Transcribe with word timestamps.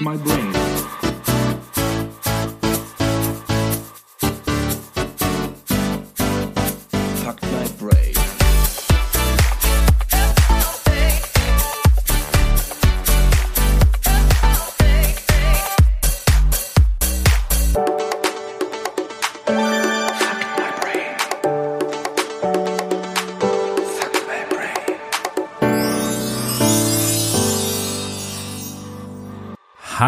My 0.00 0.16
brain. 0.16 0.59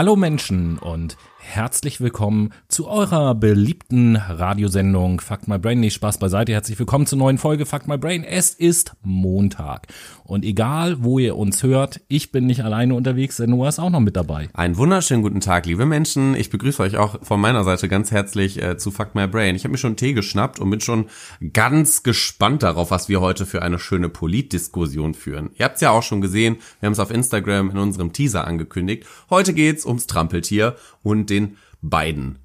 Hallo 0.02 0.16
Menschen 0.16 0.79
und 0.79 1.16
herzlich 1.38 2.01
willkommen 2.01 2.52
zu 2.73 2.89
eurer 2.89 3.35
beliebten 3.35 4.17
Radiosendung 4.17 5.21
Fuck 5.21 5.47
My 5.47 5.59
Brain. 5.59 5.79
Nee, 5.79 5.91
Spaß 5.91 6.17
beiseite. 6.17 6.53
Herzlich 6.53 6.79
willkommen 6.79 7.05
zur 7.07 7.19
neuen 7.19 7.37
Folge 7.37 7.67
Fuck 7.67 7.87
My 7.87 7.98
Brain. 7.98 8.25
Es 8.25 8.55
ist 8.55 8.95
Montag. 9.03 9.89
Und 10.25 10.43
egal, 10.43 11.05
wo 11.05 11.19
ihr 11.19 11.37
uns 11.37 11.62
hört, 11.62 12.01
ich 12.09 12.33
bin 12.33 12.47
nicht 12.47 12.65
alleine 12.65 12.95
unterwegs, 12.95 13.37
der 13.37 13.47
Noah 13.47 13.69
ist 13.69 13.79
auch 13.79 13.91
noch 13.91 14.01
mit 14.01 14.17
dabei. 14.17 14.48
Einen 14.55 14.79
wunderschönen 14.79 15.21
guten 15.23 15.41
Tag, 15.41 15.67
liebe 15.67 15.85
Menschen. 15.85 16.35
Ich 16.35 16.48
begrüße 16.48 16.83
euch 16.83 16.97
auch 16.97 17.23
von 17.23 17.43
meiner 17.43 17.62
Seite 17.62 17.89
ganz 17.89 18.11
herzlich 18.11 18.62
äh, 18.62 18.79
zu 18.79 18.91
Fuck 18.91 19.15
My 19.15 19.27
Brain. 19.27 19.55
Ich 19.55 19.65
habe 19.65 19.73
mir 19.73 19.79
schon 19.79 19.97
Tee 19.97 20.15
geschnappt 20.15 20.59
und 20.59 20.70
bin 20.70 20.81
schon 20.81 21.11
ganz 21.53 22.03
gespannt 22.03 22.62
darauf, 22.62 22.91
was 22.91 23.11
wir 23.11 23.20
heute 23.20 23.45
für 23.45 23.61
eine 23.61 23.79
schöne 23.79 24.09
Politdiskussion 24.09 25.12
führen. 25.12 25.51
Ihr 25.59 25.67
habt 25.67 25.75
es 25.75 25.83
ja 25.83 25.91
auch 25.91 26.03
schon 26.03 26.23
gesehen, 26.23 26.57
wir 26.81 26.86
haben 26.86 26.95
es 26.95 27.01
auf 27.01 27.11
Instagram 27.11 27.69
in 27.69 27.77
unserem 27.77 28.14
Teaser 28.14 28.47
angekündigt. 28.47 29.05
Heute 29.29 29.53
geht's 29.53 29.84
ums 29.84 30.07
Trampeltier 30.07 30.77
und 31.03 31.29
den 31.29 31.59
Biden. 31.83 32.39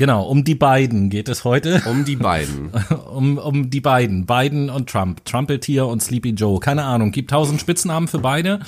Genau, 0.00 0.22
um 0.22 0.44
die 0.44 0.54
beiden 0.54 1.10
geht 1.10 1.28
es 1.28 1.44
heute. 1.44 1.82
Um 1.84 2.06
die 2.06 2.16
beiden. 2.16 2.70
Um, 3.10 3.36
um 3.36 3.68
die 3.68 3.82
beiden. 3.82 4.24
Biden 4.24 4.70
und 4.70 4.88
Trump. 4.88 5.26
Trumpeltier 5.26 5.86
und 5.86 6.02
Sleepy 6.02 6.30
Joe. 6.30 6.58
Keine 6.58 6.84
Ahnung. 6.84 7.10
Gibt 7.10 7.32
tausend 7.32 7.60
Spitznamen 7.60 8.08
für 8.08 8.18
beide. 8.18 8.60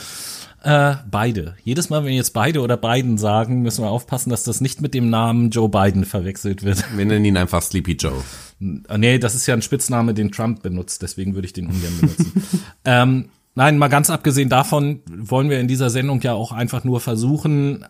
Äh, 0.62 0.97
beide. 1.11 1.56
Jedes 1.64 1.89
Mal, 1.89 2.00
wenn 2.00 2.11
wir 2.11 2.16
jetzt 2.16 2.34
beide 2.34 2.61
oder 2.61 2.77
Biden 2.77 3.16
sagen, 3.16 3.62
müssen 3.62 3.83
wir 3.83 3.89
aufpassen, 3.89 4.28
dass 4.28 4.44
das 4.44 4.61
nicht 4.61 4.83
mit 4.83 4.92
dem 4.92 5.08
Namen 5.08 5.48
Joe 5.48 5.70
Biden 5.70 6.05
verwechselt 6.05 6.64
wird. 6.64 6.84
Wir 6.97 7.06
nennen 7.06 7.24
ihn 7.24 7.39
einfach 7.39 7.62
Sleepy 7.62 7.92
Joe. 7.92 8.22
Nee, 8.61 9.19
das 9.19 9.34
ist 9.34 9.46
ja 9.46 9.55
ein 9.55 9.62
Spitzname, 9.62 10.12
den 10.12 10.33
Trump 10.33 10.62
benutzt, 10.62 11.00
deswegen 11.00 11.34
würde 11.34 11.46
ich 11.46 11.55
den 11.55 11.67
ungern 11.67 11.98
benutzen. 11.98 12.44
ähm, 12.84 13.30
nein, 13.55 13.78
mal 13.78 13.89
ganz 13.89 14.11
abgesehen 14.11 14.50
davon 14.50 15.00
wollen 15.08 15.48
wir 15.48 15.61
in 15.61 15.69
dieser 15.69 15.89
Sendung 15.89 16.20
ja 16.20 16.34
auch 16.34 16.52
einfach 16.52 16.84
nur 16.84 17.00
versuchen, 17.00 17.86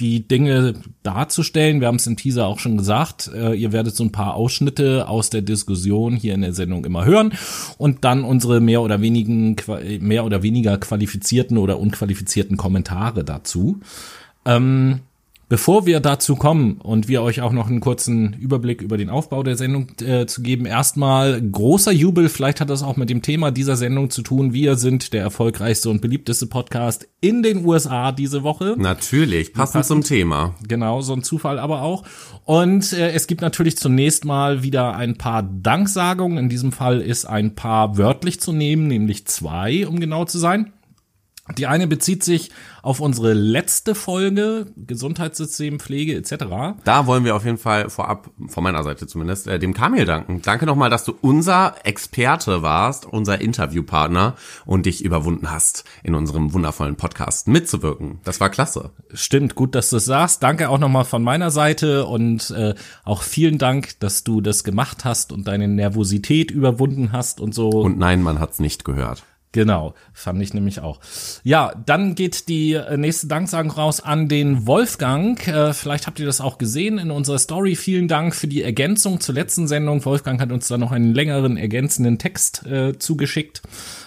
die 0.00 0.26
Dinge 0.26 0.74
darzustellen. 1.02 1.80
Wir 1.80 1.88
haben 1.88 1.96
es 1.96 2.06
im 2.06 2.16
Teaser 2.16 2.46
auch 2.46 2.58
schon 2.58 2.76
gesagt. 2.76 3.30
Äh, 3.34 3.54
ihr 3.54 3.72
werdet 3.72 3.94
so 3.94 4.04
ein 4.04 4.12
paar 4.12 4.34
Ausschnitte 4.34 5.08
aus 5.08 5.30
der 5.30 5.42
Diskussion 5.42 6.16
hier 6.16 6.34
in 6.34 6.42
der 6.42 6.52
Sendung 6.52 6.84
immer 6.84 7.04
hören 7.04 7.32
und 7.78 8.04
dann 8.04 8.24
unsere 8.24 8.60
mehr 8.60 8.82
oder 8.82 9.00
wenigen, 9.00 9.56
mehr 10.00 10.24
oder 10.24 10.42
weniger 10.42 10.78
qualifizierten 10.78 11.58
oder 11.58 11.78
unqualifizierten 11.78 12.56
Kommentare 12.56 13.24
dazu. 13.24 13.80
Ähm, 14.44 15.00
Bevor 15.48 15.86
wir 15.86 16.00
dazu 16.00 16.34
kommen 16.34 16.78
und 16.78 17.06
wir 17.06 17.22
euch 17.22 17.40
auch 17.40 17.52
noch 17.52 17.68
einen 17.68 17.78
kurzen 17.78 18.32
Überblick 18.32 18.82
über 18.82 18.96
den 18.96 19.08
Aufbau 19.08 19.44
der 19.44 19.56
Sendung 19.56 19.92
äh, 20.00 20.26
zu 20.26 20.42
geben, 20.42 20.66
erstmal 20.66 21.40
großer 21.40 21.92
Jubel, 21.92 22.28
vielleicht 22.28 22.60
hat 22.60 22.68
das 22.68 22.82
auch 22.82 22.96
mit 22.96 23.10
dem 23.10 23.22
Thema 23.22 23.52
dieser 23.52 23.76
Sendung 23.76 24.10
zu 24.10 24.22
tun. 24.22 24.52
Wir 24.52 24.74
sind 24.74 25.12
der 25.12 25.22
erfolgreichste 25.22 25.88
und 25.88 26.00
beliebteste 26.00 26.48
Podcast 26.48 27.08
in 27.20 27.44
den 27.44 27.64
USA 27.64 28.10
diese 28.10 28.42
Woche. 28.42 28.74
Natürlich, 28.76 29.52
passend 29.52 29.84
zum 29.84 30.02
Thema. 30.02 30.56
Genau, 30.66 31.00
so 31.00 31.12
ein 31.12 31.22
Zufall 31.22 31.60
aber 31.60 31.82
auch. 31.82 32.02
Und 32.44 32.92
äh, 32.92 33.12
es 33.12 33.28
gibt 33.28 33.40
natürlich 33.40 33.76
zunächst 33.78 34.24
mal 34.24 34.64
wieder 34.64 34.96
ein 34.96 35.16
paar 35.16 35.44
Danksagungen. 35.44 36.38
In 36.38 36.48
diesem 36.48 36.72
Fall 36.72 37.00
ist 37.00 37.24
ein 37.24 37.54
paar 37.54 37.96
wörtlich 37.96 38.40
zu 38.40 38.52
nehmen, 38.52 38.88
nämlich 38.88 39.26
zwei, 39.26 39.86
um 39.86 40.00
genau 40.00 40.24
zu 40.24 40.40
sein. 40.40 40.72
Die 41.56 41.66
eine 41.66 41.86
bezieht 41.86 42.24
sich 42.24 42.50
auf 42.82 43.00
unsere 43.00 43.32
letzte 43.32 43.94
Folge 43.94 44.66
Gesundheitssystem, 44.76 45.80
Pflege 45.80 46.14
etc. 46.16 46.78
Da 46.84 47.06
wollen 47.06 47.24
wir 47.24 47.36
auf 47.36 47.44
jeden 47.44 47.58
Fall 47.58 47.88
vorab, 47.88 48.30
von 48.48 48.64
meiner 48.64 48.82
Seite 48.82 49.06
zumindest, 49.06 49.46
äh, 49.46 49.58
dem 49.58 49.74
Kamil 49.74 50.04
danken. 50.04 50.42
Danke 50.42 50.66
nochmal, 50.66 50.90
dass 50.90 51.04
du 51.04 51.14
unser 51.20 51.74
Experte 51.84 52.62
warst, 52.62 53.06
unser 53.06 53.40
Interviewpartner 53.40 54.34
und 54.64 54.86
dich 54.86 55.04
überwunden 55.04 55.50
hast, 55.50 55.84
in 56.02 56.14
unserem 56.14 56.52
wundervollen 56.52 56.96
Podcast 56.96 57.48
mitzuwirken. 57.48 58.20
Das 58.24 58.40
war 58.40 58.50
klasse. 58.50 58.90
Stimmt, 59.12 59.54
gut, 59.54 59.74
dass 59.74 59.90
du 59.90 59.96
es 59.96 60.04
sagst. 60.04 60.42
Danke 60.42 60.68
auch 60.68 60.78
nochmal 60.78 61.04
von 61.04 61.22
meiner 61.22 61.50
Seite 61.50 62.06
und 62.06 62.50
äh, 62.50 62.74
auch 63.04 63.22
vielen 63.22 63.58
Dank, 63.58 63.98
dass 64.00 64.24
du 64.24 64.40
das 64.40 64.64
gemacht 64.64 65.04
hast 65.04 65.32
und 65.32 65.46
deine 65.46 65.68
Nervosität 65.68 66.50
überwunden 66.50 67.12
hast 67.12 67.40
und 67.40 67.54
so. 67.54 67.68
Und 67.70 67.98
nein, 67.98 68.22
man 68.22 68.40
hat's 68.40 68.58
nicht 68.58 68.84
gehört. 68.84 69.24
Genau, 69.56 69.94
fand 70.12 70.42
ich 70.42 70.52
nämlich 70.52 70.80
auch. 70.80 71.00
Ja, 71.42 71.72
dann 71.86 72.14
geht 72.14 72.50
die 72.50 72.74
äh, 72.74 72.98
nächste 72.98 73.26
Danksagung 73.26 73.70
raus 73.70 74.02
an 74.02 74.28
den 74.28 74.66
Wolfgang. 74.66 75.48
Äh, 75.48 75.72
vielleicht 75.72 76.06
habt 76.06 76.20
ihr 76.20 76.26
das 76.26 76.42
auch 76.42 76.58
gesehen 76.58 76.98
in 76.98 77.10
unserer 77.10 77.38
Story. 77.38 77.74
Vielen 77.74 78.06
Dank 78.06 78.34
für 78.34 78.48
die 78.48 78.60
Ergänzung 78.60 79.18
zur 79.18 79.34
letzten 79.34 79.66
Sendung. 79.66 80.04
Wolfgang 80.04 80.42
hat 80.42 80.52
uns 80.52 80.68
da 80.68 80.76
noch 80.76 80.92
einen 80.92 81.14
längeren 81.14 81.56
ergänzenden 81.56 82.18
Text 82.18 82.66
äh, 82.66 82.98
zugeschickt, 82.98 83.62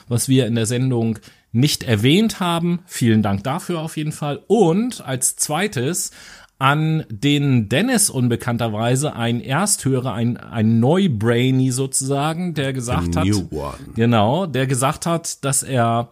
was 0.07 0.29
wir 0.29 0.45
in 0.45 0.53
der 0.53 0.67
Sendung 0.67 1.17
nicht 1.51 1.81
erwähnt 1.81 2.39
haben. 2.39 2.81
Vielen 2.85 3.23
Dank 3.23 3.43
dafür 3.43 3.79
auf 3.79 3.97
jeden 3.97 4.11
Fall. 4.11 4.43
Und 4.45 5.03
als 5.03 5.35
zweites 5.35 6.11
an 6.59 7.05
den 7.09 7.69
Dennis 7.69 8.09
unbekannterweise 8.09 9.15
ein 9.15 9.41
Ersthörer, 9.41 10.13
ein, 10.13 10.35
ein 10.35 10.79
Neubrainy 10.81 11.71
sozusagen, 11.71 12.53
der 12.53 12.73
gesagt 12.73 13.15
hat, 13.15 13.25
genau, 13.95 14.45
der 14.45 14.67
gesagt 14.67 15.05
hat, 15.05 15.43
dass 15.45 15.63
er 15.63 16.11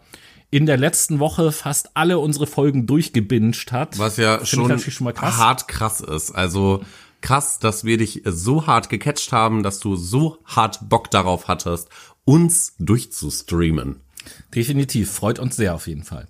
in 0.49 0.65
der 0.65 0.77
letzten 0.77 1.19
Woche 1.19 1.51
fast 1.51 1.91
alle 1.95 2.19
unsere 2.19 2.47
Folgen 2.47 2.87
durchgebinged 2.87 3.73
hat. 3.73 3.99
Was 3.99 4.15
ja 4.15 4.45
schon, 4.45 4.79
schon 4.79 5.03
mal 5.03 5.11
krass. 5.11 5.35
hart 5.35 5.67
krass 5.67 5.99
ist. 5.99 6.31
Also 6.31 6.81
krass, 7.19 7.59
dass 7.59 7.83
wir 7.83 7.97
dich 7.97 8.21
so 8.23 8.67
hart 8.67 8.89
gecatcht 8.89 9.33
haben, 9.33 9.63
dass 9.63 9.81
du 9.81 9.97
so 9.97 10.37
hart 10.45 10.87
Bock 10.87 11.11
darauf 11.11 11.49
hattest, 11.49 11.89
uns 12.23 12.73
durchzustreamen. 12.79 13.99
Definitiv, 14.55 15.11
freut 15.11 15.39
uns 15.39 15.57
sehr 15.57 15.75
auf 15.75 15.87
jeden 15.87 16.03
Fall. 16.03 16.29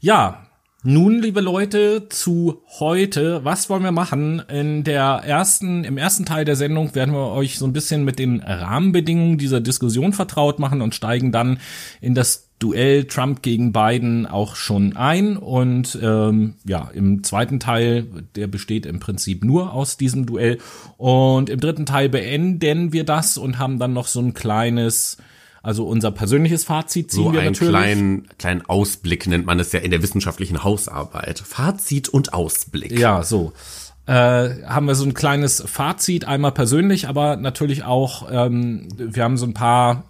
Ja, 0.00 0.46
nun, 0.82 1.20
liebe 1.20 1.42
Leute, 1.42 2.08
zu 2.08 2.62
heute. 2.78 3.44
Was 3.44 3.68
wollen 3.68 3.82
wir 3.82 3.92
machen? 3.92 4.42
In 4.48 4.82
der 4.82 5.22
ersten, 5.26 5.84
im 5.84 5.98
ersten 5.98 6.24
Teil 6.24 6.46
der 6.46 6.56
Sendung 6.56 6.94
werden 6.94 7.12
wir 7.12 7.32
euch 7.32 7.58
so 7.58 7.66
ein 7.66 7.74
bisschen 7.74 8.02
mit 8.02 8.18
den 8.18 8.40
Rahmenbedingungen 8.40 9.36
dieser 9.36 9.60
Diskussion 9.60 10.14
vertraut 10.14 10.58
machen 10.58 10.80
und 10.80 10.94
steigen 10.94 11.32
dann 11.32 11.58
in 12.00 12.14
das 12.14 12.48
Duell 12.60 13.04
Trump 13.04 13.42
gegen 13.42 13.72
Biden 13.72 14.24
auch 14.24 14.56
schon 14.56 14.96
ein. 14.96 15.36
Und 15.36 15.98
ähm, 16.00 16.54
ja, 16.64 16.90
im 16.94 17.22
zweiten 17.24 17.60
Teil, 17.60 18.06
der 18.34 18.46
besteht 18.46 18.86
im 18.86 19.00
Prinzip 19.00 19.44
nur 19.44 19.74
aus 19.74 19.98
diesem 19.98 20.24
Duell. 20.24 20.56
Und 20.96 21.50
im 21.50 21.60
dritten 21.60 21.84
Teil 21.84 22.08
beenden 22.08 22.94
wir 22.94 23.04
das 23.04 23.36
und 23.36 23.58
haben 23.58 23.78
dann 23.78 23.92
noch 23.92 24.06
so 24.06 24.20
ein 24.20 24.32
kleines, 24.32 25.18
also 25.62 25.86
unser 25.86 26.10
persönliches 26.10 26.64
Fazit 26.64 27.10
ziehen 27.10 27.24
So 27.24 27.32
wir 27.32 27.40
einen 27.40 27.52
natürlich. 27.52 27.72
kleinen, 27.72 28.28
kleinen 28.38 28.62
Ausblick 28.62 29.26
nennt 29.26 29.46
man 29.46 29.60
es 29.60 29.72
ja 29.72 29.80
in 29.80 29.90
der 29.90 30.02
wissenschaftlichen 30.02 30.64
Hausarbeit. 30.64 31.38
Fazit 31.38 32.08
und 32.08 32.32
Ausblick. 32.32 32.98
Ja, 32.98 33.22
so. 33.22 33.52
Äh, 34.06 34.64
haben 34.66 34.86
wir 34.86 34.94
so 34.94 35.04
ein 35.04 35.14
kleines 35.14 35.62
Fazit, 35.66 36.24
einmal 36.24 36.52
persönlich, 36.52 37.08
aber 37.08 37.36
natürlich 37.36 37.84
auch, 37.84 38.28
ähm, 38.30 38.88
wir 38.96 39.22
haben 39.22 39.36
so 39.36 39.46
ein 39.46 39.54
paar 39.54 40.04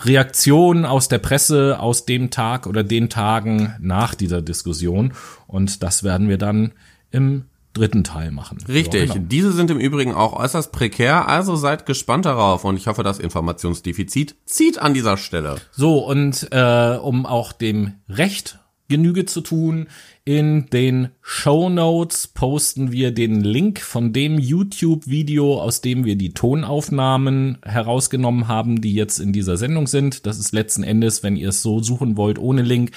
Reaktionen 0.00 0.84
aus 0.84 1.08
der 1.08 1.18
Presse 1.18 1.78
aus 1.80 2.06
dem 2.06 2.30
Tag 2.30 2.66
oder 2.66 2.84
den 2.84 3.08
Tagen 3.08 3.74
nach 3.80 4.14
dieser 4.14 4.42
Diskussion. 4.42 5.14
Und 5.46 5.82
das 5.82 6.04
werden 6.04 6.28
wir 6.28 6.38
dann 6.38 6.72
im 7.10 7.44
dritten 7.72 8.04
Teil 8.04 8.30
machen. 8.30 8.58
Richtig. 8.68 9.08
Ja, 9.08 9.14
genau. 9.14 9.26
Diese 9.28 9.52
sind 9.52 9.70
im 9.70 9.78
Übrigen 9.78 10.14
auch 10.14 10.32
äußerst 10.32 10.72
prekär, 10.72 11.28
also 11.28 11.56
seid 11.56 11.86
gespannt 11.86 12.26
darauf 12.26 12.64
und 12.64 12.76
ich 12.76 12.86
hoffe, 12.86 13.02
das 13.02 13.18
Informationsdefizit 13.18 14.36
zieht 14.44 14.78
an 14.78 14.94
dieser 14.94 15.16
Stelle. 15.16 15.56
So, 15.70 15.98
und 15.98 16.48
äh, 16.50 16.96
um 17.00 17.26
auch 17.26 17.52
dem 17.52 17.94
Recht 18.08 18.58
Genüge 18.90 19.24
zu 19.24 19.40
tun, 19.40 19.86
in 20.24 20.66
den 20.66 21.08
Show 21.22 21.70
Notes 21.70 22.26
posten 22.26 22.92
wir 22.92 23.12
den 23.12 23.40
Link 23.40 23.80
von 23.80 24.12
dem 24.12 24.38
YouTube-Video, 24.38 25.60
aus 25.62 25.80
dem 25.80 26.04
wir 26.04 26.16
die 26.16 26.34
Tonaufnahmen 26.34 27.58
herausgenommen 27.62 28.48
haben, 28.48 28.82
die 28.82 28.92
jetzt 28.94 29.18
in 29.18 29.32
dieser 29.32 29.56
Sendung 29.56 29.86
sind. 29.86 30.26
Das 30.26 30.38
ist 30.38 30.52
letzten 30.52 30.82
Endes, 30.82 31.22
wenn 31.22 31.36
ihr 31.36 31.48
es 31.48 31.62
so 31.62 31.82
suchen 31.82 32.18
wollt, 32.18 32.38
ohne 32.38 32.62
Link, 32.62 32.90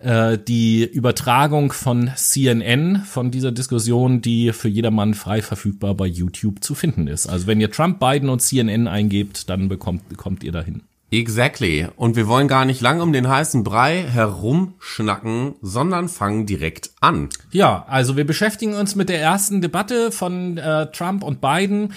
äh, 0.00 0.38
die 0.38 0.84
Übertragung 0.84 1.72
von 1.72 2.10
CNN, 2.14 3.02
von 3.04 3.30
dieser 3.30 3.52
Diskussion, 3.52 4.20
die 4.20 4.52
für 4.52 4.68
jedermann 4.68 5.14
frei 5.14 5.42
verfügbar 5.42 5.94
bei 5.94 6.06
YouTube 6.06 6.62
zu 6.62 6.74
finden 6.74 7.06
ist. 7.06 7.26
Also 7.26 7.46
wenn 7.46 7.60
ihr 7.60 7.70
Trump, 7.70 8.00
Biden 8.00 8.28
und 8.28 8.40
CNN 8.40 8.88
eingebt, 8.88 9.48
dann 9.48 9.68
bekommt, 9.68 10.08
bekommt 10.08 10.44
ihr 10.44 10.52
dahin. 10.52 10.82
Exactly. 11.10 11.86
Und 11.96 12.16
wir 12.16 12.26
wollen 12.26 12.48
gar 12.48 12.64
nicht 12.64 12.80
lang 12.80 13.00
um 13.00 13.12
den 13.12 13.28
heißen 13.28 13.62
Brei 13.62 14.02
herumschnacken, 14.02 15.54
sondern 15.62 16.08
fangen 16.08 16.46
direkt 16.46 16.90
an. 17.00 17.28
Ja, 17.52 17.84
also 17.88 18.16
wir 18.16 18.26
beschäftigen 18.26 18.74
uns 18.74 18.96
mit 18.96 19.08
der 19.08 19.20
ersten 19.20 19.60
Debatte 19.60 20.10
von 20.10 20.58
äh, 20.58 20.90
Trump 20.90 21.22
und 21.22 21.40
Biden. 21.40 21.92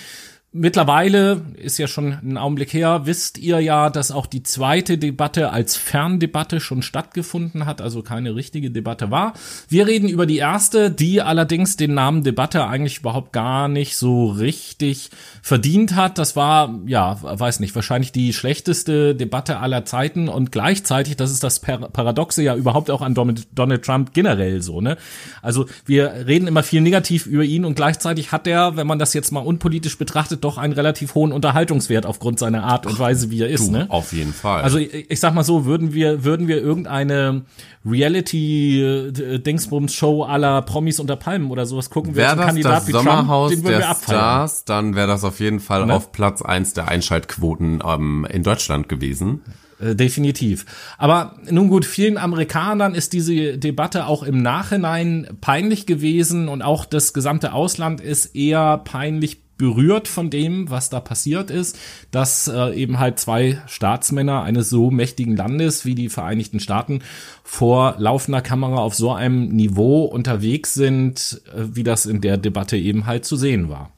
Mittlerweile 0.52 1.46
ist 1.58 1.78
ja 1.78 1.86
schon 1.86 2.18
ein 2.24 2.36
Augenblick 2.36 2.74
her, 2.74 3.02
wisst 3.04 3.38
ihr 3.38 3.60
ja, 3.60 3.92
dass 3.92 4.10
auch 4.10 4.26
die 4.26 4.42
zweite 4.42 4.98
Debatte 4.98 5.52
als 5.52 5.76
Ferndebatte 5.76 6.60
schon 6.60 6.82
stattgefunden 6.82 7.68
hat, 7.68 7.82
also 7.82 8.02
keine 8.02 8.34
richtige 8.34 8.72
Debatte 8.72 9.12
war. 9.12 9.34
Wir 9.68 9.86
reden 9.86 10.10
über 10.10 10.26
die 10.26 10.38
erste, 10.38 10.90
die 10.90 11.22
allerdings 11.22 11.78
den 11.78 11.94
Namen 11.94 12.24
Debatte 12.24 12.66
eigentlich 12.66 12.98
überhaupt 13.02 13.32
gar 13.32 13.68
nicht 13.68 13.96
so 13.96 14.26
richtig 14.26 15.12
verdient 15.44 15.96
hat. 15.96 16.18
Das 16.18 16.36
war, 16.36 16.80
ja, 16.88 17.20
weiß 17.22 17.60
nicht, 17.60 17.76
wahrscheinlich 17.76 18.12
die 18.12 18.34
schlechteste 18.34 19.14
Debatte 19.14 19.60
aller 19.60 19.86
Zeiten 19.86 20.30
und 20.30 20.52
gleichzeitig, 20.52 21.16
das 21.16 21.30
ist 21.30 21.44
das 21.44 21.60
Paradoxe 21.60 22.42
ja 22.42 22.56
überhaupt 22.56 22.90
auch 22.90 23.04
an 23.04 23.14
Donald 23.14 23.86
Trump 23.86 24.16
generell 24.16 24.64
so, 24.64 24.82
ne? 24.82 24.98
Also 25.44 25.68
wir 25.86 26.26
reden 26.26 26.48
immer 26.48 26.64
viel 26.64 26.82
negativ 26.82 27.28
über 27.28 27.44
ihn 27.44 27.66
und 27.66 27.76
gleichzeitig 27.76 28.32
hat 28.32 28.48
er, 28.48 28.78
wenn 28.78 28.88
man 28.88 28.98
das 28.98 29.14
jetzt 29.14 29.32
mal 29.32 29.42
unpolitisch 29.42 30.00
betrachtet, 30.00 30.39
doch 30.44 30.58
einen 30.58 30.74
relativ 30.74 31.16
hohen 31.16 31.32
Unterhaltungswert 31.32 32.06
aufgrund 32.06 32.40
seiner 32.40 32.64
Art 32.64 32.86
und 32.86 32.98
Weise, 33.00 33.32
wie 33.32 33.42
er 33.42 33.50
ist. 33.50 33.68
Du, 33.68 33.72
ne? 33.72 33.86
Auf 33.90 34.14
jeden 34.14 34.34
Fall. 34.34 34.62
Also 34.62 34.78
ich, 34.78 35.10
ich 35.12 35.20
sag 35.20 35.34
mal 35.34 35.44
so, 35.44 35.66
würden 35.66 35.94
wir 35.94 36.24
würden 36.24 36.48
wir 36.48 36.62
irgendeine 36.62 37.44
Reality-Dingsbums-Show 37.86 40.24
aller 40.24 40.62
Promis 40.62 41.00
unter 41.00 41.16
Palmen 41.16 41.52
oder 41.52 41.66
sowas 41.66 41.90
gucken, 41.90 42.16
Wäre 42.16 42.36
das 42.36 42.46
Kandidat 42.46 42.78
das 42.78 42.88
wie 42.88 42.92
Sommerhaus 42.92 43.52
Trump, 43.52 43.66
der. 43.66 43.96
Stars, 43.96 44.66
dann 44.66 44.96
wäre 44.96 45.08
das 45.08 45.24
auf 45.24 45.40
jeden 45.40 45.60
Fall 45.60 45.86
Ne? 45.86 45.94
auf 45.94 46.12
Platz 46.12 46.42
eins 46.42 46.74
der 46.74 46.88
Einschaltquoten 46.88 47.82
ähm, 47.86 48.28
in 48.30 48.44
Deutschland 48.44 48.90
gewesen. 48.90 49.42
Äh, 49.80 49.96
definitiv. 49.96 50.66
Aber 50.98 51.36
nun 51.50 51.70
gut, 51.70 51.86
vielen 51.86 52.18
Amerikanern 52.18 52.96
ist 52.96 53.14
diese 53.14 53.58
Debatte 53.58 54.08
auch 54.08 54.24
im 54.24 54.42
Nachhinein 54.42 55.28
peinlich 55.42 55.86
gewesen 55.86 56.50
und 56.50 56.62
auch 56.62 56.86
das 56.86 57.14
gesamte 57.14 57.54
Ausland 57.54 58.02
ist 58.02 58.36
eher 58.36 58.78
peinlich 58.80 59.42
berührt 59.60 60.08
von 60.08 60.32
dem, 60.32 60.72
was 60.72 60.90
da 60.90 61.00
passiert 61.00 61.52
ist, 61.52 61.78
dass 62.10 62.48
äh, 62.48 62.74
eben 62.74 62.98
halt 62.98 63.20
zwei 63.20 63.62
Staatsmänner 63.68 64.42
eines 64.42 64.70
so 64.70 64.90
mächtigen 64.90 65.36
Landes 65.36 65.86
wie 65.86 65.94
die 65.94 66.10
Vereinigten 66.10 66.60
Staaten 66.60 67.02
vor 67.44 67.96
laufender 68.00 68.42
Kamera 68.42 68.78
auf 68.78 68.96
so 68.96 69.12
einem 69.12 69.50
Niveau 69.50 70.06
unterwegs 70.06 70.74
sind, 70.74 71.42
äh, 71.54 71.66
wie 71.76 71.84
das 71.84 72.08
in 72.08 72.22
der 72.22 72.38
Debatte 72.38 72.78
eben 72.78 73.06
halt 73.06 73.26
zu 73.26 73.36
sehen 73.36 73.70
war. 73.70 73.92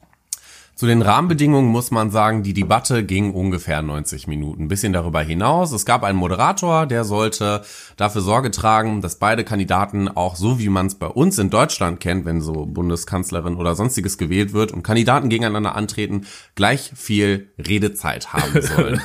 Zu 0.74 0.86
den 0.86 1.02
Rahmenbedingungen 1.02 1.70
muss 1.70 1.90
man 1.90 2.10
sagen, 2.10 2.42
die 2.42 2.54
Debatte 2.54 3.04
ging 3.04 3.34
ungefähr 3.34 3.82
90 3.82 4.26
Minuten. 4.26 4.64
Ein 4.64 4.68
bisschen 4.68 4.92
darüber 4.92 5.20
hinaus. 5.22 5.70
Es 5.70 5.84
gab 5.84 6.02
einen 6.02 6.18
Moderator, 6.18 6.86
der 6.86 7.04
sollte 7.04 7.62
dafür 7.96 8.22
Sorge 8.22 8.50
tragen, 8.50 9.00
dass 9.02 9.16
beide 9.16 9.44
Kandidaten 9.44 10.08
auch 10.08 10.34
so, 10.34 10.58
wie 10.58 10.70
man 10.70 10.86
es 10.86 10.94
bei 10.94 11.06
uns 11.06 11.38
in 11.38 11.50
Deutschland 11.50 12.00
kennt, 12.00 12.24
wenn 12.24 12.40
so 12.40 12.66
Bundeskanzlerin 12.66 13.56
oder 13.56 13.74
sonstiges 13.74 14.16
gewählt 14.16 14.54
wird 14.54 14.72
und 14.72 14.82
Kandidaten 14.82 15.28
gegeneinander 15.28 15.76
antreten, 15.76 16.26
gleich 16.54 16.90
viel 16.96 17.52
Redezeit 17.58 18.32
haben 18.32 18.62
sollen. 18.62 19.00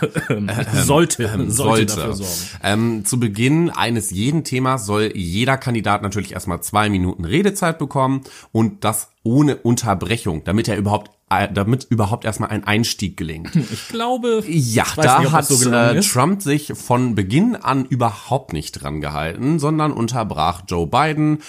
sollte, 0.73 1.23
Ähm, 1.25 1.51
sollte, 1.51 1.95
dafür 1.97 2.13
sorgen. 2.13 2.31
Ähm, 2.63 3.05
zu 3.05 3.19
Beginn 3.19 3.69
eines 3.69 4.09
jeden 4.09 4.45
Themas 4.45 4.85
soll 4.85 5.11
jeder 5.15 5.57
Kandidat 5.57 6.01
natürlich 6.01 6.31
erstmal 6.31 6.61
zwei 6.61 6.89
Minuten 6.89 7.25
Redezeit 7.25 7.77
bekommen 7.77 8.21
und 8.53 8.85
das 8.85 9.09
ohne 9.23 9.57
Unterbrechung, 9.57 10.45
damit 10.45 10.69
er 10.69 10.77
überhaupt 10.77 11.11
damit 11.29 11.85
überhaupt 11.89 12.25
erstmal 12.25 12.49
ein 12.49 12.63
Einstieg 12.63 13.17
gelingt. 13.17 13.51
Ich 13.71 13.89
glaube, 13.89 14.43
Ja, 14.47 14.85
da 14.95 15.19
nicht, 15.19 15.31
hat 15.31 15.45
so 15.45 15.71
äh. 15.71 15.99
Trump 16.01 16.41
sich 16.41 16.73
von 16.75 17.15
Beginn 17.15 17.55
an 17.55 17.85
überhaupt 17.85 18.53
nicht 18.53 18.71
dran 18.73 19.01
gehalten, 19.01 19.59
sondern 19.59 19.91
unterbrach 19.91 20.61
Joe 20.67 20.87
Biden 20.87 21.39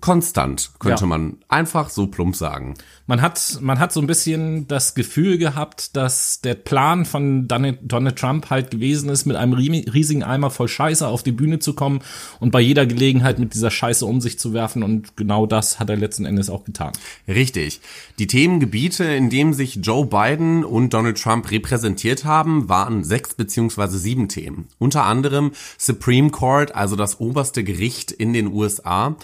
konstant, 0.00 0.70
könnte 0.78 1.02
Ja. 1.02 1.06
man 1.06 1.38
einfach 1.48 1.90
so 1.90 2.06
plump 2.06 2.36
sagen. 2.36 2.74
Man 3.06 3.20
hat, 3.22 3.58
man 3.60 3.78
hat 3.78 3.92
so 3.92 4.00
ein 4.00 4.06
bisschen 4.06 4.68
das 4.68 4.94
Gefühl 4.94 5.36
gehabt, 5.38 5.96
dass 5.96 6.40
der 6.40 6.54
Plan 6.54 7.04
von 7.04 7.48
Donald 7.48 8.16
Trump 8.18 8.50
halt 8.50 8.70
gewesen 8.70 9.08
ist, 9.10 9.26
mit 9.26 9.36
einem 9.36 9.52
rie- 9.54 9.88
riesigen 9.92 10.22
Eimer 10.22 10.50
voll 10.50 10.68
Scheiße 10.68 11.06
auf 11.06 11.22
die 11.22 11.32
Bühne 11.32 11.58
zu 11.58 11.74
kommen 11.74 12.00
und 12.38 12.50
bei 12.52 12.60
jeder 12.60 12.86
Gelegenheit 12.86 13.38
mit 13.38 13.54
dieser 13.54 13.70
Scheiße 13.70 14.06
um 14.06 14.20
sich 14.20 14.38
zu 14.38 14.52
werfen. 14.52 14.82
Und 14.82 15.16
genau 15.16 15.46
das 15.46 15.80
hat 15.80 15.90
er 15.90 15.96
letzten 15.96 16.24
Endes 16.24 16.50
auch 16.50 16.64
getan. 16.64 16.92
Richtig. 17.26 17.80
Die 18.18 18.26
Themengebiete, 18.26 19.04
in 19.04 19.28
denen 19.30 19.52
sich 19.54 19.80
Joe 19.82 20.06
Biden 20.06 20.64
und 20.64 20.94
Donald 20.94 21.20
Trump 21.20 21.50
repräsentiert 21.50 22.24
haben, 22.24 22.68
waren 22.68 23.02
sechs 23.04 23.34
beziehungsweise 23.34 23.98
sieben 23.98 24.28
Themen. 24.28 24.68
Unter 24.78 25.04
anderem 25.04 25.52
Supreme 25.78 26.30
Court, 26.30 26.74
also 26.74 26.96
das 26.96 27.18
oberste 27.20 27.64
Gericht 27.64 28.12
in 28.12 28.32
den 28.32 28.52
USA, 28.52 29.16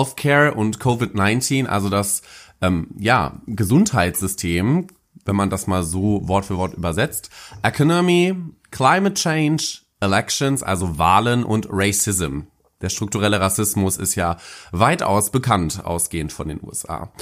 Healthcare 0.00 0.54
und 0.54 0.78
Covid-19, 0.78 1.66
also 1.66 1.88
das 1.88 2.22
ähm, 2.62 2.88
ja 2.98 3.40
Gesundheitssystem, 3.46 4.86
wenn 5.24 5.36
man 5.36 5.50
das 5.50 5.66
mal 5.66 5.82
so 5.82 6.26
Wort 6.26 6.46
für 6.46 6.56
Wort 6.56 6.74
übersetzt, 6.74 7.30
Economy, 7.62 8.34
Climate 8.70 9.14
Change, 9.14 9.80
Elections, 10.00 10.62
also 10.62 10.98
Wahlen 10.98 11.44
und 11.44 11.68
Racism. 11.70 12.42
Der 12.80 12.88
strukturelle 12.88 13.40
Rassismus 13.40 13.98
ist 13.98 14.14
ja 14.14 14.38
weitaus 14.72 15.30
bekannt, 15.30 15.84
ausgehend 15.84 16.32
von 16.32 16.48
den 16.48 16.60
USA. 16.62 17.12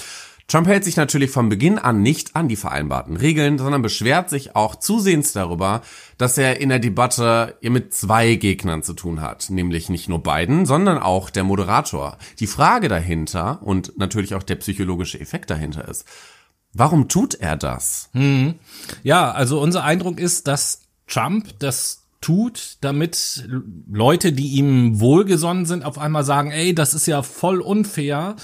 Trump 0.49 0.67
hält 0.67 0.83
sich 0.83 0.97
natürlich 0.97 1.31
von 1.31 1.51
Beginn 1.51 1.79
an 1.79 2.01
nicht 2.01 2.35
an 2.35 2.49
die 2.49 2.57
vereinbarten 2.57 3.19
Regeln, 3.19 3.59
sondern 3.59 3.83
beschwert 3.83 4.31
sich 4.31 4.57
auch 4.57 4.77
zusehends 4.77 5.35
darüber, 5.35 5.83
dass 6.17 6.39
er 6.39 6.59
in 6.59 6.71
der 6.71 6.79
Debatte 6.79 7.59
mit 7.61 7.93
zwei 7.93 8.35
Gegnern 8.37 8.83
zu 8.83 8.95
tun 8.95 9.21
hat, 9.21 9.51
nämlich 9.51 9.91
nicht 9.91 10.09
nur 10.09 10.23
Biden, 10.23 10.65
sondern 10.65 10.97
auch 10.97 11.29
der 11.29 11.45
Moderator. 11.45 12.17
Die 12.41 12.47
Frage 12.47 12.89
dahinter 12.89 13.61
und 13.63 13.99
natürlich 13.99 14.35
auch 14.35 14.43
der 14.43 14.57
psychologische 14.57 15.21
Effekt 15.21 15.51
dahinter 15.51 15.87
ist, 15.87 16.07
warum 16.73 17.09
tut 17.09 17.35
er 17.35 17.59
das? 17.59 18.09
Ja, 19.03 19.31
also 19.31 19.61
unser 19.61 19.85
Eindruck 19.85 20.19
ist, 20.19 20.47
dass 20.49 20.81
Trump 21.07 21.59
das 21.59 22.05
tut, 22.23 22.79
damit 22.81 23.49
Leute, 23.91 24.33
die 24.33 24.49
ihm 24.49 24.99
wohlgesonnen 24.99 25.67
sind, 25.67 25.85
auf 25.85 25.99
einmal 25.99 26.25
sagen, 26.25 26.51
ey, 26.51 26.75
das 26.75 26.95
ist 26.95 27.07
ja 27.07 27.23
voll 27.23 27.61
unfair, 27.61 28.35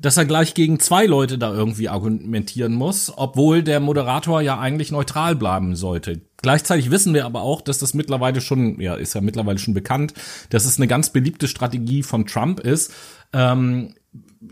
dass 0.00 0.16
er 0.16 0.24
gleich 0.24 0.54
gegen 0.54 0.80
zwei 0.80 1.04
Leute 1.04 1.36
da 1.36 1.52
irgendwie 1.52 1.88
argumentieren 1.88 2.74
muss, 2.74 3.12
obwohl 3.14 3.62
der 3.62 3.80
Moderator 3.80 4.40
ja 4.40 4.58
eigentlich 4.58 4.90
neutral 4.90 5.36
bleiben 5.36 5.76
sollte. 5.76 6.22
Gleichzeitig 6.40 6.90
wissen 6.90 7.12
wir 7.12 7.26
aber 7.26 7.42
auch, 7.42 7.60
dass 7.60 7.78
das 7.78 7.92
mittlerweile 7.92 8.40
schon, 8.40 8.80
ja, 8.80 8.94
ist 8.94 9.14
ja 9.14 9.20
mittlerweile 9.20 9.58
schon 9.58 9.74
bekannt, 9.74 10.14
dass 10.48 10.64
es 10.64 10.78
eine 10.78 10.88
ganz 10.88 11.10
beliebte 11.10 11.48
Strategie 11.48 12.02
von 12.02 12.26
Trump 12.26 12.60
ist. 12.60 12.92
Ähm, 13.34 13.94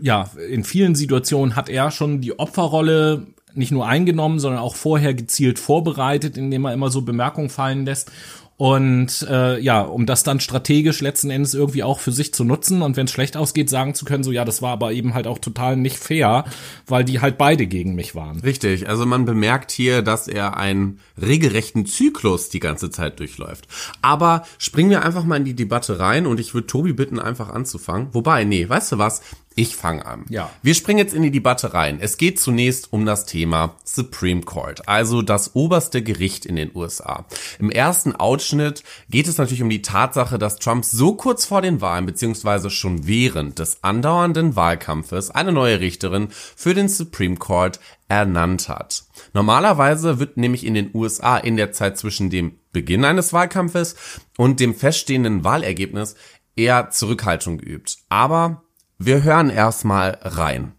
ja, 0.02 0.31
in 0.50 0.64
vielen 0.64 0.95
Situationen 0.95 1.57
hat 1.57 1.71
er 1.71 1.90
schon 1.90 2.21
die 2.21 2.38
Opferrolle 2.38 3.28
nicht 3.55 3.73
nur 3.73 3.87
eingenommen, 3.87 4.38
sondern 4.38 4.61
auch 4.61 4.76
vorher 4.76 5.14
gezielt 5.14 5.59
vorbereitet, 5.59 6.37
indem 6.37 6.67
er 6.67 6.75
immer 6.75 6.90
so 6.90 7.02
Bemerkungen 7.02 7.49
fallen 7.49 7.87
lässt. 7.87 8.12
Und 8.59 9.25
äh, 9.31 9.61
ja, 9.61 9.83
um 9.83 10.05
das 10.05 10.25
dann 10.25 10.41
strategisch 10.41 11.00
letzten 11.00 11.31
Endes 11.31 11.55
irgendwie 11.55 11.85
auch 11.85 12.00
für 12.00 12.11
sich 12.11 12.35
zu 12.35 12.43
nutzen 12.43 12.83
und 12.83 12.97
wenn 12.97 13.07
es 13.07 13.12
schlecht 13.12 13.37
ausgeht, 13.37 13.71
sagen 13.71 13.95
zu 13.95 14.05
können, 14.05 14.25
so 14.25 14.33
ja, 14.33 14.45
das 14.45 14.62
war 14.62 14.73
aber 14.73 14.93
eben 14.93 15.15
halt 15.15 15.29
auch 15.29 15.38
total 15.38 15.77
nicht 15.77 15.97
fair, 15.97 16.45
weil 16.85 17.05
die 17.05 17.21
halt 17.21 17.38
beide 17.38 17.69
gegen 17.69 17.95
mich 17.95 18.17
waren. 18.17 18.41
Richtig, 18.41 18.88
also 18.88 19.07
man 19.07 19.25
bemerkt 19.25 19.71
hier, 19.71 20.03
dass 20.03 20.27
er 20.27 20.57
einen 20.57 20.99
regelrechten 21.23 21.87
Zyklus 21.87 22.49
die 22.49 22.59
ganze 22.59 22.91
Zeit 22.91 23.21
durchläuft. 23.21 23.69
Aber 24.03 24.45
springen 24.59 24.91
wir 24.91 25.05
einfach 25.05 25.23
mal 25.23 25.37
in 25.37 25.45
die 25.45 25.55
Debatte 25.55 26.00
rein 26.00 26.27
und 26.27 26.41
ich 26.41 26.53
würde 26.53 26.67
Tobi 26.67 26.93
bitten, 26.93 27.21
einfach 27.21 27.50
anzufangen. 27.50 28.09
Wobei, 28.12 28.43
nee, 28.43 28.69
weißt 28.69 28.91
du 28.91 28.99
was? 28.99 29.23
Ich 29.59 29.75
fange 29.75 30.07
an. 30.07 30.25
Ja. 30.29 30.53
Wir 30.62 30.73
springen 30.73 31.00
jetzt 31.00 31.15
in 31.15 31.23
die 31.25 31.33
Debatte 31.33 31.75
rein. 31.75 31.99
Es 32.00 32.17
geht 32.17 32.38
zunächst 32.38 32.93
um 32.93 33.05
das 33.05 33.27
Thema 33.27 33.75
Supreme 33.83 34.43
Court, 34.43 34.87
also 34.87 35.21
das 35.21 35.57
oberste 35.57 36.00
Gericht 36.00 36.47
in 36.47 36.55
den 36.55 36.71
USA. 36.77 37.27
Im 37.59 37.69
ersten 37.69 38.15
Ausschnitt 38.15 38.85
geht 39.11 39.27
es 39.27 39.37
natürlich 39.37 39.61
um 39.61 39.69
die 39.69 39.83
Tatsache, 39.83 40.38
dass 40.38 40.61
Trump 40.61 40.85
so 40.85 41.17
kurz 41.17 41.45
vor 41.45 41.61
den 41.61 41.81
Wahlen 41.81 42.07
beziehungsweise 42.07 42.71
schon 42.71 43.09
während 43.09 43.59
des 43.59 43.83
andauernden 43.83 44.55
Wahlkampfes 44.55 45.33
eine 45.33 45.50
neue 45.50 45.81
Richterin 45.81 46.29
für 46.31 46.75
den 46.75 46.88
Supreme 46.88 47.37
Court 47.37 47.81
ernannt 48.07 48.69
hat. 48.69 49.07
Normalerweise 49.33 50.21
wird 50.21 50.37
nämlich 50.37 50.65
in 50.65 50.75
den 50.75 50.93
USA 50.95 51.37
in 51.37 51.57
der 51.57 51.73
Zeit 51.73 51.99
zwischen 51.99 52.31
dem 52.31 52.61
Beginn 52.71 53.05
eines 53.05 53.33
Wahlkampfes 53.33 53.97
und 54.37 54.61
dem 54.61 54.77
feststehenden 54.77 55.43
Wahlergebnis 55.43 56.15
eher 56.55 56.91
Zurückhaltung 56.91 57.59
geübt. 57.59 57.99
Aber 58.09 58.62
wir 58.99 59.23
hören 59.23 59.50
erstmal 59.50 60.19
rein. 60.23 60.73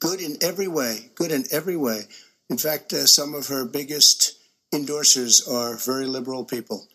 good 0.00 0.20
in 0.20 0.36
every 0.40 0.66
way, 0.66 1.10
good 1.14 1.30
in 1.30 1.44
every 1.52 1.76
way. 1.76 2.02
In 2.48 2.58
fact, 2.58 2.92
uh, 2.92 3.06
some 3.06 3.34
of 3.34 3.46
her 3.48 3.64
biggest 3.64 4.38
endorsers 4.74 5.48
are 5.48 5.76
very 5.76 6.06
liberal 6.06 6.44
people 6.44 6.88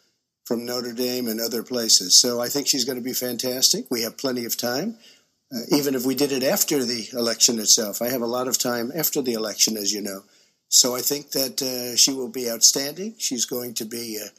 from 0.44 0.66
Notre 0.66 0.94
Dame 0.94 1.28
and 1.28 1.40
other 1.40 1.64
places. 1.64 2.20
So 2.20 2.42
I 2.42 2.50
think 2.50 2.68
she's 2.68 2.86
going 2.86 2.98
to 2.98 3.04
be 3.04 3.14
fantastic. 3.14 3.86
We 3.90 4.02
have 4.02 4.18
plenty 4.18 4.46
of 4.46 4.58
time, 4.58 4.98
uh, 5.54 5.62
even 5.72 5.96
if 5.96 6.06
we 6.06 6.16
did 6.16 6.32
it 6.32 6.44
after 6.44 6.84
the 6.84 7.08
election 7.14 7.60
itself. 7.60 8.02
I 8.02 8.10
have 8.10 8.22
a 8.22 8.28
lot 8.28 8.48
of 8.48 8.58
time 8.58 8.92
after 8.94 9.22
the 9.22 9.34
election, 9.34 9.78
as 9.78 9.94
you 9.94 10.02
know. 10.02 10.22
So 10.68 10.96
I 10.96 11.02
think 11.02 11.32
that 11.32 11.62
uh, 11.62 11.96
she 11.96 12.12
will 12.12 12.30
be 12.30 12.50
outstanding. 12.50 13.16
She's 13.18 13.46
going 13.46 13.76
to 13.76 13.86
be 13.86 14.20
uh, 14.22 14.30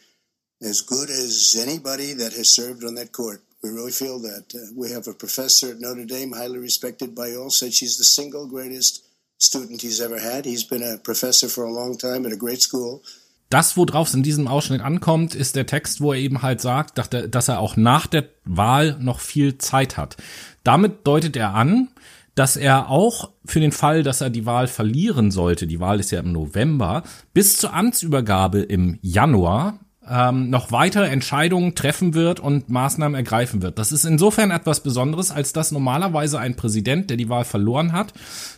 as 0.66 0.80
good 0.82 1.08
as 1.08 1.56
anybody 1.58 2.12
that 2.14 2.32
has 2.32 2.48
served 2.48 2.84
on 2.84 2.96
that 2.96 3.12
court. 3.12 3.42
We 3.66 3.72
really 3.72 3.90
feel 3.90 4.20
that. 4.20 4.54
Uh, 4.54 4.58
we 4.76 4.92
have 4.92 5.08
a 5.08 5.12
professor 5.12 5.70
at 5.72 5.80
Notre 5.80 6.06
Dame, 6.06 6.32
highly 6.32 6.58
respected 6.58 7.14
by 7.16 7.34
all, 7.34 7.50
said 7.50 7.74
she's 7.74 7.96
the 7.98 8.04
single 8.04 8.46
greatest 8.46 9.04
student 9.38 9.82
he's 9.82 10.00
ever 10.00 10.20
had. 10.20 10.44
He's 10.44 10.62
been 10.62 10.84
a 10.84 10.98
professor 10.98 11.48
for 11.48 11.64
a 11.64 11.72
long 11.72 11.98
time 11.98 12.26
at 12.26 12.32
a 12.32 12.36
great 12.36 12.62
school. 12.62 13.02
Das, 13.50 13.76
worauf 13.76 14.08
es 14.08 14.14
in 14.14 14.22
diesem 14.22 14.46
Ausschnitt 14.46 14.80
ankommt, 14.80 15.34
ist 15.34 15.56
der 15.56 15.66
Text, 15.66 16.00
wo 16.00 16.12
er 16.12 16.18
eben 16.20 16.42
halt 16.42 16.60
sagt, 16.60 16.98
dass 16.98 17.48
er 17.48 17.58
auch 17.60 17.76
nach 17.76 18.06
der 18.06 18.28
Wahl 18.44 18.96
noch 19.00 19.20
viel 19.20 19.58
Zeit 19.58 19.96
hat. 19.96 20.16
Damit 20.62 21.06
deutet 21.06 21.36
er 21.36 21.54
an, 21.54 21.88
dass 22.36 22.56
er 22.56 22.88
auch 22.88 23.30
für 23.44 23.60
den 23.60 23.72
Fall, 23.72 24.02
dass 24.02 24.20
er 24.20 24.30
die 24.30 24.46
Wahl 24.46 24.68
verlieren 24.68 25.30
sollte, 25.30 25.66
die 25.66 25.80
Wahl 25.80 26.00
ist 26.00 26.10
ja 26.10 26.20
im 26.20 26.32
November, 26.32 27.02
bis 27.34 27.56
zur 27.56 27.72
Amtsübergabe 27.72 28.60
im 28.60 28.98
Januar 29.00 29.80
ähm, 30.08 30.50
noch 30.50 30.72
weitere 30.72 31.06
Entscheidungen 31.08 31.74
treffen 31.74 32.14
wird 32.14 32.40
und 32.40 32.68
Maßnahmen 32.68 33.14
ergreifen 33.14 33.62
wird. 33.62 33.78
Das 33.78 33.92
ist 33.92 34.04
insofern 34.04 34.50
etwas 34.50 34.80
Besonderes, 34.80 35.30
als 35.30 35.52
dass 35.52 35.72
normalerweise 35.72 36.38
ein 36.38 36.56
Präsident, 36.56 37.10
der 37.10 37.16
die 37.16 37.28
Wahl 37.28 37.44
verloren 37.44 37.92
hat, 37.92 38.12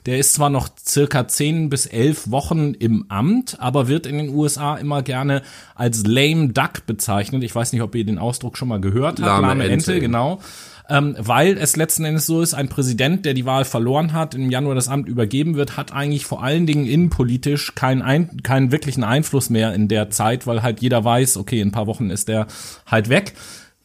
der 0.07 0.19
ist 0.19 0.35
zwar 0.35 0.50
noch 0.50 0.69
circa 0.85 1.26
zehn 1.28 1.71
bis 1.71 1.87
elf 1.87 2.31
Wochen 2.31 2.75
im 2.75 3.07
Amt, 3.09 3.57
aber 3.61 3.88
wird 3.88 4.07
in 4.07 4.19
den 4.19 4.28
USA 4.31 4.76
immer 4.76 5.02
gerne 5.02 5.43
als 5.75 6.07
lame 6.07 6.49
duck 6.49 6.87
bezeichnet. 6.87 7.43
Ich 7.43 7.55
weiß 7.55 7.73
nicht, 7.73 7.83
ob 7.83 7.95
ihr 7.95 8.05
den 8.05 8.19
Ausdruck 8.19 8.59
schon 8.59 8.69
mal 8.69 8.81
gehört 8.81 9.19
habt. 9.19 9.21
Lahme 9.21 9.49
Lahme 9.49 9.64
Ente. 9.64 9.93
Ente, 9.93 10.00
genau 10.00 10.40
ähm, 10.88 11.14
weil 11.18 11.59
es 11.59 11.76
letzten 11.76 12.04
Endes 12.04 12.26
so 12.26 12.40
ist, 12.40 12.54
ein 12.54 12.68
Präsident, 12.68 13.25
der 13.25 13.35
die 13.35 13.45
Wahl 13.45 13.64
verloren 13.64 14.12
hat, 14.12 14.35
im 14.35 14.50
Januar 14.50 14.75
das 14.75 14.88
Amt 14.88 15.09
übergeben 15.09 15.54
wird, 15.54 15.76
hat 15.76 15.92
eigentlich 15.92 16.25
vor 16.25 16.42
allen 16.42 16.66
Dingen 16.66 16.87
innenpolitisch 16.87 17.75
keinen, 17.75 18.02
ein, 18.02 18.42
keinen 18.42 18.73
wirklichen 18.73 19.04
Einfluss 19.04 19.50
mehr 19.50 19.75
in 19.75 19.88
der 19.88 20.11
Zeit, 20.11 20.47
weil 20.47 20.62
halt 20.62 20.80
jeder 20.80 21.04
weiß, 21.04 21.37
okay, 21.37 21.61
in 21.61 21.68
ein 21.68 21.73
paar 21.73 21.87
Wochen 21.87 22.11
ist 22.11 22.28
der 22.28 22.47
halt 22.87 23.09
weg. 23.09 23.35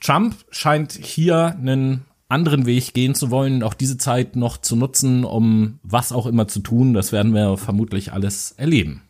Trump 0.01 0.35
scheint 0.49 0.93
hier 0.93 1.55
einen 1.59 2.05
anderen 2.29 2.65
Weg 2.65 2.93
gehen 2.93 3.15
zu 3.15 3.31
wollen, 3.31 3.63
auch 3.63 3.73
diese 3.73 3.97
Zeit 3.97 4.35
noch 4.35 4.57
zu 4.57 4.75
nutzen, 4.75 5.23
um 5.23 5.79
was 5.83 6.11
auch 6.11 6.25
immer 6.25 6.47
zu 6.47 6.61
tun. 6.61 6.93
Das 6.93 7.11
werden 7.11 7.33
wir 7.33 7.57
vermutlich 7.57 8.11
alles 8.11 8.53
erleben. 8.57 9.01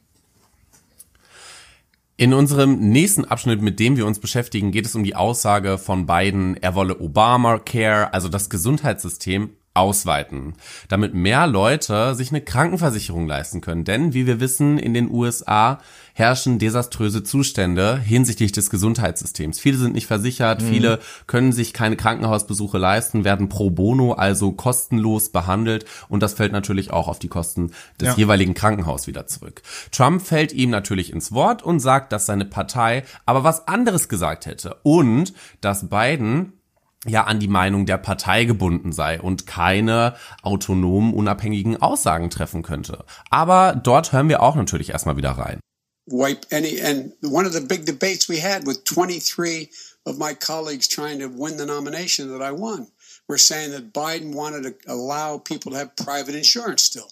In 2.16 2.34
unserem 2.34 2.92
nächsten 2.92 3.26
Abschnitt, 3.26 3.62
mit 3.62 3.80
dem 3.80 3.98
wir 3.98 4.06
uns 4.06 4.20
beschäftigen, 4.20 4.72
geht 4.72 4.86
es 4.86 4.94
um 4.96 5.04
die 5.04 5.16
Aussage 5.16 5.80
von 5.80 6.06
Biden, 6.06 6.56
er 6.58 6.76
wolle 6.76 7.00
Obamacare, 7.00 8.14
also 8.14 8.30
das 8.30 8.52
Gesundheitssystem, 8.52 9.50
ausweiten, 9.76 10.54
damit 10.88 11.14
mehr 11.16 11.48
Leute 11.48 12.14
sich 12.14 12.30
eine 12.30 12.42
Krankenversicherung 12.42 13.28
leisten 13.28 13.60
können. 13.62 13.84
Denn, 13.86 14.14
wie 14.14 14.28
wir 14.28 14.40
wissen, 14.40 14.78
in 14.78 14.94
den 14.94 15.10
USA 15.10 15.80
herrschen 16.14 16.60
desaströse 16.60 17.24
Zustände 17.24 17.98
hinsichtlich 18.00 18.52
des 18.52 18.70
Gesundheitssystems. 18.70 19.60
Viele 19.60 19.78
sind 19.78 19.94
nicht 19.94 20.06
versichert, 20.06 20.62
Mhm. 20.62 20.68
viele 20.68 21.00
können 21.26 21.52
sich 21.52 21.74
keine 21.74 21.96
Krankenhausbesuche 21.96 22.78
leisten, 22.78 23.24
werden 23.24 23.50
pro 23.50 23.72
bono, 23.72 24.14
also 24.14 24.52
kostenlos 24.52 25.30
behandelt 25.30 25.86
und 26.08 26.22
das 26.22 26.34
fällt 26.36 26.52
natürlich 26.52 26.92
auch 26.92 27.08
auf 27.08 27.18
die 27.18 27.30
Kosten 27.30 27.72
des 28.00 28.10
Ja. 28.10 28.14
jeweiligen 28.16 28.54
Krankenhaus 28.54 29.08
wieder 29.08 29.26
zurück. 29.26 29.64
Trump 29.92 30.22
fällt 30.22 30.54
ihm 30.54 30.70
natürlich 30.70 31.12
ins 31.12 31.32
Wort 31.32 31.64
und 31.64 31.80
sagt, 31.80 32.12
dass 32.12 32.28
seine 32.28 32.46
Partei 32.46 33.06
aber 33.26 33.44
was 33.44 33.68
anderes 33.68 34.08
gesagt 34.08 34.46
hätte 34.46 34.76
und 34.84 35.34
dass 35.62 35.90
Biden 35.90 36.54
ja 37.06 37.24
an 37.26 37.40
die 37.40 37.48
Meinung 37.48 37.86
der 37.86 37.98
Partei 37.98 38.46
gebunden 38.46 38.92
sei 38.94 39.20
und 39.22 39.46
keine 39.48 40.16
autonomen, 40.42 41.14
unabhängigen 41.14 41.82
Aussagen 41.82 42.30
treffen 42.30 42.62
könnte. 42.64 43.06
Aber 43.30 43.76
dort 43.76 44.12
hören 44.14 44.30
wir 44.30 44.42
auch 44.42 44.56
natürlich 44.56 44.90
erstmal 44.90 45.18
wieder 45.18 45.32
rein. 45.32 45.60
wipe 46.06 46.46
any 46.52 46.82
and 46.82 47.14
one 47.24 47.46
of 47.48 47.54
the 47.54 47.62
big 47.62 47.86
debates 47.86 48.28
we 48.28 48.42
had 48.42 48.68
with 48.68 48.84
23 48.84 49.70
of 50.06 50.18
my 50.18 50.34
colleagues 50.34 50.88
trying 50.88 51.18
to 51.20 51.30
win 51.30 51.58
the 51.58 51.66
nomination 51.66 52.28
that 52.30 52.42
I 52.42 52.52
won 52.52 52.88
were 53.30 53.38
saying 53.38 53.72
that 53.72 53.94
Biden 53.94 54.34
wanted 54.36 54.64
to 54.64 54.92
allow 54.92 55.38
people 55.38 55.72
to 55.72 55.78
have 55.78 55.96
private 55.96 56.36
insurance 56.36 56.84
still. 56.84 57.08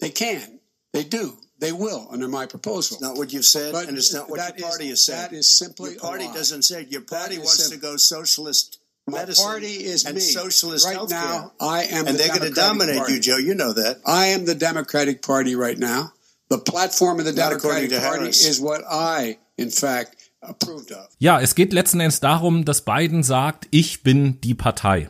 They 0.00 0.08
can. 0.10 0.60
They 0.94 1.04
do. 1.04 1.34
They 1.58 1.72
will 1.72 2.08
under 2.10 2.26
my 2.26 2.46
proposal. 2.46 2.96
Not 3.02 3.18
what 3.18 3.32
you've 3.34 3.44
said, 3.44 3.72
But 3.72 3.88
and 3.88 3.98
it's 3.98 4.14
not 4.14 4.30
what 4.30 4.40
your 4.40 4.56
is- 4.56 4.62
party 4.62 4.88
has 4.88 5.02
said. 5.04 5.30
that 5.30 5.36
is 5.36 5.48
simply 5.54 5.90
your 5.92 6.00
party 6.00 6.24
a 6.24 6.28
lie. 6.28 6.34
doesn't 6.34 6.62
say. 6.62 6.86
Your 6.88 7.02
party 7.02 7.34
is 7.34 7.44
wants 7.44 7.68
to 7.68 7.76
go 7.76 7.96
socialist 7.98 8.78
my 9.06 9.18
medicine 9.18 9.44
party 9.44 9.66
is 9.84 10.04
and 10.04 10.14
me. 10.14 10.20
socialist 10.20 10.86
right 10.86 10.96
healthcare. 10.96 11.10
now, 11.10 11.52
I 11.60 11.84
am 11.84 12.06
and 12.06 12.14
the 12.14 12.22
they're 12.22 12.28
going 12.28 12.42
to 12.42 12.50
dominate 12.50 12.98
Party. 12.98 13.14
you, 13.14 13.20
Joe. 13.20 13.36
You 13.38 13.54
know 13.54 13.72
that. 13.72 13.98
I 14.06 14.26
am 14.28 14.44
the 14.44 14.54
Democratic 14.54 15.22
Party 15.22 15.54
right 15.56 15.78
now. 15.78 16.12
The 16.48 16.58
platform 16.58 17.18
of 17.18 17.24
the 17.24 17.32
Not 17.32 17.50
Democratic 17.50 17.90
Party 17.90 18.04
Harris. 18.04 18.46
is 18.46 18.60
what 18.60 18.82
I, 18.88 19.38
in 19.56 19.70
fact, 19.70 20.16
approved 20.42 20.92
of. 20.92 21.08
Ja, 21.18 21.40
es 21.40 21.54
geht 21.54 21.72
letzten 21.72 22.00
Endes 22.00 22.20
darum, 22.20 22.64
dass 22.64 22.82
Biden 22.82 23.22
sagt, 23.22 23.66
ich 23.70 24.02
bin 24.02 24.40
die 24.40 24.54
Partei. 24.54 25.08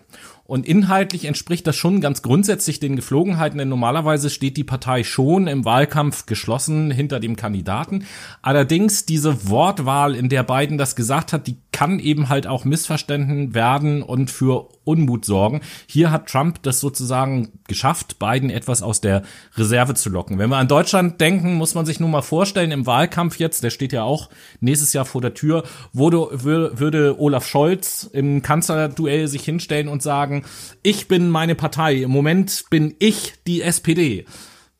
Und 0.53 0.67
inhaltlich 0.67 1.25
entspricht 1.25 1.67
das 1.67 1.77
schon 1.77 2.03
ganz 2.03 2.21
grundsätzlich 2.21 2.79
den 2.79 2.95
Geflogenheiten, 2.95 3.57
denn 3.57 3.71
normalerweise 3.71 4.29
steht 4.29 4.59
die 4.59 4.65
Partei 4.65 5.03
schon 5.03 5.47
im 5.47 5.65
Wahlkampf 5.65 6.27
geschlossen 6.27 6.91
hinter 6.91 7.21
dem 7.21 7.37
Kandidaten. 7.37 8.05
Allerdings 8.43 9.07
diese 9.07 9.49
Wortwahl, 9.49 10.15
in 10.15 10.29
der 10.29 10.43
Biden 10.43 10.77
das 10.77 10.95
gesagt 10.95 11.33
hat, 11.33 11.47
die 11.47 11.57
kann 11.73 11.99
eben 12.01 12.29
halt 12.29 12.47
auch 12.47 12.67
missverstanden 12.67 13.55
werden 13.55 14.03
und 14.03 14.31
für 14.31 14.69
Unmut 14.85 15.25
sorgen. 15.25 15.61
Hier 15.87 16.11
hat 16.11 16.27
Trump 16.29 16.63
das 16.63 16.81
sozusagen 16.81 17.53
geschafft, 17.69 18.19
Biden 18.19 18.51
etwas 18.51 18.83
aus 18.83 19.01
der 19.01 19.23
Reserve 19.57 19.95
zu 19.95 20.11
locken. 20.11 20.39
Wenn 20.39 20.51
wir 20.51 20.57
an 20.57 20.69
Deutschland 20.69 21.21
denken, 21.21 21.55
muss 21.55 21.75
man 21.75 21.87
sich 21.87 22.01
nur 22.01 22.09
mal 22.09 22.23
vorstellen, 22.23 22.71
im 22.73 22.87
Wahlkampf 22.87 23.39
jetzt, 23.39 23.63
der 23.65 23.71
steht 23.71 23.93
ja 23.93 24.03
auch 24.03 24.29
nächstes 24.61 24.93
Jahr 24.93 25.05
vor 25.05 25.21
der 25.21 25.35
Tür, 25.35 25.65
würde, 25.93 26.17
wür- 26.19 26.79
würde 26.79 27.21
Olaf 27.21 27.47
Scholz 27.47 28.09
im 28.13 28.43
Kanzlerduell 28.43 29.29
sich 29.29 29.45
hinstellen 29.45 29.89
und 29.89 30.03
sagen, 30.03 30.45
ich 30.83 31.09
bin 31.09 31.29
meine 31.31 31.55
Partei, 31.55 31.97
im 32.03 32.11
Moment 32.11 32.65
bin 32.71 32.95
ich 32.99 33.35
die 33.47 33.63
SPD. 33.63 34.25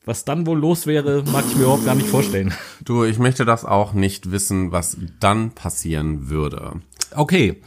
Was 0.05 0.25
dann 0.25 0.45
wohl 0.45 0.59
los 0.59 0.85
wäre, 0.85 1.23
mag 1.31 1.45
ich 1.47 1.55
mir 1.55 1.63
überhaupt 1.63 1.85
gar 1.85 1.95
nicht 1.95 2.09
vorstellen. 2.09 2.53
Du, 2.83 3.05
ich 3.05 3.19
möchte 3.19 3.45
das 3.45 3.63
auch 3.63 3.93
nicht 3.93 4.31
wissen, 4.31 4.73
was 4.73 4.97
dann 5.21 5.51
passieren 5.51 6.27
würde. 6.29 6.81
Okay. 7.15 7.61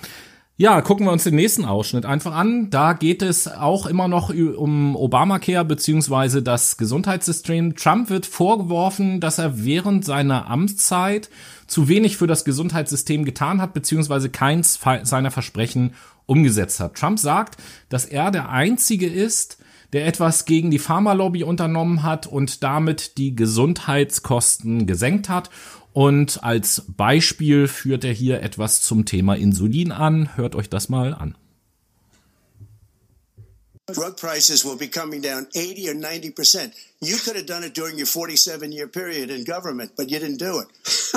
Ja, 0.58 0.80
gucken 0.80 1.04
wir 1.04 1.12
uns 1.12 1.25
den 1.25 1.34
nächsten 1.34 1.66
Ausschnitt 1.66 2.06
einfach 2.06 2.34
an. 2.34 2.70
Da 2.70 2.94
geht 2.94 3.20
es 3.20 3.46
auch 3.46 3.84
immer 3.84 4.08
noch 4.08 4.30
um 4.30 4.96
Obamacare 4.96 5.66
beziehungsweise 5.66 6.42
das 6.42 6.78
Gesundheitssystem. 6.78 7.76
Trump 7.76 8.08
wird 8.08 8.25
vorgeworfen, 8.25 9.20
dass 9.20 9.38
er 9.38 9.66
während 9.66 10.06
seiner 10.06 10.48
Amtszeit 10.48 11.28
zu 11.66 11.88
wenig 11.88 12.16
für 12.16 12.26
das 12.26 12.46
Gesundheitssystem 12.46 13.26
getan 13.26 13.60
hat 13.60 13.75
beziehungsweise 13.75 14.30
keins 14.30 14.80
seiner 15.02 15.30
Versprechen 15.30 15.92
umgesetzt 16.25 16.80
hat. 16.80 16.94
Trump 16.94 17.18
sagt, 17.18 17.60
dass 17.90 18.06
er 18.06 18.30
der 18.30 18.48
Einzige 18.48 19.08
ist, 19.08 19.58
der 19.92 20.06
etwas 20.06 20.46
gegen 20.46 20.70
die 20.70 20.78
Pharmalobby 20.78 21.44
unternommen 21.44 22.02
hat 22.02 22.26
und 22.26 22.62
damit 22.62 23.18
die 23.18 23.36
Gesundheitskosten 23.36 24.86
gesenkt 24.86 25.28
hat. 25.28 25.50
Und 25.97 26.45
als 26.45 26.83
Beispiel 26.88 27.69
führt 27.69 28.05
er 28.05 28.12
hier 28.12 28.43
etwas 28.43 28.83
zum 28.83 29.07
Thema 29.07 29.35
Insulin 29.35 29.93
an. 29.93 30.37
Hört 30.37 30.55
euch 30.55 30.69
das 30.69 30.91
mal 30.91 31.15
an. 31.15 31.38
Drug 33.87 34.15
prices 34.15 34.62
will 34.62 34.76
be 34.76 34.88
coming 34.88 35.23
down 35.23 35.47
80 35.55 35.88
or 35.88 35.95
90 35.95 36.35
percent. 36.35 36.75
You 37.00 37.17
could 37.17 37.35
have 37.35 37.47
done 37.47 37.65
it 37.65 37.75
during 37.75 37.97
your 37.97 38.05
47 38.05 38.73
year 38.73 38.88
period 38.88 39.31
in 39.31 39.45
government, 39.45 39.93
but 39.97 40.11
you 40.11 40.19
didn't 40.19 40.38
do 40.38 40.61
it. 40.61 40.69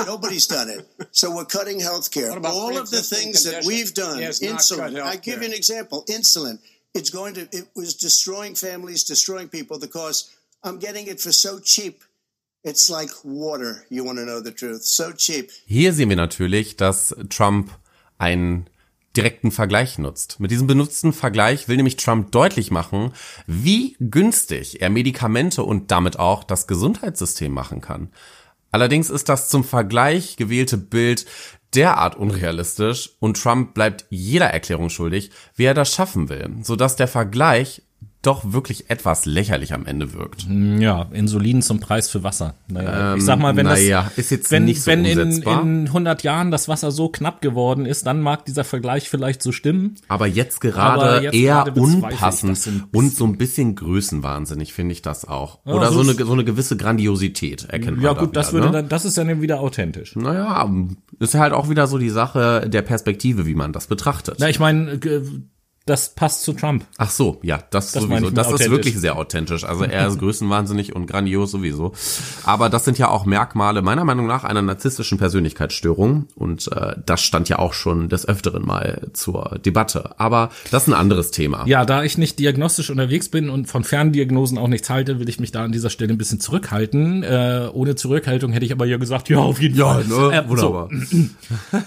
Nobody's 0.06 0.46
done 0.46 0.70
it. 0.70 0.88
So 1.12 1.30
we're 1.30 1.44
cutting 1.44 1.80
health 1.80 2.10
care. 2.10 2.30
All 2.30 2.78
of 2.78 2.88
the 2.90 3.02
things 3.02 3.44
that 3.44 3.60
conditions? 3.60 3.66
we've 3.66 3.92
done, 3.92 4.20
insulin. 4.20 4.98
I 5.02 5.16
give 5.16 5.42
you 5.42 5.48
an 5.48 5.52
example. 5.52 6.04
Insulin. 6.08 6.58
It's 6.94 7.10
going 7.10 7.34
to, 7.34 7.42
it 7.52 7.68
was 7.76 7.96
destroying 7.96 8.54
families, 8.54 9.04
destroying 9.04 9.50
people 9.50 9.78
because 9.78 10.34
I'm 10.64 10.78
getting 10.78 11.06
it 11.06 11.20
for 11.20 11.32
so 11.32 11.60
cheap. 11.60 12.02
Hier 15.66 15.92
sehen 15.94 16.10
wir 16.10 16.16
natürlich, 16.16 16.76
dass 16.76 17.14
Trump 17.30 17.70
einen 18.18 18.68
direkten 19.16 19.50
Vergleich 19.50 19.98
nutzt. 19.98 20.40
Mit 20.40 20.50
diesem 20.50 20.66
benutzten 20.66 21.12
Vergleich 21.12 21.68
will 21.68 21.76
nämlich 21.76 21.96
Trump 21.96 22.30
deutlich 22.32 22.70
machen, 22.70 23.12
wie 23.46 23.96
günstig 23.98 24.82
er 24.82 24.90
Medikamente 24.90 25.64
und 25.64 25.90
damit 25.90 26.18
auch 26.18 26.44
das 26.44 26.66
Gesundheitssystem 26.66 27.50
machen 27.50 27.80
kann. 27.80 28.10
Allerdings 28.70 29.10
ist 29.10 29.28
das 29.28 29.48
zum 29.48 29.64
Vergleich 29.64 30.36
gewählte 30.36 30.76
Bild 30.76 31.26
derart 31.74 32.16
unrealistisch 32.16 33.16
und 33.20 33.40
Trump 33.40 33.74
bleibt 33.74 34.06
jeder 34.10 34.46
Erklärung 34.46 34.90
schuldig, 34.90 35.30
wie 35.56 35.64
er 35.64 35.74
das 35.74 35.92
schaffen 35.92 36.28
will, 36.28 36.56
sodass 36.62 36.96
der 36.96 37.08
Vergleich 37.08 37.82
doch 38.22 38.52
wirklich 38.52 38.90
etwas 38.90 39.24
lächerlich 39.24 39.72
am 39.72 39.86
Ende 39.86 40.12
wirkt. 40.12 40.46
Ja, 40.48 41.06
Insulin 41.12 41.62
zum 41.62 41.80
Preis 41.80 42.10
für 42.10 42.24
Wasser. 42.24 42.54
Naja, 42.68 43.14
ich 43.14 43.24
sag 43.24 43.38
mal, 43.38 43.56
wenn 43.56 43.66
naja, 43.66 44.04
das, 44.04 44.18
ist 44.18 44.30
jetzt 44.30 44.50
wenn, 44.50 44.64
nicht 44.64 44.82
so 44.82 44.90
wenn 44.90 45.04
in, 45.04 45.42
in 45.42 45.86
100 45.86 46.22
Jahren 46.22 46.50
das 46.50 46.68
Wasser 46.68 46.90
so 46.90 47.08
knapp 47.08 47.40
geworden 47.40 47.86
ist, 47.86 48.06
dann 48.06 48.20
mag 48.20 48.44
dieser 48.44 48.64
Vergleich 48.64 49.08
vielleicht 49.08 49.42
so 49.42 49.52
stimmen. 49.52 49.94
Aber 50.08 50.26
jetzt 50.26 50.60
gerade 50.60 51.02
Aber 51.02 51.22
jetzt 51.22 51.34
eher 51.34 51.64
gerade 51.64 51.80
unpassend 51.80 52.58
und 52.92 53.14
so 53.14 53.24
ein 53.24 53.38
bisschen 53.38 53.74
größenwahnsinnig 53.76 54.72
finde 54.72 54.92
ich 54.92 55.02
das 55.02 55.24
auch. 55.26 55.64
Oder 55.64 55.92
so 55.92 56.00
so, 56.02 56.10
eine, 56.10 56.24
so 56.26 56.32
eine 56.32 56.44
gewisse 56.44 56.76
Grandiosität 56.76 57.64
erkennt 57.68 57.96
man 57.96 58.04
Ja 58.04 58.14
da 58.14 58.20
gut, 58.20 58.36
das 58.36 58.48
wieder, 58.48 58.64
würde 58.64 58.66
ne? 58.68 58.72
dann, 58.82 58.88
das 58.88 59.04
ist 59.04 59.16
dann 59.18 59.40
wieder 59.40 59.60
authentisch. 59.60 60.16
Naja, 60.16 60.70
ist 61.18 61.34
halt 61.34 61.52
auch 61.52 61.68
wieder 61.68 61.86
so 61.86 61.98
die 61.98 62.10
Sache 62.10 62.68
der 62.68 62.82
Perspektive, 62.82 63.46
wie 63.46 63.54
man 63.54 63.72
das 63.72 63.86
betrachtet. 63.86 64.36
Na, 64.38 64.48
ich 64.48 64.58
meine, 64.58 64.92
äh, 64.92 65.22
das 65.90 66.14
passt 66.14 66.42
zu 66.42 66.52
Trump. 66.52 66.86
Ach 66.98 67.10
so, 67.10 67.40
ja, 67.42 67.58
das, 67.70 67.90
Das 67.90 68.04
sowieso. 68.04 68.30
Das 68.30 68.52
ist 68.52 68.70
wirklich 68.70 68.96
sehr 68.96 69.16
authentisch. 69.16 69.64
Also 69.64 69.82
er 69.82 70.06
ist 70.06 70.20
größenwahnsinnig 70.20 70.94
und 70.94 71.06
grandios 71.06 71.50
sowieso. 71.50 71.92
Aber 72.44 72.68
das 72.68 72.84
sind 72.84 72.96
ja 72.96 73.08
auch 73.08 73.26
Merkmale 73.26 73.82
meiner 73.82 74.04
Meinung 74.04 74.28
nach 74.28 74.44
einer 74.44 74.62
narzisstischen 74.62 75.18
Persönlichkeitsstörung. 75.18 76.28
Und 76.36 76.70
äh, 76.70 76.94
das 77.04 77.22
stand 77.22 77.48
ja 77.48 77.58
auch 77.58 77.72
schon 77.72 78.08
des 78.08 78.26
Öfteren 78.28 78.64
mal 78.64 79.08
zur 79.14 79.58
Debatte. 79.64 80.14
Aber 80.20 80.50
das 80.70 80.84
ist 80.84 80.88
ein 80.90 80.94
anderes 80.94 81.32
Thema. 81.32 81.64
Ja, 81.66 81.84
da 81.84 82.04
ich 82.04 82.16
nicht 82.16 82.38
diagnostisch 82.38 82.88
unterwegs 82.88 83.28
bin 83.28 83.50
und 83.50 83.66
von 83.66 83.82
Ferndiagnosen 83.82 84.56
auch 84.56 84.68
nichts 84.68 84.90
halte, 84.90 85.18
will 85.18 85.28
ich 85.28 85.40
mich 85.40 85.50
da 85.50 85.64
an 85.64 85.72
dieser 85.72 85.90
Stelle 85.90 86.12
ein 86.12 86.18
bisschen 86.18 86.38
zurückhalten. 86.38 87.24
Äh, 87.24 87.68
ohne 87.72 87.96
Zurückhaltung 87.96 88.52
hätte 88.52 88.64
ich 88.64 88.70
aber 88.72 88.86
ja 88.86 88.96
gesagt, 88.96 89.28
ja, 89.28 89.38
auf 89.38 89.60
jeden 89.60 89.74
Fall. 89.74 90.04
ne? 90.04 90.36
Äh, 90.36 90.48
Wunderbar. 90.48 90.88
So, 90.88 91.18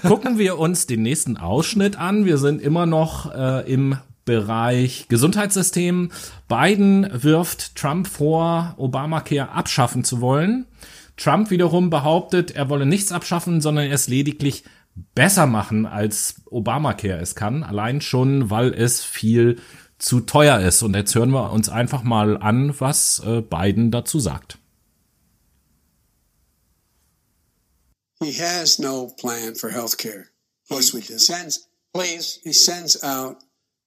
gucken 0.10 0.38
wir 0.38 0.60
uns 0.60 0.88
den 0.88 1.04
nächsten 1.04 1.38
Ausschnitt 1.38 1.98
an. 1.98 2.26
Wir 2.26 2.38
sind 2.38 2.62
immer 2.62 2.86
noch 2.86 3.34
äh, 3.34 3.72
im 3.72 3.93
Bereich 4.26 5.08
Gesundheitssystem. 5.10 6.12
Biden 6.48 7.08
wirft 7.12 7.76
Trump 7.76 8.08
vor, 8.08 8.74
Obamacare 8.78 9.50
abschaffen 9.50 10.04
zu 10.04 10.22
wollen. 10.22 10.66
Trump 11.18 11.50
wiederum 11.50 11.90
behauptet, 11.90 12.52
er 12.52 12.70
wolle 12.70 12.86
nichts 12.86 13.12
abschaffen, 13.12 13.62
sondern 13.62 13.92
es 13.92 14.08
lediglich 14.08 14.64
besser 15.16 15.46
machen, 15.46 15.86
als 15.86 16.36
Obamacare 16.46 17.20
es 17.20 17.36
kann. 17.36 17.64
Allein 17.64 18.02
schon, 18.02 18.50
weil 18.50 18.74
es 18.74 19.04
viel 19.04 19.58
zu 19.98 20.22
teuer 20.22 20.60
ist. 20.60 20.82
Und 20.84 20.96
jetzt 20.96 21.16
hören 21.16 21.32
wir 21.32 21.52
uns 21.52 21.70
einfach 21.70 22.04
mal 22.04 22.38
an, 22.38 22.80
was 22.80 23.22
äh, 23.26 23.42
Biden 23.42 23.92
dazu 23.92 24.20
sagt. 24.20 24.58
He 28.22 28.32
has 28.34 28.80
no 28.80 29.08
plan 29.18 29.56
for 29.56 29.70
health 29.70 29.98
care. 29.98 30.28
Of 30.64 30.70
course 30.70 30.94
we 30.94 31.02
do. 31.02 31.18
Sends, 31.18 31.68
please. 31.94 32.40
He 32.44 32.54
sends 32.54 33.04
out 33.04 33.38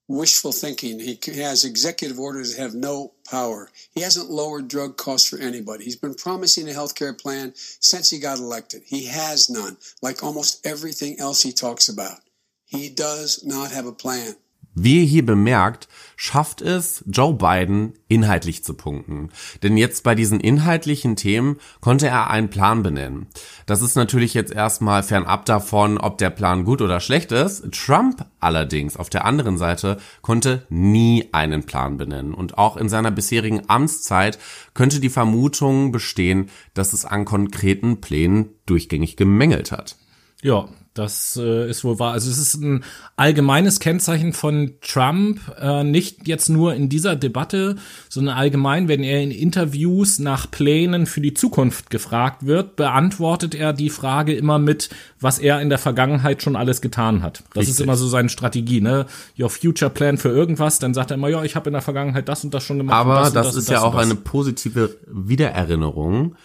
wishful 0.08 0.52
thinking. 0.52 1.00
He 1.00 1.18
has 1.40 1.64
executive 1.64 2.18
orders 2.18 2.54
that 2.54 2.62
have 2.62 2.74
no 2.74 3.12
power. 3.28 3.70
He 3.92 4.02
hasn't 4.02 4.30
lowered 4.30 4.68
drug 4.68 4.96
costs 4.96 5.28
for 5.28 5.38
anybody. 5.38 5.84
He's 5.84 5.96
been 5.96 6.14
promising 6.14 6.68
a 6.68 6.72
health 6.72 6.94
care 6.94 7.14
plan 7.14 7.52
since 7.54 8.10
he 8.10 8.18
got 8.18 8.38
elected. 8.38 8.82
He 8.86 9.06
has 9.06 9.50
none, 9.50 9.76
like 10.02 10.22
almost 10.22 10.64
everything 10.66 11.18
else 11.18 11.42
he 11.42 11.52
talks 11.52 11.88
about. 11.88 12.20
He 12.64 12.88
does 12.88 13.44
not 13.44 13.70
have 13.70 13.86
a 13.86 13.92
plan. 13.92 14.34
Wie 14.78 15.00
ihr 15.00 15.06
hier 15.06 15.24
bemerkt, 15.24 15.88
schafft 16.16 16.60
es 16.60 17.02
Joe 17.06 17.32
Biden 17.32 17.94
inhaltlich 18.08 18.62
zu 18.62 18.74
punkten. 18.74 19.30
Denn 19.62 19.78
jetzt 19.78 20.04
bei 20.04 20.14
diesen 20.14 20.38
inhaltlichen 20.38 21.16
Themen 21.16 21.56
konnte 21.80 22.08
er 22.08 22.28
einen 22.28 22.50
Plan 22.50 22.82
benennen. 22.82 23.26
Das 23.64 23.80
ist 23.80 23.96
natürlich 23.96 24.34
jetzt 24.34 24.52
erstmal 24.52 25.02
fernab 25.02 25.46
davon, 25.46 25.96
ob 25.96 26.18
der 26.18 26.28
Plan 26.28 26.64
gut 26.64 26.82
oder 26.82 27.00
schlecht 27.00 27.32
ist. 27.32 27.72
Trump 27.72 28.26
allerdings 28.38 28.98
auf 28.98 29.08
der 29.08 29.24
anderen 29.24 29.56
Seite 29.56 29.96
konnte 30.20 30.66
nie 30.68 31.30
einen 31.32 31.64
Plan 31.64 31.96
benennen. 31.96 32.34
Und 32.34 32.58
auch 32.58 32.76
in 32.76 32.90
seiner 32.90 33.10
bisherigen 33.10 33.70
Amtszeit 33.70 34.38
könnte 34.74 35.00
die 35.00 35.08
Vermutung 35.08 35.90
bestehen, 35.90 36.50
dass 36.74 36.92
es 36.92 37.06
an 37.06 37.24
konkreten 37.24 38.02
Plänen 38.02 38.50
durchgängig 38.66 39.16
gemängelt 39.16 39.72
hat. 39.72 39.96
Ja, 40.42 40.68
das 40.98 41.36
äh, 41.36 41.68
ist 41.68 41.84
wohl 41.84 41.98
wahr. 41.98 42.12
Also 42.12 42.30
es 42.30 42.38
ist 42.38 42.54
ein 42.54 42.84
allgemeines 43.16 43.80
Kennzeichen 43.80 44.32
von 44.32 44.74
Trump, 44.80 45.40
äh, 45.60 45.84
nicht 45.84 46.26
jetzt 46.26 46.48
nur 46.48 46.74
in 46.74 46.88
dieser 46.88 47.16
Debatte, 47.16 47.76
sondern 48.08 48.36
allgemein, 48.36 48.88
wenn 48.88 49.02
er 49.02 49.22
in 49.22 49.30
Interviews 49.30 50.18
nach 50.18 50.50
Plänen 50.50 51.06
für 51.06 51.20
die 51.20 51.34
Zukunft 51.34 51.90
gefragt 51.90 52.46
wird, 52.46 52.76
beantwortet 52.76 53.54
er 53.54 53.72
die 53.72 53.90
Frage 53.90 54.34
immer 54.34 54.58
mit, 54.58 54.90
was 55.20 55.38
er 55.38 55.60
in 55.60 55.68
der 55.68 55.78
Vergangenheit 55.78 56.42
schon 56.42 56.56
alles 56.56 56.80
getan 56.80 57.22
hat. 57.22 57.44
Das 57.54 57.64
ist 57.64 57.70
Richtig. 57.70 57.84
immer 57.84 57.96
so 57.96 58.08
seine 58.08 58.28
Strategie, 58.28 58.80
ne? 58.80 59.06
Your 59.38 59.50
future 59.50 59.90
plan 59.90 60.18
für 60.18 60.28
irgendwas, 60.30 60.78
dann 60.78 60.94
sagt 60.94 61.10
er 61.10 61.16
immer, 61.16 61.28
ja, 61.28 61.42
ich 61.44 61.56
habe 61.56 61.68
in 61.68 61.72
der 61.72 61.82
Vergangenheit 61.82 62.28
das 62.28 62.44
und 62.44 62.52
das 62.54 62.64
schon 62.64 62.78
gemacht. 62.78 62.96
Aber 62.96 63.26
und 63.26 63.36
das, 63.36 63.54
und 63.54 63.58
ist 63.58 63.68
und 63.68 63.74
ja 63.74 63.82
auch 63.82 63.94
das. 63.94 64.04
eine 64.04 64.14
positive 64.14 64.96
Wiedererinnerung. 65.06 66.36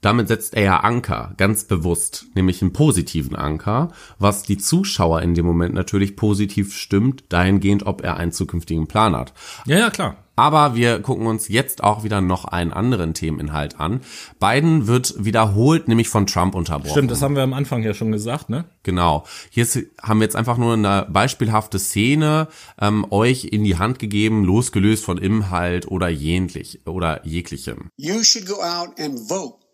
Damit 0.00 0.28
setzt 0.28 0.54
er 0.54 0.62
ja 0.62 0.80
Anker, 0.80 1.34
ganz 1.36 1.64
bewusst, 1.64 2.26
nämlich 2.34 2.62
einen 2.62 2.72
positiven 2.72 3.34
Anker, 3.34 3.92
was 4.18 4.44
die 4.44 4.58
Zuschauer 4.58 5.22
in 5.22 5.34
dem 5.34 5.44
Moment 5.44 5.74
natürlich 5.74 6.16
positiv 6.16 6.74
stimmt, 6.74 7.24
dahingehend, 7.30 7.84
ob 7.86 8.02
er 8.02 8.16
einen 8.16 8.32
zukünftigen 8.32 8.86
Plan 8.86 9.16
hat. 9.16 9.32
Ja, 9.66 9.78
ja, 9.78 9.90
klar. 9.90 10.16
Aber 10.38 10.76
wir 10.76 11.00
gucken 11.00 11.26
uns 11.26 11.48
jetzt 11.48 11.82
auch 11.82 12.04
wieder 12.04 12.20
noch 12.20 12.44
einen 12.44 12.72
anderen 12.72 13.12
Themeninhalt 13.12 13.80
an. 13.80 14.02
Biden 14.38 14.86
wird 14.86 15.16
wiederholt 15.18 15.88
nämlich 15.88 16.08
von 16.08 16.28
Trump 16.28 16.54
unterbrochen. 16.54 16.92
Stimmt, 16.92 17.10
das 17.10 17.22
haben 17.22 17.34
wir 17.34 17.42
am 17.42 17.52
Anfang 17.52 17.82
ja 17.82 17.92
schon 17.92 18.12
gesagt, 18.12 18.48
ne? 18.48 18.66
Genau. 18.84 19.26
Hier 19.50 19.64
ist, 19.64 19.76
haben 20.00 20.20
wir 20.20 20.26
jetzt 20.26 20.36
einfach 20.36 20.56
nur 20.56 20.74
eine 20.74 21.08
beispielhafte 21.10 21.80
Szene 21.80 22.46
ähm, 22.80 23.04
euch 23.10 23.46
in 23.46 23.64
die 23.64 23.78
Hand 23.78 23.98
gegeben, 23.98 24.44
losgelöst 24.44 25.04
von 25.04 25.18
Inhalt 25.18 25.88
oder 25.88 26.08
jentlich 26.08 26.86
oder 26.86 27.26
jeglichem. 27.26 27.88
You 27.96 28.22
should 28.22 28.46
go 28.46 28.62
out 28.62 28.90
and 29.00 29.18
vote. 29.28 29.67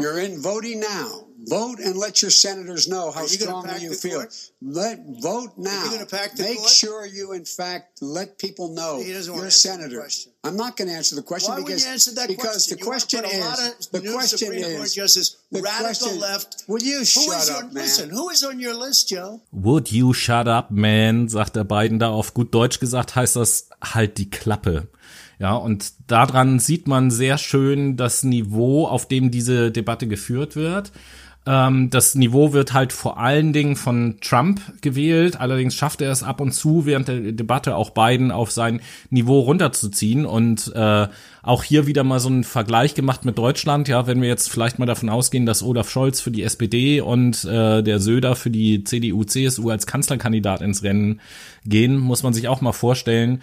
You're 0.00 0.18
in 0.18 0.40
voting 0.40 0.80
now. 0.80 1.29
Vote 1.46 1.78
and 1.80 1.96
let 1.96 2.20
your 2.22 2.30
senators 2.30 2.86
know 2.88 3.10
how 3.10 3.26
strongly 3.26 3.80
you 3.82 3.94
feel. 3.94 4.20
court? 4.20 4.50
Let 4.60 4.98
vote 5.20 5.52
now. 5.56 5.90
gonna 5.90 6.06
pack 6.06 6.34
the 6.36 6.42
Make 6.42 6.58
court? 6.58 6.70
sure 6.70 7.06
you, 7.06 7.32
in 7.32 7.44
fact, 7.44 8.02
let 8.02 8.38
people 8.38 8.68
know 8.74 9.02
the 9.02 9.50
senator. 9.50 10.06
I'm 10.42 10.56
not 10.56 10.76
going 10.76 10.88
to 10.88 10.94
answer 10.94 11.16
the 11.16 11.22
question 11.22 11.52
Why 11.52 11.60
because 11.60 11.84
you 11.84 11.90
answer 11.92 12.14
that 12.14 12.28
because 12.28 12.66
question? 12.66 12.76
the 12.76 12.80
You 12.80 12.86
question 12.86 13.24
is 13.26 13.88
the 13.88 14.00
question 14.00 14.38
Supreme 14.38 14.62
Court 14.62 14.86
is 14.86 14.94
justice, 14.94 15.36
the 15.52 15.60
radical 15.60 15.92
question- 15.92 16.18
left. 16.20 16.64
Will 16.66 16.82
you 16.82 16.98
Who 17.00 17.04
shut 17.04 17.46
your, 17.48 17.56
up, 17.58 17.72
man? 17.72 17.82
Listen, 17.84 18.10
who 18.10 18.30
is 18.30 18.42
on 18.42 18.58
your 18.58 18.74
list, 18.74 19.10
Joe? 19.10 19.40
Would 19.52 19.92
you 19.92 20.14
shut 20.14 20.48
up, 20.48 20.70
man, 20.70 21.28
sagt 21.28 21.56
der 21.56 21.64
Biden 21.64 21.98
da 21.98 22.08
auf 22.08 22.32
gut 22.32 22.54
Deutsch 22.54 22.80
gesagt, 22.80 23.16
heißt 23.16 23.36
das 23.36 23.68
halt 23.82 24.16
die 24.18 24.30
Klappe. 24.30 24.88
Ja, 25.38 25.56
und 25.56 25.92
daran 26.06 26.58
sieht 26.58 26.86
man 26.86 27.10
sehr 27.10 27.36
schön 27.38 27.96
das 27.96 28.22
Niveau, 28.22 28.86
auf 28.86 29.08
dem 29.08 29.30
diese 29.30 29.70
Debatte 29.70 30.06
geführt 30.06 30.54
wird. 30.56 30.90
Ähm, 31.46 31.88
das 31.88 32.14
Niveau 32.14 32.52
wird 32.52 32.74
halt 32.74 32.92
vor 32.92 33.18
allen 33.18 33.52
Dingen 33.52 33.74
von 33.76 34.18
Trump 34.20 34.60
gewählt. 34.82 35.40
Allerdings 35.40 35.74
schafft 35.74 36.02
er 36.02 36.12
es 36.12 36.22
ab 36.22 36.40
und 36.40 36.52
zu 36.52 36.84
während 36.84 37.08
der 37.08 37.32
Debatte 37.32 37.76
auch 37.76 37.90
Biden 37.90 38.30
auf 38.30 38.50
sein 38.50 38.80
Niveau 39.08 39.40
runterzuziehen 39.40 40.26
und 40.26 40.70
äh, 40.74 41.08
auch 41.42 41.64
hier 41.64 41.86
wieder 41.86 42.04
mal 42.04 42.20
so 42.20 42.28
einen 42.28 42.44
Vergleich 42.44 42.94
gemacht 42.94 43.24
mit 43.24 43.38
Deutschland. 43.38 43.88
Ja, 43.88 44.06
wenn 44.06 44.20
wir 44.20 44.28
jetzt 44.28 44.50
vielleicht 44.50 44.78
mal 44.78 44.86
davon 44.86 45.08
ausgehen, 45.08 45.46
dass 45.46 45.62
Olaf 45.62 45.88
Scholz 45.90 46.20
für 46.20 46.30
die 46.30 46.42
SPD 46.42 47.00
und 47.00 47.44
äh, 47.44 47.82
der 47.82 48.00
Söder 48.00 48.36
für 48.36 48.50
die 48.50 48.84
CDU, 48.84 49.24
CSU 49.24 49.70
als 49.70 49.86
Kanzlerkandidat 49.86 50.60
ins 50.60 50.82
Rennen 50.82 51.20
gehen, 51.64 51.96
muss 51.96 52.22
man 52.22 52.34
sich 52.34 52.48
auch 52.48 52.60
mal 52.60 52.72
vorstellen. 52.72 53.42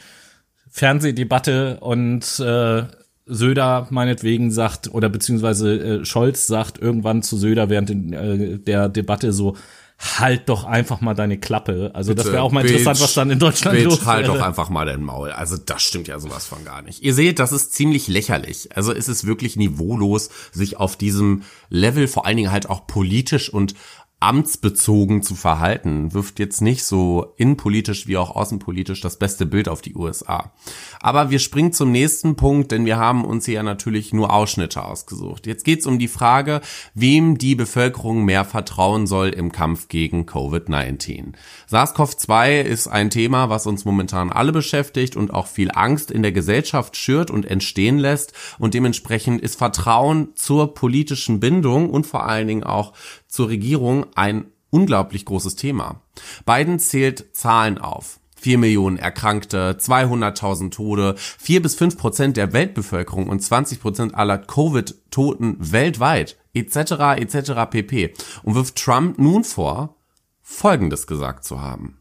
Fernsehdebatte 0.70 1.80
und 1.80 2.40
äh, 2.40 2.84
Söder 3.28 3.88
meinetwegen 3.90 4.52
sagt 4.52 4.94
oder 4.94 5.10
beziehungsweise 5.10 5.78
äh, 5.78 6.06
Scholz 6.06 6.48
sagt 6.48 6.80
irgendwann 6.80 7.24
zu 7.24 7.38
Söder 7.38 7.70
während 7.70 7.90
den, 7.90 8.14
äh, 8.14 8.60
der 8.60 8.90
Debatte 8.90 9.34
so 9.34 9.56
halt 10.00 10.48
doch 10.48 10.64
einfach 10.64 11.02
mal 11.02 11.16
deine 11.16 11.40
Klappe. 11.40 11.90
Also 11.94 12.14
das 12.14 12.28
wäre 12.28 12.44
auch 12.44 12.52
mal 12.52 12.62
interessant, 12.62 12.98
Bitch, 12.98 13.04
was 13.04 13.14
dann 13.16 13.32
in 13.32 13.40
Deutschland 13.40 13.78
Bitch, 13.78 13.86
los 13.86 14.06
halt 14.06 14.28
wäre. 14.28 14.38
doch 14.38 14.46
einfach 14.46 14.70
mal 14.70 14.86
dein 14.86 15.02
Maul. 15.02 15.32
Also 15.32 15.58
das 15.58 15.82
stimmt 15.82 16.08
ja 16.08 16.20
sowas 16.20 16.46
von 16.46 16.64
gar 16.64 16.84
nicht. 16.84 17.02
Ihr 17.02 17.16
seht, 17.16 17.40
das 17.40 17.52
ist 17.52 17.74
ziemlich 17.74 18.08
lächerlich. 18.08 18.70
Also 18.76 18.94
es 18.94 19.08
ist 19.08 19.26
wirklich 19.26 19.56
niveaulos, 19.56 20.30
sich 20.52 20.78
auf 20.78 20.98
diesem 20.98 21.42
Level 21.70 22.08
vor 22.08 22.28
allen 22.28 22.38
Dingen 22.38 22.52
halt 22.52 22.70
auch 22.70 22.86
politisch 22.86 23.52
und 23.52 23.74
amtsbezogen 24.20 25.22
zu 25.22 25.36
verhalten, 25.36 26.12
wirft 26.14 26.40
jetzt 26.40 26.62
nicht 26.62 26.84
so 26.84 27.34
innenpolitisch 27.38 28.08
wie 28.08 28.18
auch 28.18 28.36
außenpolitisch 28.36 29.00
das 29.00 29.18
beste 29.18 29.46
Bild 29.46 29.70
auf 29.70 29.82
die 29.84 29.94
USA. 29.94 30.52
Aber 31.00 31.30
wir 31.30 31.38
springen 31.38 31.72
zum 31.72 31.92
nächsten 31.92 32.36
Punkt, 32.36 32.72
denn 32.72 32.86
wir 32.86 32.98
haben 32.98 33.26
uns 33.26 33.46
hier 33.46 33.62
natürlich 33.62 34.14
nur 34.14 34.34
Ausschnitte 34.34 34.84
ausgesucht. 34.84 35.46
Jetzt 35.46 35.66
geht's 35.66 35.86
um 35.86 36.00
die 36.00 36.08
Frage, 36.08 36.62
wem 36.96 37.38
die 37.38 37.54
Bevölkerung 37.54 38.26
mehr 38.26 38.44
vertrauen 38.44 39.06
soll 39.06 39.30
im 39.30 39.52
Kampf 39.52 39.88
gegen 39.88 40.26
Covid-19. 40.26 41.34
SARS-CoV-2 41.70 42.62
ist 42.62 42.88
ein 42.88 43.12
Thema, 43.12 43.50
was 43.50 43.68
uns 43.68 43.86
momentan 43.86 44.32
alle 44.32 44.52
beschäftigt 44.52 45.16
und 45.16 45.32
auch 45.32 45.46
viel 45.46 45.70
Angst 45.72 46.10
in 46.10 46.24
der 46.24 46.32
Gesellschaft 46.32 46.98
schürt 46.98 47.30
und 47.30 47.46
entstehen 47.46 48.00
lässt. 48.00 48.34
Und 48.58 48.74
dementsprechend 48.74 49.42
ist 49.42 49.60
Vertrauen 49.60 50.30
zur 50.34 50.74
politischen 50.74 51.40
Bindung 51.40 51.92
und 51.92 52.08
vor 52.08 52.26
allen 52.26 52.48
Dingen 52.48 52.64
auch 52.64 52.94
zur 53.28 53.50
Regierung 53.50 54.06
ein 54.16 54.52
unglaublich 54.70 55.26
großes 55.26 55.56
Thema. 55.56 56.02
Biden 56.46 56.80
zählt 56.80 57.36
Zahlen 57.36 57.78
auf. 57.78 58.20
4 58.40 58.60
Millionen 58.60 58.98
Erkrankte, 58.98 59.78
200.000 59.80 60.72
Tode, 60.72 61.16
4 61.18 61.62
bis 61.62 61.76
5 61.76 61.98
Prozent 61.98 62.38
der 62.38 62.54
Weltbevölkerung 62.54 63.28
und 63.28 63.42
20 63.42 63.80
Prozent 63.80 64.16
aller 64.16 64.38
Covid-Toten 64.38 65.58
weltweit, 65.60 66.38
etc., 66.54 67.18
etc. 67.18 67.52
pp. 67.70 68.14
Und 68.44 68.56
wirft 68.56 68.76
Trump 68.76 69.18
nun 69.18 69.44
vor, 69.44 69.96
Folgendes 70.42 71.08
gesagt 71.08 71.44
zu 71.44 71.62
haben. 71.62 72.00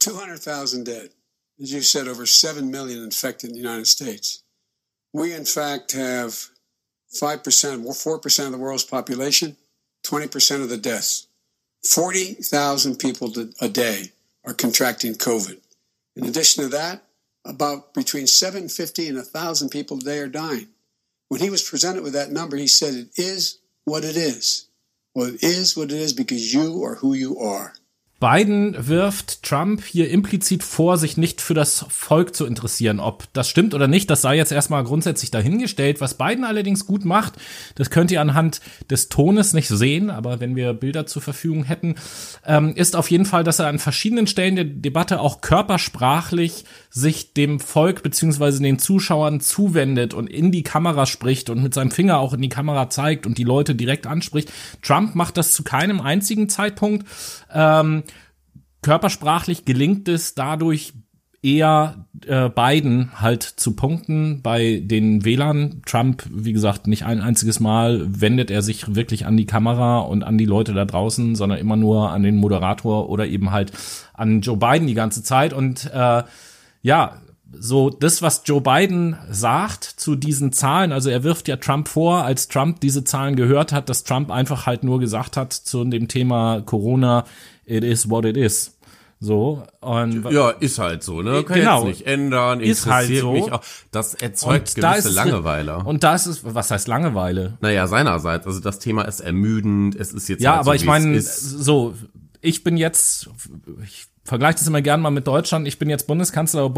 200,000 0.00 0.84
dead. 0.84 1.10
As 1.60 1.70
you 1.70 1.80
said, 1.80 2.08
over 2.08 2.26
7 2.26 2.68
million 2.68 3.04
infected 3.04 3.50
in 3.50 3.54
the 3.54 3.60
United 3.60 3.86
States. 3.86 4.44
We, 5.12 5.32
in 5.32 5.46
fact, 5.46 5.94
have 5.94 6.50
5%, 7.14 7.86
or 7.86 8.18
4% 8.18 8.46
of 8.46 8.52
the 8.52 8.58
world's 8.58 8.84
population. 8.84 9.56
20% 10.04 10.62
of 10.62 10.68
the 10.68 10.76
deaths. 10.76 11.26
40,000 11.88 12.98
people 12.98 13.32
a 13.60 13.68
day 13.68 14.12
are 14.44 14.54
contracting 14.54 15.14
COVID. 15.14 15.60
In 16.16 16.24
addition 16.24 16.64
to 16.64 16.70
that, 16.70 17.04
about 17.44 17.94
between 17.94 18.26
750 18.26 19.08
and 19.08 19.16
1,000 19.16 19.68
people 19.68 19.98
a 19.98 20.00
day 20.00 20.18
are 20.18 20.28
dying. 20.28 20.68
When 21.28 21.40
he 21.40 21.50
was 21.50 21.68
presented 21.68 22.02
with 22.02 22.12
that 22.14 22.30
number, 22.30 22.56
he 22.56 22.66
said, 22.66 22.94
It 22.94 23.10
is 23.16 23.58
what 23.84 24.04
it 24.04 24.16
is. 24.16 24.66
Well, 25.14 25.28
it 25.28 25.42
is 25.42 25.76
what 25.76 25.90
it 25.90 25.98
is 25.98 26.12
because 26.12 26.52
you 26.52 26.82
are 26.84 26.96
who 26.96 27.14
you 27.14 27.38
are. 27.38 27.74
Biden 28.24 28.74
wirft 28.78 29.42
Trump 29.42 29.84
hier 29.84 30.08
implizit 30.08 30.62
vor, 30.62 30.96
sich 30.96 31.18
nicht 31.18 31.42
für 31.42 31.52
das 31.52 31.84
Volk 31.90 32.34
zu 32.34 32.46
interessieren. 32.46 32.98
Ob 32.98 33.30
das 33.34 33.50
stimmt 33.50 33.74
oder 33.74 33.86
nicht, 33.86 34.08
das 34.08 34.22
sei 34.22 34.38
jetzt 34.38 34.50
erstmal 34.50 34.82
grundsätzlich 34.82 35.30
dahingestellt. 35.30 36.00
Was 36.00 36.16
Biden 36.16 36.44
allerdings 36.44 36.86
gut 36.86 37.04
macht, 37.04 37.34
das 37.74 37.90
könnt 37.90 38.10
ihr 38.10 38.22
anhand 38.22 38.62
des 38.88 39.10
Tones 39.10 39.52
nicht 39.52 39.68
sehen, 39.68 40.08
aber 40.08 40.40
wenn 40.40 40.56
wir 40.56 40.72
Bilder 40.72 41.04
zur 41.04 41.20
Verfügung 41.20 41.64
hätten, 41.64 41.96
ähm, 42.46 42.74
ist 42.74 42.96
auf 42.96 43.10
jeden 43.10 43.26
Fall, 43.26 43.44
dass 43.44 43.58
er 43.58 43.66
an 43.66 43.78
verschiedenen 43.78 44.26
Stellen 44.26 44.56
der 44.56 44.64
Debatte 44.64 45.20
auch 45.20 45.42
körpersprachlich 45.42 46.64
sich 46.88 47.34
dem 47.34 47.60
Volk 47.60 48.02
beziehungsweise 48.02 48.62
den 48.62 48.78
Zuschauern 48.78 49.40
zuwendet 49.40 50.14
und 50.14 50.28
in 50.28 50.50
die 50.50 50.62
Kamera 50.62 51.04
spricht 51.04 51.50
und 51.50 51.62
mit 51.62 51.74
seinem 51.74 51.90
Finger 51.90 52.20
auch 52.20 52.32
in 52.32 52.40
die 52.40 52.48
Kamera 52.48 52.88
zeigt 52.88 53.26
und 53.26 53.36
die 53.36 53.44
Leute 53.44 53.74
direkt 53.74 54.06
anspricht. 54.06 54.50
Trump 54.80 55.14
macht 55.14 55.36
das 55.36 55.52
zu 55.52 55.62
keinem 55.62 56.00
einzigen 56.00 56.48
Zeitpunkt. 56.48 57.06
Ähm, 57.54 58.02
körpersprachlich 58.82 59.64
gelingt 59.64 60.08
es 60.08 60.34
dadurch 60.34 60.92
eher 61.44 62.06
äh, 62.26 62.48
Biden 62.48 63.20
halt 63.20 63.42
zu 63.42 63.76
punkten 63.76 64.40
bei 64.42 64.80
den 64.82 65.26
Wählern. 65.26 65.82
Trump, 65.84 66.24
wie 66.32 66.54
gesagt, 66.54 66.86
nicht 66.86 67.04
ein 67.04 67.20
einziges 67.20 67.60
Mal 67.60 68.06
wendet 68.08 68.50
er 68.50 68.62
sich 68.62 68.94
wirklich 68.94 69.26
an 69.26 69.36
die 69.36 69.44
Kamera 69.44 69.98
und 70.00 70.24
an 70.24 70.38
die 70.38 70.46
Leute 70.46 70.72
da 70.72 70.86
draußen, 70.86 71.34
sondern 71.34 71.58
immer 71.58 71.76
nur 71.76 72.10
an 72.10 72.22
den 72.22 72.36
Moderator 72.36 73.10
oder 73.10 73.26
eben 73.26 73.50
halt 73.50 73.72
an 74.14 74.40
Joe 74.40 74.56
Biden 74.56 74.86
die 74.86 74.94
ganze 74.94 75.22
Zeit. 75.22 75.52
Und 75.52 75.90
äh, 75.92 76.22
ja, 76.80 77.20
so 77.58 77.90
das, 77.90 78.22
was 78.22 78.42
Joe 78.44 78.60
Biden 78.60 79.16
sagt 79.30 79.84
zu 79.84 80.16
diesen 80.16 80.52
Zahlen, 80.52 80.92
also 80.92 81.10
er 81.10 81.22
wirft 81.22 81.48
ja 81.48 81.56
Trump 81.56 81.88
vor, 81.88 82.24
als 82.24 82.48
Trump 82.48 82.80
diese 82.80 83.04
Zahlen 83.04 83.36
gehört 83.36 83.72
hat, 83.72 83.88
dass 83.88 84.04
Trump 84.04 84.30
einfach 84.30 84.66
halt 84.66 84.84
nur 84.84 85.00
gesagt 85.00 85.36
hat 85.36 85.52
zu 85.52 85.84
dem 85.84 86.08
Thema 86.08 86.60
Corona, 86.62 87.24
it 87.66 87.84
is 87.84 88.08
what 88.10 88.24
it 88.24 88.36
is. 88.36 88.70
So, 89.20 89.62
und 89.80 90.30
Ja, 90.30 90.50
ist 90.50 90.78
halt 90.78 91.02
so, 91.02 91.22
ne? 91.22 91.44
Kann 91.44 91.56
Genau. 91.58 91.78
jetzt 91.86 91.98
nicht 92.00 92.06
ändern, 92.06 92.60
Ist 92.60 92.84
halt 92.86 93.08
so. 93.16 93.32
mich 93.32 93.50
auch. 93.50 93.62
Das 93.90 94.12
erzeugt 94.14 94.74
und 94.76 94.82
da 94.82 94.90
gewisse 94.92 95.08
ist 95.08 95.12
es- 95.12 95.16
Langeweile. 95.16 95.78
Und 95.78 96.04
da 96.04 96.14
ist 96.14 96.40
was 96.54 96.70
heißt 96.70 96.88
Langeweile? 96.88 97.56
naja, 97.62 97.86
seinerseits. 97.86 98.46
Also 98.46 98.60
das 98.60 98.80
Thema 98.80 99.02
ist 99.02 99.20
ermüdend, 99.20 99.94
es 99.94 100.12
ist 100.12 100.28
jetzt 100.28 100.42
Ja, 100.42 100.50
halt 100.52 100.60
aber 100.60 100.72
so, 100.72 100.74
ich 100.74 100.84
meine, 100.84 101.18
so, 101.22 101.94
ich 102.42 102.64
bin 102.64 102.76
jetzt, 102.76 103.30
ich 103.82 104.06
vergleiche 104.24 104.58
das 104.58 104.66
immer 104.66 104.82
gern 104.82 105.00
mal 105.00 105.10
mit 105.10 105.26
Deutschland. 105.26 105.66
Ich 105.68 105.78
bin 105.78 105.88
jetzt 105.88 106.06
Bundeskanzler, 106.06 106.68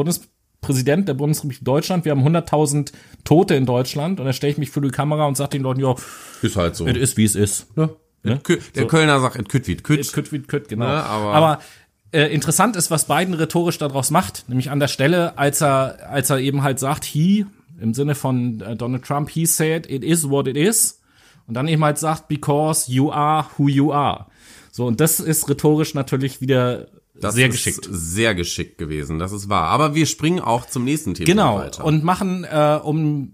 Bundespräsident 0.61 1.09
der 1.09 1.15
Bundesrepublik 1.15 1.65
Deutschland. 1.65 2.05
Wir 2.05 2.13
haben 2.13 2.27
100.000 2.27 2.93
Tote 3.25 3.55
in 3.55 3.67
Deutschland 3.67 4.21
und 4.21 4.27
da 4.27 4.33
stelle 4.33 4.53
ich 4.53 4.59
mich 4.59 4.71
für 4.71 4.81
die 4.81 4.89
Kamera 4.91 5.27
und 5.27 5.37
sage 5.37 5.51
den 5.51 5.63
Leuten, 5.63 5.81
ja, 5.81 5.95
Ist 6.43 6.57
halt 6.57 6.77
so. 6.77 6.87
es 6.87 6.97
ist 6.97 7.17
wie 7.17 7.25
es 7.25 7.35
ist. 7.35 7.67
Ja. 7.77 7.89
Ne? 8.23 8.41
Kö- 8.43 8.59
Der 8.75 8.87
Kölner 8.87 9.21
sagt, 9.21 9.37
et 9.37 9.49
kütt 9.49 9.69
wie 9.69 9.73
et 9.73 9.85
kütt. 9.85 10.13
Kütt 10.13 10.33
wie 10.33 10.41
Kütt, 10.41 10.69
genau. 10.69 10.87
Ne, 10.87 11.05
aber- 11.05 11.35
aber 11.35 11.59
äh, 12.13 12.33
interessant 12.35 12.75
ist, 12.77 12.91
was 12.91 13.05
Biden 13.07 13.35
rhetorisch 13.35 13.79
daraus 13.79 14.11
macht, 14.11 14.49
nämlich 14.49 14.71
an 14.71 14.81
der 14.81 14.89
Stelle, 14.89 15.39
als 15.39 15.61
er, 15.61 16.09
als 16.11 16.31
er 16.31 16.39
eben 16.39 16.63
halt 16.63 16.79
sagt, 16.79 17.05
he, 17.05 17.47
im 17.81 17.95
Sinne 17.95 18.15
von 18.15 18.61
äh, 18.61 18.75
Donald 18.75 19.05
Trump, 19.05 19.31
he 19.31 19.47
said, 19.47 19.89
it 19.91 20.03
is 20.03 20.29
what 20.29 20.47
it 20.49 20.57
is. 20.57 21.01
Und 21.47 21.55
dann 21.55 21.69
eben 21.69 21.85
halt 21.85 21.99
sagt, 21.99 22.27
because 22.27 22.91
you 22.91 23.13
are 23.13 23.47
who 23.57 23.69
you 23.69 23.93
are. 23.93 24.27
So, 24.73 24.87
und 24.87 25.01
das 25.01 25.21
ist 25.21 25.49
rhetorisch 25.49 25.95
natürlich 25.95 26.41
wieder 26.41 26.89
Das 27.21 27.35
sehr 27.35 27.49
ist 27.49 27.53
geschickt. 27.53 27.89
Sehr 27.91 28.35
geschickt 28.35 28.79
gewesen, 28.79 29.19
das 29.19 29.33
ist 29.33 29.49
wahr. 29.49 29.69
Aber 29.69 29.95
wir 29.95 30.07
springen 30.07 30.41
auch 30.41 30.67
zum 30.67 30.85
nächsten 30.85 31.15
Thema 31.15 31.27
Genau. 31.27 31.59
weiter. 31.59 31.85
Und 31.85 32.05
machen, 32.05 32.45
äh, 32.45 32.79
um 32.83 33.33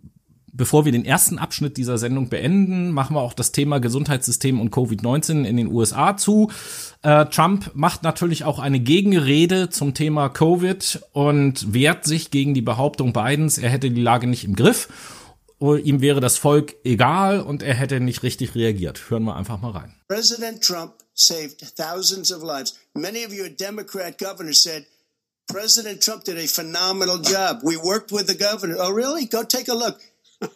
bevor 0.53 0.85
wir 0.85 0.92
den 0.92 1.05
ersten 1.05 1.38
Abschnitt 1.38 1.79
dieser 1.79 1.97
Sendung 1.97 2.29
beenden, 2.29 2.90
machen 2.92 3.16
wir 3.16 3.21
auch 3.23 3.33
das 3.33 3.53
Thema 3.53 3.81
Gesundheitssystem 3.81 4.61
und 4.61 4.71
Covid-19 4.71 5.45
in 5.45 5.57
den 5.57 5.66
USA 5.68 6.16
zu. 6.16 6.51
Äh, 7.03 7.25
Trump 7.27 7.71
macht 7.75 8.03
natürlich 8.03 8.45
auch 8.45 8.59
eine 8.59 8.79
Gegenrede 8.79 9.71
zum 9.71 9.95
Thema 9.95 10.29
Covid 10.29 11.01
und 11.12 11.73
wehrt 11.73 12.05
sich 12.05 12.31
gegen 12.31 12.53
die 12.53 12.61
Behauptung 12.61 13.12
Bidens, 13.14 13.57
er 13.59 13.71
hätte 13.71 13.90
die 13.90 14.03
Lage 14.03 14.27
nicht 14.27 14.45
im 14.45 14.55
Griff. 14.55 14.88
Ihm 15.62 16.01
wäre 16.01 16.20
das 16.20 16.38
Volk 16.38 16.75
egal 16.85 17.40
und 17.40 17.62
er 17.62 17.75
hätte 17.75 18.01
nicht 18.01 18.22
richtig 18.25 18.55
reagiert. 18.57 19.11
Hören 19.11 19.22
wir 19.25 19.37
einfach 19.37 19.61
mal 19.61 19.70
rein. 19.70 19.94
President 20.09 20.62
Trump 20.62 20.94
saved 21.14 21.77
thousands 21.77 22.33
of 22.33 22.42
lives. 22.42 22.75
Many 22.94 23.25
of 23.25 23.33
your 23.33 23.48
Democrat 23.48 24.18
governors 24.18 24.62
said 24.62 24.87
President 25.46 26.03
Trump 26.03 26.25
did 26.25 26.37
a 26.37 26.48
phenomenal 26.48 27.18
job. 27.18 27.61
We 27.62 27.77
worked 27.77 28.11
with 28.11 28.27
the 28.27 28.35
governor. 28.35 28.77
Oh, 28.79 28.90
really? 28.92 29.27
Go 29.27 29.44
take 29.44 29.68
a 29.68 29.75
look. 29.75 30.01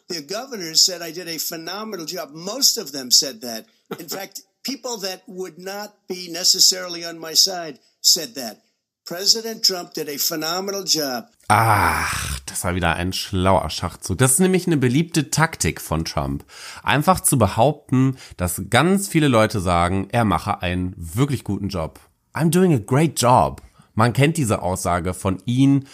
The 0.09 0.23
governors 0.23 0.81
said 0.81 1.03
I 1.03 1.12
did 1.12 1.29
a 1.29 1.38
phenomenal 1.38 2.07
job. 2.07 2.31
Most 2.33 2.77
of 2.77 2.90
them 2.90 3.11
said 3.12 3.42
that. 3.42 3.66
In 4.01 4.09
fact, 4.09 4.42
people 4.64 4.97
that 4.99 5.23
would 5.29 5.59
not 5.59 5.95
be 6.09 6.29
necessarily 6.29 7.05
on 7.05 7.21
my 7.21 7.35
side 7.35 7.79
said 8.01 8.35
that. 8.35 8.62
President 9.07 9.64
Trump 9.64 9.95
did 9.95 10.09
a 10.09 10.19
phenomenal 10.19 10.83
job. 10.85 11.27
Ach, 11.47 12.40
das 12.40 12.64
war 12.64 12.75
wieder 12.75 12.97
ein 12.97 13.12
schlauer 13.12 13.71
Schachzug. 13.71 14.19
Das 14.19 14.33
ist 14.33 14.40
nämlich 14.40 14.66
eine 14.66 14.79
beliebte 14.79 15.31
Taktik 15.31 15.81
von 15.81 16.05
Trump. 16.05 16.45
Einfach 16.83 17.21
zu 17.21 17.38
behaupten, 17.38 18.16
dass 18.37 18.62
ganz 18.69 19.07
viele 19.07 19.29
Leute 19.29 19.61
sagen, 19.61 20.09
er 20.11 20.25
mache 20.25 20.61
einen 20.61 20.92
wirklich 20.97 21.45
guten 21.45 21.69
Job. 21.69 22.01
I'm 22.35 22.51
doing 22.51 22.75
a 22.75 22.79
great 22.79 23.21
job. 23.21 23.62
Man 23.95 24.12
kennt 24.12 24.38
diese 24.38 24.61
Aussage 24.61 25.14
von 25.14 25.40
ihm 25.47 25.85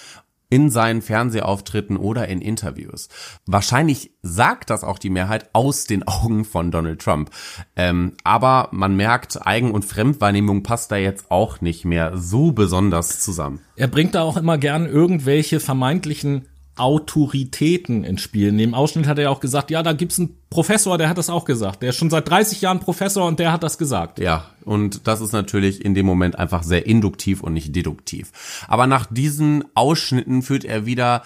in 0.53 0.69
seinen 0.69 1.01
Fernsehauftritten 1.01 1.97
oder 1.97 2.29
in 2.29 2.43
Interviews. 2.43 3.09
Wahrscheinlich 3.47 4.11
sagt 4.21 4.69
das 4.69 4.85
auch 4.85 4.99
die 4.99 5.09
Mehrheit 5.09 5.49
aus 5.55 5.87
den 5.87 6.03
Augen 6.07 6.45
von 6.45 6.71
Donald 6.71 7.01
Trump. 7.01 7.31
Ähm, 7.75 8.13
aber 8.23 8.69
man 8.71 8.95
merkt, 8.95 9.47
Eigen- 9.47 9.71
und 9.71 9.87
Fremdwahrnehmung 9.87 10.63
passt 10.63 10.93
da 10.93 10.97
jetzt 10.97 11.31
auch 11.31 11.63
nicht 11.63 11.87
mehr 11.87 12.19
so 12.19 12.53
besonders 12.53 13.21
zusammen. 13.21 13.61
Er 13.77 13.89
bringt 13.89 14.15
da 14.15 14.21
auch 14.21 14.37
immer 14.37 14.59
gern 14.59 14.85
irgendwelche 14.85 15.59
vermeintlichen 15.59 16.45
Autoritäten 16.77 18.03
ins 18.03 18.23
Spiel. 18.23 18.49
In 18.49 18.59
dem 18.59 18.75
Ausschnitt 18.75 19.07
hat 19.07 19.19
er 19.19 19.25
ja 19.25 19.31
auch 19.31 19.41
gesagt, 19.41 19.71
ja, 19.71 19.83
da 19.83 19.93
gibt's 19.93 20.19
einen 20.19 20.37
Professor, 20.49 20.97
der 20.97 21.09
hat 21.09 21.19
das 21.19 21.29
auch 21.29 21.45
gesagt. 21.45 21.83
Der 21.83 21.91
ist 21.91 21.97
schon 21.97 22.11
seit 22.11 22.29
30 22.29 22.63
Jahren 22.63 22.81
Professor 22.81 23.27
und 23.27 23.39
der 23.39 23.53
hat 23.53 23.63
das 23.63 23.77
gesagt. 23.77 24.19
Ja, 24.19 24.47
und 24.65 25.07
das 25.07 25.21
ist 25.21 25.33
natürlich 25.33 25.85
in 25.85 25.95
dem 25.95 26.07
Moment 26.07 26.39
einfach 26.39 26.63
sehr 26.63 26.87
induktiv 26.87 27.43
und 27.43 27.53
nicht 27.53 27.77
deduktiv. 27.77 28.33
Aber 28.69 28.87
nach 28.87 29.07
diesen 29.07 29.65
Ausschnitten 29.75 30.43
führt 30.43 30.65
er 30.65 30.87
wieder 30.87 31.23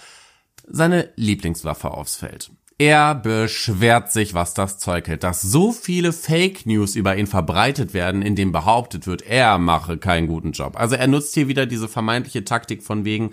seine 0.68 1.11
Lieblingswaffe 1.14 1.92
aufs 1.92 2.16
Feld. 2.16 2.50
Er 2.78 3.14
beschwert 3.14 4.12
sich, 4.12 4.35
was 4.35 4.52
das 4.52 4.78
Zeug 4.78 5.09
hält, 5.09 5.24
dass 5.24 5.40
so 5.40 5.72
viele 5.72 6.12
Fake 6.12 6.66
News 6.66 6.94
über 6.94 7.16
ihn 7.16 7.26
verbreitet 7.26 7.94
werden, 7.94 8.20
in 8.20 8.37
dem 8.37 8.52
behauptet 8.52 9.06
wird, 9.06 9.22
er 9.22 9.56
mache 9.56 9.96
keinen 9.96 10.26
guten 10.26 10.52
Job. 10.52 10.78
Also 10.78 10.94
er 10.94 11.06
nutzt 11.06 11.32
hier 11.32 11.48
wieder 11.48 11.64
diese 11.64 11.88
vermeintliche 11.88 12.44
Taktik 12.44 12.82
von 12.82 13.06
wegen, 13.06 13.30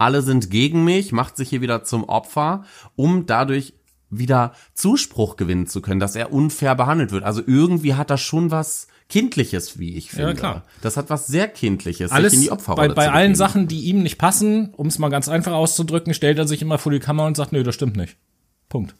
alle 0.00 0.22
sind 0.22 0.50
gegen 0.50 0.84
mich, 0.84 1.12
macht 1.12 1.36
sich 1.36 1.48
hier 1.50 1.60
wieder 1.60 1.84
zum 1.84 2.04
Opfer, 2.04 2.64
um 2.96 3.26
dadurch 3.26 3.74
wieder 4.10 4.52
Zuspruch 4.74 5.36
gewinnen 5.36 5.66
zu 5.66 5.80
können, 5.80 6.00
dass 6.00 6.16
er 6.16 6.32
unfair 6.32 6.74
behandelt 6.74 7.12
wird. 7.12 7.22
Also 7.22 7.42
irgendwie 7.46 7.94
hat 7.94 8.10
das 8.10 8.20
schon 8.20 8.50
was 8.50 8.88
Kindliches, 9.08 9.78
wie 9.78 9.96
ich 9.96 10.10
finde. 10.10 10.34
klar. 10.34 10.64
Das 10.82 10.96
hat 10.96 11.10
was 11.10 11.26
sehr 11.26 11.48
Kindliches, 11.48 12.10
Alles 12.12 12.32
sich 12.32 12.38
in 12.38 12.42
die 12.44 12.48
bei, 12.48 12.54
Opferrolle 12.54 12.94
bei 12.94 13.06
zu 13.06 13.12
allen. 13.12 13.34
Sachen, 13.34 13.68
die 13.68 13.82
ihm 13.82 14.02
nicht 14.02 14.18
passen, 14.18 14.72
um 14.74 14.86
es 14.86 14.98
mal 14.98 15.08
ganz 15.10 15.28
einfach 15.28 15.52
auszudrücken, 15.52 16.14
stellt 16.14 16.38
er 16.38 16.46
sich 16.48 16.62
immer 16.62 16.78
vor 16.78 16.92
die 16.92 17.00
Kamera 17.00 17.26
und 17.26 17.36
sagt, 17.36 17.52
nö, 17.52 17.62
das 17.62 17.74
stimmt 17.74 17.96
nicht. 17.96 18.16
Punkt. 18.68 18.94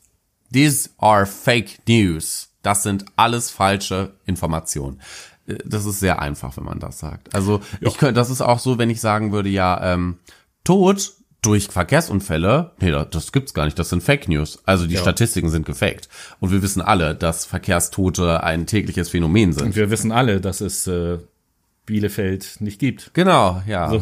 These 0.53 0.91
are 0.99 1.27
fake 1.27 1.79
news. 1.89 2.49
Das 2.63 2.83
sind 2.83 3.05
alles 3.17 3.51
falsche 3.51 4.15
Informationen. 4.27 5.01
Äh, 5.47 5.59
Das 5.65 5.87
ist 5.87 6.01
sehr 6.01 6.21
einfach, 6.21 6.57
wenn 6.57 6.65
man 6.65 6.81
das 6.81 6.99
sagt. 6.99 7.35
Also 7.35 7.61
ich 7.81 7.97
könnte, 7.97 8.15
das 8.15 8.31
ist 8.31 8.41
auch 8.43 8.59
so, 8.59 8.79
wenn 8.79 8.91
ich 8.91 9.01
sagen 9.01 9.33
würde, 9.33 9.49
ja, 9.49 9.93
ähm, 9.95 10.19
Tod 10.71 11.15
durch 11.43 11.67
Verkehrsunfälle, 11.67 12.71
nee, 12.79 12.93
das, 12.93 13.33
gibt's 13.33 13.55
gar 13.55 13.65
nicht, 13.65 13.77
das 13.77 13.89
sind 13.89 14.05
Fake 14.05 14.29
News. 14.29 14.61
Also 14.67 14.87
die 14.87 14.97
Statistiken 14.97 15.51
sind 15.51 15.67
gefaked. 15.67 16.09
Und 16.39 16.53
wir 16.53 16.63
wissen 16.63 16.81
alle, 16.81 17.17
dass 17.17 17.45
Verkehrstote 17.45 18.45
ein 18.45 18.67
tägliches 18.67 19.09
Phänomen 19.09 19.53
sind. 19.53 19.65
Und 19.65 19.75
wir 19.75 19.91
wissen 19.91 20.13
alle, 20.13 20.41
dass 20.41 20.61
es 20.61 20.87
äh, 20.87 21.19
Bielefeld 21.87 22.61
nicht 22.61 22.79
gibt. 22.79 23.13
Genau, 23.15 23.61
ja. 23.67 24.01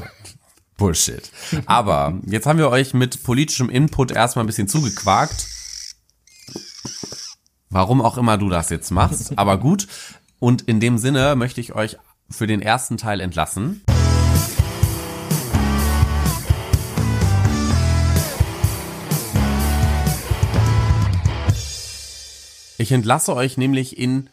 Bullshit. 0.77 1.31
Aber 1.65 2.21
jetzt 2.27 2.45
haben 2.45 2.59
wir 2.59 2.69
euch 2.69 2.93
mit 2.93 3.23
politischem 3.23 3.71
Input 3.71 4.11
erstmal 4.11 4.45
ein 4.45 4.49
bisschen 4.49 4.69
zugequakt. 4.69 5.47
Warum 7.71 8.03
auch 8.03 8.19
immer 8.19 8.37
du 8.37 8.51
das 8.51 8.69
jetzt 8.69 8.91
machst, 8.91 9.39
aber 9.39 9.57
gut. 9.57 9.89
Und 10.39 10.61
in 10.69 10.81
dem 10.81 10.99
Sinne 10.99 11.35
möchte 11.35 11.63
ich 11.63 11.75
euch 11.75 11.97
für 12.29 12.47
den 12.47 12.61
ersten 12.61 12.99
Teil 12.99 13.23
entlassen. 13.23 13.81
Ich 22.79 22.93
entlasse 22.93 23.35
euch 23.35 23.57
nämlich 23.57 23.99
in 23.99 24.31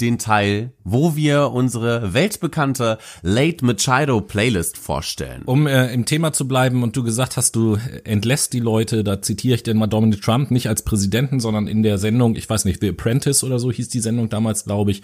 den 0.00 0.18
Teil, 0.18 0.72
wo 0.84 1.16
wir 1.16 1.50
unsere 1.52 2.12
weltbekannte 2.14 2.98
Late 3.22 3.64
Machado 3.64 4.20
Playlist 4.20 4.78
vorstellen. 4.78 5.42
Um 5.46 5.66
äh, 5.66 5.92
im 5.92 6.04
Thema 6.04 6.32
zu 6.32 6.46
bleiben 6.46 6.82
und 6.82 6.96
du 6.96 7.02
gesagt 7.02 7.36
hast, 7.36 7.56
du 7.56 7.78
entlässt 8.04 8.52
die 8.52 8.60
Leute, 8.60 9.02
da 9.02 9.22
zitiere 9.22 9.56
ich 9.56 9.62
denn 9.62 9.78
mal 9.78 9.86
Donald 9.86 10.22
Trump, 10.22 10.50
nicht 10.50 10.68
als 10.68 10.82
Präsidenten, 10.82 11.40
sondern 11.40 11.66
in 11.66 11.82
der 11.82 11.98
Sendung, 11.98 12.36
ich 12.36 12.48
weiß 12.48 12.66
nicht, 12.66 12.80
The 12.80 12.90
Apprentice 12.90 13.42
oder 13.42 13.58
so 13.58 13.72
hieß 13.72 13.88
die 13.88 14.00
Sendung 14.00 14.28
damals, 14.28 14.64
glaube 14.64 14.90
ich, 14.90 15.02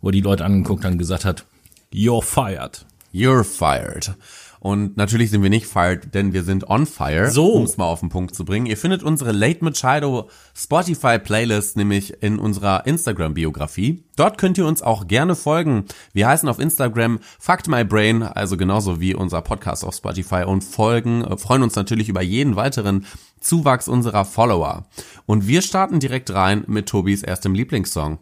wo 0.00 0.08
er 0.08 0.12
die 0.12 0.20
Leute 0.20 0.44
angeguckt 0.44 0.84
hat 0.84 0.92
und 0.92 0.98
gesagt 0.98 1.24
hat, 1.24 1.44
you're 1.92 2.22
fired. 2.22 2.86
You're 3.12 3.44
fired. 3.44 4.14
Und 4.60 4.96
natürlich 4.96 5.30
sind 5.30 5.42
wir 5.42 5.50
nicht 5.50 5.66
fired, 5.66 6.14
denn 6.14 6.32
wir 6.32 6.42
sind 6.42 6.68
on 6.68 6.86
fire, 6.86 7.30
So. 7.30 7.52
um 7.52 7.62
es 7.64 7.76
mal 7.76 7.84
auf 7.86 8.00
den 8.00 8.08
Punkt 8.08 8.34
zu 8.34 8.44
bringen. 8.44 8.66
Ihr 8.66 8.76
findet 8.76 9.02
unsere 9.02 9.32
Late 9.32 9.64
Machado 9.64 10.28
Spotify 10.54 11.18
Playlist 11.18 11.76
nämlich 11.76 12.22
in 12.22 12.38
unserer 12.38 12.86
Instagram-Biografie. 12.86 14.02
Dort 14.16 14.38
könnt 14.38 14.58
ihr 14.58 14.66
uns 14.66 14.82
auch 14.82 15.06
gerne 15.06 15.36
folgen. 15.36 15.84
Wir 16.12 16.26
heißen 16.28 16.48
auf 16.48 16.58
Instagram 16.58 17.20
Fact 17.38 17.68
My 17.68 17.84
Brain, 17.84 18.22
also 18.22 18.56
genauso 18.56 19.00
wie 19.00 19.14
unser 19.14 19.42
Podcast 19.42 19.84
auf 19.84 19.94
Spotify 19.94 20.42
und 20.44 20.64
folgen, 20.64 21.24
äh, 21.24 21.36
freuen 21.36 21.62
uns 21.62 21.76
natürlich 21.76 22.08
über 22.08 22.22
jeden 22.22 22.56
weiteren 22.56 23.06
Zuwachs 23.40 23.86
unserer 23.86 24.24
Follower. 24.24 24.86
Und 25.26 25.46
wir 25.46 25.62
starten 25.62 26.00
direkt 26.00 26.32
rein 26.34 26.64
mit 26.66 26.88
Tobis 26.88 27.22
erstem 27.22 27.54
Lieblingssong. 27.54 28.18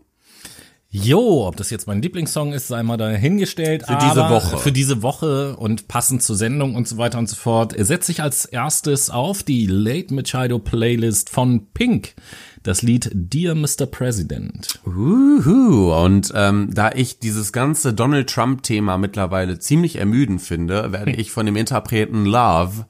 Jo, 1.03 1.47
ob 1.47 1.57
das 1.57 1.69
jetzt 1.69 1.87
mein 1.87 2.01
Lieblingssong 2.01 2.55
ist, 2.55 2.69
sei 2.69 2.83
mal 2.83 2.97
dahingestellt. 2.97 3.85
Für 3.87 3.99
diese 3.99 4.31
Woche. 4.31 4.57
Für 4.57 4.73
diese 4.73 5.03
Woche 5.03 5.55
und 5.57 5.89
passend 5.89 6.23
zur 6.23 6.37
Sendung 6.37 6.75
und 6.75 6.89
so 6.89 6.97
weiter 6.97 7.19
und 7.19 7.29
so 7.29 7.37
fort, 7.37 7.75
setze 7.77 8.13
ich 8.13 8.23
als 8.23 8.47
erstes 8.47 9.11
auf 9.11 9.43
die 9.43 9.67
Late 9.67 10.15
Machado 10.15 10.59
Playlist 10.59 11.29
von 11.29 11.67
Pink. 11.75 12.15
Das 12.63 12.81
Lied 12.81 13.11
Dear 13.13 13.55
Mr. 13.55 13.85
President. 13.85 14.81
Uhu. 14.87 15.93
Und 15.93 16.33
ähm, 16.35 16.71
da 16.73 16.91
ich 16.93 17.19
dieses 17.19 17.53
ganze 17.53 17.93
Donald 17.93 18.31
Trump-Thema 18.31 18.97
mittlerweile 18.97 19.59
ziemlich 19.59 19.97
ermüdend 19.97 20.41
finde, 20.41 20.93
werde 20.93 21.11
ich 21.17 21.31
von 21.31 21.45
dem 21.45 21.57
Interpreten 21.57 22.25
Love 22.25 22.87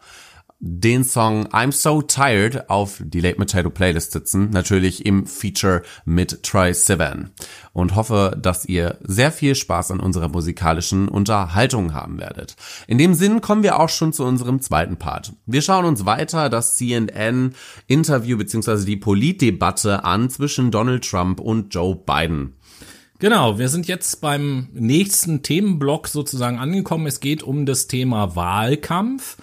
den 0.68 1.05
Song 1.05 1.46
I'm 1.48 1.70
So 1.72 2.02
Tired 2.02 2.68
auf 2.68 3.00
die 3.02 3.20
Late 3.20 3.38
Machado 3.38 3.70
Playlist 3.70 4.12
sitzen, 4.12 4.50
natürlich 4.50 5.07
im 5.07 5.26
Feature 5.26 5.83
mit 6.05 6.42
Troy 6.42 6.74
Sivan 6.74 7.31
und 7.72 7.94
hoffe, 7.94 8.37
dass 8.40 8.64
ihr 8.64 8.98
sehr 9.02 9.31
viel 9.31 9.55
Spaß 9.55 9.92
an 9.92 10.00
unserer 10.00 10.29
musikalischen 10.29 11.09
Unterhaltung 11.09 11.94
haben 11.94 12.18
werdet. 12.18 12.57
In 12.88 12.98
dem 12.98 13.14
Sinn 13.14 13.40
kommen 13.40 13.62
wir 13.62 13.79
auch 13.79 13.88
schon 13.88 14.12
zu 14.12 14.24
unserem 14.24 14.61
zweiten 14.61 14.96
Part. 14.96 15.33
Wir 15.46 15.62
schauen 15.62 15.85
uns 15.85 16.05
weiter 16.05 16.50
das 16.50 16.74
CNN 16.74 17.55
Interview 17.87 18.37
bzw. 18.37 18.85
die 18.85 18.96
Politdebatte 18.96 20.05
an 20.05 20.31
zwischen 20.31 20.72
Donald 20.72 21.09
Trump 21.09 21.38
und 21.38 21.72
Joe 21.72 21.94
Biden. 21.94 22.55
Genau, 23.18 23.59
wir 23.59 23.70
sind 23.70 23.87
jetzt 23.87 24.20
beim 24.20 24.68
nächsten 24.74 25.42
Themenblock 25.42 26.09
sozusagen 26.09 26.59
angekommen. 26.59 27.07
Es 27.07 27.20
geht 27.20 27.42
um 27.42 27.64
das 27.64 27.87
Thema 27.87 28.37
Wahlkampf. 28.37 29.38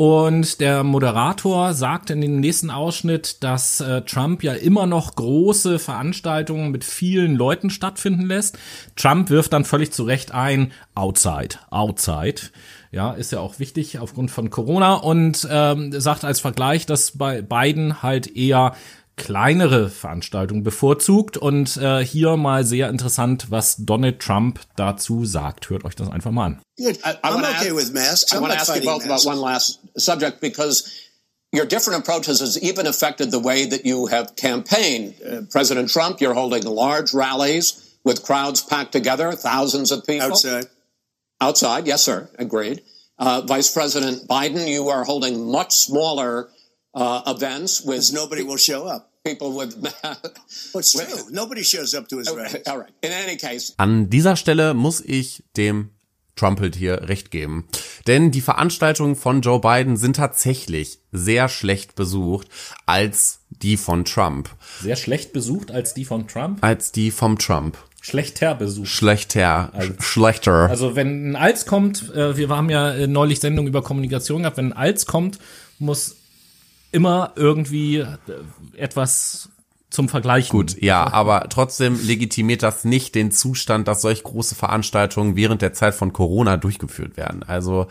Und 0.00 0.62
der 0.62 0.82
Moderator 0.82 1.74
sagt 1.74 2.08
in 2.08 2.22
dem 2.22 2.40
nächsten 2.40 2.70
Ausschnitt, 2.70 3.42
dass 3.42 3.82
äh, 3.82 4.00
Trump 4.00 4.42
ja 4.42 4.54
immer 4.54 4.86
noch 4.86 5.14
große 5.14 5.78
Veranstaltungen 5.78 6.70
mit 6.70 6.84
vielen 6.84 7.34
Leuten 7.34 7.68
stattfinden 7.68 8.24
lässt. 8.24 8.58
Trump 8.96 9.28
wirft 9.28 9.52
dann 9.52 9.66
völlig 9.66 9.92
zu 9.92 10.04
Recht 10.04 10.32
ein, 10.32 10.72
outside, 10.94 11.56
outside. 11.68 12.40
Ja, 12.92 13.12
ist 13.12 13.32
ja 13.32 13.40
auch 13.40 13.58
wichtig 13.58 13.98
aufgrund 13.98 14.30
von 14.30 14.48
Corona 14.48 14.94
und 14.94 15.46
ähm, 15.50 15.92
sagt 15.92 16.24
als 16.24 16.40
Vergleich, 16.40 16.86
dass 16.86 17.18
bei 17.18 17.42
Biden 17.42 18.02
halt 18.02 18.34
eher 18.34 18.74
kleinere 19.20 19.88
Veranstaltungen 19.90 20.62
bevorzugt 20.64 21.36
und 21.36 21.76
äh, 21.76 22.04
hier 22.04 22.36
mal 22.36 22.64
sehr 22.64 22.88
interessant, 22.88 23.50
was 23.50 23.76
Donald 23.78 24.18
Trump 24.20 24.60
dazu 24.76 25.24
sagt. 25.24 25.70
Hört 25.70 25.84
euch 25.84 25.94
das 25.94 26.10
einfach 26.10 26.30
mal 26.32 26.46
an. 26.46 26.62
Good. 26.78 26.96
I, 27.04 27.10
I 27.10 27.16
I'm 27.22 27.36
okay 27.44 27.68
ask- 27.68 27.74
with 27.76 27.92
masks. 27.92 28.32
I 28.32 28.36
I'm 28.36 28.42
want 28.42 28.52
to 28.52 28.58
ask 28.58 28.74
you 28.74 28.82
both 28.82 29.06
masks. 29.06 29.26
about 29.26 29.26
one 29.26 29.40
last 29.40 29.78
subject 29.96 30.40
because 30.40 30.90
your 31.52 31.66
different 31.66 32.00
approaches 32.00 32.40
has 32.40 32.56
even 32.62 32.86
affected 32.86 33.30
the 33.30 33.38
way 33.40 33.66
that 33.68 33.84
you 33.84 34.06
have 34.06 34.34
campaigned. 34.36 35.14
Uh, 35.22 35.42
President 35.50 35.90
Trump, 35.90 36.20
you're 36.20 36.34
holding 36.34 36.64
large 36.64 37.12
rallies 37.12 37.96
with 38.04 38.22
crowds 38.22 38.62
packed 38.62 38.92
together, 38.92 39.32
thousands 39.32 39.92
of 39.92 40.04
people 40.06 40.28
outside. 40.28 40.66
Outside, 41.40 41.86
yes, 41.86 42.02
sir, 42.02 42.28
agreed. 42.38 42.82
Uh, 43.18 43.42
Vice 43.42 43.72
President 43.72 44.26
Biden, 44.28 44.66
you 44.68 44.88
are 44.88 45.04
holding 45.04 45.50
much 45.50 45.72
smaller 45.74 46.48
uh, 46.94 47.22
events 47.26 47.80
with 47.82 47.96
Because 47.96 48.12
nobody 48.12 48.42
will 48.42 48.56
show 48.56 48.86
up. 48.86 49.09
People 49.24 49.54
with. 49.56 49.76
Well, 50.72 50.80
it's 50.80 50.92
true. 50.92 51.30
Nobody 51.30 51.62
shows 51.62 51.94
up 51.94 52.08
to 52.08 52.18
his 52.18 52.28
rallies. 52.28 52.66
All 52.66 52.78
right. 52.78 52.92
In 53.02 53.12
any 53.12 53.36
case, 53.36 53.72
An 53.76 54.08
dieser 54.10 54.36
Stelle 54.36 54.74
muss 54.74 55.00
ich 55.00 55.42
dem 55.56 55.90
Trumpelt 56.36 56.74
hier 56.76 57.08
recht 57.08 57.30
geben. 57.30 57.66
Denn 58.06 58.30
die 58.30 58.40
Veranstaltungen 58.40 59.16
von 59.16 59.42
Joe 59.42 59.60
Biden 59.60 59.96
sind 59.96 60.16
tatsächlich 60.16 61.00
sehr 61.12 61.48
schlecht 61.48 61.94
besucht 61.96 62.48
als 62.86 63.40
die 63.50 63.76
von 63.76 64.04
Trump. 64.04 64.48
Sehr 64.80 64.96
schlecht 64.96 65.32
besucht 65.32 65.70
als 65.70 65.92
die 65.92 66.04
von 66.04 66.26
Trump. 66.28 66.62
Als 66.64 66.92
die 66.92 67.10
vom 67.10 67.38
Trump. 67.38 67.76
Schlechter 68.00 68.54
besucht. 68.54 68.88
Schlechter. 68.88 69.70
schlechter. 69.98 70.70
Also 70.70 70.96
wenn 70.96 71.32
ein 71.32 71.36
Als 71.36 71.66
kommt, 71.66 72.10
äh, 72.14 72.36
wir 72.36 72.48
haben 72.48 72.70
ja 72.70 72.92
äh, 72.92 73.06
neulich 73.06 73.40
Sendung 73.40 73.66
über 73.66 73.82
Kommunikation 73.82 74.42
gehabt, 74.42 74.56
wenn 74.56 74.72
ein 74.72 74.78
Als 74.78 75.04
kommt, 75.04 75.38
muss 75.78 76.16
immer 76.92 77.32
irgendwie 77.36 77.98
äh, 77.98 78.16
etwas 78.76 79.50
zum 79.90 80.08
Vergleichen. 80.08 80.50
Gut, 80.50 80.80
ja, 80.80 81.12
aber 81.12 81.48
trotzdem 81.48 81.98
legitimiert 82.04 82.62
das 82.62 82.84
nicht 82.84 83.14
den 83.14 83.32
Zustand, 83.32 83.88
dass 83.88 84.02
solch 84.02 84.22
große 84.22 84.54
Veranstaltungen 84.54 85.36
während 85.36 85.62
der 85.62 85.72
Zeit 85.72 85.94
von 85.94 86.12
Corona 86.12 86.56
durchgeführt 86.56 87.16
werden. 87.16 87.42
Also 87.42 87.88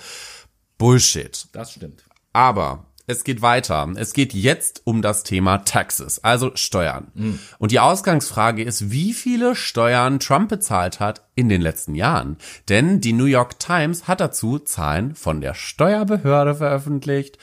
Bullshit. 0.77 1.47
Das 1.51 1.73
stimmt. 1.73 2.05
Aber 2.31 2.85
es 3.09 3.23
geht 3.23 3.41
weiter. 3.41 3.91
Es 3.95 4.13
geht 4.13 4.35
jetzt 4.35 4.83
um 4.85 5.01
das 5.01 5.23
Thema 5.23 5.57
Taxes, 5.59 6.23
also 6.23 6.51
Steuern. 6.53 7.39
Und 7.57 7.71
die 7.71 7.79
Ausgangsfrage 7.79 8.63
ist, 8.63 8.91
wie 8.91 9.13
viele 9.13 9.55
Steuern 9.55 10.19
Trump 10.19 10.49
bezahlt 10.49 10.99
hat 10.99 11.25
in 11.33 11.49
den 11.49 11.59
letzten 11.59 11.95
Jahren. 11.95 12.37
Denn 12.69 13.01
die 13.01 13.13
New 13.13 13.25
York 13.25 13.57
Times 13.57 14.07
hat 14.07 14.21
dazu 14.21 14.59
Zahlen 14.59 15.15
von 15.15 15.41
der 15.41 15.55
Steuerbehörde 15.55 16.53
veröffentlicht. 16.53 17.39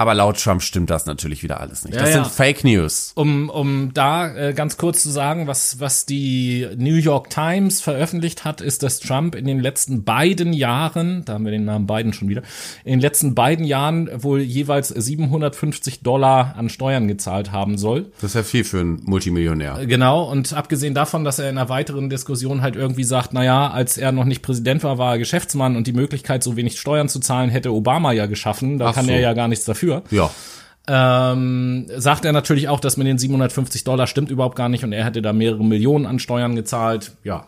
Aber 0.00 0.14
laut 0.14 0.42
Trump 0.42 0.62
stimmt 0.62 0.88
das 0.88 1.04
natürlich 1.04 1.42
wieder 1.42 1.60
alles 1.60 1.84
nicht. 1.84 1.94
Ja, 1.94 2.00
das 2.00 2.14
ja. 2.14 2.24
sind 2.24 2.32
Fake 2.32 2.64
News. 2.64 3.12
Um, 3.16 3.50
um 3.50 3.92
da 3.92 4.34
äh, 4.34 4.54
ganz 4.54 4.78
kurz 4.78 5.02
zu 5.02 5.10
sagen, 5.10 5.46
was, 5.46 5.78
was 5.78 6.06
die 6.06 6.66
New 6.78 6.94
York 6.94 7.28
Times 7.28 7.82
veröffentlicht 7.82 8.46
hat, 8.46 8.62
ist, 8.62 8.82
dass 8.82 9.00
Trump 9.00 9.34
in 9.34 9.44
den 9.44 9.60
letzten 9.60 10.02
beiden 10.02 10.54
Jahren, 10.54 11.26
da 11.26 11.34
haben 11.34 11.44
wir 11.44 11.52
den 11.52 11.66
Namen 11.66 11.86
Biden 11.86 12.14
schon 12.14 12.30
wieder, 12.30 12.40
in 12.82 12.92
den 12.92 13.00
letzten 13.00 13.34
beiden 13.34 13.66
Jahren 13.66 14.08
wohl 14.22 14.40
jeweils 14.40 14.88
750 14.88 16.00
Dollar 16.00 16.54
an 16.56 16.70
Steuern 16.70 17.06
gezahlt 17.06 17.52
haben 17.52 17.76
soll. 17.76 18.06
Das 18.22 18.30
ist 18.30 18.34
ja 18.36 18.42
viel 18.42 18.64
für 18.64 18.80
einen 18.80 19.02
Multimillionär. 19.04 19.84
Genau, 19.84 20.22
und 20.22 20.54
abgesehen 20.54 20.94
davon, 20.94 21.24
dass 21.24 21.38
er 21.38 21.50
in 21.50 21.58
einer 21.58 21.68
weiteren 21.68 22.08
Diskussion 22.08 22.62
halt 22.62 22.74
irgendwie 22.74 23.04
sagt, 23.04 23.34
na 23.34 23.44
ja, 23.44 23.70
als 23.70 23.98
er 23.98 24.12
noch 24.12 24.24
nicht 24.24 24.40
Präsident 24.40 24.82
war, 24.82 24.96
war 24.96 25.12
er 25.12 25.18
Geschäftsmann 25.18 25.76
und 25.76 25.86
die 25.86 25.92
Möglichkeit, 25.92 26.42
so 26.42 26.56
wenig 26.56 26.80
Steuern 26.80 27.10
zu 27.10 27.20
zahlen, 27.20 27.50
hätte 27.50 27.70
Obama 27.70 28.12
ja 28.12 28.24
geschaffen. 28.24 28.78
Da 28.78 28.86
Ach 28.86 28.94
kann 28.94 29.04
so. 29.04 29.10
er 29.10 29.20
ja 29.20 29.34
gar 29.34 29.48
nichts 29.48 29.66
dafür. 29.66 29.89
Ja. 30.10 30.30
Ähm, 30.88 31.86
sagt 31.96 32.24
er 32.24 32.32
natürlich 32.32 32.68
auch, 32.68 32.80
dass 32.80 32.96
mit 32.96 33.06
den 33.06 33.18
750 33.18 33.84
Dollar 33.84 34.06
stimmt 34.06 34.30
überhaupt 34.30 34.56
gar 34.56 34.68
nicht 34.68 34.82
und 34.82 34.92
er 34.92 35.04
hätte 35.04 35.22
da 35.22 35.32
mehrere 35.32 35.64
Millionen 35.64 36.06
an 36.06 36.18
Steuern 36.18 36.56
gezahlt. 36.56 37.12
Ja, 37.22 37.46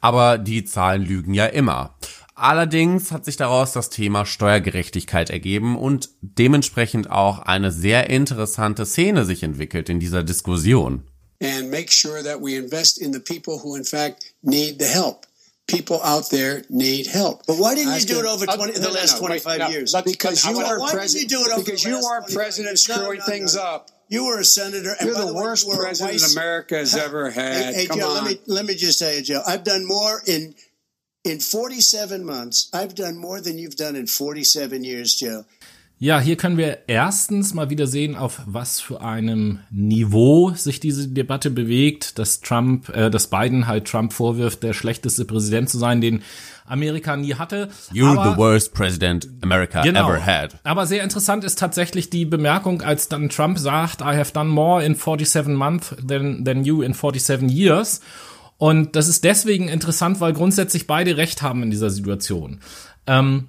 Aber 0.00 0.38
die 0.38 0.64
Zahlen 0.64 1.02
lügen 1.02 1.34
ja 1.34 1.46
immer. 1.46 1.94
Allerdings 2.34 3.12
hat 3.12 3.26
sich 3.26 3.36
daraus 3.36 3.72
das 3.72 3.90
Thema 3.90 4.24
Steuergerechtigkeit 4.24 5.28
ergeben 5.30 5.76
und 5.76 6.08
dementsprechend 6.22 7.10
auch 7.10 7.40
eine 7.40 7.70
sehr 7.70 8.08
interessante 8.08 8.86
Szene 8.86 9.24
sich 9.24 9.42
entwickelt 9.42 9.88
in 9.90 10.00
dieser 10.00 10.22
Diskussion. 10.24 11.04
and 11.42 11.70
make 11.70 11.90
sure 11.90 12.22
that 12.22 12.40
we 12.40 12.54
invest 12.56 13.00
in 13.00 13.12
the 13.12 13.20
people 13.20 13.58
who, 13.58 13.74
in 13.74 13.84
fact, 13.84 14.24
need 14.42 14.78
the 14.78 14.86
help. 14.86 15.26
People 15.70 16.02
out 16.02 16.30
there 16.30 16.64
need 16.68 17.06
help. 17.06 17.46
But 17.46 17.56
why 17.58 17.74
didn't 17.74 17.94
you 18.00 18.06
do 18.06 18.18
it 18.20 18.26
over 18.26 18.44
Uh, 18.48 18.56
20, 18.56 18.72
no, 18.72 18.78
the 18.78 18.86
no, 18.88 18.92
last 18.94 19.14
no, 19.16 19.20
wait, 19.22 19.42
25 19.42 19.58
no, 19.58 19.68
years? 19.68 19.92
let's- 19.94 20.10
because 20.10 20.44
you 20.44 20.52
wanna- 20.54 20.66
are 20.68 20.78
why 20.80 20.90
president. 20.92 21.28
didn't 21.28 21.40
you 21.40 21.46
do 21.46 21.52
it 21.60 21.64
because 21.64 21.84
you 21.84 21.96
are 21.96 22.20
25 22.20 22.34
president 22.34 22.78
screwing 22.78 23.00
no, 23.18 23.24
no, 23.24 23.24
things 23.26 23.56
up. 23.56 23.90
You 24.08 24.24
were 24.24 24.40
a 24.40 24.44
senator. 24.44 24.96
You're 25.00 25.14
by 25.14 25.20
the 25.20 25.26
way, 25.32 25.32
worst 25.42 25.66
you 25.66 25.76
president 25.76 26.20
vice- 26.20 26.32
America 26.32 26.76
has 26.76 26.94
ever 26.96 27.30
had. 27.30 27.64
Hey, 27.66 27.72
hey 27.82 27.86
Come 27.86 28.00
Joe, 28.00 28.08
on. 28.08 28.14
let 28.14 28.24
me 28.24 28.40
let 28.46 28.64
me 28.66 28.74
just 28.74 28.98
tell 28.98 29.12
you, 29.14 29.22
Joe. 29.22 29.42
I've 29.46 29.62
done 29.64 29.86
more 29.86 30.22
in 30.26 30.54
in 31.22 31.38
47 31.38 32.24
months. 32.24 32.68
I've 32.72 32.94
done 32.94 33.16
more 33.18 33.40
than 33.40 33.58
you've 33.58 33.76
done 33.76 33.94
in 33.94 34.06
47 34.06 34.82
years, 34.84 35.14
Joe. 35.14 35.44
Ja, 36.02 36.18
hier 36.18 36.36
können 36.36 36.56
wir 36.56 36.78
erstens 36.86 37.52
mal 37.52 37.68
wieder 37.68 37.86
sehen, 37.86 38.16
auf 38.16 38.40
was 38.46 38.80
für 38.80 39.02
einem 39.02 39.58
Niveau 39.70 40.50
sich 40.54 40.80
diese 40.80 41.08
Debatte 41.08 41.50
bewegt, 41.50 42.18
dass 42.18 42.40
Trump, 42.40 42.88
äh, 42.88 43.10
dass 43.10 43.26
Biden 43.28 43.66
halt 43.66 43.84
Trump 43.86 44.14
vorwirft, 44.14 44.62
der 44.62 44.72
schlechteste 44.72 45.26
Präsident 45.26 45.68
zu 45.68 45.76
sein, 45.76 46.00
den 46.00 46.22
Amerika 46.64 47.16
nie 47.16 47.34
hatte. 47.34 47.68
You're 47.92 48.16
Aber- 48.18 48.32
the 48.32 48.38
worst 48.38 48.72
president 48.72 49.28
America 49.42 49.82
Genau. 49.82 50.08
ever 50.08 50.24
had. 50.24 50.56
Aber 50.64 50.86
sehr 50.86 51.04
interessant 51.04 51.44
ist 51.44 51.58
tatsächlich 51.58 52.08
die 52.08 52.24
Bemerkung, 52.24 52.80
als 52.80 53.08
dann 53.08 53.28
Trump 53.28 53.58
sagt, 53.58 54.00
I 54.00 54.16
have 54.16 54.32
done 54.32 54.48
more 54.48 54.82
in 54.82 54.94
47 54.94 55.54
months 55.54 55.94
than, 56.08 56.46
than 56.46 56.64
you 56.64 56.80
in 56.80 56.94
47 56.94 57.50
years. 57.50 58.00
Und 58.56 58.96
das 58.96 59.06
ist 59.08 59.24
deswegen 59.24 59.68
interessant, 59.68 60.18
weil 60.20 60.32
grundsätzlich 60.32 60.86
beide 60.86 61.18
Recht 61.18 61.42
haben 61.42 61.62
in 61.62 61.70
dieser 61.70 61.90
Situation. 61.90 62.60
Ähm, 63.06 63.48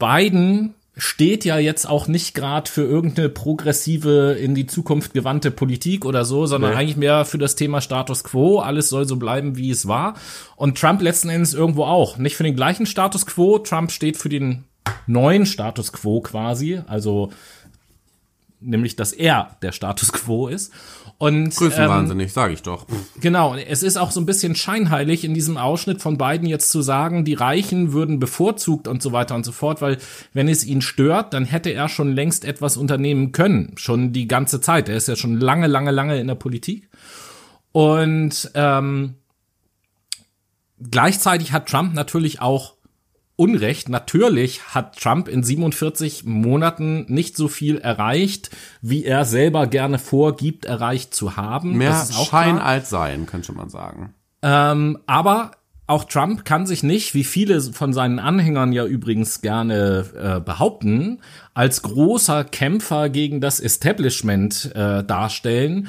Biden 0.00 0.74
steht 0.98 1.44
ja 1.44 1.58
jetzt 1.58 1.86
auch 1.86 2.08
nicht 2.08 2.34
gerade 2.34 2.70
für 2.70 2.82
irgendeine 2.82 3.28
progressive, 3.28 4.32
in 4.40 4.54
die 4.54 4.66
Zukunft 4.66 5.12
gewandte 5.12 5.50
Politik 5.50 6.06
oder 6.06 6.24
so, 6.24 6.46
sondern 6.46 6.70
Nee. 6.70 6.76
eigentlich 6.78 6.96
mehr 6.96 7.26
für 7.26 7.36
das 7.36 7.54
Thema 7.54 7.82
Status 7.82 8.24
quo. 8.24 8.60
Alles 8.60 8.88
soll 8.88 9.06
so 9.06 9.16
bleiben, 9.16 9.56
wie 9.58 9.70
es 9.70 9.86
war. 9.86 10.14
Und 10.56 10.78
Trump 10.78 11.02
letzten 11.02 11.28
Endes 11.28 11.52
irgendwo 11.52 11.84
auch. 11.84 12.16
Nicht 12.16 12.36
für 12.36 12.44
den 12.44 12.56
gleichen 12.56 12.86
Status 12.86 13.26
quo. 13.26 13.58
Trump 13.58 13.92
steht 13.92 14.16
für 14.16 14.30
den 14.30 14.64
neuen 15.06 15.44
Status 15.44 15.92
quo 15.92 16.20
quasi. 16.22 16.80
Also, 16.86 17.30
nämlich, 18.60 18.96
dass 18.96 19.12
er 19.12 19.56
der 19.60 19.72
Status 19.72 20.12
quo 20.12 20.48
ist. 20.48 20.72
Und, 21.18 21.56
Größenwahnsinnig, 21.56 22.30
sage 22.30 22.52
ich 22.52 22.62
doch. 22.62 22.86
Genau, 23.20 23.54
es 23.54 23.82
ist 23.82 23.96
auch 23.96 24.10
so 24.10 24.20
ein 24.20 24.26
bisschen 24.26 24.54
scheinheilig 24.54 25.24
in 25.24 25.32
diesem 25.32 25.56
Ausschnitt 25.56 26.02
von 26.02 26.18
beiden 26.18 26.46
jetzt 26.46 26.70
zu 26.70 26.82
sagen, 26.82 27.24
die 27.24 27.32
Reichen 27.32 27.94
würden 27.94 28.18
bevorzugt 28.18 28.86
und 28.86 29.00
so 29.00 29.12
weiter 29.12 29.34
und 29.34 29.44
so 29.44 29.52
fort, 29.52 29.80
weil 29.80 29.96
wenn 30.34 30.46
es 30.46 30.64
ihn 30.64 30.82
stört, 30.82 31.32
dann 31.32 31.46
hätte 31.46 31.70
er 31.70 31.88
schon 31.88 32.12
längst 32.12 32.44
etwas 32.44 32.76
unternehmen 32.76 33.32
können, 33.32 33.72
schon 33.76 34.12
die 34.12 34.28
ganze 34.28 34.60
Zeit. 34.60 34.90
Er 34.90 34.96
ist 34.96 35.08
ja 35.08 35.16
schon 35.16 35.40
lange, 35.40 35.68
lange, 35.68 35.90
lange 35.90 36.20
in 36.20 36.26
der 36.26 36.34
Politik. 36.34 36.90
Und 37.72 38.50
ähm, 38.54 39.14
gleichzeitig 40.90 41.52
hat 41.52 41.68
Trump 41.68 41.94
natürlich 41.94 42.42
auch 42.42 42.75
Unrecht. 43.36 43.88
Natürlich 43.88 44.62
hat 44.74 44.98
Trump 44.98 45.28
in 45.28 45.42
47 45.42 46.24
Monaten 46.24 47.04
nicht 47.08 47.36
so 47.36 47.48
viel 47.48 47.78
erreicht, 47.78 48.50
wie 48.80 49.04
er 49.04 49.24
selber 49.24 49.66
gerne 49.66 49.98
vorgibt, 49.98 50.64
erreicht 50.64 51.14
zu 51.14 51.36
haben. 51.36 51.76
Mehr 51.76 51.90
Das 51.90 52.10
ist 52.10 52.18
auch 52.18 52.30
Schein 52.30 52.56
klar. 52.56 52.66
als 52.66 52.90
Sein, 52.90 53.26
könnte 53.26 53.52
man 53.52 53.68
sagen. 53.68 54.14
Ähm, 54.42 54.98
aber 55.06 55.52
auch 55.88 56.04
Trump 56.04 56.44
kann 56.44 56.66
sich 56.66 56.82
nicht, 56.82 57.14
wie 57.14 57.22
viele 57.22 57.60
von 57.60 57.92
seinen 57.92 58.18
Anhängern 58.18 58.72
ja 58.72 58.84
übrigens 58.84 59.40
gerne 59.40 60.04
äh, 60.16 60.40
behaupten, 60.40 61.20
als 61.54 61.82
großer 61.82 62.42
Kämpfer 62.42 63.08
gegen 63.08 63.40
das 63.40 63.60
Establishment 63.60 64.72
äh, 64.74 65.04
darstellen. 65.04 65.88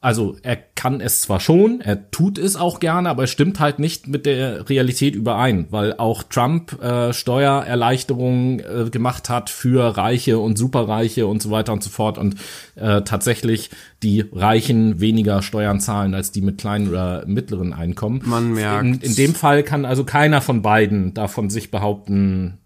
Also 0.00 0.36
er 0.42 0.54
kann 0.54 1.00
es 1.00 1.22
zwar 1.22 1.40
schon, 1.40 1.80
er 1.80 2.10
tut 2.12 2.38
es 2.38 2.54
auch 2.54 2.78
gerne, 2.78 3.08
aber 3.08 3.24
es 3.24 3.30
stimmt 3.30 3.58
halt 3.58 3.80
nicht 3.80 4.06
mit 4.06 4.26
der 4.26 4.68
Realität 4.70 5.16
überein, 5.16 5.66
weil 5.70 5.94
auch 5.94 6.22
Trump 6.22 6.80
äh, 6.80 7.12
Steuererleichterungen 7.12 8.60
äh, 8.60 8.90
gemacht 8.90 9.28
hat 9.28 9.50
für 9.50 9.96
Reiche 9.96 10.38
und 10.38 10.56
Superreiche 10.56 11.26
und 11.26 11.42
so 11.42 11.50
weiter 11.50 11.72
und 11.72 11.82
so 11.82 11.90
fort 11.90 12.16
und 12.18 12.36
äh, 12.76 13.02
tatsächlich 13.02 13.70
die 14.02 14.24
Reichen 14.32 15.00
weniger 15.00 15.42
Steuern 15.42 15.80
zahlen 15.80 16.14
als 16.14 16.30
die 16.30 16.42
mit 16.42 16.58
kleinen 16.58 16.88
oder 16.88 17.24
mittleren 17.26 17.72
Einkommen. 17.72 18.22
Man 18.24 18.52
merkt- 18.52 18.84
In, 18.84 19.00
in 19.00 19.14
dem 19.16 19.34
Fall 19.34 19.64
kann 19.64 19.84
also 19.84 20.04
keiner 20.04 20.40
von 20.40 20.62
beiden 20.62 21.14
davon 21.14 21.50
sich 21.50 21.70
behaupten, 21.72 22.57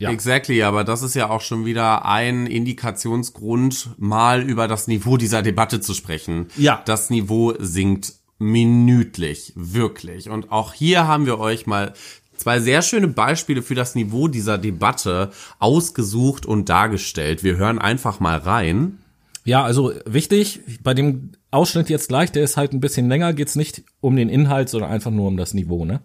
Ja. 0.00 0.10
Exactly, 0.10 0.62
aber 0.62 0.82
das 0.82 1.02
ist 1.02 1.14
ja 1.14 1.28
auch 1.28 1.42
schon 1.42 1.66
wieder 1.66 2.06
ein 2.06 2.46
Indikationsgrund, 2.46 3.90
mal 3.98 4.42
über 4.42 4.66
das 4.66 4.86
Niveau 4.86 5.18
dieser 5.18 5.42
Debatte 5.42 5.82
zu 5.82 5.92
sprechen. 5.92 6.46
Ja. 6.56 6.82
Das 6.86 7.10
Niveau 7.10 7.52
sinkt 7.58 8.14
minütlich, 8.38 9.52
wirklich. 9.56 10.30
Und 10.30 10.50
auch 10.50 10.72
hier 10.72 11.06
haben 11.06 11.26
wir 11.26 11.38
euch 11.38 11.66
mal 11.66 11.92
zwei 12.34 12.60
sehr 12.60 12.80
schöne 12.80 13.08
Beispiele 13.08 13.60
für 13.60 13.74
das 13.74 13.94
Niveau 13.94 14.26
dieser 14.26 14.56
Debatte 14.56 15.32
ausgesucht 15.58 16.46
und 16.46 16.70
dargestellt. 16.70 17.44
Wir 17.44 17.58
hören 17.58 17.78
einfach 17.78 18.20
mal 18.20 18.38
rein. 18.38 19.00
Ja, 19.44 19.62
also 19.62 19.92
wichtig, 20.06 20.60
bei 20.82 20.94
dem 20.94 21.32
Ausschnitt 21.50 21.90
jetzt 21.90 22.08
gleich, 22.08 22.32
der 22.32 22.42
ist 22.42 22.56
halt 22.56 22.72
ein 22.72 22.80
bisschen 22.80 23.08
länger, 23.10 23.34
geht's 23.34 23.54
nicht 23.54 23.82
um 24.00 24.16
den 24.16 24.30
Inhalt, 24.30 24.70
sondern 24.70 24.90
einfach 24.90 25.10
nur 25.10 25.28
um 25.28 25.36
das 25.36 25.52
Niveau, 25.52 25.84
ne? 25.84 26.00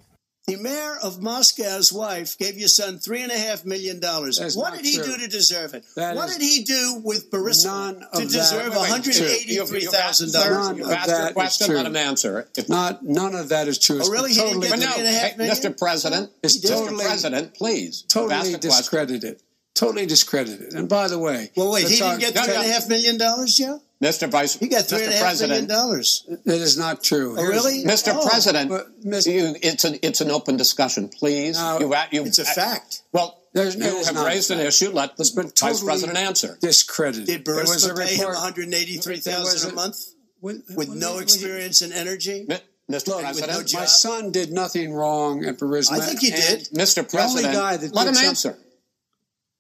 The 0.48 0.58
mayor 0.58 0.96
of 1.02 1.24
Moscow's 1.24 1.92
wife 1.92 2.38
gave 2.38 2.56
your 2.56 2.68
son 2.68 3.00
three 3.00 3.24
and 3.24 3.32
a 3.32 3.38
half 3.38 3.66
million 3.66 4.00
dollars. 4.00 4.40
What 4.56 4.76
did 4.76 4.86
he 4.86 4.98
true. 4.98 5.06
do 5.06 5.18
to 5.18 5.28
deserve 5.28 5.74
it? 5.74 5.86
That 5.96 6.16
what 6.16 6.30
is- 6.30 6.38
did 6.38 6.44
he 6.46 6.64
do 6.64 7.02
with 7.04 7.32
Burisma 7.32 8.00
to 8.12 8.22
deserve 8.26 8.52
Wait, 8.62 8.70
wait, 8.70 8.78
one 8.78 8.88
hundred 8.90 9.16
eighty-three 9.16 9.86
thousand 9.86 10.32
None 10.34 10.48
dollars? 10.52 10.68
of 10.70 10.78
You've 10.78 10.88
that 10.90 11.08
your 11.08 11.28
is 11.30 11.34
question, 11.34 11.68
true. 11.68 11.78
let 11.78 11.88
him 11.88 11.96
answer. 11.96 12.48
If 12.56 12.70
Not 12.70 13.04
none 13.04 13.34
of 13.34 13.50
that 13.50 13.68
is 13.68 13.80
true. 13.80 14.00
Oh, 14.04 14.12
really? 14.12 14.34
He 14.34 14.40
didn't 14.40 14.60
get 14.60 14.70
But 14.70 14.80
no, 14.82 14.92
three 14.92 15.00
and 15.08 15.16
a 15.16 15.20
half 15.20 15.32
hey, 15.32 15.38
million? 15.38 15.56
Mr. 15.56 15.78
President, 15.80 16.32
It's 16.44 16.58
Mr. 16.64 16.96
President, 16.96 17.56
please. 17.56 18.04
Totally 18.08 18.32
a 18.36 18.40
question. 18.42 18.60
discredited. 18.60 19.42
Totally 19.74 20.06
discredited. 20.06 20.74
And 20.74 20.88
by 20.88 21.08
the 21.08 21.18
way, 21.18 21.52
Well, 21.58 21.72
wait, 21.72 21.88
he 21.90 21.98
didn't 21.98 22.20
get 22.20 22.36
No, 22.36 22.44
three 22.44 22.54
and 22.54 22.64
a 22.64 22.68
no. 22.68 22.74
half 22.74 22.88
million 22.88 23.18
dollars, 23.18 23.58
Joe? 23.58 23.82
Mr. 24.02 24.30
Vice, 24.30 24.60
He 24.60 24.68
got 24.68 24.84
three 24.86 25.04
and 25.04 25.14
a 25.14 25.16
Mr. 25.16 25.20
half 25.20 25.40
million 25.40 25.68
President, 25.68 25.70
dollars. 25.70 26.26
That 26.46 26.60
is 26.62 26.78
not 26.78 27.02
true. 27.04 27.36
Oh, 27.38 27.44
really? 27.46 27.84
Mr. 27.86 28.14
Oh, 28.14 28.28
President, 28.28 28.70
but 28.70 29.02
Mr. 29.04 29.34
you, 29.34 29.56
it's 29.62 29.86
an 29.86 29.98
it's 30.02 30.20
an 30.22 30.32
open 30.32 30.58
discussion, 30.58 31.08
please. 31.08 31.58
No, 31.58 31.80
you, 31.80 31.94
a- 31.94 32.08
you, 32.12 32.26
It's 32.26 32.40
a 32.40 32.42
uh, 32.42 32.46
fact. 32.46 33.04
Well, 33.14 33.40
There's- 33.54 33.76
you 33.76 34.04
have 34.04 34.18
raised 34.26 34.52
an 34.52 34.60
issue. 34.60 34.90
Let 34.92 35.16
the 35.16 35.22
It's 35.22 35.60
Vice 35.62 35.82
President 35.82 36.18
answer. 36.18 36.58
discredited. 36.60 37.26
Did 37.28 37.46
There 37.46 37.56
Burisma 37.64 37.98
pay 37.98 38.16
him 38.16 38.26
one 38.28 38.36
hundred 38.36 38.74
eighty-three 38.74 39.18
thousand 39.18 39.70
a 39.70 39.74
a- 39.74 39.76
month 39.76 39.98
with, 40.42 40.64
with 40.76 40.90
no 40.90 41.20
experience 41.20 41.82
in 41.82 41.94
energy? 41.94 42.46
Mi- 42.50 42.58
Mr. 42.92 43.08
Look, 43.08 43.22
President, 43.22 43.74
no 43.74 43.80
My 43.80 43.86
son 43.86 44.32
did 44.32 44.52
nothing 44.52 44.94
wrong 44.94 45.44
at 45.46 45.58
Burisma. 45.58 45.94
I 45.94 46.00
think 46.02 46.20
he 46.20 46.30
did. 46.32 46.68
and 46.68 46.78
Mr. 46.78 46.96
The 47.10 47.18
only 47.24 47.44
President, 47.44 47.54
guy 47.56 47.78
that 47.78 47.96
let 47.96 48.04
did 48.04 48.10
him 48.10 48.14
something- 48.16 48.30
answer. 48.30 48.58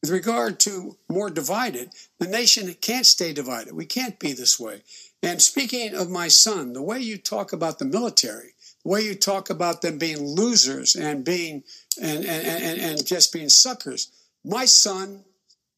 With 0.05 0.11
regard 0.11 0.59
to 0.59 0.97
more 1.09 1.31
divided, 1.31 1.89
the 2.19 2.27
nation 2.27 2.71
can't 2.79 3.07
stay 3.07 3.33
divided. 3.33 3.73
We 3.73 3.87
can't 3.87 4.19
be 4.19 4.33
this 4.33 4.59
way. 4.59 4.83
And 5.23 5.41
speaking 5.41 5.95
of 5.95 6.11
my 6.11 6.27
son, 6.27 6.73
the 6.73 6.83
way 6.83 6.99
you 6.99 7.17
talk 7.17 7.53
about 7.53 7.79
the 7.79 7.85
military, 7.85 8.53
the 8.83 8.89
way 8.91 9.01
you 9.01 9.15
talk 9.15 9.49
about 9.49 9.81
them 9.81 9.97
being 9.97 10.23
losers 10.23 10.95
and 10.95 11.25
being 11.25 11.63
and 11.99 12.23
and, 12.23 12.45
and, 12.45 12.81
and 12.81 13.03
just 13.03 13.33
being 13.33 13.49
suckers. 13.49 14.11
My 14.43 14.65
son 14.65 15.23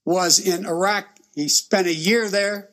was 0.04 0.46
in 0.46 0.66
Iraq. 0.66 1.06
He 1.34 1.48
spent 1.48 1.88
a 1.88 1.94
year 1.94 2.28
there. 2.28 2.72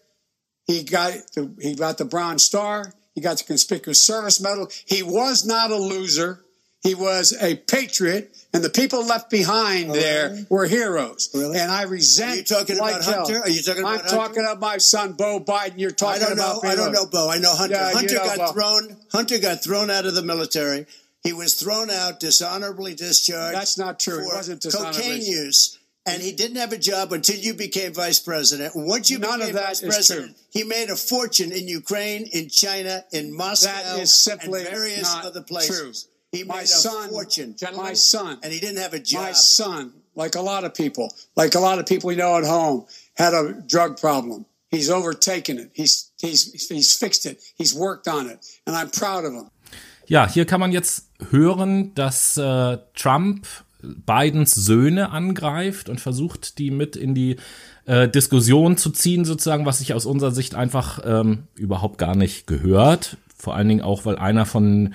He 0.66 0.82
got 0.82 1.12
the, 1.36 1.54
he 1.60 1.76
got 1.76 1.98
the 1.98 2.04
Bronze 2.04 2.42
Star. 2.42 2.94
He 3.14 3.20
got 3.20 3.38
the 3.38 3.44
Conspicuous 3.44 4.02
Service 4.02 4.40
Medal. 4.40 4.68
He 4.86 5.04
was 5.04 5.46
not 5.46 5.70
a 5.70 5.76
loser. 5.76 6.44
He 6.82 6.96
was 6.96 7.32
a 7.40 7.54
patriot, 7.54 8.43
and 8.54 8.64
the 8.64 8.70
people 8.70 9.04
left 9.04 9.28
behind 9.30 9.90
oh, 9.90 9.94
there 9.94 10.46
were 10.48 10.66
heroes. 10.66 11.28
Oh, 11.34 11.40
Really? 11.40 11.58
And 11.58 11.70
I 11.70 11.82
resent. 11.82 12.32
Are 12.32 12.36
you 12.36 12.44
talking 12.44 12.78
like 12.78 12.94
about 12.94 13.04
hell. 13.04 13.24
Hunter? 13.26 13.40
Are 13.40 13.48
you 13.50 13.60
talking 13.62 13.84
I'm 13.84 13.94
about 13.96 14.04
Hunter? 14.10 14.16
talking 14.16 14.42
about 14.44 14.60
my 14.60 14.78
son, 14.78 15.12
Bo 15.12 15.40
Biden. 15.40 15.74
You're 15.76 15.90
I 15.90 15.94
talking 15.94 16.22
don't 16.22 16.36
know. 16.36 16.58
about. 16.60 16.64
I 16.64 16.74
don't 16.76 16.92
know, 16.92 17.06
Bo. 17.06 17.28
I 17.30 17.38
know 17.38 17.52
Hunter. 17.54 17.74
Yeah, 17.74 17.90
you 17.90 17.96
Hunter 17.96 18.14
know 18.14 18.24
got 18.24 18.38
Bo. 18.38 18.52
thrown. 18.52 18.96
Hunter 19.12 19.38
got 19.38 19.62
thrown 19.62 19.90
out 19.90 20.06
of 20.06 20.14
the 20.14 20.22
military. 20.22 20.86
He 21.22 21.32
was 21.32 21.54
thrown 21.54 21.90
out, 21.90 22.20
dishonorably 22.20 22.94
discharged. 22.94 23.56
That's 23.56 23.76
not 23.78 23.98
true. 23.98 24.20
He 24.22 24.28
For 24.30 24.36
wasn't 24.36 24.62
cocaine 24.62 25.22
use, 25.22 25.78
and 26.06 26.20
he 26.22 26.32
didn't 26.32 26.56
have 26.58 26.72
a 26.74 26.78
job 26.78 27.12
until 27.14 27.36
you 27.36 27.54
became 27.54 27.94
vice 27.94 28.20
president. 28.20 28.72
Once 28.76 29.10
you 29.10 29.18
None 29.18 29.38
became 29.40 29.48
of 29.56 29.60
that 29.60 29.68
vice 29.68 29.80
president, 29.80 30.36
true. 30.36 30.44
he 30.50 30.64
made 30.64 30.90
a 30.90 30.96
fortune 30.96 31.50
in 31.50 31.66
Ukraine, 31.66 32.28
in 32.32 32.50
China, 32.50 33.04
in 33.10 33.34
Moscow, 33.34 33.72
That 33.72 34.00
is 34.00 34.12
simply 34.12 34.60
and 34.60 34.68
various 34.70 35.02
not 35.14 35.24
other 35.24 35.40
places. 35.42 36.04
true. 36.04 36.10
He 36.34 36.44
My 36.44 36.54
made 36.56 36.64
a 36.64 36.66
son- 36.66 37.10
fortune, 37.10 37.54
My 37.76 37.94
son. 37.94 38.38
and 38.42 38.52
he 38.52 38.58
didn't 38.60 38.78
have 38.82 38.94
a 38.94 38.98
job. 39.00 39.22
My 39.22 39.32
son, 39.32 39.92
like 40.16 40.34
a 40.36 40.42
lot 40.42 40.64
of 40.64 40.72
people, 40.74 41.08
like 41.36 41.54
a 41.56 41.60
lot 41.60 41.78
of 41.78 41.86
people 41.86 42.08
we 42.08 42.16
know 42.16 42.36
at 42.36 42.44
home, 42.44 42.84
had 43.16 43.32
a 43.34 43.54
drug 43.66 43.96
problem. 44.00 44.44
He's 44.70 44.90
overtaken 44.90 45.58
it. 45.58 45.70
He's 45.72 46.10
he's 46.20 46.68
he's 46.68 46.92
fixed 46.94 47.24
it. 47.26 47.38
He's 47.56 47.72
worked 47.74 48.08
on 48.08 48.28
it, 48.28 48.38
and 48.66 48.74
I'm 48.76 48.90
proud 48.90 49.24
of 49.24 49.32
him. 49.32 49.50
Ja, 50.06 50.28
hier 50.28 50.44
kann 50.44 50.60
man 50.60 50.72
jetzt 50.72 51.04
hören, 51.30 51.94
dass 51.94 52.36
äh, 52.36 52.78
Trump 52.94 53.46
Bidens 53.82 54.54
Söhne 54.54 55.10
angreift 55.10 55.88
und 55.88 56.00
versucht, 56.00 56.58
die 56.58 56.70
mit 56.70 56.96
in 56.96 57.14
die 57.14 57.36
äh, 57.86 58.08
Diskussion 58.08 58.76
zu 58.76 58.90
ziehen, 58.90 59.24
sozusagen, 59.24 59.64
was 59.66 59.78
sich 59.78 59.94
aus 59.94 60.04
unserer 60.06 60.30
Sicht 60.32 60.54
einfach 60.54 61.00
ähm, 61.04 61.46
überhaupt 61.54 61.98
gar 61.98 62.16
nicht 62.16 62.46
gehört. 62.46 63.16
Vor 63.36 63.54
allen 63.54 63.68
Dingen 63.68 63.82
auch, 63.82 64.04
weil 64.04 64.16
einer 64.16 64.44
von 64.46 64.94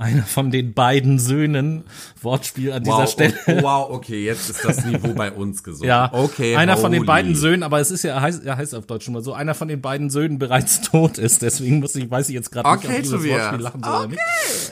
einer 0.00 0.22
von 0.22 0.50
den 0.50 0.72
beiden 0.74 1.18
Söhnen, 1.18 1.84
Wortspiel 2.22 2.72
an 2.72 2.82
dieser 2.82 2.96
Wow, 2.98 3.10
Stelle. 3.10 3.34
oh, 3.46 3.62
wow, 3.62 3.90
okay, 3.90 4.24
jetzt 4.24 4.48
ist 4.50 4.64
das 4.64 4.84
Niveau 4.84 5.12
bei 5.14 5.30
uns 5.30 5.62
gesunken. 5.62 5.86
Ja, 5.88 6.10
okay. 6.12 6.56
einer 6.56 6.76
von 6.76 6.90
den 6.90 7.00
holy. 7.00 7.06
beiden 7.06 7.34
Söhnen, 7.36 7.62
aber 7.62 7.80
es 7.80 7.90
ist 7.90 8.02
ja, 8.02 8.14
er 8.14 8.22
heißt, 8.22 8.44
er 8.44 8.56
heißt 8.56 8.74
auf 8.74 8.86
Deutsch 8.86 9.04
schon 9.04 9.14
mal 9.14 9.22
so, 9.22 9.32
einer 9.34 9.54
von 9.54 9.68
den 9.68 9.80
beiden 9.80 10.10
Söhnen 10.10 10.38
bereits 10.38 10.80
tot 10.90 11.18
ist, 11.18 11.42
deswegen 11.42 11.80
muss 11.80 11.94
ich, 11.94 12.10
weiß 12.10 12.28
ich 12.30 12.34
jetzt 12.34 12.50
gerade 12.50 12.68
nicht, 12.70 12.84
Okay, 12.84 12.96
ob 12.96 13.02
dieses 13.02 13.18
Tobias. 13.20 13.40
Wortspiel 13.40 13.60
lachen 13.60 13.82
soll 13.84 13.94
oder 13.94 14.08
nicht. 14.08 14.20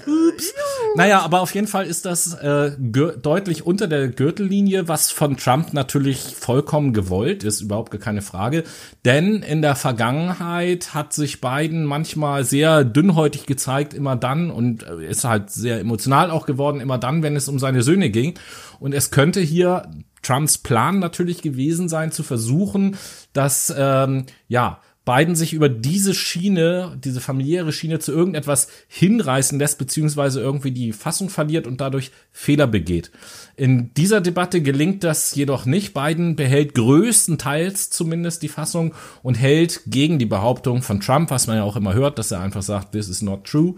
Ups. 0.06 0.54
Naja, 0.96 1.20
aber 1.20 1.40
auf 1.40 1.54
jeden 1.54 1.66
Fall 1.66 1.86
ist 1.86 2.06
das 2.06 2.34
äh, 2.34 2.72
deutlich 2.78 3.66
unter 3.66 3.86
der 3.86 4.08
Gürtellinie, 4.08 4.88
was 4.88 5.10
von 5.10 5.36
Trump 5.36 5.72
natürlich 5.74 6.34
vollkommen 6.38 6.92
gewollt 6.92 7.44
ist, 7.44 7.60
überhaupt 7.60 7.90
gar 7.90 8.00
keine 8.00 8.22
Frage. 8.22 8.64
Denn 9.04 9.42
in 9.42 9.60
der 9.62 9.76
Vergangenheit 9.76 10.94
hat 10.94 11.12
sich 11.12 11.40
Biden 11.40 11.84
manchmal 11.84 12.44
sehr 12.44 12.84
dünnhäutig 12.84 13.46
gezeigt, 13.46 13.92
immer 13.94 14.16
dann, 14.16 14.50
und 14.50 14.82
äh, 14.84 15.02
ist 15.18 15.24
halt 15.24 15.50
sehr 15.50 15.80
emotional 15.80 16.30
auch 16.30 16.46
geworden, 16.46 16.80
immer 16.80 16.98
dann, 16.98 17.22
wenn 17.22 17.36
es 17.36 17.48
um 17.48 17.58
seine 17.58 17.82
Söhne 17.82 18.10
ging. 18.10 18.34
Und 18.80 18.94
es 18.94 19.10
könnte 19.10 19.40
hier 19.40 19.90
Trumps 20.22 20.58
Plan 20.58 20.98
natürlich 20.98 21.42
gewesen 21.42 21.88
sein, 21.88 22.12
zu 22.12 22.22
versuchen, 22.22 22.96
dass, 23.32 23.72
ähm, 23.76 24.24
ja, 24.48 24.80
Biden 25.08 25.36
sich 25.36 25.54
über 25.54 25.70
diese 25.70 26.12
Schiene, 26.12 26.98
diese 27.02 27.22
familiäre 27.22 27.72
Schiene 27.72 27.98
zu 27.98 28.12
irgendetwas 28.12 28.68
hinreißen 28.88 29.58
lässt, 29.58 29.78
beziehungsweise 29.78 30.42
irgendwie 30.42 30.70
die 30.70 30.92
Fassung 30.92 31.30
verliert 31.30 31.66
und 31.66 31.80
dadurch 31.80 32.10
Fehler 32.30 32.66
begeht. 32.66 33.10
In 33.56 33.94
dieser 33.94 34.20
Debatte 34.20 34.60
gelingt 34.60 35.04
das 35.04 35.34
jedoch 35.34 35.64
nicht. 35.64 35.94
Biden 35.94 36.36
behält 36.36 36.74
größtenteils 36.74 37.88
zumindest 37.88 38.42
die 38.42 38.48
Fassung 38.48 38.92
und 39.22 39.36
hält 39.36 39.80
gegen 39.86 40.18
die 40.18 40.26
Behauptung 40.26 40.82
von 40.82 41.00
Trump, 41.00 41.30
was 41.30 41.46
man 41.46 41.56
ja 41.56 41.62
auch 41.62 41.76
immer 41.76 41.94
hört, 41.94 42.18
dass 42.18 42.30
er 42.30 42.40
einfach 42.40 42.62
sagt, 42.62 42.92
this 42.92 43.08
is 43.08 43.22
not 43.22 43.44
true. 43.44 43.76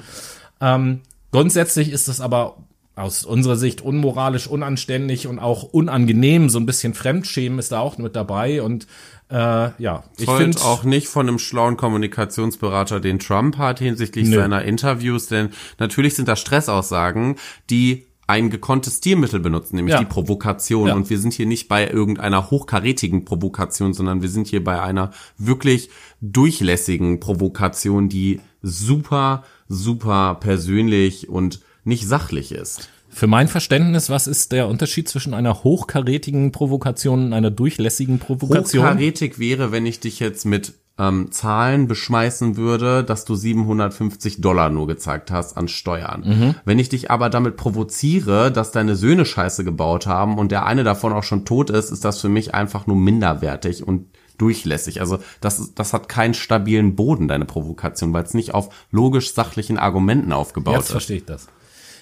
Ähm, 0.61 1.03
grundsätzlich 1.33 1.91
ist 1.91 2.09
das 2.09 2.21
aber 2.21 2.57
aus 2.97 3.25
unserer 3.25 3.57
Sicht 3.57 3.81
unmoralisch, 3.81 4.47
unanständig 4.47 5.27
und 5.27 5.39
auch 5.39 5.63
unangenehm. 5.63 6.49
So 6.51 6.59
ein 6.59 6.67
bisschen 6.67 6.95
Fremdschämen 6.95 7.59
ist 7.59 7.73
da 7.73 7.81
auch 7.81 7.99
mit 7.99 8.15
dabei 8.15 8.63
und 8.63 8.87
äh, 9.31 9.71
ja, 9.81 10.05
ich 10.19 10.29
finde 10.29 10.61
auch 10.63 10.83
nicht 10.83 11.07
von 11.09 11.29
einem 11.29 11.39
schlauen 11.39 11.77
Kommunikationsberater, 11.77 13.01
den 13.01 13.21
Trump 13.21 13.59
hat 13.59 13.79
hinsichtlich 13.79 14.29
Nö. 14.29 14.37
seiner 14.37 14.63
Interviews, 14.65 15.29
denn 15.29 15.51
natürlich 15.79 16.15
sind 16.15 16.27
das 16.29 16.41
Stressaussagen, 16.41 17.37
die 17.71 18.07
ein 18.27 18.51
gekonntes 18.51 18.99
Stilmittel 18.99 19.41
benutzen, 19.41 19.77
nämlich 19.77 19.95
Ja. 19.95 19.99
die 20.01 20.07
Provokation. 20.07 20.89
Ja. 20.89 20.95
Und 20.95 21.11
wir 21.11 21.19
sind 21.19 21.33
hier 21.33 21.47
nicht 21.47 21.69
bei 21.69 21.89
irgendeiner 21.89 22.51
hochkarätigen 22.51 23.25
Provokation, 23.25 23.93
sondern 23.93 24.23
wir 24.23 24.29
sind 24.29 24.47
hier 24.47 24.63
bei 24.63 24.81
einer 24.81 25.11
wirklich 25.37 25.91
durchlässigen 26.21 27.19
Provokation, 27.19 28.09
die 28.09 28.41
super, 28.63 29.43
super 29.71 30.37
persönlich 30.41 31.29
und 31.29 31.61
nicht 31.85 32.07
sachlich 32.07 32.53
ist. 32.53 32.91
für 33.09 33.27
mein 33.27 33.49
Verständnis, 33.49 34.11
was 34.11 34.27
ist 34.27 34.53
der 34.53 34.69
Unterschied 34.69 35.09
zwischen 35.09 35.33
einer 35.33 35.65
hochkarätigen 35.65 36.53
Provokation 36.53 37.27
und 37.27 37.33
einer 37.33 37.51
durchlässigen 37.51 38.19
Provokation? 38.19 38.85
Hochkarätig 38.85 39.39
wäre, 39.39 39.73
wenn 39.73 39.87
ich 39.87 39.99
dich 40.01 40.21
jetzt 40.21 40.45
mit 40.45 40.75
ähm, 41.01 41.33
Zahlen 41.33 41.89
beschmeißen 41.89 42.57
würde, 42.57 43.03
dass 43.03 43.25
du 43.25 43.35
750 43.35 44.41
Dollar 44.41 44.71
nur 44.71 44.87
gezeigt 44.87 45.31
hast 45.31 45.57
an 45.57 45.67
Steuern. 45.67 46.23
Mhm. 46.27 46.55
Wenn 46.65 46.79
ich 46.79 46.91
dich 46.91 47.11
aber 47.11 47.31
damit 47.31 47.57
provoziere, 47.57 48.53
dass 48.53 48.71
deine 48.71 48.95
Söhne 48.97 49.25
Scheiße 49.25 49.65
gebaut 49.65 50.07
haben 50.07 50.39
und 50.39 50.53
der 50.53 50.67
eine 50.67 50.85
davon 50.85 51.13
auch 51.13 51.25
schon 51.25 51.45
tot 51.45 51.71
ist, 51.71 51.91
ist 51.91 52.05
das 52.05 52.21
für 52.21 52.29
mich 52.29 52.55
einfach 52.55 52.87
nur 52.87 52.97
minderwertig 52.97 53.87
und 53.87 54.07
durchlässig. 54.41 55.01
Also 55.01 55.19
das, 55.41 55.75
das 55.75 55.93
hat 55.93 56.09
keinen 56.09 56.35
stabilen 56.35 56.97
Boden, 56.97 57.29
deine 57.29 57.45
Provokation, 57.45 58.13
weil 58.13 58.25
es 58.25 58.35
nicht 58.35 58.55
auf 58.55 58.69
logisch-sachlichen 58.91 59.79
Argumenten 59.79 60.33
aufgebaut 60.33 60.75
Jetzt 60.75 60.85
ist. 60.87 60.91
verstehe 60.93 61.17
ich 61.19 61.25
das. 61.25 61.49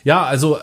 Ja, 0.04 0.24
also 0.24 0.58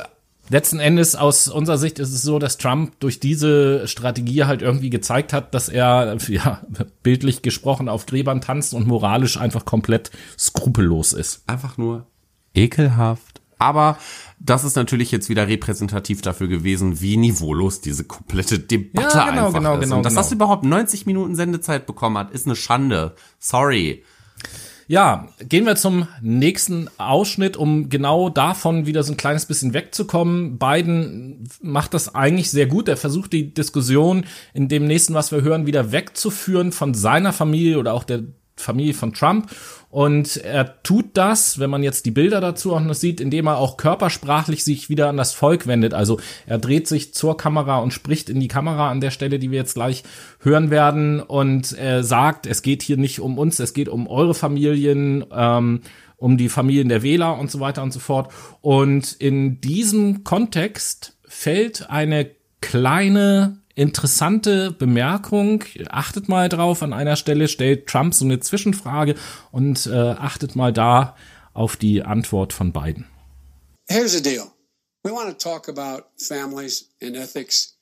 letzten 0.49 0.80
Endes 0.80 1.15
aus 1.15 1.47
unserer 1.47 1.78
Sicht 1.78 1.99
ist 1.99 2.13
es 2.13 2.21
so, 2.21 2.39
dass 2.39 2.57
Trump 2.57 2.99
durch 2.99 3.19
diese 3.19 3.88
Strategie 3.88 4.45
halt 4.45 4.61
irgendwie 4.61 4.89
gezeigt 4.89 5.34
hat, 5.34 5.53
dass 5.53 5.69
er, 5.69 6.17
ja, 6.28 6.61
bildlich 7.03 7.41
gesprochen 7.41 7.89
auf 7.89 8.05
Gräbern 8.05 8.41
tanzt 8.41 8.73
und 8.73 8.88
moralisch 8.88 9.38
einfach 9.38 9.65
komplett 9.65 10.11
skrupellos 10.38 11.13
ist. 11.13 11.43
einfach 11.47 11.78
nur 11.78 12.07
ekelhaft. 12.53 13.41
Aber 13.58 13.97
das 14.39 14.64
ist 14.64 14.76
natürlich 14.76 15.12
jetzt 15.12 15.30
wieder 15.30 15.47
repräsentativ 15.47 16.22
dafür 16.22 16.47
gewesen, 16.47 17.01
wie 17.01 17.18
niveaulos 17.18 17.82
diese 17.82 18.03
komplette 18.03 18.60
Debatte 18.60 19.18
Ja, 19.18 19.30
genau, 19.30 19.47
einfach 19.47 19.60
genau, 19.60 19.74
ist. 19.76 19.82
genau, 19.82 19.97
Und 19.97 20.03
dass 20.03 20.14
genau. 20.14 20.22
das 20.22 20.32
überhaupt 20.32 20.64
90 20.64 21.06
Minuten 21.06 21.36
Sendezeit 21.36 21.86
bekommen 21.86 22.18
hat, 22.18 22.32
ist 22.32 22.45
eine 22.45 22.56
Schande. 22.56 23.16
Sorry. 23.39 24.03
Ja, 24.88 25.30
gehen 25.39 25.66
wir 25.66 25.76
zum 25.76 26.08
nächsten 26.22 26.89
Ausschnitt, 26.99 27.58
um 27.58 27.89
genau 27.89 28.30
davon 28.30 28.86
wieder 28.86 29.01
so 29.01 29.14
ein 29.14 29.18
kleines 29.18 29.47
bisschen 29.47 29.74
wegzukommen. 29.74 30.60
Biden 30.60 31.49
macht 31.62 31.95
das 31.95 32.14
eigentlich 32.14 32.51
sehr 32.51 32.68
gut. 32.68 32.88
Er 32.88 32.97
versucht 32.97 33.34
die 33.34 33.51
Diskussion 33.51 34.26
in 34.53 34.68
dem 34.68 34.86
nächsten, 34.86 35.16
was 35.16 35.32
wir 35.32 35.41
hören, 35.41 35.66
wieder 35.66 35.91
wegzuführen 35.91 36.72
von 36.72 36.93
seiner 36.93 37.34
Familie 37.34 37.80
oder 37.80 37.93
auch 37.95 38.03
der 38.03 38.26
Familie 38.66 38.93
von 38.93 39.13
Trump. 39.13 39.49
Und 39.89 40.36
er 40.38 40.84
tut 40.84 41.05
das, 41.13 41.57
wenn 41.57 41.70
man 41.70 41.82
jetzt 41.82 42.05
die 42.05 42.11
Bilder 42.11 42.41
dazu 42.41 42.76
auch 42.76 42.82
noch 42.82 42.93
sieht, 42.95 43.22
indem 43.22 43.47
er 43.47 43.59
auch 43.59 43.78
körpersprachlich 43.78 44.66
sich 44.66 44.89
wieder 44.89 45.07
an 45.07 45.16
das 45.16 45.34
Volk 45.34 45.68
wendet. 45.68 45.93
Also 45.93 46.20
er 46.45 46.57
dreht 46.57 46.88
sich 46.88 47.13
zur 47.13 47.38
Kamera 47.38 47.78
und 47.78 47.93
spricht 47.93 48.30
in 48.30 48.41
die 48.41 48.49
Kamera 48.49 48.91
an 48.91 48.99
der 48.99 49.11
Stelle, 49.11 49.39
die 49.39 49.51
wir 49.51 49.59
jetzt 49.59 49.76
gleich 49.76 50.03
hören 50.41 50.70
werden 50.70 51.22
und 51.22 51.72
er 51.72 52.03
sagt, 52.03 52.45
es 52.45 52.61
geht 52.61 52.84
hier 52.84 52.97
nicht 52.97 53.22
um 53.22 53.38
uns, 53.38 53.59
es 53.59 53.74
geht 53.74 53.88
um 53.88 54.07
eure 54.07 54.34
Familien, 54.34 55.24
ähm, 55.32 55.80
um 56.18 56.38
die 56.38 56.49
Familien 56.49 56.89
der 56.89 57.03
Wähler 57.03 57.39
und 57.39 57.49
so 57.49 57.61
weiter 57.61 57.82
und 57.82 57.93
so 57.93 57.99
fort. 57.99 58.34
Und 58.59 59.13
in 59.13 59.61
diesem 59.61 60.26
Kontext 60.26 61.18
fällt 61.26 61.89
eine 61.89 62.32
kleine 62.59 63.61
interessante 63.76 64.71
Bemerkung. 64.71 65.63
Achtet 65.89 66.28
mal 66.30 66.49
drauf, 66.49 66.82
an 66.82 66.93
einer 66.93 67.15
Stelle 67.15 67.47
stellt 67.47 67.88
Trump 67.88 68.13
so 68.13 68.26
eine 68.26 68.39
Zwischenfrage 68.39 69.15
und 69.51 69.86
äh, 69.86 69.91
achtet 69.93 70.55
mal 70.55 70.73
da 70.73 71.15
auf 71.53 71.76
die 71.78 72.03
Antwort 72.03 72.53
von 72.53 72.73
Biden. 72.73 73.07
Here's 73.88 74.13
the 74.13 74.21
deal. 74.21 74.51
We 75.03 75.11
want 75.11 75.30
to 75.30 75.38
talk 75.38 75.69
about 75.69 76.05
families 76.17 76.89
and 77.01 77.15
ethics. 77.15 77.78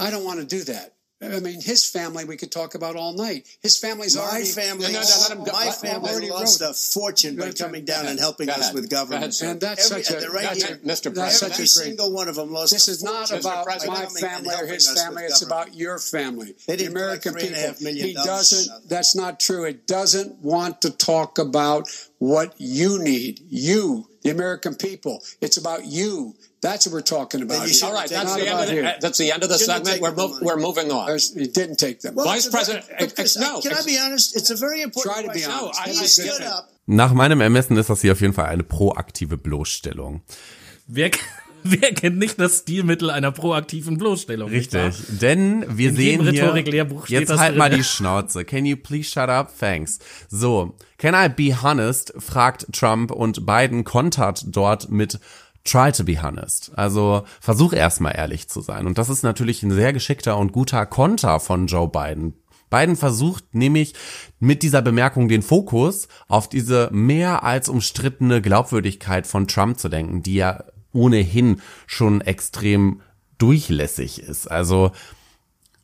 I 0.00 0.10
don't 0.10 0.24
want 0.24 0.40
to 0.40 0.46
do 0.46 0.64
that. 0.64 0.92
I 1.22 1.38
mean, 1.40 1.60
his 1.60 1.86
family 1.88 2.24
we 2.24 2.36
could 2.36 2.50
talk 2.50 2.74
about 2.74 2.96
all 2.96 3.12
night. 3.14 3.46
His 3.62 3.76
family's 3.76 4.16
My 4.16 4.22
already 4.22 4.46
family, 4.46 4.86
No, 4.92 5.00
no, 5.00 5.06
let 5.20 5.30
him 5.30 5.44
go. 5.44 5.52
my 5.52 5.70
family 5.70 6.10
already 6.10 6.30
lost 6.30 6.60
wrote. 6.60 6.70
a 6.70 6.74
fortune 6.74 7.36
by 7.36 7.52
coming 7.52 7.84
down 7.84 8.06
and 8.06 8.18
helping 8.18 8.48
us 8.50 8.58
ahead, 8.58 8.74
with 8.74 8.90
government. 8.90 9.40
And 9.40 9.60
that's 9.60 9.90
Every, 9.90 10.02
such 10.02 10.24
a 10.24 10.30
right 10.30 10.42
that's 10.44 10.64
here. 10.64 10.76
a- 10.82 10.86
Mr. 10.86 11.14
President. 11.14 11.32
such 11.32 11.52
Every 11.52 11.54
a 11.54 11.56
great. 11.58 11.68
single 11.68 12.12
one 12.12 12.28
of 12.28 12.34
them 12.34 12.50
lost 12.52 12.72
This 12.72 12.88
is 12.88 13.02
not 13.04 13.30
about 13.30 13.66
my 13.86 14.06
family 14.06 14.54
or 14.60 14.66
his 14.66 14.90
family. 14.90 15.22
It's 15.24 15.42
about 15.42 15.74
your 15.74 15.98
family, 15.98 16.54
the 16.66 16.86
American 16.86 17.32
three 17.34 17.46
and 17.48 17.56
a 17.56 17.72
people. 17.74 17.92
He 17.92 18.14
doesn't. 18.14 18.88
That's 18.88 19.14
not 19.14 19.38
true. 19.38 19.64
It 19.64 19.86
doesn't 19.86 20.38
want 20.42 20.82
to 20.82 20.90
talk 20.90 21.38
about 21.38 21.88
what 22.18 22.54
you 22.58 22.98
need. 23.02 23.40
You, 23.48 24.08
the 24.22 24.30
American 24.30 24.74
people. 24.74 25.22
It's 25.40 25.56
about 25.56 25.86
you. 25.86 26.34
That's 26.62 26.86
what 26.86 26.92
we're 26.94 27.00
talking 27.02 27.42
about. 27.42 27.66
you 27.68 27.74
All 27.86 27.92
right, 27.92 28.08
Take 28.08 28.18
that's 28.18 28.34
the, 28.36 28.40
end 28.40 28.48
about 28.48 28.68
of 28.68 28.74
the, 28.76 28.96
that's 29.00 29.18
the 29.18 29.32
end 29.32 29.42
of 29.42 29.48
the 29.48 29.58
segment. 29.58 30.00
We're, 30.00 30.12
money. 30.14 30.34
we're 30.42 30.56
moving 30.56 30.90
on. 30.92 31.06
There's- 31.08 31.32
It 31.34 31.52
didn't 31.54 31.76
take 31.78 32.00
them. 32.00 32.14
Well, 32.14 32.24
Vice 32.24 32.46
very- 32.46 32.52
President, 32.52 32.84
but 32.88 33.02
ex- 33.02 33.14
Chris, 33.14 33.36
no, 33.36 33.60
Can 33.60 33.72
I 33.74 33.82
be 33.84 33.98
honest? 33.98 34.36
It's 34.36 34.50
a 34.50 34.56
very 34.56 34.80
important 34.80 35.12
Try 35.14 35.22
to 35.24 35.28
be 35.32 35.40
question. 35.42 35.52
honest. 35.52 35.80
No, 35.80 35.84
I 35.84 35.90
he 35.90 35.96
think 35.96 36.08
stood 36.30 36.46
up. 36.46 36.68
Nach 36.86 37.12
meinem 37.12 37.40
Ermessen 37.40 37.76
ist 37.76 37.90
das 37.90 38.00
hier 38.00 38.12
auf 38.12 38.20
jeden 38.20 38.32
Fall 38.32 38.46
eine 38.46 38.62
proaktive 38.62 39.36
Bloßstellung. 39.38 40.22
Wer, 40.86 41.10
wer 41.64 41.92
kennt 41.94 42.18
nicht 42.18 42.38
das 42.40 42.58
Stilmittel 42.60 43.10
einer 43.10 43.32
proaktiven 43.32 43.98
Bloßstellung? 43.98 44.48
Richtig, 44.50 44.94
denn 45.20 45.64
wir 45.68 45.90
In 45.90 45.96
sehen 45.96 46.20
jedem 46.22 46.28
hier, 46.32 46.42
Rhetoriklehrbuch 46.44 47.06
steht 47.06 47.20
jetzt 47.20 47.28
das 47.30 47.40
halt 47.40 47.50
drin. 47.52 47.58
mal 47.58 47.70
die 47.70 47.82
Schnauze. 47.84 48.44
Can 48.44 48.66
you 48.66 48.76
please 48.76 49.10
shut 49.10 49.28
up? 49.28 49.50
Thanks. 49.58 49.98
So, 50.28 50.76
can 50.98 51.14
I 51.14 51.28
be 51.28 51.56
honest? 51.60 52.12
fragt 52.18 52.66
Trump 52.72 53.10
und 53.10 53.46
Biden 53.46 53.82
kontert 53.84 54.44
dort 54.46 54.90
mit 54.90 55.18
Try 55.64 55.92
to 55.92 56.04
be 56.04 56.22
honest. 56.22 56.72
Also 56.76 57.22
versuch 57.40 57.72
erstmal 57.72 58.16
ehrlich 58.16 58.48
zu 58.48 58.60
sein. 58.60 58.86
Und 58.86 58.98
das 58.98 59.08
ist 59.08 59.22
natürlich 59.22 59.62
ein 59.62 59.70
sehr 59.70 59.92
geschickter 59.92 60.36
und 60.36 60.52
guter 60.52 60.86
Konter 60.86 61.40
von 61.40 61.66
Joe 61.66 61.88
Biden. 61.88 62.34
Biden 62.70 62.96
versucht 62.96 63.54
nämlich 63.54 63.94
mit 64.40 64.62
dieser 64.62 64.82
Bemerkung 64.82 65.28
den 65.28 65.42
Fokus 65.42 66.08
auf 66.26 66.48
diese 66.48 66.88
mehr 66.90 67.44
als 67.44 67.68
umstrittene 67.68 68.40
Glaubwürdigkeit 68.40 69.26
von 69.26 69.46
Trump 69.46 69.78
zu 69.78 69.88
lenken, 69.88 70.22
die 70.22 70.36
ja 70.36 70.64
ohnehin 70.92 71.60
schon 71.86 72.22
extrem 72.22 73.02
durchlässig 73.38 74.20
ist. 74.20 74.50
Also 74.50 74.92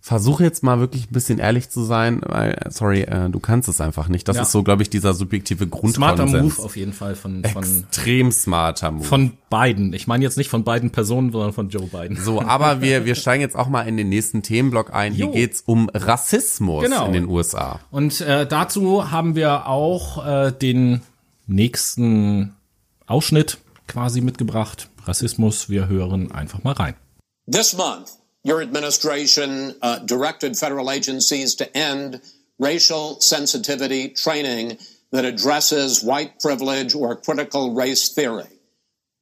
versuche 0.09 0.43
jetzt 0.43 0.63
mal 0.63 0.81
wirklich 0.81 1.05
ein 1.11 1.13
bisschen 1.13 1.39
ehrlich 1.39 1.69
zu 1.69 1.83
sein, 1.85 2.21
weil, 2.25 2.59
sorry, 2.71 3.03
äh, 3.03 3.29
du 3.29 3.39
kannst 3.41 3.69
es 3.69 3.81
einfach 3.81 4.09
nicht. 4.09 4.27
Das 4.27 4.37
Ja. 4.37 4.43
ist 4.43 4.53
so, 4.53 4.63
glaube 4.63 4.83
ich, 4.83 4.89
dieser 4.89 5.13
subjektive 5.13 5.65
Smarter 5.67 6.25
Grundkonsens. 6.25 6.57
Move 6.57 6.65
auf 6.65 6.77
jeden 6.79 6.95
Fall 6.95 7.15
von, 7.15 7.45
von, 7.45 7.63
Extrem 7.63 8.33
smarter 8.33 8.91
Move. 8.91 9.05
von 9.05 9.33
Biden. 9.51 9.93
Ich 9.93 10.07
meine 10.07 10.25
jetzt 10.25 10.39
nicht 10.39 10.49
von 10.49 10.65
beiden 10.65 10.91
Personen, 10.91 11.31
sondern 11.31 11.53
von 11.53 11.69
Joe 11.69 11.87
Biden. 11.87 12.17
so, 12.17 12.41
aber 12.41 12.81
wir, 12.81 13.05
wir 13.05 13.15
steigen 13.17 13.43
jetzt 13.43 13.55
auch 13.55 13.69
mal 13.69 13.83
in 13.83 13.99
den 13.99 14.09
nächsten 14.09 14.43
Themenblock 14.43 14.95
ein. 14.95 15.13
Hier 15.13 15.27
Jo. 15.27 15.33
geht's 15.33 15.63
um 15.67 15.91
Rassismus 15.93 16.85
Genau. 16.85 17.07
in 17.07 17.13
den 17.13 17.27
USA. 17.29 17.81
Und 17.91 18.21
äh, 18.23 18.47
dazu 18.47 19.11
haben 19.11 19.35
wir 19.37 19.67
auch 19.67 20.27
äh, 20.27 20.53
den 20.53 21.03
nächsten 21.47 22.55
Ausschnitt 23.07 23.59
quasi 23.87 24.21
mitgebracht. 24.23 24.89
Rassismus, 25.05 25.69
wir 25.69 25.89
hören 25.89 26.33
einfach 26.33 26.65
mal 26.65 26.73
rein. 26.73 26.95
This 27.51 27.77
month, 27.77 28.09
your 28.49 28.63
administration 28.63 29.77
uh, 29.83 29.99
directed 29.99 30.57
federal 30.57 30.91
agencies 30.91 31.57
to 31.57 31.77
end 31.77 32.23
racial 32.59 33.21
sensitivity 33.21 34.09
training 34.09 34.79
that 35.13 35.27
addresses 35.27 36.03
white 36.03 36.41
privilege 36.41 36.95
or 36.95 37.15
critical 37.15 37.75
race 37.75 38.09
theory. 38.09 38.49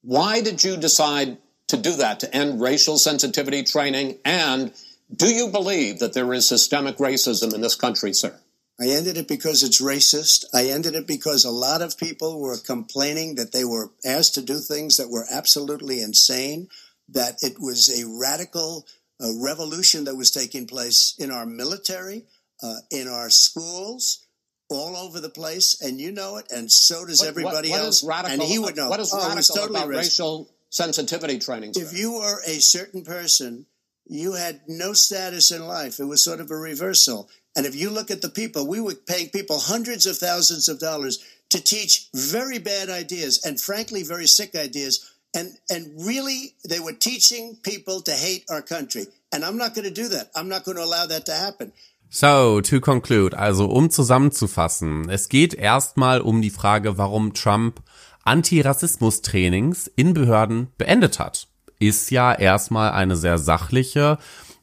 Why 0.02 0.40
did 0.42 0.62
you 0.62 0.76
decide 0.76 1.38
to 1.66 1.76
do 1.76 1.96
that, 1.96 2.20
to 2.20 2.32
end 2.32 2.60
racial 2.60 2.98
sensitivity 2.98 3.64
training? 3.64 4.18
And 4.24 4.72
do 5.14 5.26
you 5.26 5.48
believe 5.48 5.98
that 5.98 6.12
there 6.12 6.32
is 6.32 6.48
systemic 6.48 6.98
racism 6.98 7.52
in 7.52 7.60
this 7.60 7.74
country, 7.74 8.12
sir? 8.12 8.38
I 8.80 8.90
ended 8.90 9.16
it 9.16 9.26
because 9.26 9.64
it's 9.64 9.82
racist. 9.82 10.44
I 10.54 10.66
ended 10.66 10.94
it 10.94 11.08
because 11.08 11.44
a 11.44 11.50
lot 11.50 11.82
of 11.82 11.98
people 11.98 12.40
were 12.40 12.58
complaining 12.58 13.34
that 13.34 13.50
they 13.50 13.64
were 13.64 13.90
asked 14.04 14.34
to 14.34 14.42
do 14.42 14.58
things 14.58 14.98
that 14.98 15.10
were 15.10 15.26
absolutely 15.32 16.00
insane, 16.00 16.68
that 17.08 17.42
it 17.42 17.58
was 17.58 17.88
a 17.88 18.06
radical 18.06 18.86
uh, 19.22 19.28
revolution 19.40 20.04
that 20.04 20.16
was 20.16 20.30
taking 20.30 20.66
place 20.66 21.14
in 21.18 21.30
our 21.30 21.46
military, 21.46 22.24
uh, 22.62 22.74
in 22.90 23.08
our 23.08 23.30
schools, 23.30 24.26
all 24.68 24.96
over 24.96 25.20
the 25.20 25.28
place, 25.30 25.80
and 25.80 26.00
you 26.00 26.10
know 26.12 26.36
it, 26.38 26.46
and 26.50 26.70
so 26.70 27.04
does 27.06 27.20
What- 27.20 27.28
everybody 27.28 27.70
what 27.70 27.80
else. 27.80 27.98
is 27.98 28.02
radical, 28.02 28.32
and 28.34 28.42
he 28.42 28.58
would 28.58 28.76
know. 28.76 28.88
What 28.88 29.00
is 29.00 29.12
oh, 29.12 29.28
radical 29.28 29.54
totally 29.54 29.78
about 29.78 29.88
racist. 29.90 29.96
racial 29.96 30.50
sensitivity 30.70 31.38
training? 31.38 31.74
sir? 31.74 31.82
If 31.82 31.96
you 31.96 32.12
were 32.12 32.42
a 32.46 32.58
certain 32.60 33.04
person, 33.04 33.66
you 34.08 34.32
had 34.32 34.60
no 34.68 34.92
status 34.92 35.50
in 35.50 35.66
life. 35.66 36.00
It 36.00 36.04
was 36.04 36.22
sort 36.22 36.40
of 36.40 36.50
a 36.50 36.56
reversal. 36.56 37.28
And 37.56 37.64
if 37.64 37.74
you 37.74 37.90
look 37.90 38.10
at 38.10 38.22
the 38.22 38.28
people, 38.28 38.66
we 38.66 38.80
were 38.80 38.94
paying 38.94 39.30
people 39.30 39.58
hundreds 39.58 40.04
of 40.06 40.18
thousands 40.18 40.68
of 40.68 40.78
dollars 40.78 41.18
to 41.50 41.62
teach 41.62 42.08
very 42.12 42.58
bad 42.58 42.90
ideas 42.90 43.40
and 43.44 43.60
frankly 43.60 44.02
very 44.02 44.26
sick 44.26 44.54
ideas. 44.54 45.10
And 45.36 45.50
and 45.70 46.06
really 46.06 46.54
they 46.66 46.80
were 46.80 46.96
teaching 46.98 47.58
people 47.62 48.02
to 48.02 48.12
hate 48.12 48.44
our 48.48 48.62
country. 48.62 49.06
And 49.32 49.44
I'm 49.44 49.58
not 49.58 49.74
going 49.74 49.86
to 49.86 49.94
do 49.94 50.08
that. 50.08 50.30
I'm 50.34 50.48
not 50.48 50.64
going 50.64 50.78
to 50.78 50.84
allow 50.84 51.06
that 51.06 51.26
to 51.26 51.32
happen. 51.32 51.72
So, 52.08 52.60
to 52.60 52.80
conclude, 52.80 53.34
also 53.34 53.66
um 53.66 53.90
zusammenzufassen, 53.90 55.10
es 55.10 55.28
geht 55.28 55.54
erstmal 55.54 56.20
um 56.20 56.40
die 56.40 56.50
Frage, 56.50 56.98
warum 56.98 57.34
Trump 57.34 57.82
Antirassismus-Trainings 58.24 59.90
in 59.96 60.14
Behörden 60.14 60.68
beendet 60.78 61.18
hat. 61.18 61.48
Ist 61.78 62.10
ja 62.10 62.32
erstmal 62.32 62.92
eine 62.92 63.16
sehr 63.16 63.38
sachliche 63.38 64.18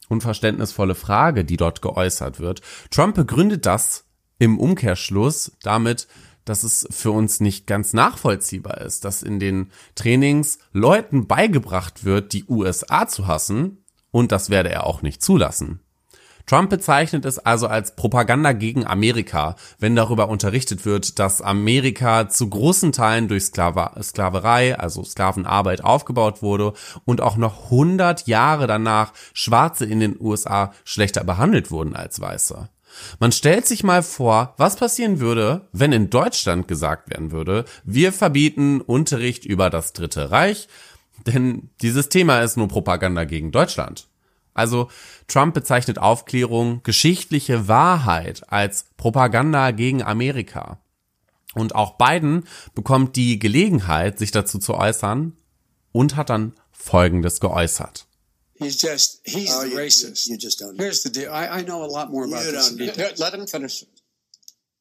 und 0.10 0.22
verständnisvolle 0.22 0.96
Frage, 0.96 1.46
die 1.46 1.58
dort 1.58 1.82
geäußert 1.82 2.40
wird. 2.40 2.62
Trump 2.92 3.16
begründet 3.16 3.66
das 3.66 4.06
im 4.40 4.58
Umkehrschluss 4.58 5.52
damit, 5.62 6.08
dass 6.46 6.64
es 6.64 6.88
für 6.92 7.12
uns 7.12 7.40
nicht 7.40 7.68
ganz 7.68 7.94
nachvollziehbar 7.94 8.82
ist, 8.82 9.06
dass 9.06 9.24
in 9.24 9.40
den 9.40 9.72
Trainings 9.96 10.60
Leuten 10.72 11.28
beigebracht 11.28 12.06
wird, 12.06 12.34
die 12.34 12.46
USA 12.48 13.08
zu 13.08 13.28
hassen, 13.28 13.84
und 14.12 14.32
das 14.32 14.50
werde 14.50 14.70
er 14.70 14.86
auch 14.86 15.02
nicht 15.02 15.24
zulassen. 15.24 15.80
Trump 16.46 16.70
bezeichnet 16.70 17.24
es 17.24 17.40
also 17.40 17.68
als 17.68 17.96
Propaganda 17.96 18.52
gegen 18.52 18.86
Amerika, 18.86 19.56
wenn 19.80 19.96
darüber 19.96 20.28
unterrichtet 20.28 20.86
wird, 20.86 21.18
dass 21.20 21.42
Amerika 21.42 22.28
zu 22.28 22.50
großen 22.50 22.92
Teilen 22.92 23.30
durch 23.30 23.46
Sklave 23.46 23.92
Sklaverei, 24.04 24.78
also 24.78 25.04
Sklavenarbeit 25.04 25.84
aufgebaut 25.84 26.42
wurde 26.42 26.74
und 27.06 27.22
auch 27.22 27.38
noch 27.38 27.66
100 27.66 28.28
Jahre 28.28 28.68
danach 28.68 29.14
Schwarze 29.34 29.86
in 29.86 30.02
den 30.02 30.20
USA 30.20 30.74
schlechter 30.84 31.24
behandelt 31.24 31.72
wurden 31.72 31.96
als 31.96 32.20
Weiße. 32.20 32.68
Man 33.20 33.32
stellt 33.32 33.66
sich 33.66 33.84
mal 33.84 34.04
vor, 34.04 34.54
was 34.58 34.76
passieren 34.76 35.20
würde, 35.20 35.68
wenn 35.72 35.92
in 35.92 36.10
Deutschland 36.10 36.68
gesagt 36.68 37.10
werden 37.10 37.32
würde, 37.32 37.66
wir 37.84 38.14
verbieten 38.14 38.82
Unterricht 38.82 39.46
über 39.46 39.70
das 39.70 39.94
Dritte 39.94 40.32
Reich, 40.32 40.68
denn 41.26 41.70
dieses 41.82 42.10
Thema 42.10 42.42
ist 42.42 42.58
nur 42.58 42.68
Propaganda 42.68 43.24
gegen 43.24 43.52
Deutschland. 43.52 44.08
Also 44.54 44.90
Trump 45.28 45.54
bezeichnet 45.54 45.98
Aufklärung, 45.98 46.82
geschichtliche 46.84 47.68
Wahrheit 47.68 48.44
als 48.52 48.86
Propaganda 48.98 49.72
gegen 49.72 50.04
Amerika. 50.04 50.80
Und 51.54 51.76
auch 51.76 51.98
Biden 51.98 52.46
bekommt 52.74 53.16
die 53.16 53.40
Gelegenheit, 53.40 54.20
sich 54.20 54.32
dazu 54.32 54.60
zu 54.60 54.76
äußern 54.76 55.34
und 55.92 56.16
hat 56.16 56.30
dann 56.30 56.54
Folgendes 56.72 57.40
geäußert. 57.40 58.08
He's 58.56 58.78
just, 58.78 59.20
he's 59.26 59.54
Oh, 59.54 59.62
the 59.64 59.70
you- 59.70 59.76
racist. 59.78 60.28
you 60.30 60.38
just 60.38 60.60
don't 60.60 60.78
know. 60.78 60.84
Here's 60.84 61.04
the 61.04 61.10
deal. 61.10 61.32
I, 61.32 61.48
I 61.48 61.62
know 61.64 61.84
a 61.84 61.88
lot 61.88 62.12
more 62.12 62.26
about 62.26 62.46
You 62.46 62.52
this. 62.52 62.70
don't 62.70 62.78
than 62.78 62.88
know. 62.98 63.08
he. 63.10 63.16
Let 63.22 63.34
him 63.34 63.48
finish. 63.48 63.84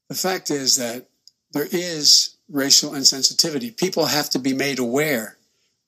The 0.08 0.14
fact 0.14 0.50
is 0.50 0.76
that 0.76 1.08
there 1.52 1.68
is 1.70 2.36
racial 2.48 2.90
insensitivity. 2.92 3.74
People 3.76 4.06
have 4.06 4.28
to 4.30 4.38
be 4.38 4.52
made 4.52 4.78
aware 4.78 5.38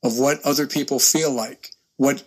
of 0.03 0.19
what 0.19 0.41
other 0.45 0.67
people 0.67 0.99
feel 0.99 1.31
like, 1.31 1.71
what 1.97 2.25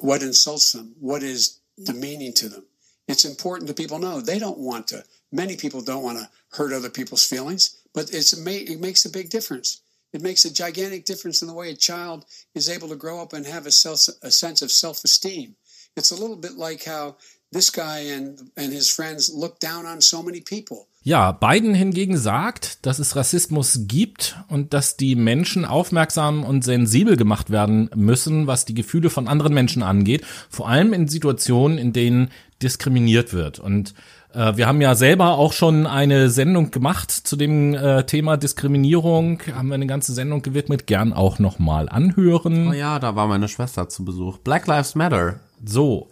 what 0.00 0.22
insults 0.22 0.72
them, 0.72 0.94
what 1.00 1.22
is 1.22 1.60
demeaning 1.82 2.32
to 2.34 2.48
them. 2.48 2.64
It's 3.08 3.24
important 3.24 3.66
that 3.68 3.76
people 3.76 3.98
know 3.98 4.20
they 4.20 4.38
don't 4.38 4.58
want 4.58 4.88
to. 4.88 5.04
Many 5.30 5.56
people 5.56 5.80
don't 5.80 6.02
want 6.02 6.18
to 6.18 6.28
hurt 6.52 6.72
other 6.72 6.90
people's 6.90 7.26
feelings, 7.26 7.76
but 7.94 8.12
it's 8.12 8.32
it 8.32 8.80
makes 8.80 9.04
a 9.04 9.10
big 9.10 9.30
difference. 9.30 9.80
It 10.12 10.22
makes 10.22 10.44
a 10.44 10.52
gigantic 10.52 11.04
difference 11.04 11.42
in 11.42 11.48
the 11.48 11.54
way 11.54 11.70
a 11.70 11.76
child 11.76 12.24
is 12.54 12.68
able 12.68 12.88
to 12.88 12.96
grow 12.96 13.20
up 13.22 13.32
and 13.32 13.46
have 13.46 13.66
a, 13.66 13.72
self, 13.72 14.08
a 14.22 14.30
sense 14.30 14.62
of 14.62 14.70
self-esteem. 14.70 15.56
It's 15.96 16.10
a 16.10 16.16
little 16.16 16.36
bit 16.36 16.56
like 16.56 16.84
how 16.84 17.16
this 17.52 17.70
guy 17.70 18.00
and 18.10 18.50
and 18.56 18.72
his 18.72 18.90
friends 18.90 19.30
look 19.32 19.60
down 19.60 19.86
on 19.86 20.00
so 20.00 20.22
many 20.22 20.40
people. 20.40 20.88
Ja, 21.04 21.32
Biden 21.32 21.74
hingegen 21.74 22.16
sagt, 22.16 22.86
dass 22.86 23.00
es 23.00 23.16
Rassismus 23.16 23.80
gibt 23.88 24.36
und 24.48 24.72
dass 24.72 24.96
die 24.96 25.16
Menschen 25.16 25.64
aufmerksam 25.64 26.44
und 26.44 26.62
sensibel 26.62 27.16
gemacht 27.16 27.50
werden 27.50 27.90
müssen, 27.96 28.46
was 28.46 28.66
die 28.66 28.74
Gefühle 28.74 29.10
von 29.10 29.26
anderen 29.26 29.52
Menschen 29.52 29.82
angeht, 29.82 30.24
vor 30.48 30.68
allem 30.68 30.92
in 30.92 31.08
Situationen, 31.08 31.76
in 31.76 31.92
denen 31.92 32.30
diskriminiert 32.62 33.32
wird. 33.32 33.58
Und 33.58 33.94
wir 34.34 34.66
haben 34.66 34.80
ja 34.80 34.94
selber 34.94 35.38
auch 35.38 35.52
schon 35.52 35.86
eine 35.86 36.30
Sendung 36.30 36.70
gemacht 36.70 37.10
zu 37.10 37.36
dem 37.36 37.74
äh, 37.74 38.04
Thema 38.04 38.36
Diskriminierung, 38.36 39.40
haben 39.54 39.68
wir 39.68 39.74
eine 39.74 39.86
ganze 39.86 40.12
Sendung 40.12 40.42
gewidmet, 40.42 40.86
gern 40.86 41.12
auch 41.12 41.38
nochmal 41.38 41.88
anhören. 41.88 42.68
Oh 42.68 42.72
ja, 42.72 42.98
da 42.98 43.14
war 43.16 43.26
meine 43.26 43.48
Schwester 43.48 43.88
zu 43.88 44.04
Besuch. 44.04 44.38
Black 44.38 44.66
Lives 44.66 44.94
Matter. 44.94 45.40
So, 45.64 46.08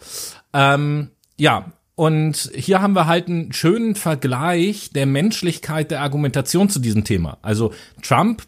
ähm, 0.52 1.10
ja, 1.36 1.72
und 1.94 2.50
hier 2.54 2.80
haben 2.80 2.94
wir 2.94 3.06
halt 3.06 3.28
einen 3.28 3.52
schönen 3.52 3.94
Vergleich 3.94 4.90
der 4.90 5.06
Menschlichkeit 5.06 5.90
der 5.90 6.00
Argumentation 6.00 6.70
zu 6.70 6.78
diesem 6.78 7.04
Thema. 7.04 7.38
Also 7.42 7.72
Trump 8.02 8.42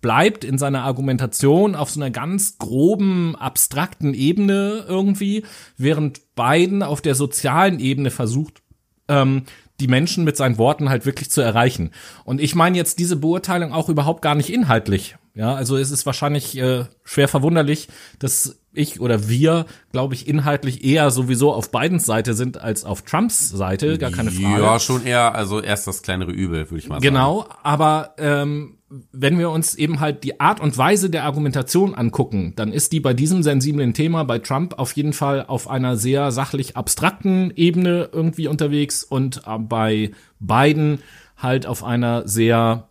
bleibt 0.00 0.44
in 0.44 0.58
seiner 0.58 0.84
Argumentation 0.84 1.74
auf 1.74 1.90
so 1.90 2.00
einer 2.00 2.10
ganz 2.10 2.56
groben, 2.58 3.36
abstrakten 3.36 4.14
Ebene 4.14 4.84
irgendwie, 4.88 5.44
während 5.76 6.34
Biden 6.34 6.82
auf 6.82 7.00
der 7.00 7.14
sozialen 7.14 7.80
Ebene 7.80 8.10
versucht, 8.10 8.62
ähm, 9.08 9.44
die 9.80 9.88
Menschen 9.88 10.24
mit 10.24 10.36
seinen 10.36 10.58
Worten 10.58 10.88
halt 10.88 11.06
wirklich 11.06 11.30
zu 11.30 11.40
erreichen. 11.40 11.92
Und 12.24 12.40
ich 12.40 12.54
meine 12.54 12.76
jetzt 12.76 12.98
diese 12.98 13.16
Beurteilung 13.16 13.72
auch 13.72 13.88
überhaupt 13.88 14.22
gar 14.22 14.34
nicht 14.34 14.52
inhaltlich. 14.52 15.16
Ja, 15.34 15.54
also 15.54 15.76
es 15.76 15.92
ist 15.92 16.04
wahrscheinlich 16.04 16.58
äh, 16.58 16.86
schwer 17.04 17.28
verwunderlich, 17.28 17.86
dass 18.18 18.58
ich 18.72 19.00
oder 19.00 19.28
wir, 19.28 19.66
glaube 19.92 20.14
ich, 20.14 20.26
inhaltlich 20.26 20.84
eher 20.84 21.10
sowieso 21.12 21.52
auf 21.52 21.70
Bidens 21.70 22.06
Seite 22.06 22.34
sind 22.34 22.60
als 22.60 22.84
auf 22.84 23.02
Trumps 23.02 23.48
Seite, 23.50 23.98
gar 23.98 24.10
keine 24.10 24.32
Frage. 24.32 24.62
Ja, 24.62 24.80
schon 24.80 25.06
eher, 25.06 25.36
also 25.36 25.60
erst 25.60 25.86
das 25.86 26.02
kleinere 26.02 26.32
Übel, 26.32 26.70
würde 26.70 26.78
ich 26.78 26.88
mal 26.88 26.96
sagen. 26.96 27.04
Genau, 27.04 27.46
aber 27.62 28.14
ähm, 28.18 28.77
wenn 29.12 29.38
wir 29.38 29.50
uns 29.50 29.74
eben 29.74 30.00
halt 30.00 30.24
die 30.24 30.40
Art 30.40 30.60
und 30.60 30.76
Weise 30.78 31.10
der 31.10 31.24
Argumentation 31.24 31.94
angucken, 31.94 32.54
dann 32.56 32.72
ist 32.72 32.92
die 32.92 33.00
bei 33.00 33.12
diesem 33.12 33.42
sensiblen 33.42 33.92
Thema 33.92 34.24
bei 34.24 34.38
Trump 34.38 34.78
auf 34.78 34.92
jeden 34.92 35.12
Fall 35.12 35.44
auf 35.46 35.68
einer 35.68 35.96
sehr 35.96 36.32
sachlich 36.32 36.76
abstrakten 36.76 37.52
Ebene 37.54 38.08
irgendwie 38.12 38.48
unterwegs 38.48 39.04
und 39.04 39.42
äh, 39.46 39.58
bei 39.58 40.12
Biden 40.40 41.00
halt 41.36 41.66
auf 41.66 41.84
einer 41.84 42.26
sehr 42.26 42.88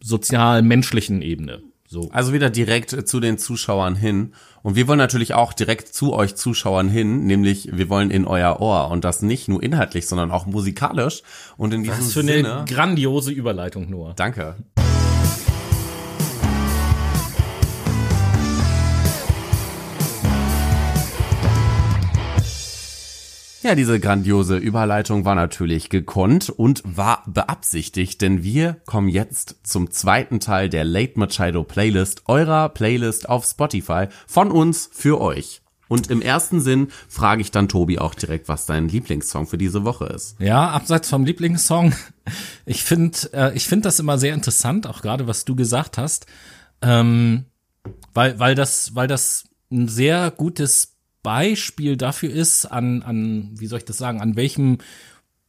sozial-menschlichen 0.00 1.22
Ebene. 1.22 1.62
So. 1.88 2.08
Also 2.12 2.32
wieder 2.32 2.50
direkt 2.50 2.92
äh, 2.92 3.04
zu 3.04 3.20
den 3.20 3.38
Zuschauern 3.38 3.96
hin. 3.96 4.32
Und 4.62 4.74
wir 4.74 4.88
wollen 4.88 4.98
natürlich 4.98 5.34
auch 5.34 5.52
direkt 5.52 5.88
zu 5.88 6.12
euch 6.12 6.34
Zuschauern 6.34 6.88
hin, 6.88 7.24
nämlich 7.26 7.70
wir 7.72 7.88
wollen 7.88 8.10
in 8.10 8.26
euer 8.26 8.60
Ohr 8.60 8.90
und 8.90 9.04
das 9.04 9.22
nicht 9.22 9.48
nur 9.48 9.62
inhaltlich, 9.62 10.08
sondern 10.08 10.30
auch 10.30 10.46
musikalisch. 10.46 11.22
Und 11.56 11.72
in 11.72 11.84
diesem 11.84 11.98
Was 11.98 12.12
für 12.12 12.20
eine 12.20 12.32
Sinne. 12.32 12.64
grandiose 12.68 13.30
Überleitung 13.30 13.88
nur. 13.88 14.14
Danke. 14.14 14.56
Ja, 23.66 23.74
diese 23.74 23.98
grandiose 23.98 24.58
Überleitung 24.58 25.24
war 25.24 25.34
natürlich 25.34 25.90
gekonnt 25.90 26.50
und 26.50 26.82
war 26.84 27.24
beabsichtigt, 27.26 28.22
denn 28.22 28.44
wir 28.44 28.74
kommen 28.86 29.08
jetzt 29.08 29.56
zum 29.64 29.90
zweiten 29.90 30.38
Teil 30.38 30.68
der 30.68 30.84
Late 30.84 31.18
Machado 31.18 31.64
Playlist, 31.64 32.22
eurer 32.26 32.68
Playlist 32.68 33.28
auf 33.28 33.44
Spotify, 33.44 34.06
von 34.28 34.52
uns 34.52 34.88
für 34.92 35.20
euch. 35.20 35.62
Und 35.88 36.12
im 36.12 36.22
ersten 36.22 36.60
Sinn 36.60 36.92
frage 37.08 37.40
ich 37.40 37.50
dann 37.50 37.68
Tobi 37.68 37.98
auch 37.98 38.14
direkt, 38.14 38.46
was 38.46 38.66
dein 38.66 38.88
Lieblingssong 38.88 39.48
für 39.48 39.58
diese 39.58 39.82
Woche 39.82 40.04
ist. 40.04 40.36
Ja, 40.38 40.68
abseits 40.70 41.10
vom 41.10 41.24
Lieblingssong. 41.24 41.92
Ich 42.66 42.84
finde, 42.84 43.18
äh, 43.32 43.56
ich 43.56 43.66
finde 43.66 43.88
das 43.88 43.98
immer 43.98 44.16
sehr 44.16 44.34
interessant, 44.34 44.86
auch 44.86 45.02
gerade 45.02 45.26
was 45.26 45.44
du 45.44 45.56
gesagt 45.56 45.98
hast, 45.98 46.26
ähm, 46.82 47.46
weil, 48.14 48.38
weil 48.38 48.54
das, 48.54 48.94
weil 48.94 49.08
das 49.08 49.48
ein 49.72 49.88
sehr 49.88 50.30
gutes 50.30 50.95
Beispiel 51.26 51.96
dafür 51.96 52.30
ist, 52.30 52.66
an, 52.66 53.02
an, 53.02 53.50
wie 53.54 53.66
soll 53.66 53.80
ich 53.80 53.84
das 53.84 53.98
sagen, 53.98 54.20
an 54.20 54.36
welchem 54.36 54.78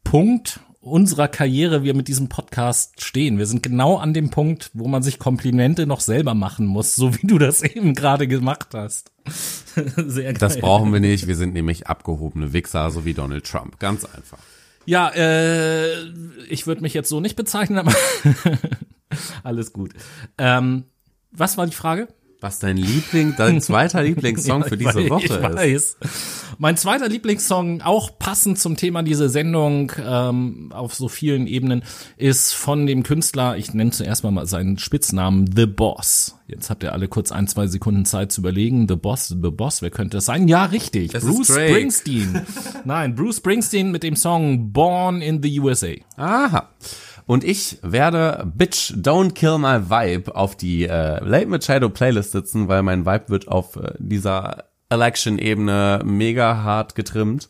Punkt 0.03 0.59
unserer 0.81 1.27
Karriere 1.27 1.83
wir 1.83 1.93
mit 1.93 2.07
diesem 2.07 2.29
Podcast 2.29 3.03
stehen. 3.03 3.37
Wir 3.37 3.45
sind 3.45 3.61
genau 3.61 3.97
an 3.97 4.11
dem 4.11 4.31
Punkt, 4.31 4.71
wo 4.73 4.87
man 4.87 5.03
sich 5.03 5.19
Komplimente 5.19 5.85
noch 5.85 5.99
selber 5.99 6.33
machen 6.33 6.65
muss, 6.65 6.95
so 6.95 7.13
wie 7.13 7.27
du 7.27 7.37
das 7.37 7.61
eben 7.75 7.93
gerade 7.93 8.27
gemacht 8.27 8.69
hast. 8.73 9.11
Sehr 9.75 10.33
geil. 10.33 10.39
Das 10.39 10.59
brauchen 10.59 10.91
wir 10.91 10.99
nicht, 10.99 11.27
wir 11.27 11.35
sind 11.35 11.53
nämlich 11.53 11.85
abgehobene 11.85 12.53
Wichser, 12.53 12.89
so 12.89 13.05
wie 13.05 13.13
Donald 13.13 13.45
Trump. 13.45 13.77
Ganz 13.77 14.03
einfach. 14.03 14.39
Ja, 14.87 15.09
äh, 15.09 16.05
ich 16.49 16.65
würde 16.65 16.81
mich 16.81 16.95
jetzt 16.95 17.09
so 17.09 17.19
nicht 17.19 17.35
bezeichnen, 17.35 17.77
aber 17.77 17.93
alles 19.43 19.73
gut. 19.73 19.93
Ähm, 20.39 20.85
was 21.29 21.55
war 21.55 21.67
die 21.67 21.75
Frage? 21.75 22.07
Was 22.39 22.59
dein 22.59 22.77
Liebling, 22.77 23.33
dein 23.35 23.61
zweiter 23.61 24.03
Lieblingssong 24.03 24.61
Ja, 24.61 24.67
für 24.67 24.77
diese 24.77 24.95
weiß, 24.95 25.09
Woche 25.09 25.65
ist. 25.65 25.97
Mein 26.59 26.77
zweiter 26.77 27.09
Lieblingssong, 27.09 27.81
auch 27.81 28.19
passend 28.19 28.59
zum 28.59 28.77
Thema 28.77 29.01
dieser 29.01 29.29
Sendung 29.29 29.91
ähm, 30.03 30.71
auf 30.71 30.93
so 30.93 31.07
vielen 31.07 31.47
Ebenen, 31.47 31.83
ist 32.15 32.53
von 32.53 32.85
dem 32.85 33.01
Künstler, 33.01 33.57
ich 33.57 33.73
nenne 33.73 33.91
zuerst 33.91 34.23
mal 34.23 34.45
seinen 34.45 34.77
Spitznamen, 34.77 35.49
The 35.55 35.65
Boss. 35.65 36.37
Jetzt 36.47 36.69
habt 36.69 36.83
ihr 36.83 36.93
alle 36.93 37.07
kurz 37.07 37.31
ein, 37.31 37.47
zwei 37.47 37.67
Sekunden 37.67 38.05
Zeit 38.05 38.31
zu 38.31 38.41
überlegen. 38.41 38.87
The 38.87 38.95
Boss, 38.95 39.29
The 39.29 39.49
Boss, 39.51 39.81
wer 39.81 39.89
könnte 39.89 40.17
das 40.17 40.25
sein? 40.25 40.47
Ja, 40.47 40.65
richtig. 40.65 41.11
Das 41.11 41.25
Bruce. 41.25 41.47
Springsteen. 41.47 42.41
Nein, 42.85 43.15
Bruce 43.15 43.37
Springsteen 43.37 43.91
mit 43.91 44.03
dem 44.03 44.15
Song 44.15 44.71
Born 44.71 45.21
in 45.21 45.41
the 45.41 45.59
USA. 45.59 45.93
Aha. 46.15 46.69
Und 47.27 47.43
ich 47.43 47.77
werde 47.81 48.49
Bitch 48.55 48.93
Don't 48.93 49.33
Kill 49.33 49.57
My 49.57 49.89
Vibe 49.89 50.33
auf 50.33 50.55
die 50.55 50.85
äh, 50.85 51.23
Late 51.23 51.47
Machado 51.47 51.89
Playlist 51.89 52.31
sitzen, 52.31 52.69
weil 52.69 52.83
mein 52.83 53.05
Vibe 53.05 53.25
wird 53.27 53.47
auf 53.49 53.75
äh, 53.75 53.91
dieser 53.99 54.63
Election-Ebene 54.89 56.01
mega 56.05 56.63
hart 56.63 56.95
getrimmt. 56.95 57.49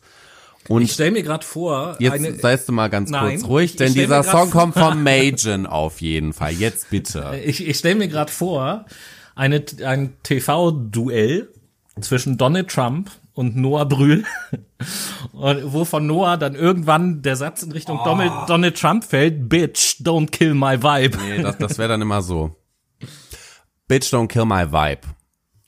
Und 0.66 0.82
Ich 0.82 0.92
stell 0.92 1.12
mir 1.12 1.22
gerade 1.22 1.46
vor, 1.46 1.96
jetzt 2.00 2.12
eine, 2.12 2.34
seist 2.34 2.68
du 2.68 2.72
mal 2.72 2.88
ganz 2.88 3.08
Nein, 3.10 3.36
kurz 3.36 3.48
ruhig, 3.48 3.76
denn 3.76 3.94
dieser 3.94 4.24
Song 4.24 4.50
kommt 4.50 4.74
vom 4.74 5.02
Magen 5.02 5.66
auf 5.66 6.00
jeden 6.00 6.32
Fall. 6.32 6.52
Jetzt 6.52 6.90
bitte. 6.90 7.40
ich, 7.44 7.66
ich 7.66 7.78
stelle 7.78 7.94
mir 7.94 8.08
gerade 8.08 8.32
vor, 8.32 8.84
eine, 9.36 9.64
ein 9.84 10.14
TV-Duell 10.24 11.48
zwischen 12.00 12.36
Donald 12.36 12.68
Trump 12.68 13.10
und 13.38 13.56
Noah 13.56 13.84
Brühl, 13.86 14.24
und 15.32 15.72
wo 15.72 15.84
von 15.84 16.06
Noah 16.06 16.36
dann 16.36 16.56
irgendwann 16.56 17.22
der 17.22 17.36
Satz 17.36 17.62
in 17.62 17.70
Richtung 17.70 18.00
Donald, 18.04 18.32
Donald 18.48 18.76
Trump 18.76 19.04
fällt, 19.04 19.48
Bitch, 19.48 20.00
don't 20.00 20.30
kill 20.30 20.54
my 20.54 20.82
vibe. 20.82 21.16
Nee, 21.18 21.40
das, 21.42 21.56
das 21.56 21.78
wäre 21.78 21.88
dann 21.90 22.02
immer 22.02 22.20
so. 22.20 22.56
Bitch, 23.86 24.12
don't 24.12 24.26
kill 24.26 24.44
my 24.44 24.72
vibe. 24.72 25.02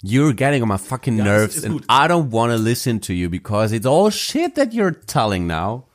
You're 0.02 0.34
getting 0.34 0.62
on 0.62 0.68
my 0.68 0.78
fucking 0.78 1.18
Ja, 1.18 1.24
nerves 1.24 1.56
ist- 1.56 1.64
ist 1.64 1.70
and. 1.70 1.82
I 1.84 2.10
don't 2.10 2.32
wanna 2.32 2.56
listen 2.56 3.00
to 3.02 3.12
you 3.12 3.30
because 3.30 3.72
it's 3.74 3.86
all 3.86 4.10
shit 4.10 4.56
that 4.56 4.72
you're 4.72 4.94
telling 5.06 5.46
now. 5.46 5.86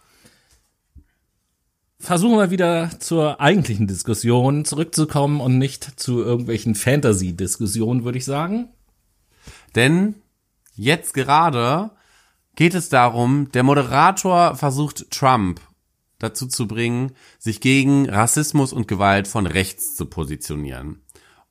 Versuchen 1.99 2.37
wir 2.37 2.51
wieder 2.51 2.89
zur 2.99 3.41
eigentlichen 3.41 3.87
Diskussion 3.87 4.63
zurückzukommen 4.63 5.41
und 5.41 5.57
nicht 5.57 5.99
zu 5.99 6.21
irgendwelchen 6.21 6.75
Fantasy-Diskussionen, 6.75 8.05
würde 8.05 8.17
ich 8.19 8.25
sagen. 8.25 8.69
Denn 9.75 10.15
jetzt 10.75 11.13
gerade 11.13 11.91
geht 12.55 12.73
es 12.73 12.89
darum, 12.89 13.51
der 13.51 13.63
Moderator 13.63 14.55
versucht 14.55 15.11
Trump 15.11 15.59
dazu 16.19 16.47
zu 16.47 16.67
bringen, 16.67 17.15
sich 17.39 17.59
gegen 17.59 18.09
Rassismus 18.09 18.73
und 18.73 18.87
Gewalt 18.87 19.27
von 19.27 19.45
rechts 19.45 19.95
zu 19.95 20.05
positionieren. 20.05 21.01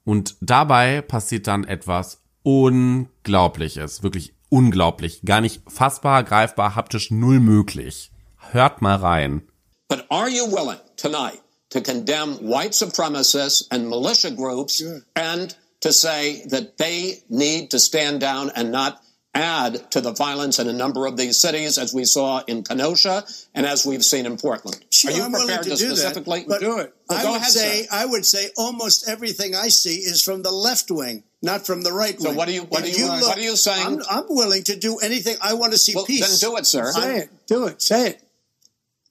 Und 0.05 0.37
dabei 0.41 1.03
passiert 1.03 1.47
dann 1.47 1.64
etwas 1.64 2.20
Unglaubliches, 2.43 4.03
wirklich 4.03 4.35
unglaublich, 4.51 5.22
gar 5.25 5.41
nicht 5.41 5.62
fassbar, 5.66 6.22
greifbar, 6.25 6.75
haptisch 6.75 7.11
null 7.11 7.41
möglich. 7.41 8.12
Hört 8.37 8.83
mal 8.83 8.97
rein. 8.97 9.49
But 9.89 10.05
are 10.11 10.29
you 10.29 10.47
willing 10.51 10.79
tonight 10.97 11.41
to 11.70 11.81
condemn 11.81 12.39
white 12.41 12.75
supremacists 12.75 13.66
and 13.70 13.89
militia 13.89 14.31
groups 14.31 14.83
and 15.14 15.57
to 15.81 15.91
say 15.91 16.47
that 16.49 16.77
they 16.79 17.22
need 17.29 17.70
to 17.70 17.79
stand 17.79 18.22
down 18.22 18.51
and 18.51 18.70
not 18.70 18.99
add 19.35 19.91
to 19.91 20.01
the 20.01 20.12
violence 20.12 20.59
in 20.59 20.68
a 20.68 20.72
number 20.72 21.07
of 21.07 21.16
these 21.16 21.41
cities, 21.41 21.76
as 21.78 21.93
we 21.93 22.05
saw 22.05 22.43
in 22.47 22.62
Kenosha 22.62 23.24
and 23.55 23.66
as 23.66 23.85
we've 23.85 24.05
seen 24.05 24.26
in 24.26 24.37
Portland? 24.37 24.82
Sure, 24.91 25.11
are 25.11 25.14
you 25.16 25.22
I'm 25.24 25.32
prepared 25.32 25.64
to, 25.64 25.70
to, 25.70 25.76
do 25.76 25.97
specifically 25.97 26.41
that. 26.41 26.49
But 26.49 26.61
Do 26.61 26.78
it. 26.78 26.95
Well, 27.09 27.18
I 27.26 27.30
would 27.30 27.37
ahead, 27.37 27.51
say 27.51 27.82
sir. 27.82 27.89
I 27.93 28.07
would 28.07 28.24
say 28.24 28.51
almost 28.57 29.09
everything 29.09 29.55
I 29.55 29.68
see 29.68 29.97
is 29.97 30.22
from 30.22 30.43
the 30.43 30.53
left 30.53 30.91
wing, 30.91 31.24
not 31.43 31.66
from 31.66 31.82
the 31.82 31.93
right 31.93 32.14
wing. 32.18 32.32
So 32.32 32.32
what 32.35 32.49
are 32.49 32.53
you- 32.53 32.62
what 32.62 32.87
If 32.87 32.95
are 32.95 32.99
you- 32.99 33.09
what 33.09 33.37
are 33.37 33.41
you 33.41 33.57
saying? 33.57 33.87
I'm, 33.87 34.03
I'm 34.09 34.24
willing 34.28 34.62
to 34.64 34.76
do 34.76 34.99
anything. 34.99 35.37
I 35.43 35.55
want 35.55 35.72
to 35.72 35.78
see 35.78 35.95
Well, 35.95 36.05
peace. 36.07 36.41
then 36.41 36.51
do 36.51 36.57
it, 36.57 36.66
sir. 36.66 36.93
Say 36.93 37.18
it. 37.18 37.30
Do 37.47 37.66
it. 37.66 37.82
Say 37.82 38.09
it. 38.11 38.20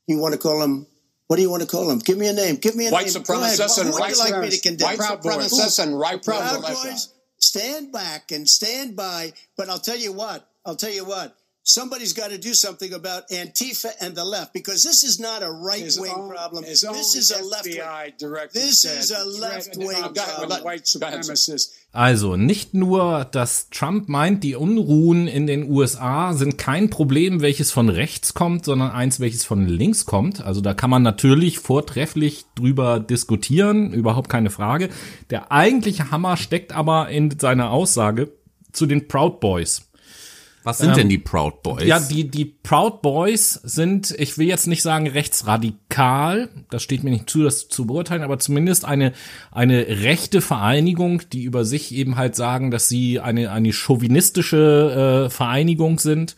You 0.07 0.17
want 0.19 0.33
to 0.33 0.39
call 0.39 0.61
him? 0.61 0.87
What 1.27 1.37
do 1.37 1.41
you 1.41 1.49
want 1.49 1.61
to 1.63 1.67
call 1.67 1.89
him? 1.89 1.99
Give 1.99 2.17
me 2.17 2.27
a 2.27 2.33
name. 2.33 2.57
Give 2.57 2.75
me 2.75 2.87
a 2.87 2.91
White 2.91 3.07
name. 3.07 3.15
Supremacists 3.23 3.79
and 3.79 3.91
white 3.93 4.11
you 4.11 4.19
like 4.19 4.41
me 4.41 4.49
to 4.49 4.59
condemn? 4.59 4.87
White 4.87 4.97
Proud 4.97 5.21
Boys. 5.23 5.33
supremacists 5.51 5.81
and 5.81 5.97
right 5.97 6.21
Proud 6.21 6.61
militia. 6.61 6.73
Boys, 6.83 7.12
stand 7.43 7.91
back 7.91 8.31
and 8.31 8.47
stand 8.47 8.95
by. 8.95 9.33
But 9.57 9.69
I'll 9.69 9.79
tell 9.79 9.97
you 9.97 10.11
what. 10.13 10.47
I'll 10.65 10.75
tell 10.75 10.91
you 10.91 11.05
what. 11.05 11.35
Somebody's 11.65 12.11
got 12.11 12.31
to 12.31 12.37
do 12.37 12.53
something 12.53 12.93
about 12.93 13.29
Antifa 13.29 13.91
and 14.01 14.13
the 14.15 14.25
left 14.25 14.51
because 14.53 14.83
this 14.83 15.01
is 15.03 15.17
not 15.17 15.43
a 15.43 15.49
right 15.49 15.89
wing 15.97 16.29
problem. 16.29 16.65
his 16.65 16.83
own 16.83 16.93
This 16.93 17.15
is 17.15 17.31
a 17.31 17.41
left 17.41 17.65
wing. 17.65 17.79
This 18.51 18.81
said 18.81 18.97
is 18.97 19.11
a 19.11 19.23
left-wing 19.23 20.03
of 20.03 20.13
problem. 20.13 20.63
white 20.63 20.89
Go 20.99 21.07
ahead, 21.07 21.23
sir. 21.23 21.33
supremacists 21.33 21.71
Also 21.93 22.37
nicht 22.37 22.73
nur, 22.73 23.23
dass 23.23 23.69
Trump 23.69 24.09
meint, 24.09 24.43
die 24.43 24.55
Unruhen 24.55 25.27
in 25.27 25.45
den 25.45 25.69
USA 25.69 26.33
sind 26.33 26.57
kein 26.57 26.89
Problem, 26.89 27.41
welches 27.41 27.71
von 27.71 27.87
rechts 27.87 28.33
kommt, 28.33 28.65
sondern 28.65 28.89
eins, 28.89 29.19
welches 29.19 29.45
von 29.45 29.67
links 29.67 30.07
kommt. 30.07 30.43
Also 30.43 30.59
da 30.59 30.73
kann 30.73 30.89
man 30.89 31.03
natürlich 31.03 31.59
vortrefflich 31.59 32.45
drüber 32.55 32.99
diskutieren, 32.99 33.93
überhaupt 33.93 34.27
keine 34.27 34.49
Frage. 34.49 34.89
Der 35.29 35.51
eigentliche 35.51 36.09
Hammer 36.09 36.35
steckt 36.35 36.73
aber 36.73 37.09
in 37.09 37.39
seiner 37.39 37.69
Aussage 37.69 38.31
zu 38.71 38.87
den 38.87 39.07
Proud 39.07 39.39
Boys. 39.39 39.91
Was 40.63 40.77
sind 40.77 40.95
denn 40.95 41.09
die 41.09 41.17
Proud 41.17 41.61
Boys? 41.61 41.85
Ja, 41.85 41.99
die, 41.99 42.29
die 42.29 42.45
Proud 42.45 43.01
Boys 43.01 43.53
sind, 43.63 44.11
ich 44.17 44.37
will 44.37 44.47
jetzt 44.47 44.67
nicht 44.67 44.81
sagen 44.81 45.07
rechtsradikal, 45.07 46.49
das 46.69 46.83
steht 46.83 47.03
mir 47.03 47.09
nicht 47.09 47.29
zu, 47.29 47.43
das 47.43 47.67
zu 47.67 47.85
beurteilen, 47.85 48.23
aber 48.23 48.39
zumindest 48.39 48.85
eine, 48.85 49.11
eine 49.51 49.85
rechte 49.87 50.41
Vereinigung, 50.41 51.21
die 51.33 51.43
über 51.43 51.65
sich 51.65 51.93
eben 51.93 52.15
halt 52.15 52.35
sagen, 52.35 52.71
dass 52.71 52.87
sie 52.87 53.19
eine, 53.19 53.51
eine 53.51 53.73
chauvinistische 53.73 55.25
äh, 55.25 55.29
Vereinigung 55.29 55.99
sind 55.99 56.37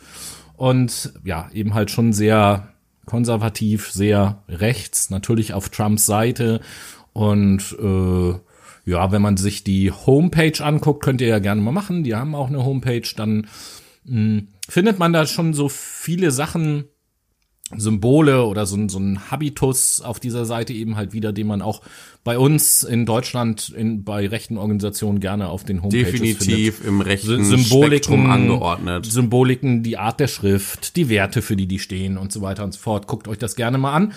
und 0.57 1.13
ja, 1.23 1.49
eben 1.53 1.73
halt 1.75 1.91
schon 1.91 2.11
sehr 2.11 2.69
konservativ, 3.05 3.91
sehr 3.91 4.43
rechts, 4.49 5.11
natürlich 5.11 5.53
auf 5.53 5.69
Trumps 5.69 6.07
Seite 6.07 6.61
und 7.13 7.77
äh, 7.79 8.33
ja, 8.85 9.11
wenn 9.11 9.21
man 9.21 9.35
sich 9.35 9.63
die 9.63 9.91
Homepage 9.91 10.63
anguckt, 10.63 11.03
könnt 11.03 11.21
ihr 11.21 11.27
ja 11.27 11.39
gerne 11.39 11.61
mal 11.61 11.71
machen, 11.71 12.03
die 12.03 12.15
haben 12.15 12.35
auch 12.35 12.49
eine 12.49 12.63
Homepage, 12.63 13.07
dann 13.15 13.47
findet 14.07 14.99
man 14.99 15.13
da 15.13 15.25
schon 15.25 15.53
so 15.53 15.67
viele 15.69 16.31
Sachen, 16.31 16.85
Symbole 17.75 18.45
oder 18.45 18.67
so, 18.67 18.75
ein- 18.77 18.89
so 18.89 18.99
ein 18.99 19.31
Habitus 19.31 19.99
auf 19.99 20.19
dieser 20.19 20.45
Seite 20.45 20.71
eben 20.71 20.95
halt 20.95 21.13
wieder, 21.13 21.33
den 21.33 21.47
man 21.47 21.63
auch 21.63 21.81
bei 22.23 22.37
uns 22.37 22.83
in 22.83 23.07
Deutschland 23.07 23.69
in, 23.69 24.03
bei 24.03 24.27
rechten 24.27 24.57
Organisationen 24.59 25.19
gerne 25.19 25.47
auf 25.49 25.63
den 25.63 25.81
Homepages 25.81 26.11
Definitiv 26.11 26.75
findet. 26.75 26.87
im 26.87 27.01
rechten 27.01 27.43
Sy- 27.43 27.63
Spektrum 27.65 28.29
angeordnet. 28.29 29.07
Symboliken, 29.07 29.81
die 29.81 29.97
Art 29.97 30.19
der 30.19 30.27
Schrift, 30.27 30.95
die 30.95 31.09
Werte, 31.09 31.41
für 31.41 31.55
die 31.55 31.65
die 31.67 31.79
stehen 31.79 32.17
und 32.19 32.31
so 32.31 32.41
weiter 32.43 32.63
und 32.63 32.73
so 32.73 32.79
fort. 32.79 33.07
Guckt 33.07 33.27
euch 33.27 33.39
das 33.39 33.55
gerne 33.55 33.79
mal 33.79 33.93
an. 33.93 34.13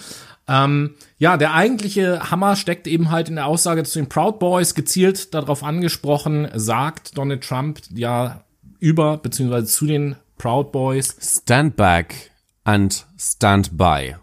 Ähm, 0.47 0.91
ja, 1.19 1.39
der 1.39 1.55
eigentliche 1.55 2.31
Hammer 2.31 2.55
steckt 2.55 2.87
eben 2.87 3.11
halt 3.11 3.31
in 3.31 3.37
der 3.37 3.47
Aussage 3.47 3.83
zu 3.85 3.99
den 3.99 4.11
Proud 4.11 4.39
Boys, 4.39 4.75
gezielt 4.75 5.33
darauf 5.33 5.63
angesprochen, 5.65 6.49
sagt 6.55 7.17
Donald 7.17 7.43
Trump 7.45 7.81
ja 7.95 8.45
über, 8.81 9.17
beziehungsweise 9.19 9.67
zu 9.67 9.87
den 9.87 10.17
Proud 10.37 10.73
Boys, 10.73 11.17
Stand 11.21 11.77
back 11.77 12.31
and 12.65 13.07
stand 13.19 13.77
by. 13.77 14.17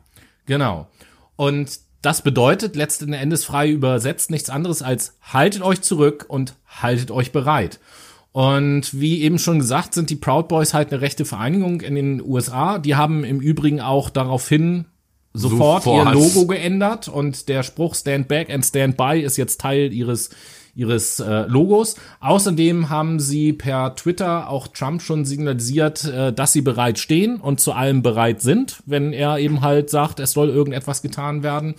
Genau. 0.46 0.88
Und 1.36 1.80
das 2.02 2.22
bedeutet 2.22 2.76
letzten 2.76 3.14
Endes 3.14 3.46
frei 3.46 3.70
übersetzt 3.70 4.30
nichts 4.30 4.50
anderes 4.50 4.82
als 4.82 5.18
haltet 5.22 5.64
euch 5.64 5.82
zurück 5.82 6.26
und 6.28 6.56
haltet 6.68 7.12
euch 7.12 7.32
bereit. 7.32 7.80
Und 8.32 9.00
wie 9.00 9.22
eben 9.22 9.40
schon 9.40 9.60
gesagt, 9.60 9.94
sind 9.94 10.10
die 10.10 10.16
Proud 10.16 10.48
Boys 10.48 10.74
halt 10.74 10.92
eine 10.92 11.02
rechte 11.02 11.26
Vereinigung 11.26 11.82
in 11.82 11.96
den 11.96 12.22
USA. 12.22 12.80
Die 12.80 12.96
haben 12.96 13.24
im 13.24 13.40
Übrigen 13.40 13.82
auch 13.82 14.10
daraufhin 14.10 14.86
sofort, 15.34 15.84
Sofort. 15.84 16.08
ihr 16.08 16.14
Logo 16.14 16.46
geändert 16.46 17.08
und 17.08 17.50
der 17.50 17.64
Spruch 17.64 17.96
Stand 17.96 18.28
Back 18.28 18.50
and 18.50 18.66
Stand 18.66 18.98
By 18.98 19.20
ist 19.22 19.38
jetzt 19.38 19.62
Teil 19.62 19.92
ihres 19.92 20.30
ihres 20.76 21.20
äh, 21.20 21.46
Logos. 21.48 21.96
Außerdem 22.20 22.90
haben 22.90 23.20
sie 23.20 23.54
per 23.54 23.96
Twitter 23.96 24.50
auch 24.50 24.68
Trump 24.68 25.02
schon 25.02 25.26
signalisiert, 25.26 26.04
äh, 26.06 26.34
dass 26.34 26.54
sie 26.54 26.62
bereit 26.62 27.00
stehen 27.00 27.38
und 27.38 27.60
zu 27.60 27.72
allem 27.74 28.04
bereit 28.04 28.42
sind, 28.42 28.84
wenn 28.86 29.14
er 29.14 29.40
eben 29.40 29.62
halt 29.62 29.90
sagt, 29.90 30.20
es 30.20 30.34
soll 30.34 30.50
irgendetwas 30.50 31.02
getan 31.02 31.42
werden. 31.42 31.76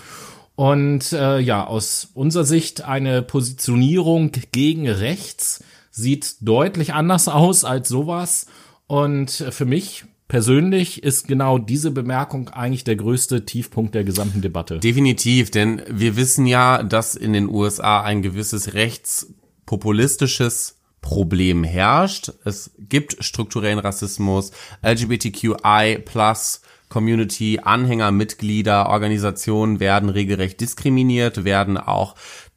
Und 0.57 1.13
äh, 1.13 1.39
ja, 1.39 1.67
aus 1.67 2.09
unserer 2.15 2.47
Sicht 2.47 2.83
eine 2.83 3.21
Positionierung 3.21 4.33
gegen 4.53 4.89
rechts 4.89 5.63
sieht 5.91 6.37
deutlich 6.41 6.95
anders 6.95 7.29
aus 7.29 7.65
als 7.65 7.89
sowas. 7.89 8.47
Und 8.87 9.31
für 9.31 9.67
mich 9.67 10.05
persönlich 10.29 11.03
ist 11.03 11.29
genau 11.29 11.59
diese 11.59 11.91
Bemerkung 11.91 12.49
eigentlich 12.51 12.85
der 12.85 12.97
größte 12.97 13.45
Tiefpunkt 13.45 13.95
der 13.95 14.05
gesamten 14.05 14.41
Debatte. 14.41 14.79
Definitiv, 14.79 15.51
denn 15.51 15.83
wir 15.89 16.17
wissen 16.17 16.47
ja, 16.47 16.83
dass 16.83 17.15
in 17.15 17.33
den 17.33 17.49
USA 17.49 18.03
ein 18.03 18.23
gewisses 18.23 18.75
rechtspopulistisches 18.75 20.81
Problem 21.01 21.63
herrscht. 21.63 22.33
Es 22.45 22.73
gibt 22.79 23.25
strukturellen 23.25 23.79
Rassismus, 23.79 24.51
LGBTQI 24.83 26.01
plus 26.05 26.63
Community, 26.89 27.61
Anhänger, 27.63 28.11
Mitglieder, 28.11 28.89
Organisationen 28.89 29.81
werden 29.81 30.09
regelrecht 30.09 30.61
diskriminiert, 30.61 31.45
werden 31.45 31.79
auch 31.79 32.15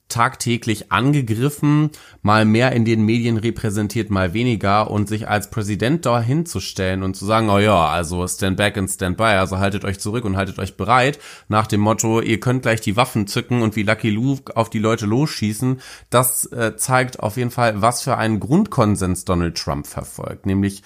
tagtäglich 0.09 0.91
angegriffen, 0.91 1.91
mal 2.21 2.43
mehr 2.43 2.71
in 2.73 2.83
den 2.83 3.05
Medien 3.05 3.37
repräsentiert, 3.37 4.09
mal 4.09 4.33
weniger 4.33 4.89
und 4.91 5.07
sich 5.07 5.27
als 5.27 5.49
Präsident 5.49 6.05
dahin 6.05 6.45
zu 6.45 6.59
stellen 6.59 7.03
und 7.03 7.15
zu 7.15 7.25
sagen, 7.25 7.49
oh 7.49 7.59
ja, 7.59 7.85
also 7.85 8.27
stand 8.27 8.57
back 8.57 8.77
and 8.77 8.89
stand 8.89 9.17
by, 9.17 9.23
also 9.23 9.59
haltet 9.59 9.85
euch 9.85 9.99
zurück 9.99 10.25
und 10.25 10.35
haltet 10.35 10.59
euch 10.59 10.75
bereit, 10.75 11.19
nach 11.47 11.67
dem 11.67 11.81
Motto, 11.81 12.21
ihr 12.21 12.39
könnt 12.39 12.63
gleich 12.63 12.81
die 12.81 12.97
Waffen 12.97 13.27
zücken 13.27 13.61
und 13.61 13.75
wie 13.75 13.83
Lucky 13.83 14.09
Luke 14.09 14.57
auf 14.57 14.69
die 14.69 14.79
Leute 14.79 15.05
losschießen, 15.05 15.79
das 16.09 16.45
äh, 16.47 16.75
zeigt 16.75 17.19
auf 17.19 17.37
jeden 17.37 17.51
Fall, 17.51 17.81
was 17.81 18.01
für 18.01 18.17
einen 18.17 18.39
Grundkonsens 18.39 19.25
Donald 19.25 19.57
Trump 19.57 19.87
verfolgt, 19.87 20.45
nämlich 20.45 20.81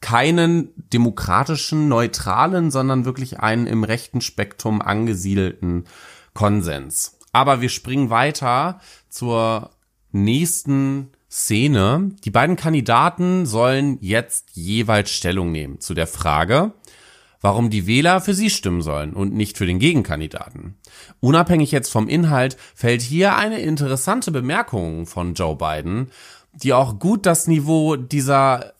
keinen 0.00 0.70
demokratischen, 0.92 1.88
neutralen, 1.88 2.70
sondern 2.70 3.04
wirklich 3.04 3.40
einen 3.40 3.66
im 3.66 3.82
rechten 3.82 4.20
Spektrum 4.20 4.82
angesiedelten 4.82 5.84
Konsens. 6.34 7.15
Aber 7.36 7.60
wir 7.60 7.68
springen 7.68 8.08
weiter 8.08 8.80
zur 9.10 9.68
nächsten 10.10 11.10
Szene. 11.30 12.12
Die 12.24 12.30
beiden 12.30 12.56
Kandidaten 12.56 13.44
sollen 13.44 13.98
jetzt 14.00 14.52
jeweils 14.54 15.10
Stellung 15.10 15.52
nehmen 15.52 15.78
zu 15.78 15.92
der 15.92 16.06
Frage, 16.06 16.72
warum 17.42 17.68
die 17.68 17.86
Wähler 17.86 18.22
für 18.22 18.32
sie 18.32 18.48
stimmen 18.48 18.80
sollen 18.80 19.12
und 19.12 19.34
nicht 19.34 19.58
für 19.58 19.66
den 19.66 19.78
Gegenkandidaten. 19.78 20.78
Unabhängig 21.20 21.72
jetzt 21.72 21.92
vom 21.92 22.08
Inhalt 22.08 22.56
fällt 22.74 23.02
hier 23.02 23.36
eine 23.36 23.60
interessante 23.60 24.30
Bemerkung 24.30 25.04
von 25.04 25.34
Joe 25.34 25.56
Biden, 25.56 26.10
die 26.54 26.72
auch 26.72 26.98
gut 26.98 27.26
das 27.26 27.48
Niveau 27.48 27.96
dieser 27.96 28.72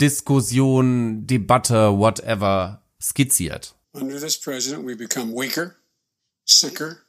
Diskussion, 0.00 1.26
Debatte, 1.26 1.98
whatever 1.98 2.80
skizziert. 2.98 3.74
Under 3.92 4.18
this 4.18 4.40
president, 4.40 4.86
we 4.86 4.96
become 4.96 5.34
weaker, 5.34 5.74
sicker, 6.46 7.01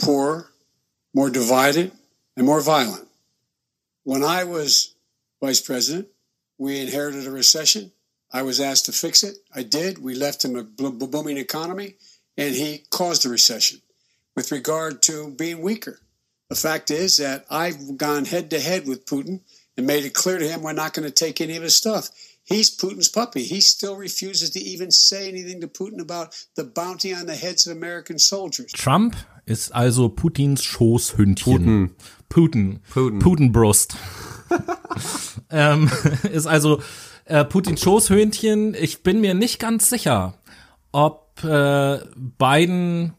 poorer, 0.00 0.50
more 1.14 1.30
divided, 1.30 1.92
and 2.36 2.46
more 2.46 2.60
violent. 2.60 3.08
When 4.02 4.22
I 4.22 4.44
was 4.44 4.94
vice 5.40 5.60
president, 5.60 6.08
we 6.58 6.80
inherited 6.80 7.26
a 7.26 7.30
recession. 7.30 7.92
I 8.32 8.42
was 8.42 8.60
asked 8.60 8.86
to 8.86 8.92
fix 8.92 9.22
it. 9.22 9.36
I 9.54 9.62
did. 9.62 9.98
We 9.98 10.14
left 10.14 10.44
him 10.44 10.56
a 10.56 10.62
booming 10.64 11.36
economy, 11.36 11.94
and 12.36 12.54
he 12.54 12.84
caused 12.90 13.24
a 13.24 13.28
recession. 13.28 13.80
With 14.36 14.50
regard 14.50 15.02
to 15.02 15.30
being 15.30 15.62
weaker, 15.62 16.00
the 16.48 16.56
fact 16.56 16.90
is 16.90 17.18
that 17.18 17.46
I've 17.48 17.96
gone 17.96 18.24
head 18.24 18.50
to 18.50 18.60
head 18.60 18.86
with 18.86 19.06
Putin 19.06 19.40
and 19.76 19.86
made 19.86 20.04
it 20.04 20.14
clear 20.14 20.38
to 20.38 20.48
him 20.48 20.62
we're 20.62 20.72
not 20.72 20.92
going 20.92 21.06
to 21.06 21.14
take 21.14 21.40
any 21.40 21.56
of 21.56 21.62
his 21.62 21.76
stuff. 21.76 22.10
He's 22.44 22.76
Putin's 22.76 23.08
puppy. 23.08 23.44
He 23.44 23.60
still 23.60 23.96
refuses 23.96 24.50
to 24.50 24.60
even 24.60 24.90
say 24.90 25.28
anything 25.28 25.60
to 25.62 25.68
Putin 25.68 26.00
about 26.00 26.44
the 26.56 26.64
bounty 26.64 27.14
on 27.14 27.26
the 27.26 27.36
heads 27.36 27.66
of 27.66 27.76
American 27.76 28.18
soldiers. 28.18 28.70
Trump 28.72 29.16
ist 29.46 29.74
also 29.74 30.08
Putins 30.08 30.62
Schoßhündchen. 30.62 31.52
Putin. 31.52 31.90
Putin. 32.28 32.80
Putin. 32.90 33.18
Putinbrust. 33.18 33.96
ähm, 35.50 35.90
ist 36.32 36.46
also 36.46 36.80
äh, 37.24 37.44
Putins 37.44 37.80
Schoßhündchen. 37.80 38.74
Ich 38.74 39.02
bin 39.02 39.20
mir 39.20 39.34
nicht 39.34 39.58
ganz 39.58 39.88
sicher, 39.88 40.34
ob 40.92 41.42
äh, 41.44 41.98
Biden 42.16 43.14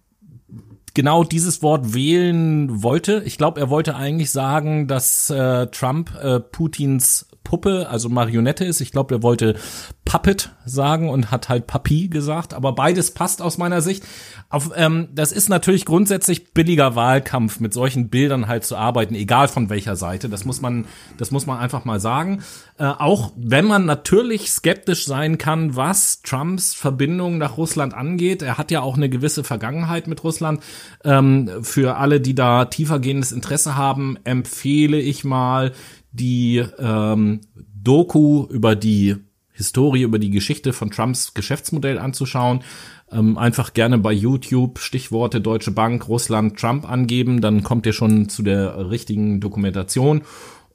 genau 0.95 1.23
dieses 1.23 1.61
Wort 1.61 1.93
wählen 1.93 2.81
wollte. 2.81 3.21
Ich 3.25 3.37
glaube, 3.37 3.59
er 3.59 3.69
wollte 3.69 3.95
eigentlich 3.95 4.31
sagen, 4.31 4.87
dass 4.87 5.29
äh, 5.29 5.67
Trump 5.67 6.11
äh, 6.15 6.39
Putins 6.39 7.27
Puppe, 7.45 7.87
also 7.89 8.09
Marionette 8.09 8.65
ist. 8.65 8.81
Ich 8.81 8.91
glaube, 8.91 9.15
er 9.15 9.23
wollte 9.23 9.55
Puppet 10.03 10.49
sagen 10.65 11.09
und 11.09 11.31
hat 11.31 11.47
halt 11.47 11.67
Papi 11.67 12.09
gesagt, 12.09 12.53
aber 12.53 12.73
beides 12.73 13.11
passt 13.11 13.41
aus 13.41 13.57
meiner 13.57 13.81
Sicht. 13.81 14.03
Auf, 14.49 14.71
ähm, 14.75 15.07
das 15.13 15.31
ist 15.31 15.47
natürlich 15.47 15.85
grundsätzlich 15.85 16.53
billiger 16.53 16.95
Wahlkampf, 16.95 17.59
mit 17.59 17.73
solchen 17.73 18.09
Bildern 18.09 18.47
halt 18.47 18.65
zu 18.65 18.75
arbeiten, 18.75 19.15
egal 19.15 19.47
von 19.47 19.69
welcher 19.69 19.95
Seite. 19.95 20.27
Das 20.27 20.43
muss 20.43 20.59
man, 20.59 20.85
das 21.17 21.31
muss 21.31 21.45
man 21.45 21.59
einfach 21.59 21.85
mal 21.85 21.99
sagen. 21.99 22.43
Äh, 22.77 22.87
auch 22.87 23.31
wenn 23.37 23.65
man 23.65 23.85
natürlich 23.85 24.51
skeptisch 24.51 25.05
sein 25.05 25.37
kann, 25.37 25.77
was 25.77 26.21
Trumps 26.23 26.73
Verbindung 26.73 27.37
nach 27.37 27.57
Russland 27.57 27.93
angeht. 27.93 28.41
Er 28.41 28.57
hat 28.57 28.69
ja 28.69 28.81
auch 28.81 28.97
eine 28.97 29.09
gewisse 29.09 29.45
Vergangenheit 29.45 30.07
mit 30.07 30.23
Russland. 30.25 30.61
Ähm, 31.05 31.49
für 31.61 31.95
alle, 31.95 32.19
die 32.19 32.35
da 32.35 32.65
tiefergehendes 32.65 33.31
Interesse 33.31 33.77
haben, 33.77 34.17
empfehle 34.25 34.99
ich 34.99 35.23
mal 35.23 35.71
die 36.11 36.65
ähm, 36.77 37.41
Doku 37.81 38.45
über 38.49 38.75
die 38.75 39.15
Historie, 39.53 40.01
über 40.01 40.19
die 40.19 40.31
Geschichte 40.31 40.73
von 40.73 40.91
Trumps 40.91 41.33
Geschäftsmodell 41.33 41.97
anzuschauen. 41.97 42.61
Ähm, 43.09 43.37
einfach 43.37 43.73
gerne 43.73 43.97
bei 43.99 44.11
YouTube 44.11 44.79
Stichworte 44.79 45.39
Deutsche 45.39 45.71
Bank, 45.71 46.09
Russland, 46.09 46.59
Trump 46.59 46.89
angeben, 46.89 47.39
dann 47.39 47.63
kommt 47.63 47.85
ihr 47.85 47.93
schon 47.93 48.27
zu 48.27 48.43
der 48.43 48.89
richtigen 48.89 49.39
Dokumentation. 49.39 50.23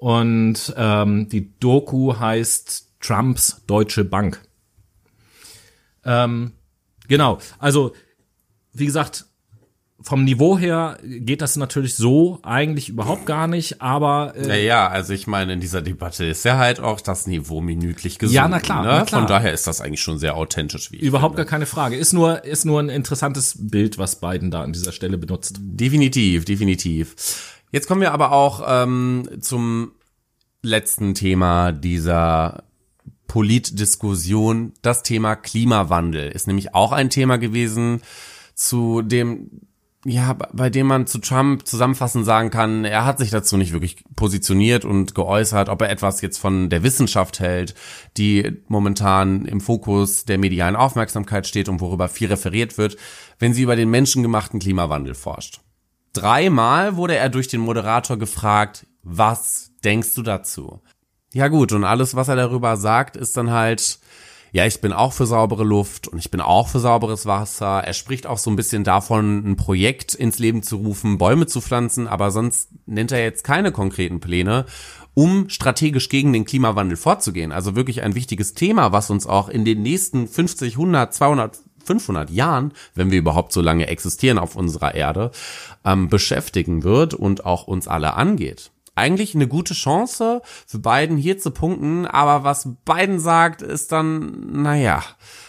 Und 0.00 0.72
ähm, 0.78 1.28
die 1.28 1.52
Doku 1.60 2.18
heißt 2.18 2.88
Trumps 3.00 3.62
Deutsche 3.66 4.02
Bank. 4.02 4.40
Ähm, 6.06 6.52
genau, 7.06 7.38
also 7.58 7.92
wie 8.72 8.86
gesagt, 8.86 9.26
vom 10.00 10.24
Niveau 10.24 10.56
her 10.56 10.98
geht 11.04 11.42
das 11.42 11.56
natürlich 11.56 11.96
so 11.96 12.38
eigentlich 12.42 12.88
überhaupt 12.88 13.26
gar 13.26 13.46
nicht, 13.46 13.82
aber 13.82 14.32
äh, 14.34 14.46
Naja, 14.46 14.88
also 14.88 15.12
ich 15.12 15.26
meine, 15.26 15.52
in 15.52 15.60
dieser 15.60 15.82
Debatte 15.82 16.24
ist 16.24 16.46
ja 16.46 16.56
halt 16.56 16.80
auch 16.80 17.02
das 17.02 17.26
Niveau 17.26 17.60
minütlich 17.60 18.18
gesunken. 18.18 18.36
Ja, 18.36 18.48
na 18.48 18.60
klar, 18.60 18.82
ne? 18.82 18.88
na 18.88 19.04
klar. 19.04 19.20
Von 19.20 19.28
daher 19.28 19.52
ist 19.52 19.66
das 19.66 19.82
eigentlich 19.82 20.00
schon 20.00 20.18
sehr 20.18 20.34
authentisch, 20.36 20.90
wie 20.92 20.96
überhaupt 20.96 21.34
finde. 21.34 21.44
gar 21.44 21.50
keine 21.50 21.66
Frage. 21.66 21.96
Ist 21.96 22.14
nur 22.14 22.42
ist 22.46 22.64
nur 22.64 22.80
ein 22.80 22.88
interessantes 22.88 23.56
Bild, 23.58 23.98
was 23.98 24.18
Biden 24.18 24.50
da 24.50 24.62
an 24.62 24.72
dieser 24.72 24.92
Stelle 24.92 25.18
benutzt. 25.18 25.56
Definitiv, 25.60 26.46
definitiv. 26.46 27.59
Jetzt 27.70 27.86
kommen 27.86 28.00
wir 28.00 28.12
aber 28.12 28.32
auch 28.32 28.62
ähm, 28.66 29.28
zum 29.40 29.92
letzten 30.62 31.14
Thema 31.14 31.72
dieser 31.72 32.64
Politdiskussion. 33.26 34.72
Das 34.82 35.02
Thema 35.02 35.36
Klimawandel 35.36 36.30
ist 36.30 36.46
nämlich 36.46 36.74
auch 36.74 36.92
ein 36.92 37.10
Thema 37.10 37.38
gewesen, 37.38 38.02
zu 38.54 39.02
dem 39.02 39.62
ja, 40.06 40.32
bei 40.32 40.70
dem 40.70 40.86
man 40.86 41.06
zu 41.06 41.18
Trump 41.18 41.66
zusammenfassend 41.66 42.24
sagen 42.24 42.48
kann, 42.48 42.86
er 42.86 43.04
hat 43.04 43.18
sich 43.18 43.28
dazu 43.28 43.58
nicht 43.58 43.74
wirklich 43.74 44.02
positioniert 44.16 44.86
und 44.86 45.14
geäußert, 45.14 45.68
ob 45.68 45.82
er 45.82 45.90
etwas 45.90 46.22
jetzt 46.22 46.38
von 46.38 46.70
der 46.70 46.82
Wissenschaft 46.82 47.38
hält, 47.38 47.74
die 48.16 48.62
momentan 48.66 49.44
im 49.44 49.60
Fokus 49.60 50.24
der 50.24 50.38
medialen 50.38 50.74
Aufmerksamkeit 50.74 51.46
steht 51.46 51.68
und 51.68 51.82
worüber 51.82 52.08
viel 52.08 52.28
referiert 52.28 52.78
wird, 52.78 52.96
wenn 53.38 53.52
sie 53.52 53.62
über 53.62 53.76
den 53.76 53.90
menschengemachten 53.90 54.58
Klimawandel 54.58 55.14
forscht. 55.14 55.60
Dreimal 56.12 56.96
wurde 56.96 57.16
er 57.16 57.28
durch 57.28 57.48
den 57.48 57.60
Moderator 57.60 58.18
gefragt, 58.18 58.86
was 59.02 59.70
denkst 59.84 60.14
du 60.14 60.22
dazu? 60.22 60.80
Ja 61.32 61.48
gut, 61.48 61.72
und 61.72 61.84
alles, 61.84 62.16
was 62.16 62.28
er 62.28 62.36
darüber 62.36 62.76
sagt, 62.76 63.16
ist 63.16 63.36
dann 63.36 63.50
halt, 63.50 64.00
ja, 64.52 64.66
ich 64.66 64.80
bin 64.80 64.92
auch 64.92 65.12
für 65.12 65.26
saubere 65.26 65.62
Luft 65.62 66.08
und 66.08 66.18
ich 66.18 66.30
bin 66.30 66.40
auch 66.40 66.68
für 66.68 66.80
sauberes 66.80 67.26
Wasser. 67.26 67.84
Er 67.84 67.92
spricht 67.92 68.26
auch 68.26 68.38
so 68.38 68.50
ein 68.50 68.56
bisschen 68.56 68.82
davon, 68.82 69.48
ein 69.48 69.56
Projekt 69.56 70.14
ins 70.14 70.40
Leben 70.40 70.64
zu 70.64 70.76
rufen, 70.78 71.18
Bäume 71.18 71.46
zu 71.46 71.60
pflanzen, 71.60 72.08
aber 72.08 72.32
sonst 72.32 72.70
nennt 72.86 73.12
er 73.12 73.22
jetzt 73.22 73.44
keine 73.44 73.70
konkreten 73.70 74.18
Pläne, 74.18 74.66
um 75.14 75.48
strategisch 75.48 76.08
gegen 76.08 76.32
den 76.32 76.44
Klimawandel 76.44 76.96
vorzugehen. 76.96 77.52
Also 77.52 77.76
wirklich 77.76 78.02
ein 78.02 78.16
wichtiges 78.16 78.54
Thema, 78.54 78.90
was 78.90 79.10
uns 79.10 79.26
auch 79.26 79.48
in 79.48 79.64
den 79.64 79.82
nächsten 79.82 80.26
50, 80.26 80.74
100, 80.74 81.14
200 81.14 81.60
500 81.90 82.30
Jahren, 82.30 82.72
wenn 82.94 83.10
wir 83.10 83.18
überhaupt 83.18 83.52
so 83.52 83.60
lange 83.60 83.88
existieren 83.88 84.38
auf 84.38 84.54
unserer 84.54 84.94
Erde, 84.94 85.32
ähm, 85.84 86.08
beschäftigen 86.08 86.84
wird 86.84 87.14
und 87.14 87.44
auch 87.44 87.66
uns 87.66 87.88
alle 87.88 88.14
angeht 88.14 88.70
eigentlich 88.96 89.34
eine 89.34 89.48
gute 89.48 89.72
Chance 89.72 90.42
für 90.66 90.78
Biden 90.78 91.16
hier 91.16 91.38
zu 91.38 91.52
punkten, 91.52 92.06
aber 92.06 92.44
was 92.44 92.68
Biden 92.84 93.18
sagt, 93.18 93.62
ist 93.62 93.92
dann, 93.92 94.62
naja, 94.62 95.02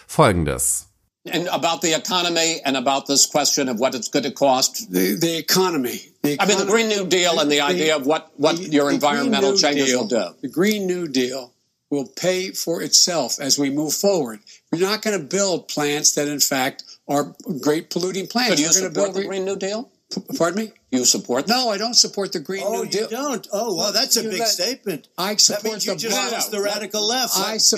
folgendes. 0.08 0.88
And 1.30 1.48
about 1.50 1.82
the 1.82 1.94
economy 1.94 2.62
and 2.64 2.76
about 2.76 3.06
this 3.06 3.28
question 3.30 3.70
of 3.70 3.80
what 3.80 3.94
it's 3.94 4.10
going 4.10 4.24
to 4.24 4.32
cost. 4.32 4.92
The, 4.92 5.18
the 5.20 5.38
economy. 5.38 6.14
The 6.24 6.38
I 6.40 6.48
mean, 6.48 6.58
the 6.58 6.66
Green 6.66 6.88
New 6.88 7.06
Deal 7.06 7.40
and 7.40 7.52
the 7.52 7.62
idea 7.62 7.96
of 7.96 8.08
what, 8.08 8.32
what 8.38 8.58
your 8.58 8.90
environmental 8.90 9.56
changes 9.56 9.90
Deal- 9.90 10.00
will 10.00 10.08
do. 10.08 10.36
The 10.42 10.48
Green 10.48 10.88
New 10.88 11.08
Deal 11.08 11.52
will 11.92 12.08
pay 12.08 12.52
for 12.54 12.82
itself 12.82 13.40
as 13.40 13.60
we 13.60 13.70
move 13.70 13.94
forward. 13.94 14.40
We're 14.72 14.80
not 14.82 15.02
going 15.02 15.20
to 15.20 15.26
build 15.26 15.68
plants 15.68 16.14
that, 16.14 16.28
in 16.28 16.40
fact, 16.40 16.84
are 17.08 17.36
great 17.60 17.90
polluting 17.90 18.28
plants. 18.28 18.56
Do 18.56 18.62
you 18.62 18.68
gonna 18.70 18.74
support 18.74 18.94
build 18.94 19.16
the 19.16 19.24
Green 19.28 19.46
New 19.46 19.58
Deal? 19.58 19.90
P- 20.14 20.22
Pardon 20.38 20.66
me? 20.66 20.72
You 20.92 21.06
support 21.06 21.48
that? 21.48 21.54
No, 21.54 21.70
I 21.70 21.78
don't 21.78 21.94
support 21.94 22.32
the 22.34 22.40
Green 22.40 22.64
Oh, 22.66 22.72
New 22.74 22.84
you 22.84 22.90
Deal. 22.90 23.10
don't? 23.10 23.48
Oh, 23.52 23.76
well, 23.76 23.92
that's 23.94 24.16
a 24.18 24.24
You 24.24 24.30
big 24.30 24.40
let- 24.40 24.48
statement. 24.50 25.08
I 25.18 25.36
support 25.36 25.64
That 25.64 25.70
means 25.72 25.86
you 25.86 25.92
the 25.94 25.98
just 26.00 26.18
Biden. 26.18 26.32
lost 26.32 26.52
the 26.52 26.62
radical 26.62 27.06
left. 27.06 27.38
I, 27.38 27.58
su- 27.58 27.78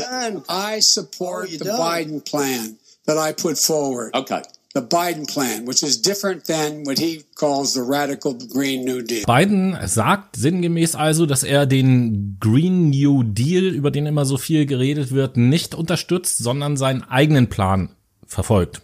I 0.50 0.80
support 0.80 1.50
Oh, 1.52 1.58
the 1.58 1.66
don't. 1.66 1.80
Biden 1.80 2.26
plan 2.26 2.78
that 3.06 3.18
I 3.18 3.34
put 3.34 3.58
forward. 3.58 4.14
Okay. 4.16 4.42
The 4.76 4.82
Biden 4.82 5.28
plan, 5.28 5.68
which 5.68 5.84
is 5.84 6.02
different 6.02 6.46
than 6.46 6.84
what 6.84 6.98
he 6.98 7.24
calls 7.36 7.76
the 7.76 7.82
radical 7.82 8.34
Green 8.34 8.84
New 8.84 9.04
Deal. 9.04 9.24
Biden 9.28 9.78
sagt 9.86 10.36
sinngemäß 10.36 10.96
also, 10.96 11.28
dass 11.28 11.44
er 11.44 11.68
den 11.68 12.38
Green 12.40 12.90
New 12.90 13.22
Deal, 13.22 13.66
über 13.66 13.92
den 13.92 14.08
immer 14.08 14.26
so 14.26 14.38
viel 14.38 14.66
geredet 14.66 15.12
wird, 15.12 15.38
nicht 15.38 15.76
unterstützt, 15.76 16.40
sondern 16.40 16.76
seinen 16.76 17.04
eigenen 17.04 17.50
Plan 17.50 17.90
verfolgt. 18.26 18.82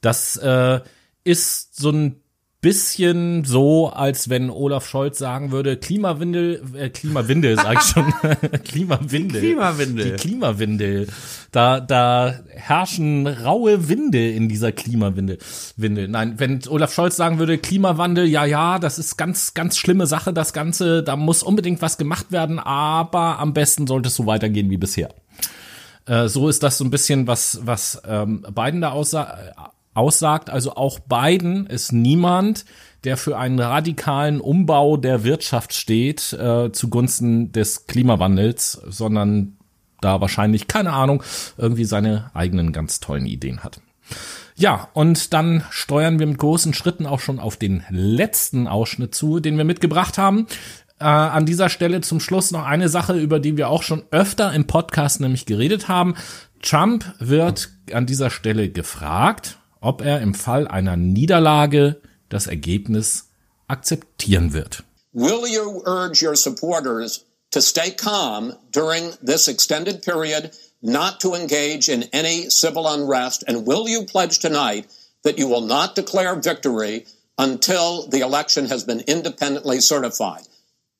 Das 0.00 0.38
äh, 0.38 0.80
ist 1.22 1.76
so 1.76 1.90
ein 1.90 2.16
bisschen 2.60 3.44
so, 3.44 3.88
als 3.88 4.28
wenn 4.28 4.50
Olaf 4.50 4.86
Scholz 4.86 5.18
sagen 5.18 5.50
würde, 5.50 5.78
Klimawindel, 5.78 6.62
äh, 6.76 6.90
Klimawindel, 6.90 7.56
sag 7.56 7.78
ich 7.78 7.88
schon, 7.88 8.12
Klimawindel. 8.64 9.40
Klimawindel. 9.40 10.04
Die 10.04 10.16
Klimawindel. 10.16 11.06
Da, 11.52 11.80
da 11.80 12.34
herrschen 12.50 13.26
raue 13.26 13.88
Winde 13.88 14.30
in 14.30 14.48
dieser 14.48 14.72
Klimawindel. 14.72 15.38
Windel. 15.76 16.08
Nein, 16.08 16.34
wenn 16.38 16.60
Olaf 16.68 16.92
Scholz 16.92 17.16
sagen 17.16 17.38
würde, 17.38 17.56
Klimawandel, 17.56 18.26
ja, 18.26 18.44
ja, 18.44 18.78
das 18.78 18.98
ist 18.98 19.16
ganz, 19.16 19.54
ganz 19.54 19.78
schlimme 19.78 20.06
Sache, 20.06 20.34
das 20.34 20.52
Ganze, 20.52 21.02
da 21.02 21.16
muss 21.16 21.42
unbedingt 21.42 21.80
was 21.80 21.96
gemacht 21.96 22.30
werden, 22.30 22.58
aber 22.58 23.38
am 23.38 23.54
besten 23.54 23.86
sollte 23.86 24.08
es 24.08 24.16
so 24.16 24.26
weitergehen 24.26 24.68
wie 24.68 24.76
bisher. 24.76 25.08
Äh, 26.04 26.28
so 26.28 26.48
ist 26.48 26.62
das 26.62 26.76
so 26.76 26.84
ein 26.84 26.90
bisschen, 26.90 27.26
was, 27.26 27.60
was 27.62 28.02
ähm, 28.06 28.44
Biden 28.54 28.82
da 28.82 28.90
aussa 28.90 29.38
aussagt. 29.94 30.50
Also 30.50 30.74
auch 30.74 30.98
Biden 31.00 31.66
ist 31.66 31.92
niemand, 31.92 32.64
der 33.04 33.16
für 33.16 33.38
einen 33.38 33.58
radikalen 33.58 34.40
Umbau 34.40 34.96
der 34.96 35.24
Wirtschaft 35.24 35.74
steht 35.74 36.32
äh, 36.32 36.70
zugunsten 36.72 37.52
des 37.52 37.86
Klimawandels, 37.86 38.80
sondern 38.88 39.56
da 40.00 40.20
wahrscheinlich, 40.20 40.66
keine 40.66 40.92
Ahnung, 40.92 41.22
irgendwie 41.56 41.84
seine 41.84 42.30
eigenen 42.34 42.72
ganz 42.72 43.00
tollen 43.00 43.26
Ideen 43.26 43.62
hat. 43.64 43.80
Ja, 44.56 44.88
und 44.92 45.32
dann 45.32 45.64
steuern 45.70 46.18
wir 46.18 46.26
mit 46.26 46.38
großen 46.38 46.74
Schritten 46.74 47.06
auch 47.06 47.20
schon 47.20 47.38
auf 47.38 47.56
den 47.56 47.84
letzten 47.88 48.66
Ausschnitt 48.66 49.14
zu, 49.14 49.40
den 49.40 49.56
wir 49.56 49.64
mitgebracht 49.64 50.18
haben. 50.18 50.46
Äh, 50.98 51.04
an 51.04 51.46
dieser 51.46 51.70
Stelle 51.70 52.02
zum 52.02 52.20
Schluss 52.20 52.50
noch 52.50 52.66
eine 52.66 52.90
Sache, 52.90 53.14
über 53.14 53.40
die 53.40 53.56
wir 53.56 53.70
auch 53.70 53.82
schon 53.82 54.02
öfter 54.10 54.52
im 54.52 54.66
Podcast 54.66 55.20
nämlich 55.20 55.46
geredet 55.46 55.88
haben. 55.88 56.14
Trump 56.60 57.14
wird 57.18 57.70
an 57.92 58.04
dieser 58.04 58.28
Stelle 58.28 58.68
gefragt, 58.68 59.59
ob 59.80 60.02
er 60.02 60.20
im 60.20 60.34
Fall 60.34 60.68
einer 60.68 60.96
Niederlage 60.96 62.00
das 62.28 62.46
Ergebnis 62.46 63.30
akzeptieren 63.68 64.52
wird. 64.52 64.84
Will 65.12 65.46
you 65.46 65.82
urge 65.86 66.22
your 66.22 66.36
supporters 66.36 67.24
to 67.50 67.60
stay 67.60 67.90
calm 67.90 68.54
during 68.70 69.12
this 69.24 69.48
extended 69.48 70.02
period, 70.02 70.52
not 70.80 71.20
to 71.20 71.34
engage 71.34 71.88
in 71.88 72.04
any 72.12 72.48
civil 72.48 72.86
unrest? 72.86 73.42
And 73.48 73.66
will 73.66 73.88
you 73.88 74.04
pledge 74.04 74.38
tonight 74.38 74.86
that 75.24 75.38
you 75.38 75.48
will 75.48 75.66
not 75.66 75.96
declare 75.96 76.36
victory 76.36 77.06
until 77.38 78.06
the 78.08 78.20
election 78.20 78.66
has 78.66 78.84
been 78.84 79.00
independently 79.00 79.80
certified? 79.80 80.42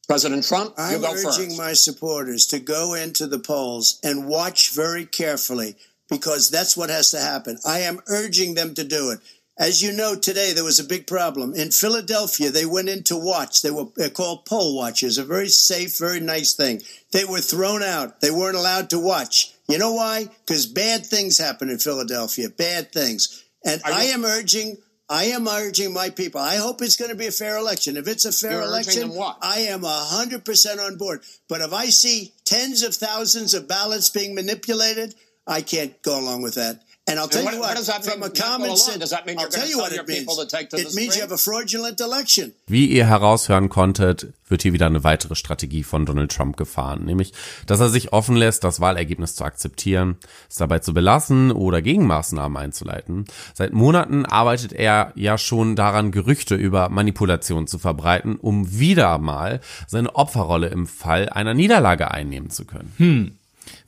President 0.09 0.45
Trump, 0.45 0.75
you 0.77 0.97
I'm 0.97 1.01
go 1.03 1.13
urging 1.13 1.51
first. 1.51 1.59
my 1.59 1.73
supporters 1.73 2.47
to 2.47 2.59
go 2.59 2.95
into 2.95 3.29
the 3.29 3.39
polls 3.39 4.01
and 4.03 4.27
watch 4.27 4.75
very 4.75 5.07
carefully 5.07 5.77
because 6.11 6.51
that's 6.51 6.77
what 6.77 6.91
has 6.91 7.11
to 7.13 7.21
happen. 7.21 7.59
I 7.65 7.81
am 7.81 8.01
urging 8.09 8.55
them 8.55 8.75
to 8.75 8.85
do 8.85 9.11
it. 9.11 9.21
As 9.59 9.83
you 9.83 9.93
know, 9.93 10.17
today 10.17 10.53
there 10.53 10.65
was 10.65 10.81
a 10.81 10.85
big 10.85 11.07
problem. 11.07 11.55
In 11.55 11.71
Philadelphia, 11.71 12.51
they 12.51 12.65
went 12.65 12.89
in 12.89 13.03
to 13.05 13.17
watch. 13.17 13.61
They 13.63 13.71
were 13.71 13.87
called 14.15 14.47
poll 14.47 14.75
watchers, 14.75 15.19
a 15.19 15.25
very 15.25 15.49
safe, 15.49 15.99
very 15.99 16.19
nice 16.19 16.55
thing. 16.55 16.81
They 17.13 17.27
were 17.27 17.41
thrown 17.41 17.83
out. 17.83 18.21
They 18.21 18.31
weren't 18.31 18.57
allowed 18.57 18.91
to 18.91 18.99
watch. 18.99 19.53
You 19.69 19.79
know 19.79 19.93
why? 19.93 20.29
Because 20.47 20.67
bad 20.67 21.07
things 21.07 21.39
happen 21.39 21.69
in 21.69 21.79
Philadelphia. 21.79 22.49
Bad 22.49 22.91
things. 22.91 23.45
And 23.65 23.83
I 23.85 24.05
am 24.05 24.25
urging 24.25 24.79
I 25.11 25.25
am 25.25 25.49
urging 25.49 25.93
my 25.93 26.11
people. 26.11 26.41
I 26.41 26.57
hope 26.57 26.81
it's 26.81 26.97
going 26.97 27.11
to 27.11 27.17
be 27.17 27.27
a 27.27 27.33
fair 27.33 27.59
election. 27.59 27.97
If 27.97 28.07
it's 28.07 28.25
a 28.25 28.33
fair 28.33 28.53
You're 28.53 28.63
election, 28.63 29.11
what? 29.11 29.39
I 29.43 29.63
am 29.63 29.81
100% 29.81 30.79
on 30.79 30.97
board. 30.99 31.25
But 31.49 31.61
if 31.61 31.73
I 31.73 31.87
see 31.87 32.33
tens 32.45 32.85
of 32.85 32.95
thousands 32.95 33.53
of 33.53 33.67
ballots 33.67 34.09
being 34.09 34.37
manipulated, 34.37 35.17
I 35.51 35.63
can't 35.63 36.01
go 36.03 36.17
along 36.19 36.43
with 36.43 36.55
that. 36.55 36.81
And 37.09 37.19
I'll 37.19 37.27
tell 37.29 37.43
what- 37.43 37.55
you 37.55 37.61
what 37.61 37.71
what, 37.71 37.77
does 37.79 37.87
that 37.87 38.05
from 38.05 38.21
mean, 38.21 38.31
a 38.31 38.41
common 38.41 38.77
sense, 38.77 38.99
Does 39.01 39.11
that 39.11 39.27
mean 39.27 39.37
I'll 39.37 39.43
you're 39.43 39.51
gonna 39.51 39.63
tell 39.65 39.69
you 39.69 39.79
what 39.79 39.91
it 39.93 40.07
means. 40.07 40.21
people 40.21 40.37
to 40.37 40.47
take 40.47 40.69
to 40.71 40.77
the 40.77 40.83
it 40.85 40.95
means 40.95 41.17
you 41.17 41.23
have 41.23 41.33
a 41.35 41.39
fraudulent 41.39 42.01
election. 42.01 42.53
Wie 42.69 42.87
ihr 42.87 43.07
heraushören 43.09 43.69
konntet, 43.69 44.33
wird 44.49 44.63
hier 44.63 44.73
wieder 44.73 44.87
eine 44.87 45.03
weitere 45.03 45.35
Strategie 45.35 45.83
von 45.83 46.07
Donald 46.07 46.31
Trump 46.31 46.57
gefahren, 46.57 47.05
nämlich, 47.07 47.33
dass 47.67 47.81
er 47.81 47.89
sich 47.89 48.13
offen 48.13 48.37
lässt, 48.37 48.63
das 48.63 48.81
Wahlergebnis 48.81 49.35
zu 49.35 49.43
akzeptieren, 49.45 50.19
es 50.49 50.57
dabei 50.57 50.79
zu 50.81 50.95
belassen 50.95 51.51
oder 51.51 51.83
Gegenmaßnahmen 51.83 52.57
einzuleiten. 52.57 53.25
Seit 53.55 53.73
Monaten 53.73 54.25
arbeitet 54.27 54.73
er 54.73 55.13
ja 55.17 55.37
schon 55.37 55.75
daran, 55.75 56.13
Gerüchte 56.13 56.55
über 56.55 56.91
Manipulation 56.91 57.67
zu 57.67 57.81
verbreiten, 57.81 58.37
um 58.37 58.79
wieder 58.79 59.19
mal 59.19 59.61
seine 59.89 60.15
Opferrolle 60.15 60.69
im 60.69 60.87
Fall 60.87 61.29
einer 61.29 61.55
Niederlage 61.55 62.11
einnehmen 62.13 62.51
zu 62.51 62.67
können. 62.67 63.37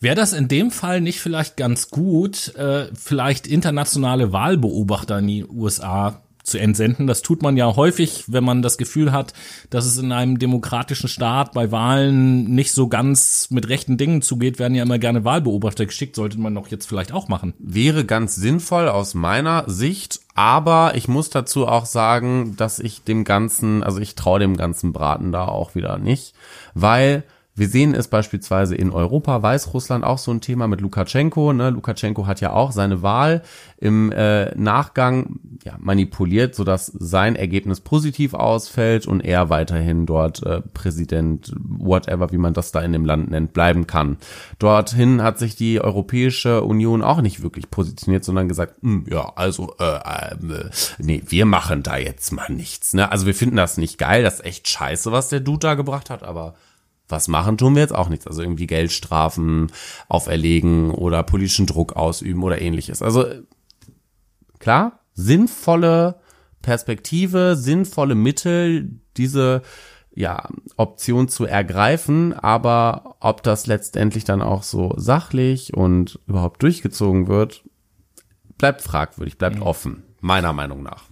Wäre 0.00 0.16
das 0.16 0.32
in 0.32 0.48
dem 0.48 0.70
Fall 0.70 1.00
nicht 1.00 1.20
vielleicht 1.20 1.56
ganz 1.56 1.90
gut, 1.90 2.54
äh, 2.56 2.86
vielleicht 2.94 3.46
internationale 3.46 4.32
Wahlbeobachter 4.32 5.18
in 5.18 5.26
die 5.26 5.44
USA 5.44 6.22
zu 6.42 6.58
entsenden? 6.58 7.06
Das 7.06 7.22
tut 7.22 7.42
man 7.42 7.56
ja 7.56 7.76
häufig, 7.76 8.24
wenn 8.26 8.44
man 8.44 8.62
das 8.62 8.78
Gefühl 8.78 9.12
hat, 9.12 9.32
dass 9.70 9.86
es 9.86 9.98
in 9.98 10.12
einem 10.12 10.38
demokratischen 10.38 11.08
Staat 11.08 11.52
bei 11.52 11.70
Wahlen 11.70 12.52
nicht 12.54 12.72
so 12.72 12.88
ganz 12.88 13.48
mit 13.50 13.68
rechten 13.68 13.96
Dingen 13.96 14.22
zugeht, 14.22 14.58
werden 14.58 14.74
ja 14.74 14.82
immer 14.82 14.98
gerne 14.98 15.24
Wahlbeobachter 15.24 15.86
geschickt, 15.86 16.16
sollte 16.16 16.40
man 16.40 16.54
doch 16.54 16.68
jetzt 16.68 16.86
vielleicht 16.86 17.12
auch 17.12 17.28
machen. 17.28 17.54
wäre 17.58 18.04
ganz 18.04 18.34
sinnvoll 18.34 18.88
aus 18.88 19.14
meiner 19.14 19.64
Sicht, 19.68 20.20
aber 20.34 20.94
ich 20.96 21.08
muss 21.08 21.30
dazu 21.30 21.66
auch 21.66 21.86
sagen, 21.86 22.56
dass 22.56 22.78
ich 22.78 23.04
dem 23.04 23.24
ganzen, 23.24 23.82
also 23.82 24.00
ich 24.00 24.14
traue 24.14 24.40
dem 24.40 24.56
ganzen 24.56 24.92
Braten 24.92 25.32
da 25.32 25.46
auch 25.46 25.74
wieder 25.74 25.98
nicht, 25.98 26.34
weil 26.74 27.24
wir 27.54 27.68
sehen 27.68 27.94
es 27.94 28.08
beispielsweise 28.08 28.74
in 28.74 28.90
Europa, 28.90 29.42
Weißrussland 29.42 30.04
auch 30.04 30.16
so 30.16 30.30
ein 30.30 30.40
Thema 30.40 30.68
mit 30.68 30.80
Lukaschenko. 30.80 31.52
Ne? 31.52 31.68
Lukaschenko 31.68 32.26
hat 32.26 32.40
ja 32.40 32.52
auch 32.54 32.72
seine 32.72 33.02
Wahl 33.02 33.42
im 33.76 34.10
äh, 34.10 34.54
Nachgang 34.54 35.38
ja, 35.64 35.74
manipuliert, 35.78 36.54
sodass 36.54 36.86
sein 36.86 37.36
Ergebnis 37.36 37.80
positiv 37.80 38.32
ausfällt 38.32 39.06
und 39.06 39.20
er 39.20 39.50
weiterhin 39.50 40.06
dort 40.06 40.42
äh, 40.46 40.62
Präsident, 40.72 41.52
whatever, 41.58 42.32
wie 42.32 42.38
man 42.38 42.54
das 42.54 42.72
da 42.72 42.80
in 42.80 42.92
dem 42.92 43.04
Land 43.04 43.30
nennt, 43.30 43.52
bleiben 43.52 43.86
kann. 43.86 44.16
Dorthin 44.58 45.22
hat 45.22 45.38
sich 45.38 45.54
die 45.54 45.78
Europäische 45.78 46.62
Union 46.62 47.02
auch 47.02 47.20
nicht 47.20 47.42
wirklich 47.42 47.70
positioniert, 47.70 48.24
sondern 48.24 48.48
gesagt, 48.48 48.76
hm, 48.82 49.04
ja, 49.10 49.30
also, 49.36 49.74
äh, 49.78 49.96
äh, 49.96 50.70
nee, 50.98 51.22
wir 51.26 51.44
machen 51.44 51.82
da 51.82 51.98
jetzt 51.98 52.32
mal 52.32 52.50
nichts. 52.50 52.94
Ne? 52.94 53.12
Also 53.12 53.26
wir 53.26 53.34
finden 53.34 53.56
das 53.56 53.76
nicht 53.76 53.98
geil, 53.98 54.22
das 54.22 54.34
ist 54.34 54.46
echt 54.46 54.68
scheiße, 54.68 55.12
was 55.12 55.28
der 55.28 55.40
Dude 55.40 55.58
da 55.58 55.74
gebracht 55.74 56.08
hat, 56.08 56.22
aber 56.22 56.54
was 57.12 57.28
machen 57.28 57.58
tun 57.58 57.74
wir 57.74 57.82
jetzt 57.82 57.94
auch 57.94 58.08
nichts. 58.08 58.26
Also 58.26 58.42
irgendwie 58.42 58.66
Geldstrafen 58.66 59.70
auferlegen 60.08 60.90
oder 60.90 61.22
politischen 61.22 61.66
Druck 61.66 61.92
ausüben 61.92 62.42
oder 62.42 62.60
ähnliches. 62.60 63.02
Also 63.02 63.26
klar, 64.58 65.00
sinnvolle 65.14 66.16
Perspektive, 66.62 67.56
sinnvolle 67.56 68.14
Mittel, 68.14 69.00
diese 69.16 69.62
ja, 70.14 70.48
Option 70.76 71.28
zu 71.28 71.44
ergreifen, 71.44 72.32
aber 72.34 73.16
ob 73.20 73.42
das 73.42 73.66
letztendlich 73.66 74.24
dann 74.24 74.42
auch 74.42 74.62
so 74.62 74.94
sachlich 74.96 75.74
und 75.74 76.20
überhaupt 76.26 76.62
durchgezogen 76.62 77.28
wird, 77.28 77.64
bleibt 78.58 78.82
fragwürdig, 78.82 79.38
bleibt 79.38 79.60
offen, 79.60 80.02
meiner 80.20 80.52
Meinung 80.52 80.82
nach. 80.82 81.04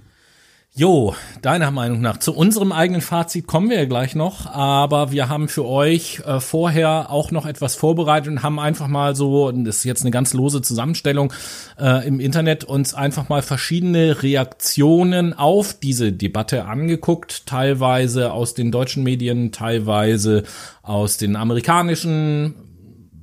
Jo, 0.73 1.17
deiner 1.43 1.73
Meinung 1.73 2.01
nach. 2.01 2.19
Zu 2.19 2.33
unserem 2.33 2.71
eigenen 2.71 3.01
Fazit 3.01 3.49
kommen 3.49 3.71
wir 3.71 3.79
ja 3.79 3.87
gleich 3.87 4.15
noch, 4.15 4.47
aber 4.47 5.11
wir 5.11 5.29
haben 5.29 5.49
für 5.49 5.67
euch 5.67 6.21
äh, 6.25 6.39
vorher 6.39 7.11
auch 7.11 7.33
noch 7.33 7.45
etwas 7.45 7.75
vorbereitet 7.75 8.29
und 8.31 8.45
haben 8.45 8.61
einfach 8.61 8.87
mal 8.87 9.17
so, 9.17 9.51
das 9.51 9.79
ist 9.79 9.85
jetzt 9.85 10.03
eine 10.03 10.13
ganz 10.13 10.33
lose 10.33 10.63
Zusammenstellung 10.63 11.33
äh, 11.77 12.07
im 12.07 12.21
Internet, 12.21 12.63
uns 12.63 12.95
einfach 12.95 13.29
mal 13.29 13.43
verschiedene 13.43 14.23
Reaktionen 14.23 15.37
auf 15.37 15.75
diese 15.75 16.13
Debatte 16.13 16.67
angeguckt, 16.67 17.47
teilweise 17.47 18.33
aus 18.33 18.55
den 18.55 18.71
deutschen 18.71 19.03
Medien, 19.03 19.51
teilweise 19.51 20.45
aus 20.83 21.17
den 21.17 21.35
amerikanischen, 21.35 22.70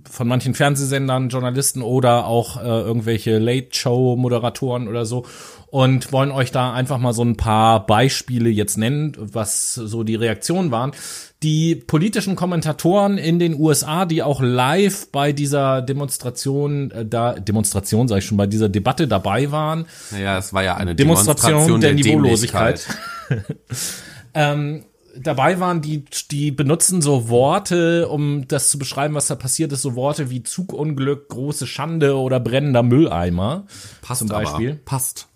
von 0.09 0.27
manchen 0.27 0.53
Fernsehsendern, 0.53 1.29
Journalisten 1.29 1.81
oder 1.81 2.25
auch 2.25 2.57
äh, 2.57 2.65
irgendwelche 2.65 3.39
Late-Show-Moderatoren 3.39 4.87
oder 4.87 5.05
so 5.05 5.25
und 5.69 6.11
wollen 6.13 6.31
euch 6.31 6.51
da 6.51 6.73
einfach 6.73 6.97
mal 6.97 7.13
so 7.13 7.23
ein 7.23 7.37
paar 7.37 7.85
Beispiele 7.85 8.49
jetzt 8.49 8.77
nennen, 8.77 9.13
was 9.17 9.73
so 9.73 10.03
die 10.03 10.15
Reaktionen 10.15 10.71
waren. 10.71 10.91
Die 11.43 11.75
politischen 11.75 12.35
Kommentatoren 12.35 13.17
in 13.17 13.37
den 13.37 13.59
USA, 13.59 14.05
die 14.05 14.23
auch 14.23 14.41
live 14.41 15.11
bei 15.11 15.33
dieser 15.33 15.81
Demonstration, 15.81 16.89
äh, 16.91 17.05
da 17.05 17.33
Demonstration 17.33 18.07
sage 18.07 18.19
ich 18.19 18.25
schon, 18.25 18.37
bei 18.37 18.47
dieser 18.47 18.69
Debatte 18.69 19.07
dabei 19.07 19.51
waren, 19.51 19.85
Naja, 20.11 20.37
es 20.37 20.53
war 20.53 20.63
ja 20.63 20.75
eine 20.77 20.95
Demonstration, 20.95 21.67
Demonstration, 21.67 21.81
der, 21.81 21.93
der, 21.93 22.05
Niveaulosigkeit. 22.05 22.87
Ähm, 24.33 24.83
dabei 25.21 25.59
waren, 25.59 25.81
die, 25.81 26.05
die 26.31 26.51
benutzen 26.51 27.01
so 27.01 27.29
Worte, 27.29 28.07
um 28.07 28.47
das 28.47 28.69
zu 28.69 28.79
beschreiben, 28.79 29.13
was 29.15 29.27
da 29.27 29.35
passiert 29.35 29.71
ist, 29.71 29.81
so 29.81 29.95
Worte 29.95 30.29
wie 30.29 30.43
Zugunglück, 30.43 31.29
große 31.29 31.67
Schande 31.67 32.17
oder 32.17 32.39
brennender 32.39 32.83
Mülleimer. 32.83 33.65
Passt 34.01 34.19
zum 34.19 34.29
Beispiel. 34.29 34.71
aber. 34.71 34.79
Passt. 34.85 35.27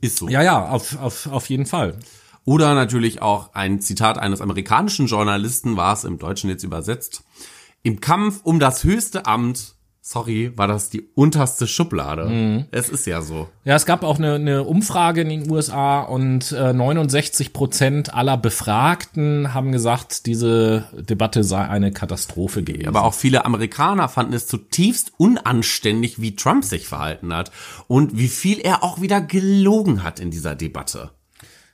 Ist 0.00 0.18
so. 0.18 0.28
Ja, 0.28 0.42
ja, 0.42 0.68
auf, 0.68 0.98
auf, 0.98 1.26
auf 1.26 1.48
jeden 1.48 1.66
Fall. 1.66 1.96
Oder 2.44 2.74
natürlich 2.74 3.22
auch 3.22 3.54
ein 3.54 3.80
Zitat 3.80 4.18
eines 4.18 4.40
amerikanischen 4.40 5.06
Journalisten, 5.06 5.76
war 5.76 5.94
es 5.94 6.04
im 6.04 6.18
Deutschen 6.18 6.50
jetzt 6.50 6.62
übersetzt. 6.62 7.24
Im 7.82 8.00
Kampf 8.00 8.40
um 8.42 8.60
das 8.60 8.84
höchste 8.84 9.26
Amt 9.26 9.74
sorry, 10.06 10.52
war 10.54 10.68
das 10.68 10.90
die 10.90 11.08
unterste 11.14 11.66
Schublade. 11.66 12.26
Mhm. 12.26 12.66
Es 12.70 12.90
ist 12.90 13.06
ja 13.06 13.22
so. 13.22 13.48
Ja, 13.64 13.74
es 13.74 13.86
gab 13.86 14.04
auch 14.04 14.18
eine, 14.18 14.34
eine 14.34 14.64
Umfrage 14.64 15.22
in 15.22 15.30
den 15.30 15.50
USA 15.50 16.02
und 16.02 16.52
äh, 16.52 16.74
69 16.74 17.54
Prozent 17.54 18.12
aller 18.12 18.36
Befragten 18.36 19.54
haben 19.54 19.72
gesagt, 19.72 20.26
diese 20.26 20.84
Debatte 20.92 21.42
sei 21.42 21.66
eine 21.66 21.90
Katastrophe 21.90 22.62
gewesen. 22.62 22.86
Aber 22.86 23.04
auch 23.04 23.14
viele 23.14 23.46
Amerikaner 23.46 24.10
fanden 24.10 24.34
es 24.34 24.46
zutiefst 24.46 25.12
unanständig, 25.16 26.20
wie 26.20 26.36
Trump 26.36 26.64
sich 26.64 26.86
verhalten 26.86 27.32
hat 27.32 27.50
und 27.88 28.18
wie 28.18 28.28
viel 28.28 28.60
er 28.60 28.84
auch 28.84 29.00
wieder 29.00 29.22
gelogen 29.22 30.02
hat 30.02 30.20
in 30.20 30.30
dieser 30.30 30.54
Debatte. 30.54 31.12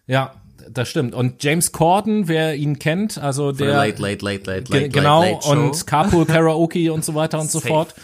ja, 0.07 0.35
das 0.71 0.89
stimmt. 0.89 1.15
Und 1.15 1.43
James 1.43 1.73
Corden, 1.73 2.29
wer 2.29 2.57
ihn 2.57 2.79
kennt, 2.79 3.19
also 3.19 3.53
der 3.53 3.73
late, 3.73 4.03
late, 4.03 4.25
late, 4.25 4.51
late, 4.51 4.73
late, 4.73 4.89
genau 4.89 5.23
late, 5.23 5.49
late 5.49 5.49
und 5.49 5.87
Carpool 5.87 6.25
Karaoke 6.27 6.93
und 6.93 7.05
so 7.05 7.15
weiter 7.15 7.41
und 7.41 7.51
so 7.51 7.61
fort. 7.61 7.95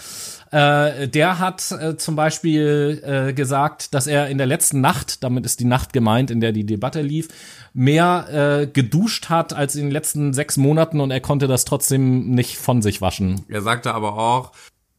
Äh, 0.52 1.08
der 1.08 1.38
hat 1.38 1.72
äh, 1.72 1.96
zum 1.96 2.14
Beispiel 2.14 3.02
äh, 3.04 3.32
gesagt, 3.32 3.94
dass 3.94 4.06
er 4.06 4.28
in 4.28 4.38
der 4.38 4.46
letzten 4.46 4.80
Nacht, 4.80 5.24
damit 5.24 5.44
ist 5.44 5.60
die 5.60 5.64
Nacht 5.64 5.92
gemeint, 5.92 6.30
in 6.30 6.40
der 6.40 6.52
die 6.52 6.64
Debatte 6.64 7.02
lief, 7.02 7.28
mehr 7.74 8.62
äh, 8.62 8.66
geduscht 8.66 9.28
hat 9.28 9.52
als 9.52 9.74
in 9.74 9.86
den 9.86 9.90
letzten 9.90 10.32
sechs 10.32 10.56
Monaten 10.56 11.00
und 11.00 11.10
er 11.10 11.20
konnte 11.20 11.48
das 11.48 11.64
trotzdem 11.64 12.30
nicht 12.30 12.58
von 12.58 12.80
sich 12.80 13.00
waschen. 13.00 13.44
Er 13.48 13.62
sagte 13.62 13.92
aber 13.92 14.16
auch, 14.18 14.52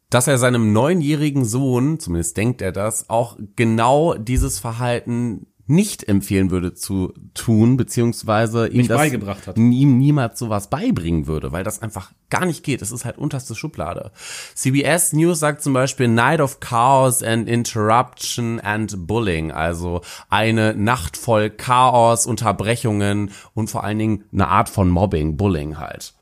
dass 0.10 0.28
er 0.28 0.38
seinem 0.38 0.74
neunjährigen 0.74 1.46
Sohn, 1.46 2.00
zumindest 2.00 2.38
denkt 2.38 2.62
er 2.62 2.72
das, 2.72 3.10
auch 3.10 3.38
genau 3.56 4.14
dieses 4.14 4.60
Verhalten 4.60 5.48
nicht 5.68 6.08
empfehlen 6.08 6.50
würde 6.50 6.74
zu 6.74 7.14
tun, 7.34 7.78
beziehungsweise 7.78 8.68
ihm 8.68 8.78
Nicht 8.78 8.90
das 8.90 8.98
beigebracht 8.98 9.48
hat. 9.48 9.58
ihm 9.58 9.98
niemals 9.98 10.40
sowas 10.40 10.70
beibringen 10.70 11.28
würde, 11.28 11.52
weil 11.52 11.64
das 11.64 11.82
einfach 11.82 12.12
gar 12.30 12.46
nicht 12.46 12.64
geht. 12.64 12.82
Es 12.82 12.92
ist 12.92 13.06
halt 13.06 13.18
unterste 13.18 13.54
Schublade. 13.54 14.12
CBS 14.56 15.14
News 15.14 15.40
sagt 15.40 15.62
zum 15.62 15.74
Beispiel 15.74 16.08
Night 16.08 16.40
of 16.40 16.60
Chaos 16.60 17.22
and 17.22 17.48
Interruption 17.50 18.60
and 18.60 19.08
Bullying, 19.08 19.52
also 19.52 20.02
eine 20.30 20.74
Nacht 20.74 21.18
voll 21.18 21.50
Chaos, 21.50 22.26
Unterbrechungen 22.26 23.32
und 23.54 23.70
vor 23.70 23.84
allen 23.84 24.00
Dingen 24.00 24.24
eine 24.32 24.48
Art 24.48 24.70
von 24.70 24.90
Mobbing, 24.90 25.38
Bullying 25.38 25.78
halt. 25.78 26.14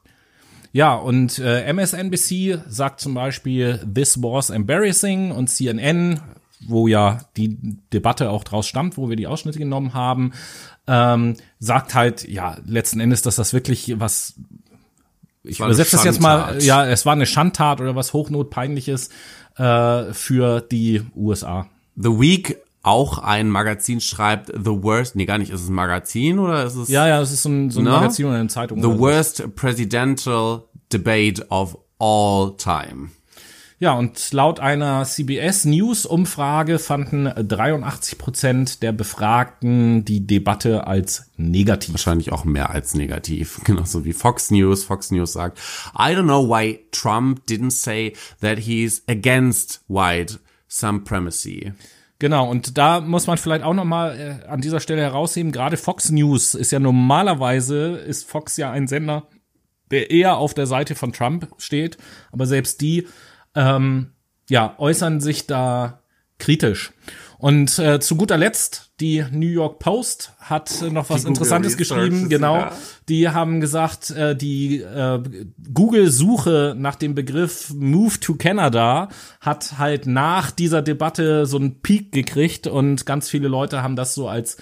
Ja, 0.76 0.93
und 0.96 1.39
äh, 1.39 1.72
MSNBC 1.72 2.60
sagt 2.68 3.00
zum 3.00 3.14
Beispiel, 3.14 3.80
this 3.93 4.22
was 4.22 4.50
embarrassing 4.50 5.32
und 5.32 5.48
CNN, 5.50 6.20
wo 6.62 6.88
ja 6.88 7.20
die 7.38 7.58
Debatte 7.93 8.30
auch 8.30 8.43
draus 8.43 8.68
stammt, 8.68 8.97
wo 8.97 9.10
wir 9.10 9.16
die 9.16 9.28
Ausschnitte 9.28 9.60
genommen 9.60 9.93
haben, 9.93 10.32
ähm, 10.88 11.36
sagt 11.60 11.95
halt, 11.95 12.28
ja, 12.28 12.58
letzten 12.66 12.99
Endes, 12.99 13.22
dass 13.22 13.36
das 13.36 13.53
wirklich 13.53 13.99
was 13.99 14.36
ich 15.43 15.60
übersetze 15.60 15.95
das 15.95 16.06
jetzt 16.06 16.22
mal, 16.22 16.62
ja, 16.64 16.86
es 16.88 17.06
war 17.06 17.14
eine 17.14 17.26
Schandtat 17.28 17.80
oder 17.80 17.95
was 17.95 18.14
hochnotpeinliches 18.14 19.10
äh, 19.58 20.14
für 20.14 20.62
die 20.62 21.03
USA. 21.16 21.68
The 21.95 22.20
Week 22.20 22.58
auch 22.82 23.18
ein 23.18 23.49
Magazin 23.49 23.99
schreibt 23.99 24.47
The 24.47 24.84
Worst, 24.84 25.16
nee, 25.16 25.26
gar 25.26 25.38
nicht, 25.38 25.51
ist 25.51 25.62
es 25.62 25.70
ein 25.70 25.74
Magazin 25.74 26.39
oder 26.39 26.66
ist 26.66 26.76
es 26.76 26.88
Ja, 26.89 27.08
ja, 27.08 27.20
es 27.22 27.32
ist 27.32 27.43
so 27.43 27.49
ein, 27.49 27.72
so 27.72 27.80
ein 27.80 27.86
No? 27.86 27.91
Magazin 27.91 28.26
oder 28.26 28.36
eine 28.36 28.49
Zeitung. 28.49 28.82
The. 28.82 28.99
Worst 28.99 29.56
Presidential 29.56 30.64
Debate 30.93 31.45
of 31.49 31.78
All 31.97 32.56
Time? 32.58 33.10
Ja, 33.78 33.93
und 33.93 34.32
laut 34.32 34.61
einer 34.61 35.03
CBS 35.03 35.65
News 35.65 36.05
Umfrage 36.05 36.80
fanden 36.80 37.26
83 37.26 38.17
Prozent 38.17 38.82
der 38.82 38.93
Befragten 38.93 40.05
die 40.05 40.26
Debatte 40.26 40.88
als 40.88 41.30
negativ. 41.36 41.93
Wahrscheinlich 41.93 42.32
auch 42.32 42.45
mehr 42.45 42.69
als 42.69 42.93
negativ, 42.93 43.59
genauso 43.65 44.05
wie 44.05 44.13
Fox 44.13 44.49
News. 44.49 44.86
Fox 44.86 45.11
News 45.11 45.34
sagt, 45.34 45.59
I 45.93 46.13
don't 46.13 46.23
know 46.23 46.47
why 46.47 46.86
Trump 46.91 47.41
didn't 47.49 47.71
say 47.71 48.13
that 48.39 48.59
he's 48.59 49.03
against 49.07 49.84
white 49.89 50.39
supremacy. 50.69 51.73
Genau, 52.19 52.49
und 52.49 52.78
da 52.78 53.01
muss 53.01 53.28
man 53.28 53.38
vielleicht 53.38 53.65
auch 53.65 53.73
nochmal 53.73 54.41
äh, 54.45 54.47
an 54.47 54.61
dieser 54.61 54.80
Stelle 54.80 55.01
herausheben, 55.01 55.51
gerade 55.51 55.76
Fox 55.76 56.11
News 56.11 56.55
ist 56.55 56.71
ja 56.71 56.80
normalerweise, 56.80 57.97
ist 57.97 58.30
Fox 58.30 58.55
ja 58.55 58.71
ein 58.71 58.88
Sender, 58.88 59.28
der 59.91 60.11
eher 60.11 60.38
auf 60.38 60.53
der 60.53 60.65
Seite 60.65 60.95
von 60.95 61.11
Trump 61.11 61.49
steht, 61.57 61.97
aber 62.32 62.47
selbst 62.47 62.80
die 62.80 63.07
ähm, 63.56 64.12
ja, 64.49 64.76
äußern 64.78 65.20
sich 65.22 65.47
da 65.47 66.01
kritisch. 66.38 66.91
Und 67.38 67.78
äh, 67.80 67.99
zu 67.99 68.16
guter 68.16 68.38
Letzt, 68.38 68.91
die 69.01 69.24
New 69.32 69.47
York 69.47 69.80
Post 69.80 70.32
hat 70.39 70.82
äh, 70.82 70.89
noch 70.89 71.10
was 71.10 71.18
Google 71.24 71.30
Interessantes 71.30 71.78
Research 71.78 71.99
geschrieben, 72.10 72.30
genau. 72.30 72.56
ja- 72.58 72.72
Die 73.10 73.30
haben 73.30 73.60
gesagt, 73.60 74.10
äh, 74.12 74.36
die 74.36 74.80
äh, 74.82 75.20
Google-Suche 75.74 76.76
nach 76.78 76.95
dem 76.95 77.14
Begriff 77.14 77.74
Move 77.74 78.20
to 78.20 78.36
Canada 78.36 79.10
hat 79.41 79.78
halt 79.78 80.08
nach 80.08 80.51
dieser 80.51 80.82
Debatte 80.82 81.45
so 81.45 81.58
einen 81.58 81.82
Peak 81.82 82.12
gekriegt 82.12 82.68
und 82.68 83.06
ganz 83.06 83.30
viele 83.30 83.47
Leute 83.47 83.84
haben 83.84 83.95
das 83.95 84.16
so 84.16 84.28
als 84.28 84.58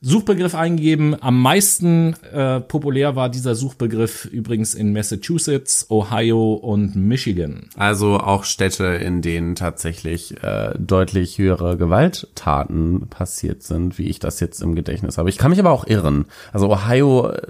Suchbegriff 0.00 0.54
eingegeben. 0.54 1.20
Am 1.22 1.40
meisten 1.40 2.14
äh, 2.32 2.60
populär 2.60 3.16
war 3.16 3.28
dieser 3.28 3.54
Suchbegriff 3.54 4.26
übrigens 4.26 4.74
in 4.74 4.92
Massachusetts, 4.92 5.86
Ohio 5.90 6.54
und 6.54 6.96
Michigan. 6.96 7.68
Also 7.76 8.18
auch 8.18 8.44
Städte, 8.44 8.84
in 8.84 9.22
denen 9.22 9.54
tatsächlich 9.54 10.42
äh, 10.42 10.74
deutlich 10.78 11.38
höhere 11.38 11.76
Gewalttaten 11.76 13.08
passiert 13.08 13.62
sind, 13.62 13.98
wie 13.98 14.08
ich 14.08 14.18
das 14.18 14.40
jetzt 14.40 14.60
im 14.60 14.74
Gedächtnis 14.74 15.18
habe. 15.18 15.30
Ich 15.30 15.38
kann 15.38 15.50
mich 15.50 15.60
aber 15.60 15.70
auch 15.70 15.86
irren. 15.86 16.26
Also 16.52 16.70
Ohio 16.70 17.30
äh, 17.30 17.42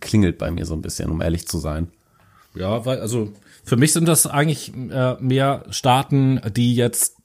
klingelt 0.00 0.38
bei 0.38 0.50
mir 0.50 0.66
so 0.66 0.74
ein 0.74 0.82
bisschen, 0.82 1.10
um 1.10 1.20
ehrlich 1.20 1.48
zu 1.48 1.58
sein. 1.58 1.88
Ja, 2.54 2.84
weil, 2.86 3.00
also 3.00 3.32
für 3.64 3.76
mich 3.76 3.92
sind 3.92 4.08
das 4.08 4.26
eigentlich 4.26 4.72
äh, 4.90 5.16
mehr 5.20 5.64
Staaten, 5.70 6.40
die 6.56 6.74
jetzt 6.74 7.17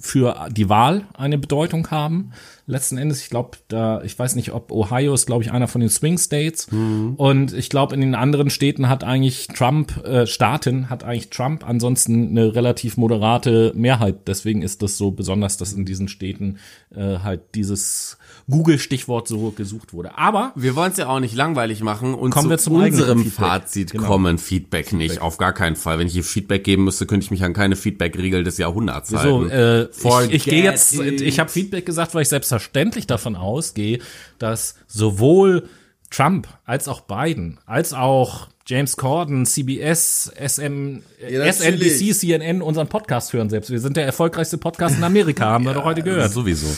für 0.00 0.48
die 0.50 0.68
Wahl 0.68 1.04
eine 1.14 1.38
Bedeutung 1.38 1.90
haben. 1.90 2.32
Letzten 2.66 2.96
Endes, 2.96 3.20
ich 3.22 3.30
glaube, 3.30 3.58
da, 3.68 4.02
ich 4.02 4.18
weiß 4.18 4.34
nicht, 4.34 4.52
ob 4.52 4.72
Ohio 4.72 5.12
ist, 5.12 5.26
glaube 5.26 5.44
ich, 5.44 5.52
einer 5.52 5.68
von 5.68 5.80
den 5.80 5.90
Swing 5.90 6.16
States. 6.16 6.68
Und 7.16 7.52
ich 7.52 7.68
glaube, 7.68 7.94
in 7.94 8.00
den 8.00 8.14
anderen 8.14 8.48
Städten 8.48 8.88
hat 8.88 9.04
eigentlich 9.04 9.48
Trump, 9.48 10.04
äh, 10.04 10.26
Staaten 10.26 10.88
hat 10.88 11.04
eigentlich 11.04 11.30
Trump 11.30 11.68
ansonsten 11.68 12.30
eine 12.30 12.54
relativ 12.54 12.96
moderate 12.96 13.72
Mehrheit. 13.74 14.26
Deswegen 14.26 14.62
ist 14.62 14.82
das 14.82 14.96
so 14.96 15.10
besonders, 15.10 15.58
dass 15.58 15.74
in 15.74 15.84
diesen 15.84 16.08
Städten 16.08 16.58
äh, 16.94 17.18
halt 17.18 17.54
dieses 17.54 18.16
Google-Stichwort 18.50 19.28
so 19.28 19.50
gesucht 19.52 19.92
wurde. 19.92 20.16
Aber 20.18 20.52
Wir 20.56 20.76
wollen 20.76 20.90
es 20.92 20.98
ja 20.98 21.08
auch 21.08 21.20
nicht 21.20 21.34
langweilig 21.34 21.82
machen 21.82 22.14
und 22.14 22.30
Kommen 22.30 22.44
zu 22.44 22.50
wir 22.50 22.58
zum 22.58 22.74
unserem 22.76 23.22
Feedback. 23.22 23.32
Fazit 23.46 23.90
Genau. 23.92 24.06
kommen. 24.06 24.38
Feedback 24.38 24.92
nicht, 24.92 25.20
auf 25.20 25.38
gar 25.38 25.52
keinen 25.52 25.76
Fall. 25.76 25.98
Wenn 25.98 26.06
ich 26.06 26.12
hier 26.12 26.24
Feedback 26.24 26.64
geben 26.64 26.84
müsste, 26.84 27.06
könnte 27.06 27.24
ich 27.24 27.30
mich 27.30 27.44
an 27.44 27.52
keine 27.52 27.76
Feedback-Regel 27.76 28.44
des 28.44 28.58
Jahrhunderts 28.58 29.10
So, 29.10 29.18
halten. 29.18 29.50
äh, 29.50 29.82
ich, 29.84 30.34
ich 30.34 30.44
gehe 30.44 30.64
jetzt, 30.64 30.98
ich 30.98 31.38
habe 31.40 31.50
Feedback 31.50 31.86
gesagt, 31.86 32.14
weil 32.14 32.22
ich 32.22 32.28
selbstverständlich 32.28 33.06
davon 33.06 33.36
ausgehe, 33.36 34.00
dass 34.38 34.74
sowohl 34.86 35.68
Trump 36.10 36.48
als 36.64 36.88
auch 36.88 37.02
Biden, 37.02 37.58
als 37.66 37.92
auch 37.94 38.48
James 38.70 38.96
Corden, 38.96 39.46
CBS, 39.46 40.30
SM, 40.38 40.98
Ja, 41.28 41.52
SNBC, 41.52 42.14
CNN 42.14 42.62
unseren 42.62 42.86
Podcast 42.86 43.32
hören 43.32 43.50
selbst. 43.50 43.70
Wir 43.70 43.80
sind 43.80 43.96
der 43.96 44.06
erfolgreichste 44.06 44.58
Podcast 44.58 44.96
in 44.96 45.02
Amerika, 45.02 45.46
haben 45.46 45.64
wir 45.64 45.74
doch 45.74 45.82
heute 45.84 46.04
gehört. 46.04 46.30
Sowieso. 46.32 46.68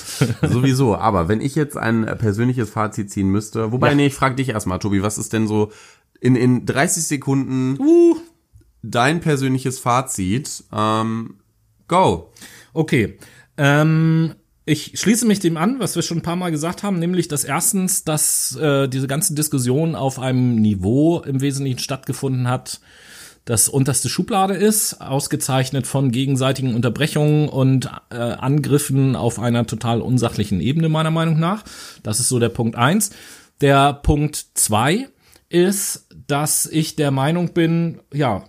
Sowieso. 0.40 0.97
Aber 0.97 1.28
wenn 1.28 1.43
ich 1.43 1.55
jetzt 1.55 1.76
ein 1.76 2.07
persönliches 2.16 2.70
Fazit 2.70 3.11
ziehen 3.11 3.28
müsste, 3.28 3.72
wobei, 3.72 3.90
Ja. 3.90 3.95
nee, 3.95 4.07
ich 4.07 4.14
frage 4.14 4.36
dich 4.36 4.49
erstmal, 4.49 4.78
Tobi, 4.78 5.03
was 5.03 5.18
ist 5.18 5.34
denn 5.34 5.47
so 5.47 5.70
in, 6.18 6.34
in 6.34 6.64
30 6.64 7.05
Sekunden 7.05 7.78
Uh. 7.78 8.16
dein 8.82 9.20
persönliches 9.20 9.78
Fazit? 9.78 10.64
Ähm, 10.74 11.40
go. 11.88 12.32
Okay. 12.72 13.18
Ähm, 13.59 14.32
ich 14.64 14.98
schließe 14.98 15.26
mich 15.26 15.40
dem 15.40 15.56
an, 15.56 15.80
was 15.80 15.96
wir 15.96 16.02
schon 16.02 16.18
ein 16.18 16.22
paar 16.22 16.36
Mal 16.36 16.50
gesagt 16.50 16.82
haben, 16.82 16.98
nämlich 16.98 17.28
dass 17.28 17.44
erstens, 17.44 18.04
dass 18.04 18.56
äh, 18.56 18.88
diese 18.88 19.08
ganze 19.08 19.34
Diskussion 19.34 19.94
auf 19.96 20.18
einem 20.18 20.56
Niveau 20.56 21.20
im 21.20 21.40
Wesentlichen 21.40 21.80
stattgefunden 21.80 22.48
hat, 22.48 22.80
das 23.44 23.68
unterste 23.68 24.08
Schublade 24.08 24.54
ist, 24.54 25.00
ausgezeichnet 25.00 25.88
von 25.88 26.12
gegenseitigen 26.12 26.76
Unterbrechungen 26.76 27.48
und 27.48 27.90
äh, 28.10 28.16
Angriffen 28.16 29.16
auf 29.16 29.40
einer 29.40 29.66
total 29.66 30.00
unsachlichen 30.00 30.60
Ebene, 30.60 30.88
meiner 30.88 31.10
Meinung 31.10 31.40
nach. 31.40 31.64
Das 32.04 32.20
ist 32.20 32.28
so 32.28 32.38
der 32.38 32.50
Punkt 32.50 32.76
eins. 32.76 33.10
Der 33.60 33.94
Punkt 33.94 34.46
zwei 34.54 35.08
ist, 35.48 36.06
dass 36.28 36.66
ich 36.66 36.94
der 36.94 37.10
Meinung 37.10 37.52
bin, 37.52 38.00
ja, 38.12 38.44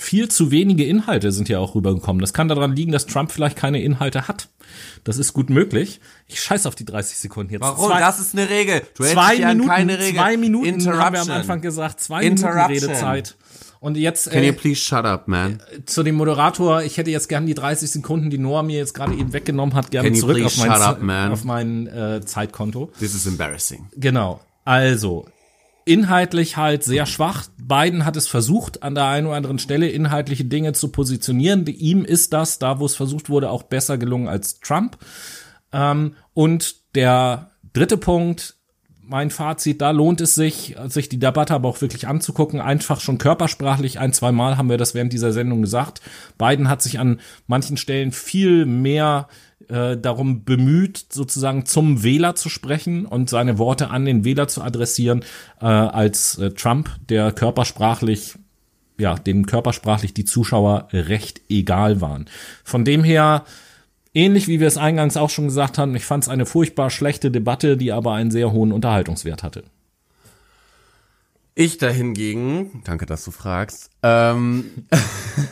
viel 0.00 0.28
zu 0.28 0.50
wenige 0.50 0.84
Inhalte 0.84 1.30
sind 1.32 1.48
ja 1.48 1.58
auch 1.58 1.74
rübergekommen. 1.74 2.20
Das 2.20 2.32
kann 2.32 2.48
daran 2.48 2.74
liegen, 2.74 2.92
dass 2.92 3.06
Trump 3.06 3.30
vielleicht 3.30 3.56
keine 3.56 3.82
Inhalte 3.82 4.28
hat. 4.28 4.48
Das 5.04 5.18
ist 5.18 5.32
gut 5.32 5.50
möglich. 5.50 6.00
Ich 6.26 6.40
scheiß 6.40 6.66
auf 6.66 6.74
die 6.74 6.84
30 6.84 7.18
Sekunden 7.18 7.52
jetzt. 7.52 7.62
Warum? 7.62 7.90
Zwei, 7.90 8.00
das 8.00 8.18
ist 8.20 8.34
eine 8.34 8.48
Regel. 8.48 8.82
Du 8.94 9.04
zwei 9.04 9.38
Minuten, 9.38 9.68
keine 9.68 9.98
Regel. 9.98 10.14
zwei 10.14 10.36
Minuten 10.36 10.86
haben 10.98 11.14
wir 11.14 11.22
am. 11.22 11.30
Anfang 11.30 11.60
gesagt. 11.60 12.00
Zwei 12.00 12.22
Minuten. 12.22 12.46
Redezeit. 12.46 13.36
Und 13.80 13.96
jetzt 13.96 14.30
Can 14.30 14.42
you 14.42 14.50
äh, 14.50 14.52
please 14.52 14.80
shut 14.80 15.06
up, 15.06 15.26
man? 15.26 15.62
zu 15.86 16.02
dem 16.02 16.14
Moderator, 16.16 16.82
ich 16.82 16.98
hätte 16.98 17.10
jetzt 17.10 17.28
gern 17.28 17.46
die 17.46 17.54
30 17.54 17.90
Sekunden, 17.90 18.28
die 18.28 18.36
Noah 18.36 18.62
mir 18.62 18.76
jetzt 18.76 18.92
gerade 18.92 19.14
eben 19.14 19.32
weggenommen 19.32 19.74
hat, 19.74 19.90
gerne 19.90 20.12
zurück 20.12 20.44
auf 20.44 20.56
mein, 20.58 20.70
up, 20.70 21.32
auf 21.32 21.44
mein 21.44 21.86
äh, 21.86 22.20
Zeitkonto. 22.22 22.92
This 22.98 23.14
is 23.14 23.26
embarrassing. 23.26 23.88
Genau. 23.96 24.40
Also, 24.66 25.26
inhaltlich 25.90 26.56
halt 26.56 26.84
sehr 26.84 27.04
schwach. 27.04 27.48
Biden 27.58 28.04
hat 28.04 28.16
es 28.16 28.28
versucht, 28.28 28.84
an 28.84 28.94
der 28.94 29.06
einen 29.06 29.26
oder 29.26 29.36
anderen 29.36 29.58
Stelle 29.58 29.88
inhaltliche 29.88 30.44
Dinge 30.44 30.72
zu 30.72 30.92
positionieren. 30.92 31.66
Ihm 31.66 32.04
ist 32.04 32.32
das, 32.32 32.60
da 32.60 32.78
wo 32.78 32.86
es 32.86 32.94
versucht 32.94 33.28
wurde, 33.28 33.50
auch 33.50 33.64
besser 33.64 33.98
gelungen 33.98 34.28
als 34.28 34.60
Trump. 34.60 34.98
Ähm, 35.72 36.14
und 36.32 36.94
der 36.94 37.50
dritte 37.72 37.96
Punkt, 37.96 38.54
mein 39.02 39.30
Fazit, 39.30 39.80
da 39.80 39.90
lohnt 39.90 40.20
es 40.20 40.36
sich, 40.36 40.76
sich 40.86 41.08
die 41.08 41.18
Debatte 41.18 41.54
aber 41.54 41.68
auch 41.68 41.80
wirklich 41.80 42.06
anzugucken, 42.06 42.60
einfach 42.60 43.00
schon 43.00 43.18
körpersprachlich. 43.18 43.98
Ein, 43.98 44.12
zwei 44.12 44.30
Mal 44.30 44.56
haben 44.56 44.68
wir 44.68 44.78
das 44.78 44.94
während 44.94 45.12
dieser 45.12 45.32
Sendung 45.32 45.60
gesagt. 45.60 46.00
Biden 46.38 46.68
hat 46.68 46.82
sich 46.82 47.00
an 47.00 47.18
manchen 47.48 47.76
Stellen 47.76 48.12
viel 48.12 48.64
mehr 48.64 49.26
äh, 49.70 49.96
darum 49.96 50.44
bemüht, 50.44 51.06
sozusagen 51.10 51.66
zum 51.66 52.02
Wähler 52.02 52.34
zu 52.34 52.48
sprechen 52.48 53.06
und 53.06 53.30
seine 53.30 53.58
Worte 53.58 53.90
an 53.90 54.04
den 54.04 54.24
Wähler 54.24 54.48
zu 54.48 54.62
adressieren, 54.62 55.24
äh, 55.60 55.66
als 55.66 56.38
äh, 56.38 56.50
Trump, 56.50 56.90
der 57.08 57.32
körpersprachlich 57.32 58.34
ja, 59.00 59.14
dem 59.14 59.46
körpersprachlich 59.46 60.14
die 60.14 60.24
Zuschauer 60.24 60.88
recht 60.92 61.40
egal 61.48 62.00
waren. 62.00 62.26
Von 62.62 62.84
dem 62.84 63.02
her, 63.02 63.44
ähnlich 64.14 64.46
wie 64.46 64.60
wir 64.60 64.68
es 64.68 64.76
eingangs 64.76 65.16
auch 65.16 65.30
schon 65.30 65.46
gesagt 65.46 65.78
haben, 65.78 65.96
ich 65.96 66.04
fand 66.04 66.24
es 66.24 66.28
eine 66.28 66.46
furchtbar 66.46 66.90
schlechte 66.90 67.30
Debatte, 67.30 67.76
die 67.76 67.92
aber 67.92 68.12
einen 68.12 68.30
sehr 68.30 68.52
hohen 68.52 68.72
Unterhaltungswert 68.72 69.42
hatte. 69.42 69.64
Ich 71.60 71.76
dahingegen, 71.76 72.80
danke, 72.84 73.04
dass 73.04 73.22
du 73.22 73.32
fragst, 73.32 73.90
ähm, 74.02 74.86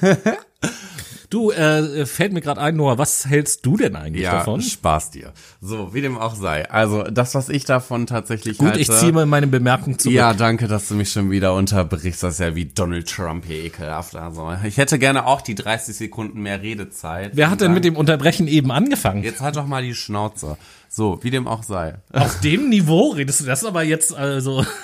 Du, 1.29 1.51
äh, 1.51 2.07
fällt 2.07 2.33
mir 2.33 2.41
gerade 2.41 2.59
ein, 2.59 2.77
Noah, 2.77 2.97
was 2.97 3.27
hältst 3.27 3.67
du 3.67 3.77
denn 3.77 3.95
eigentlich 3.95 4.23
ja, 4.23 4.39
davon? 4.39 4.63
Spaß 4.63 5.11
dir. 5.11 5.35
So, 5.61 5.93
wie 5.93 6.01
dem 6.01 6.17
auch 6.17 6.35
sei. 6.35 6.71
Also, 6.71 7.03
das, 7.03 7.35
was 7.35 7.51
ich 7.51 7.67
davon 7.67 8.07
tatsächlich 8.07 8.57
Gut, 8.57 8.69
halte, 8.69 8.81
ich 8.81 8.91
ziehe 8.91 9.13
mal 9.13 9.27
meine 9.27 9.47
Bemerkung 9.47 9.99
zurück. 9.99 10.15
Ja, 10.15 10.33
danke, 10.33 10.67
dass 10.67 10.89
du 10.89 10.95
mich 10.95 11.13
schon 11.13 11.31
wieder 11.31 11.53
unterbrichst. 11.53 12.23
Das 12.23 12.35
ist 12.35 12.41
ja 12.41 12.55
wie 12.55 12.65
Donald 12.65 13.11
Trump 13.11 13.45
hier 13.45 13.65
ekelhaft. 13.65 14.17
Also, 14.17 14.51
ich 14.65 14.79
hätte 14.79 14.99
gerne 14.99 15.27
auch 15.27 15.43
die 15.43 15.55
30 15.55 15.95
Sekunden 15.95 16.41
mehr 16.41 16.63
Redezeit. 16.63 17.33
Wer 17.35 17.51
hat 17.51 17.61
denn 17.61 17.75
mit 17.75 17.85
dem 17.85 17.97
Unterbrechen 17.97 18.49
eben 18.49 18.71
angefangen? 18.71 19.23
Jetzt 19.23 19.43
halt 19.43 19.57
doch 19.57 19.67
mal 19.67 19.83
die 19.83 19.95
Schnauze. 19.95 20.57
So, 20.89 21.23
wie 21.23 21.31
dem 21.31 21.47
auch 21.47 21.63
sei. 21.63 21.97
Auf 22.11 22.41
dem 22.41 22.71
Niveau 22.71 23.11
redest 23.11 23.41
du 23.41 23.45
das 23.45 23.67
aber 23.67 23.83
jetzt 23.83 24.15
also. 24.15 24.65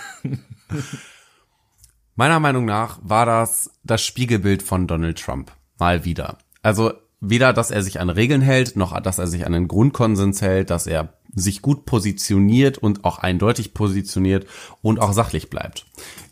Meiner 2.17 2.39
Meinung 2.39 2.65
nach 2.65 2.99
war 3.03 3.27
das 3.27 3.71
das 3.83 4.05
Spiegelbild 4.05 4.63
von 4.63 4.87
Donald 4.87 5.21
Trump. 5.21 5.53
Mal 5.79 6.05
wieder. 6.05 6.39
Also 6.63 6.93
weder, 7.21 7.53
dass 7.53 7.71
er 7.71 7.83
sich 7.83 8.01
an 8.01 8.09
Regeln 8.09 8.41
hält, 8.41 8.77
noch 8.77 8.99
dass 9.01 9.19
er 9.19 9.27
sich 9.27 9.47
an 9.47 9.53
den 9.53 9.67
Grundkonsens 9.67 10.41
hält, 10.41 10.71
dass 10.71 10.87
er 10.87 11.15
sich 11.35 11.63
gut 11.63 11.87
positioniert 11.87 12.79
und 12.79 13.05
auch 13.05 13.19
eindeutig 13.19 13.75
positioniert 13.75 14.47
und 14.83 15.01
auch 15.01 15.13
sachlich 15.13 15.51
bleibt. 15.51 15.87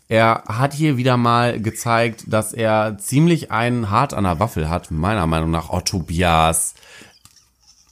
Er 0.07 0.43
hat 0.47 0.73
hier 0.73 0.95
wieder 0.95 1.17
mal 1.17 1.59
gezeigt, 1.59 2.25
dass 2.27 2.53
er 2.53 2.97
ziemlich 2.97 3.51
einen 3.51 3.89
hart 3.89 4.13
an 4.13 4.23
der 4.23 4.39
Waffel 4.39 4.69
hat, 4.69 4.91
meiner 4.91 5.27
Meinung 5.27 5.51
nach. 5.51 5.69
Oh, 5.69 5.81
Tobias, 5.81 6.75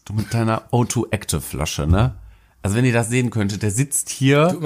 du 0.06 0.14
mit 0.14 0.34
deiner 0.34 0.70
O2 0.72 1.12
Active 1.12 1.42
Flasche, 1.42 1.88
ne? 1.88 2.16
Also 2.64 2.76
wenn 2.76 2.86
ihr 2.86 2.94
das 2.94 3.10
sehen 3.10 3.32
könntet, 3.32 3.64
der 3.64 3.72
sitzt 3.72 4.10
hier 4.10 4.60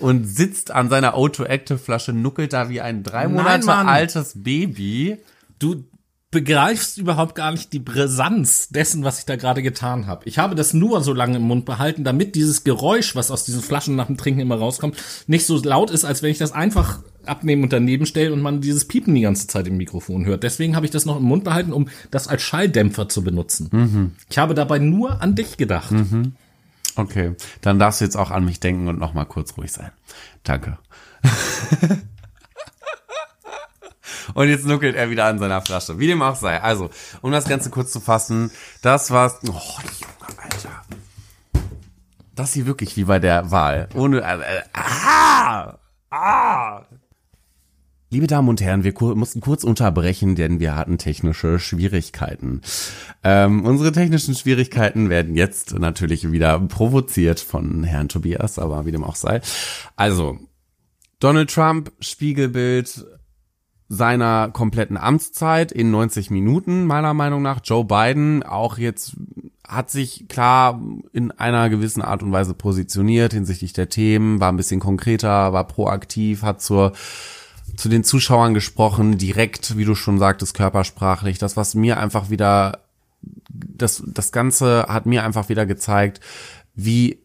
und 0.00 0.24
sitzt 0.24 0.70
an 0.70 0.90
seiner 0.90 1.14
O2 1.14 1.44
Active 1.44 1.78
Flasche, 1.78 2.12
nuckelt 2.12 2.52
da 2.52 2.68
wie 2.68 2.80
ein 2.80 3.02
drei 3.02 3.24
Nein, 3.24 3.32
Monate 3.34 3.66
Mann. 3.66 3.88
altes 3.88 4.32
Baby. 4.42 5.18
Du 5.58 5.84
begreifst 6.30 6.98
überhaupt 6.98 7.34
gar 7.34 7.52
nicht 7.52 7.72
die 7.72 7.78
Brisanz 7.78 8.68
dessen, 8.68 9.02
was 9.02 9.20
ich 9.20 9.24
da 9.24 9.36
gerade 9.36 9.62
getan 9.62 10.06
habe. 10.06 10.28
Ich 10.28 10.38
habe 10.38 10.54
das 10.54 10.74
nur 10.74 11.02
so 11.02 11.14
lange 11.14 11.36
im 11.36 11.42
Mund 11.42 11.64
behalten, 11.64 12.04
damit 12.04 12.34
dieses 12.34 12.64
Geräusch, 12.64 13.16
was 13.16 13.30
aus 13.30 13.44
diesen 13.44 13.62
Flaschen 13.62 13.96
nach 13.96 14.08
dem 14.08 14.18
Trinken 14.18 14.40
immer 14.40 14.56
rauskommt, 14.56 14.96
nicht 15.26 15.46
so 15.46 15.58
laut 15.62 15.90
ist, 15.90 16.04
als 16.04 16.22
wenn 16.22 16.30
ich 16.30 16.36
das 16.36 16.52
einfach 16.52 17.00
abnehmen 17.24 17.62
und 17.62 17.72
daneben 17.72 18.04
stelle 18.04 18.34
und 18.34 18.42
man 18.42 18.60
dieses 18.60 18.84
Piepen 18.86 19.14
die 19.14 19.22
ganze 19.22 19.46
Zeit 19.46 19.66
im 19.68 19.78
Mikrofon 19.78 20.26
hört. 20.26 20.42
Deswegen 20.42 20.76
habe 20.76 20.84
ich 20.84 20.92
das 20.92 21.06
noch 21.06 21.16
im 21.16 21.22
Mund 21.24 21.44
behalten, 21.44 21.72
um 21.72 21.88
das 22.10 22.28
als 22.28 22.42
Schalldämpfer 22.42 23.08
zu 23.08 23.24
benutzen. 23.24 24.12
Ich 24.28 24.36
habe 24.36 24.52
dabei 24.52 24.78
nur 24.78 25.22
an 25.22 25.34
dich 25.34 25.56
gedacht. 25.56 25.94
Okay, 26.98 27.36
dann 27.60 27.78
darfst 27.78 28.00
du 28.00 28.04
jetzt 28.04 28.16
auch 28.16 28.32
an 28.32 28.44
mich 28.44 28.58
denken 28.58 28.88
und 28.88 28.98
noch 28.98 29.14
mal 29.14 29.24
kurz 29.24 29.56
ruhig 29.56 29.70
sein. 29.70 29.92
Danke. 30.42 30.78
und 34.34 34.48
jetzt 34.48 34.66
nuckelt 34.66 34.96
er 34.96 35.08
wieder 35.08 35.26
an 35.26 35.38
seiner 35.38 35.62
Flasche. 35.62 36.00
Wie 36.00 36.08
dem 36.08 36.22
auch 36.22 36.34
sei. 36.34 36.60
Also, 36.60 36.90
um 37.22 37.30
das 37.30 37.44
Ganze 37.44 37.70
kurz 37.70 37.92
zu 37.92 38.00
fassen, 38.00 38.50
das 38.82 39.12
war's. 39.12 39.36
Oh, 39.46 39.52
Junge, 39.52 40.42
Alter. 40.42 40.82
Das 42.34 42.52
hier 42.54 42.66
wirklich 42.66 42.96
wie 42.96 43.04
bei 43.04 43.20
der 43.20 43.52
Wahl. 43.52 43.88
Ohne. 43.94 44.20
Äh, 44.20 44.58
äh, 44.58 44.62
ah! 44.72 45.78
Ah! 46.10 46.82
Liebe 48.10 48.26
Damen 48.26 48.48
und 48.48 48.62
Herren, 48.62 48.84
wir 48.84 48.94
kur 48.94 49.14
mussten 49.14 49.42
kurz 49.42 49.64
unterbrechen, 49.64 50.34
denn 50.34 50.60
wir 50.60 50.74
hatten 50.74 50.96
technische 50.96 51.58
Schwierigkeiten. 51.58 52.62
Ähm, 53.22 53.66
unsere 53.66 53.92
technischen 53.92 54.34
Schwierigkeiten 54.34 55.10
werden 55.10 55.36
jetzt 55.36 55.78
natürlich 55.78 56.32
wieder 56.32 56.58
provoziert 56.58 57.38
von 57.38 57.84
Herrn 57.84 58.08
Tobias, 58.08 58.58
aber 58.58 58.86
wie 58.86 58.92
dem 58.92 59.04
auch 59.04 59.16
sei. 59.16 59.42
Also, 59.96 60.38
Donald 61.20 61.50
Trump, 61.50 61.92
Spiegelbild 62.00 63.04
seiner 63.90 64.48
kompletten 64.52 64.96
Amtszeit 64.96 65.70
in 65.70 65.90
90 65.90 66.30
Minuten, 66.30 66.86
meiner 66.86 67.12
Meinung 67.12 67.42
nach. 67.42 67.60
Joe 67.62 67.84
Biden 67.84 68.42
auch 68.42 68.78
jetzt 68.78 69.16
hat 69.66 69.90
sich 69.90 70.28
klar 70.28 70.80
in 71.12 71.30
einer 71.32 71.68
gewissen 71.68 72.00
Art 72.00 72.22
und 72.22 72.32
Weise 72.32 72.54
positioniert 72.54 73.34
hinsichtlich 73.34 73.74
der 73.74 73.90
Themen, 73.90 74.40
war 74.40 74.50
ein 74.50 74.56
bisschen 74.56 74.80
konkreter, 74.80 75.52
war 75.52 75.66
proaktiv, 75.66 76.42
hat 76.42 76.62
zur 76.62 76.92
zu 77.76 77.88
den 77.88 78.04
Zuschauern 78.04 78.54
gesprochen, 78.54 79.18
direkt, 79.18 79.76
wie 79.76 79.84
du 79.84 79.94
schon 79.94 80.18
sagtest, 80.18 80.54
körpersprachlich. 80.54 81.38
Das, 81.38 81.56
was 81.56 81.74
mir 81.74 81.98
einfach 81.98 82.30
wieder, 82.30 82.80
das, 83.20 84.02
das 84.06 84.32
Ganze 84.32 84.86
hat 84.88 85.06
mir 85.06 85.24
einfach 85.24 85.48
wieder 85.48 85.66
gezeigt, 85.66 86.20
wie 86.74 87.18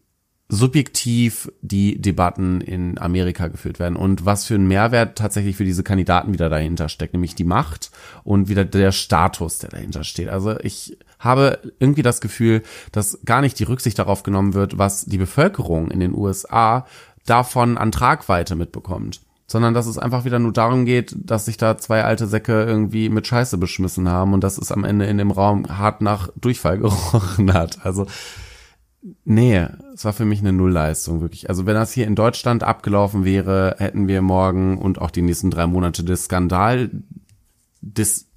subjektiv 0.50 1.52
die 1.62 2.00
Debatten 2.00 2.62
in 2.62 3.00
Amerika 3.00 3.48
geführt 3.48 3.80
werden 3.80 3.96
und 3.96 4.26
was 4.26 4.46
für 4.46 4.56
ein 4.56 4.68
Mehrwert 4.68 5.18
tatsächlich 5.18 5.56
für 5.56 5.64
diese 5.64 5.84
Kandidaten 5.84 6.34
wieder 6.34 6.50
dahinter 6.50 6.90
steckt, 6.90 7.14
nämlich 7.14 7.34
die 7.34 7.44
Macht 7.44 7.92
und 8.24 8.50
wieder 8.50 8.66
der 8.66 8.92
Status, 8.92 9.60
der 9.60 9.72
dahinter 9.72 10.04
steht. 10.04 10.30
Also 10.30 10.60
ich 10.60 10.98
habe 11.18 11.60
irgendwie 11.80 12.04
das 12.04 12.22
Gefühl, 12.22 12.62
dass 12.92 13.20
gar 13.26 13.42
nicht 13.42 13.58
die 13.58 13.64
Rücksicht 13.64 13.98
darauf 13.98 14.22
genommen 14.24 14.54
wird, 14.54 14.78
was 14.78 15.06
die 15.06 15.18
Bevölkerung 15.18 15.90
in 15.90 16.00
den 16.00 16.14
USA 16.14 16.86
davon 17.26 17.78
an 17.78 17.92
Tragweite 17.92 18.56
mitbekommt 18.56 19.22
sondern 19.48 19.74
dass 19.74 19.88
es 19.88 19.98
einfach 19.98 20.26
wieder 20.26 20.40
nur 20.40 20.54
darum 20.54 20.86
geht, 20.86 21.16
dass 21.18 21.46
sich 21.46 21.58
da 21.58 21.78
zwei 21.78 22.04
alte 22.04 22.28
Säcke 22.28 22.64
irgendwie 22.64 23.10
mit 23.10 23.28
Scheiße 23.28 23.58
beschmissen 23.58 24.10
haben 24.10 24.34
und 24.34 24.44
dass 24.44 24.58
es 24.58 24.72
am 24.72 24.84
Ende 24.84 25.06
in 25.06 25.18
dem 25.18 25.32
Raum 25.32 25.66
hart 25.68 26.02
nach 26.02 26.30
Durchfall 26.40 26.78
gerochen 26.80 27.54
hat. 27.54 27.86
Also 27.86 28.08
nee, 29.26 29.68
es 29.94 30.06
war 30.06 30.14
für 30.14 30.26
mich 30.26 30.40
eine 30.40 30.54
Nullleistung 30.54 31.22
wirklich. 31.22 31.50
Also 31.50 31.66
wenn 31.66 31.76
das 31.76 31.92
hier 31.92 32.08
in 32.08 32.16
Deutschland 32.16 32.64
abgelaufen 32.64 33.26
wäre, 33.26 33.76
hätten 33.80 34.08
wir 34.08 34.22
morgen 34.22 34.78
und 34.78 35.00
auch 35.00 35.12
die 35.12 35.22
nächsten 35.22 35.52
drei 35.52 35.68
Monate 35.68 36.04
des 36.04 36.26
Skandal 36.26 36.90
des 37.82 38.30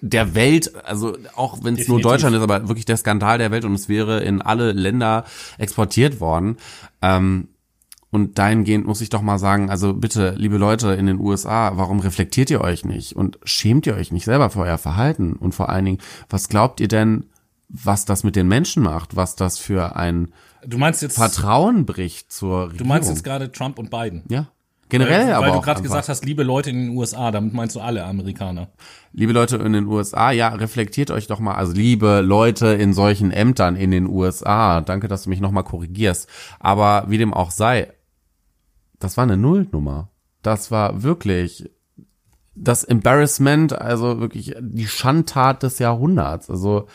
der 0.00 0.34
Welt, 0.34 0.72
also 0.84 1.16
auch 1.36 1.62
wenn 1.62 1.76
es 1.76 1.86
nur. 1.86 2.00
Deutschland 2.00 2.34
ist, 2.34 2.42
aber 2.42 2.66
wirklich 2.66 2.84
der 2.84 2.96
Skandal 2.96 3.38
der 3.38 3.52
Welt 3.52 3.64
und 3.64 3.74
es 3.74 3.88
wäre 3.88 4.20
in 4.24 4.42
alle 4.42 4.72
Länder 4.72 5.24
exportiert 5.56 6.18
worden. 6.18 6.56
Ähm, 7.00 7.48
und 8.12 8.38
dahingehend 8.38 8.86
muss 8.86 9.00
ich 9.00 9.08
doch 9.08 9.22
mal 9.22 9.38
sagen, 9.38 9.70
also 9.70 9.94
bitte, 9.94 10.34
liebe 10.36 10.58
Leute 10.58 10.92
in 10.92 11.06
den 11.06 11.18
USA, 11.18 11.72
warum 11.76 11.98
reflektiert 11.98 12.50
ihr 12.50 12.60
euch 12.60 12.84
nicht 12.84 13.16
und 13.16 13.38
schämt 13.42 13.86
ihr 13.86 13.94
euch 13.94 14.12
nicht 14.12 14.26
selber 14.26 14.50
für 14.50 14.60
euer 14.60 14.76
Verhalten? 14.76 15.32
Und 15.32 15.54
vor 15.54 15.70
allen 15.70 15.86
Dingen, 15.86 15.98
was 16.28 16.50
glaubt 16.50 16.80
ihr 16.80 16.88
denn, 16.88 17.24
was 17.70 18.04
das 18.04 18.22
mit 18.22 18.36
den 18.36 18.48
Menschen 18.48 18.82
macht, 18.82 19.16
was 19.16 19.34
das 19.34 19.58
für 19.58 19.96
ein 19.96 20.30
Du 20.66 20.76
meinst 20.76 21.00
jetzt, 21.00 21.16
Vertrauen 21.16 21.86
bricht 21.86 22.30
zur 22.30 22.64
Regierung? 22.64 22.78
du 22.78 22.84
meinst 22.84 23.08
jetzt 23.08 23.24
gerade 23.24 23.50
Trump 23.50 23.78
und 23.78 23.90
Biden. 23.90 24.22
ja. 24.28 24.46
Generell 24.90 25.28
weil, 25.28 25.32
aber 25.32 25.46
weil 25.46 25.52
du 25.52 25.60
gerade 25.62 25.80
gesagt 25.80 26.10
hast, 26.10 26.22
liebe 26.26 26.42
Leute 26.42 26.68
in 26.68 26.88
den 26.88 26.96
USA, 26.98 27.30
damit 27.30 27.54
meinst 27.54 27.74
du 27.74 27.80
alle 27.80 28.04
Amerikaner. 28.04 28.68
liebe 29.14 29.32
Leute 29.32 29.56
in 29.56 29.72
den 29.72 29.86
USA, 29.86 30.32
ja, 30.32 30.48
reflektiert 30.48 31.10
euch 31.10 31.26
doch 31.26 31.40
mal, 31.40 31.54
also 31.54 31.72
liebe 31.72 32.20
Leute 32.20 32.66
in 32.66 32.92
solchen 32.92 33.30
Ämtern 33.30 33.74
in 33.74 33.90
den 33.90 34.06
USA, 34.06 34.82
danke, 34.82 35.08
dass 35.08 35.22
du 35.22 35.30
mich 35.30 35.40
nochmal 35.40 35.64
korrigierst, 35.64 36.28
aber 36.60 37.06
wie 37.08 37.16
dem 37.16 37.32
auch 37.32 37.50
sei, 37.50 37.88
das 39.02 39.16
war 39.16 39.24
eine 39.24 39.36
Nullnummer. 39.36 40.10
Das 40.42 40.70
war 40.70 41.02
wirklich 41.02 41.70
das 42.54 42.84
Embarrassment, 42.84 43.72
also 43.72 44.20
wirklich 44.20 44.54
die 44.60 44.86
Schandtat 44.86 45.62
des 45.62 45.78
Jahrhunderts. 45.78 46.50
Also 46.50 46.86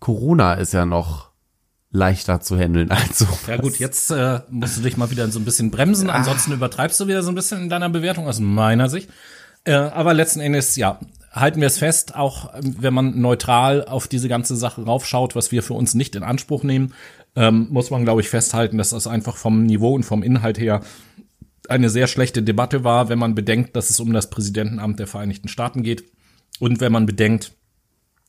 Corona 0.00 0.54
ist 0.54 0.72
ja 0.72 0.86
noch 0.86 1.30
leichter 1.90 2.40
zu 2.40 2.58
handeln 2.58 2.90
als 2.90 3.20
so. 3.20 3.26
Ja 3.46 3.56
gut, 3.56 3.78
jetzt 3.78 4.10
äh, 4.10 4.40
musst 4.50 4.78
du 4.78 4.82
dich 4.82 4.96
mal 4.96 5.10
wieder 5.10 5.28
so 5.30 5.38
ein 5.38 5.44
bisschen 5.44 5.70
bremsen, 5.70 6.10
ansonsten 6.10 6.52
übertreibst 6.52 7.00
du 7.00 7.06
wieder 7.06 7.22
so 7.22 7.30
ein 7.30 7.34
bisschen 7.34 7.62
in 7.62 7.68
deiner 7.68 7.88
Bewertung 7.88 8.26
aus 8.26 8.40
meiner 8.40 8.88
Sicht. 8.88 9.08
Äh, 9.64 9.74
aber 9.74 10.12
letzten 10.12 10.40
Endes, 10.40 10.76
ja, 10.76 11.00
halten 11.32 11.60
wir 11.60 11.66
es 11.66 11.78
fest, 11.78 12.14
auch 12.14 12.54
ähm, 12.54 12.76
wenn 12.78 12.94
man 12.94 13.20
neutral 13.20 13.84
auf 13.84 14.08
diese 14.08 14.28
ganze 14.28 14.56
Sache 14.56 14.84
raufschaut, 14.84 15.34
was 15.36 15.52
wir 15.52 15.62
für 15.62 15.74
uns 15.74 15.94
nicht 15.94 16.16
in 16.16 16.22
Anspruch 16.22 16.64
nehmen, 16.64 16.92
ähm, 17.34 17.68
muss 17.70 17.90
man, 17.90 18.04
glaube 18.04 18.20
ich, 18.20 18.28
festhalten, 18.28 18.78
dass 18.78 18.90
das 18.90 19.06
einfach 19.06 19.36
vom 19.36 19.64
Niveau 19.64 19.94
und 19.94 20.04
vom 20.04 20.22
Inhalt 20.22 20.58
her 20.58 20.80
eine 21.68 21.90
sehr 21.90 22.06
schlechte 22.06 22.42
Debatte 22.42 22.84
war, 22.84 23.08
wenn 23.08 23.18
man 23.18 23.34
bedenkt, 23.34 23.76
dass 23.76 23.90
es 23.90 24.00
um 24.00 24.12
das 24.12 24.30
Präsidentenamt 24.30 24.98
der 24.98 25.06
Vereinigten 25.06 25.48
Staaten 25.48 25.82
geht 25.82 26.04
und 26.58 26.80
wenn 26.80 26.92
man 26.92 27.06
bedenkt, 27.06 27.52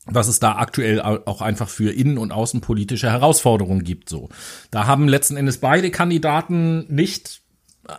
was 0.05 0.27
es 0.27 0.39
da 0.39 0.55
aktuell 0.55 1.01
auch 1.01 1.41
einfach 1.41 1.69
für 1.69 1.91
innen- 1.91 2.17
und 2.17 2.31
außenpolitische 2.31 3.11
Herausforderungen 3.11 3.83
gibt. 3.83 4.09
So, 4.09 4.29
da 4.71 4.87
haben 4.87 5.07
letzten 5.07 5.37
Endes 5.37 5.57
beide 5.57 5.91
Kandidaten 5.91 6.85
nicht 6.87 7.41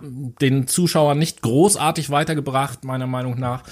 ähm, 0.01 0.35
den 0.41 0.67
Zuschauern 0.67 1.19
nicht 1.19 1.43
großartig 1.43 2.11
weitergebracht, 2.11 2.85
meiner 2.85 3.07
Meinung 3.07 3.39
nach. 3.39 3.65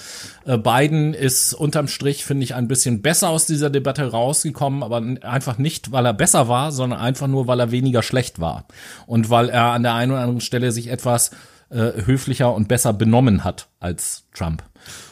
Äh, 0.44 0.58
Biden 0.58 1.14
ist 1.14 1.54
unterm 1.54 1.88
Strich, 1.88 2.24
finde 2.24 2.44
ich, 2.44 2.54
ein 2.54 2.68
bisschen 2.68 3.02
besser 3.02 3.30
aus 3.30 3.46
dieser 3.46 3.70
Debatte 3.70 4.10
rausgekommen, 4.10 4.82
aber 4.82 5.02
einfach 5.22 5.58
nicht, 5.58 5.92
weil 5.92 6.06
er 6.06 6.14
besser 6.14 6.48
war, 6.48 6.72
sondern 6.72 7.00
einfach 7.00 7.28
nur, 7.28 7.46
weil 7.46 7.60
er 7.60 7.70
weniger 7.70 8.02
schlecht 8.02 8.38
war. 8.38 8.66
Und 9.06 9.30
weil 9.30 9.48
er 9.48 9.72
an 9.72 9.82
der 9.82 9.94
einen 9.94 10.12
oder 10.12 10.20
anderen 10.20 10.40
Stelle 10.40 10.72
sich 10.72 10.88
etwas 10.88 11.30
äh, 11.70 12.04
höflicher 12.04 12.54
und 12.54 12.68
besser 12.68 12.92
benommen 12.92 13.44
hat 13.44 13.68
als 13.80 14.24
Trump. 14.34 14.62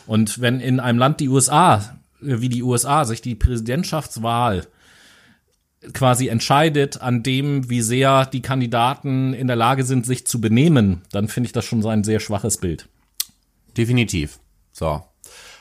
Und 0.07 0.41
wenn 0.41 0.61
in 0.61 0.81
einem 0.81 0.99
Land 0.99 1.21
die 1.21 1.29
USA, 1.29 1.77
äh, 2.21 2.41
wie 2.41 2.49
die 2.49 2.63
USA, 2.63 3.05
sich 3.05 3.23
die 3.23 3.35
Präsidentschaftswahl 3.35 4.67
quasi 5.93 6.29
entscheidet 6.29 7.03
an 7.03 7.23
dem, 7.23 7.69
wie 7.69 7.83
sehr 7.83 8.27
die 8.27 8.43
Kandidaten 8.43 9.35
in 9.35 9.47
der 9.47 9.57
Lage 9.57 9.85
sind, 9.85 10.07
sich 10.07 10.27
zu 10.27 10.41
benehmen, 10.41 11.03
dann 11.13 11.29
finde 11.29 11.49
ich 11.49 11.53
das 11.53 11.65
schon 11.65 11.83
so 11.83 11.89
ein 11.89 12.05
sehr 12.05 12.21
schwaches 12.21 12.59
Bild. 12.59 12.89
Definitiv. 13.77 14.39
So. 14.73 15.03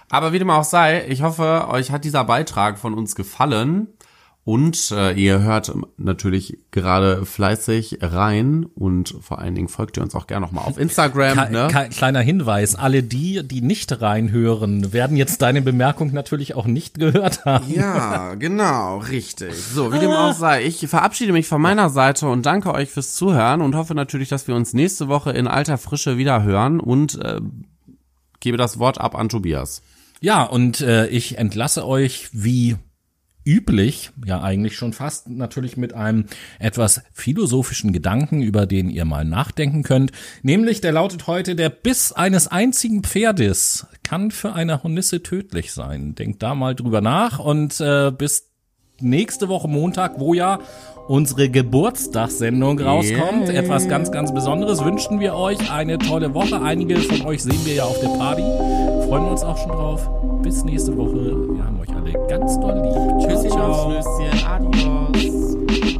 Aber 0.09 0.31
wie 0.31 0.39
dem 0.39 0.49
auch 0.49 0.63
sei, 0.63 1.05
ich 1.07 1.23
hoffe, 1.23 1.67
euch 1.69 1.91
hat 1.91 2.05
dieser 2.05 2.23
Beitrag 2.23 2.77
von 2.77 2.93
uns 2.93 3.15
gefallen. 3.15 3.87
Und 4.45 4.91
äh, 4.91 5.13
ihr 5.13 5.41
hört 5.41 5.71
natürlich 5.95 6.57
gerade 6.71 7.25
fleißig 7.25 7.99
rein 8.01 8.65
und 8.65 9.15
vor 9.21 9.39
allen 9.39 9.55
Dingen 9.55 9.69
folgt 9.69 9.95
ihr 9.95 10.03
uns 10.03 10.15
auch 10.15 10.27
gerne 10.27 10.45
nochmal 10.45 10.65
auf 10.65 10.77
Instagram. 10.77 11.37
Ke 11.37 11.51
ne? 11.53 11.67
ke 11.71 11.87
kleiner 11.87 12.19
Hinweis, 12.19 12.75
alle 12.75 13.03
die, 13.03 13.47
die 13.47 13.61
nicht 13.61 14.01
reinhören, 14.01 14.91
werden 14.91 15.15
jetzt 15.15 15.41
deine 15.41 15.61
Bemerkung 15.61 16.11
natürlich 16.11 16.55
auch 16.55 16.65
nicht 16.65 16.99
gehört 16.99 17.45
haben. 17.45 17.71
Ja, 17.73 18.33
genau, 18.33 18.97
richtig. 18.97 19.55
So, 19.55 19.93
wie 19.93 19.99
dem 19.99 20.11
auch 20.11 20.33
sei, 20.33 20.65
ich 20.65 20.85
verabschiede 20.89 21.31
mich 21.31 21.47
von 21.47 21.61
meiner 21.61 21.89
Seite 21.89 22.27
und 22.27 22.45
danke 22.45 22.73
euch 22.73 22.89
fürs 22.89 23.15
Zuhören 23.15 23.61
und 23.61 23.75
hoffe 23.75 23.95
natürlich, 23.95 24.27
dass 24.27 24.49
wir 24.49 24.55
uns 24.55 24.73
nächste 24.73 25.07
Woche 25.07 25.31
in 25.31 25.47
alter 25.47 25.77
Frische 25.77 26.17
wieder 26.17 26.43
hören 26.43 26.81
und 26.81 27.17
äh, 27.23 27.39
gebe 28.41 28.57
das 28.57 28.77
Wort 28.77 28.99
ab 28.99 29.15
an 29.15 29.29
Tobias. 29.29 29.83
Ja, 30.19 30.43
und 30.43 30.81
äh, 30.81 31.07
ich 31.07 31.37
entlasse 31.37 31.87
euch 31.87 32.27
wie 32.33 32.75
üblich, 33.45 34.11
ja 34.25 34.41
eigentlich 34.41 34.75
schon 34.75 34.93
fast 34.93 35.29
natürlich 35.29 35.77
mit 35.77 35.93
einem 35.93 36.25
etwas 36.59 37.01
philosophischen 37.11 37.93
Gedanken, 37.93 38.41
über 38.41 38.65
den 38.65 38.89
ihr 38.89 39.05
mal 39.05 39.25
nachdenken 39.25 39.83
könnt. 39.83 40.11
Nämlich, 40.41 40.81
der 40.81 40.91
lautet 40.91 41.27
heute, 41.27 41.55
der 41.55 41.69
Biss 41.69 42.11
eines 42.11 42.47
einzigen 42.47 43.03
Pferdes 43.03 43.87
kann 44.03 44.31
für 44.31 44.53
eine 44.53 44.83
Hornisse 44.83 45.23
tödlich 45.23 45.71
sein. 45.73 46.15
Denkt 46.15 46.43
da 46.43 46.55
mal 46.55 46.75
drüber 46.75 47.01
nach 47.01 47.39
und 47.39 47.79
äh, 47.79 48.11
bis 48.11 48.49
nächste 48.99 49.49
Woche 49.49 49.67
Montag, 49.67 50.19
wo 50.19 50.33
ja 50.33 50.59
unsere 51.07 51.49
Geburtstagssendung 51.49 52.79
rauskommt. 52.79 53.47
Yay. 53.47 53.57
Etwas 53.57 53.87
ganz, 53.87 54.11
ganz 54.11 54.33
Besonderes 54.33 54.83
wünschen 54.83 55.19
wir 55.19 55.35
euch. 55.35 55.71
Eine 55.71 55.97
tolle 55.97 56.33
Woche. 56.33 56.61
Einige 56.61 56.97
von 56.97 57.25
euch 57.25 57.43
sehen 57.43 57.59
wir 57.65 57.75
ja 57.75 57.83
auf 57.83 57.99
der 57.99 58.09
Party. 58.09 58.43
Freuen 59.07 59.25
wir 59.25 59.31
uns 59.31 59.43
auch 59.43 59.57
schon 59.57 59.71
drauf. 59.71 60.09
Bis 60.41 60.63
nächste 60.63 60.95
Woche. 60.97 61.55
Wir 61.55 61.65
haben 61.65 61.79
euch 61.79 61.89
alle 61.89 62.11
ganz 62.27 62.59
doll 62.59 62.75
lieb. 62.75 63.29
Tschüss, 63.29 63.51
ciao. 63.51 63.91
Schnüsschen, 63.91 64.45
adios. 64.45 65.97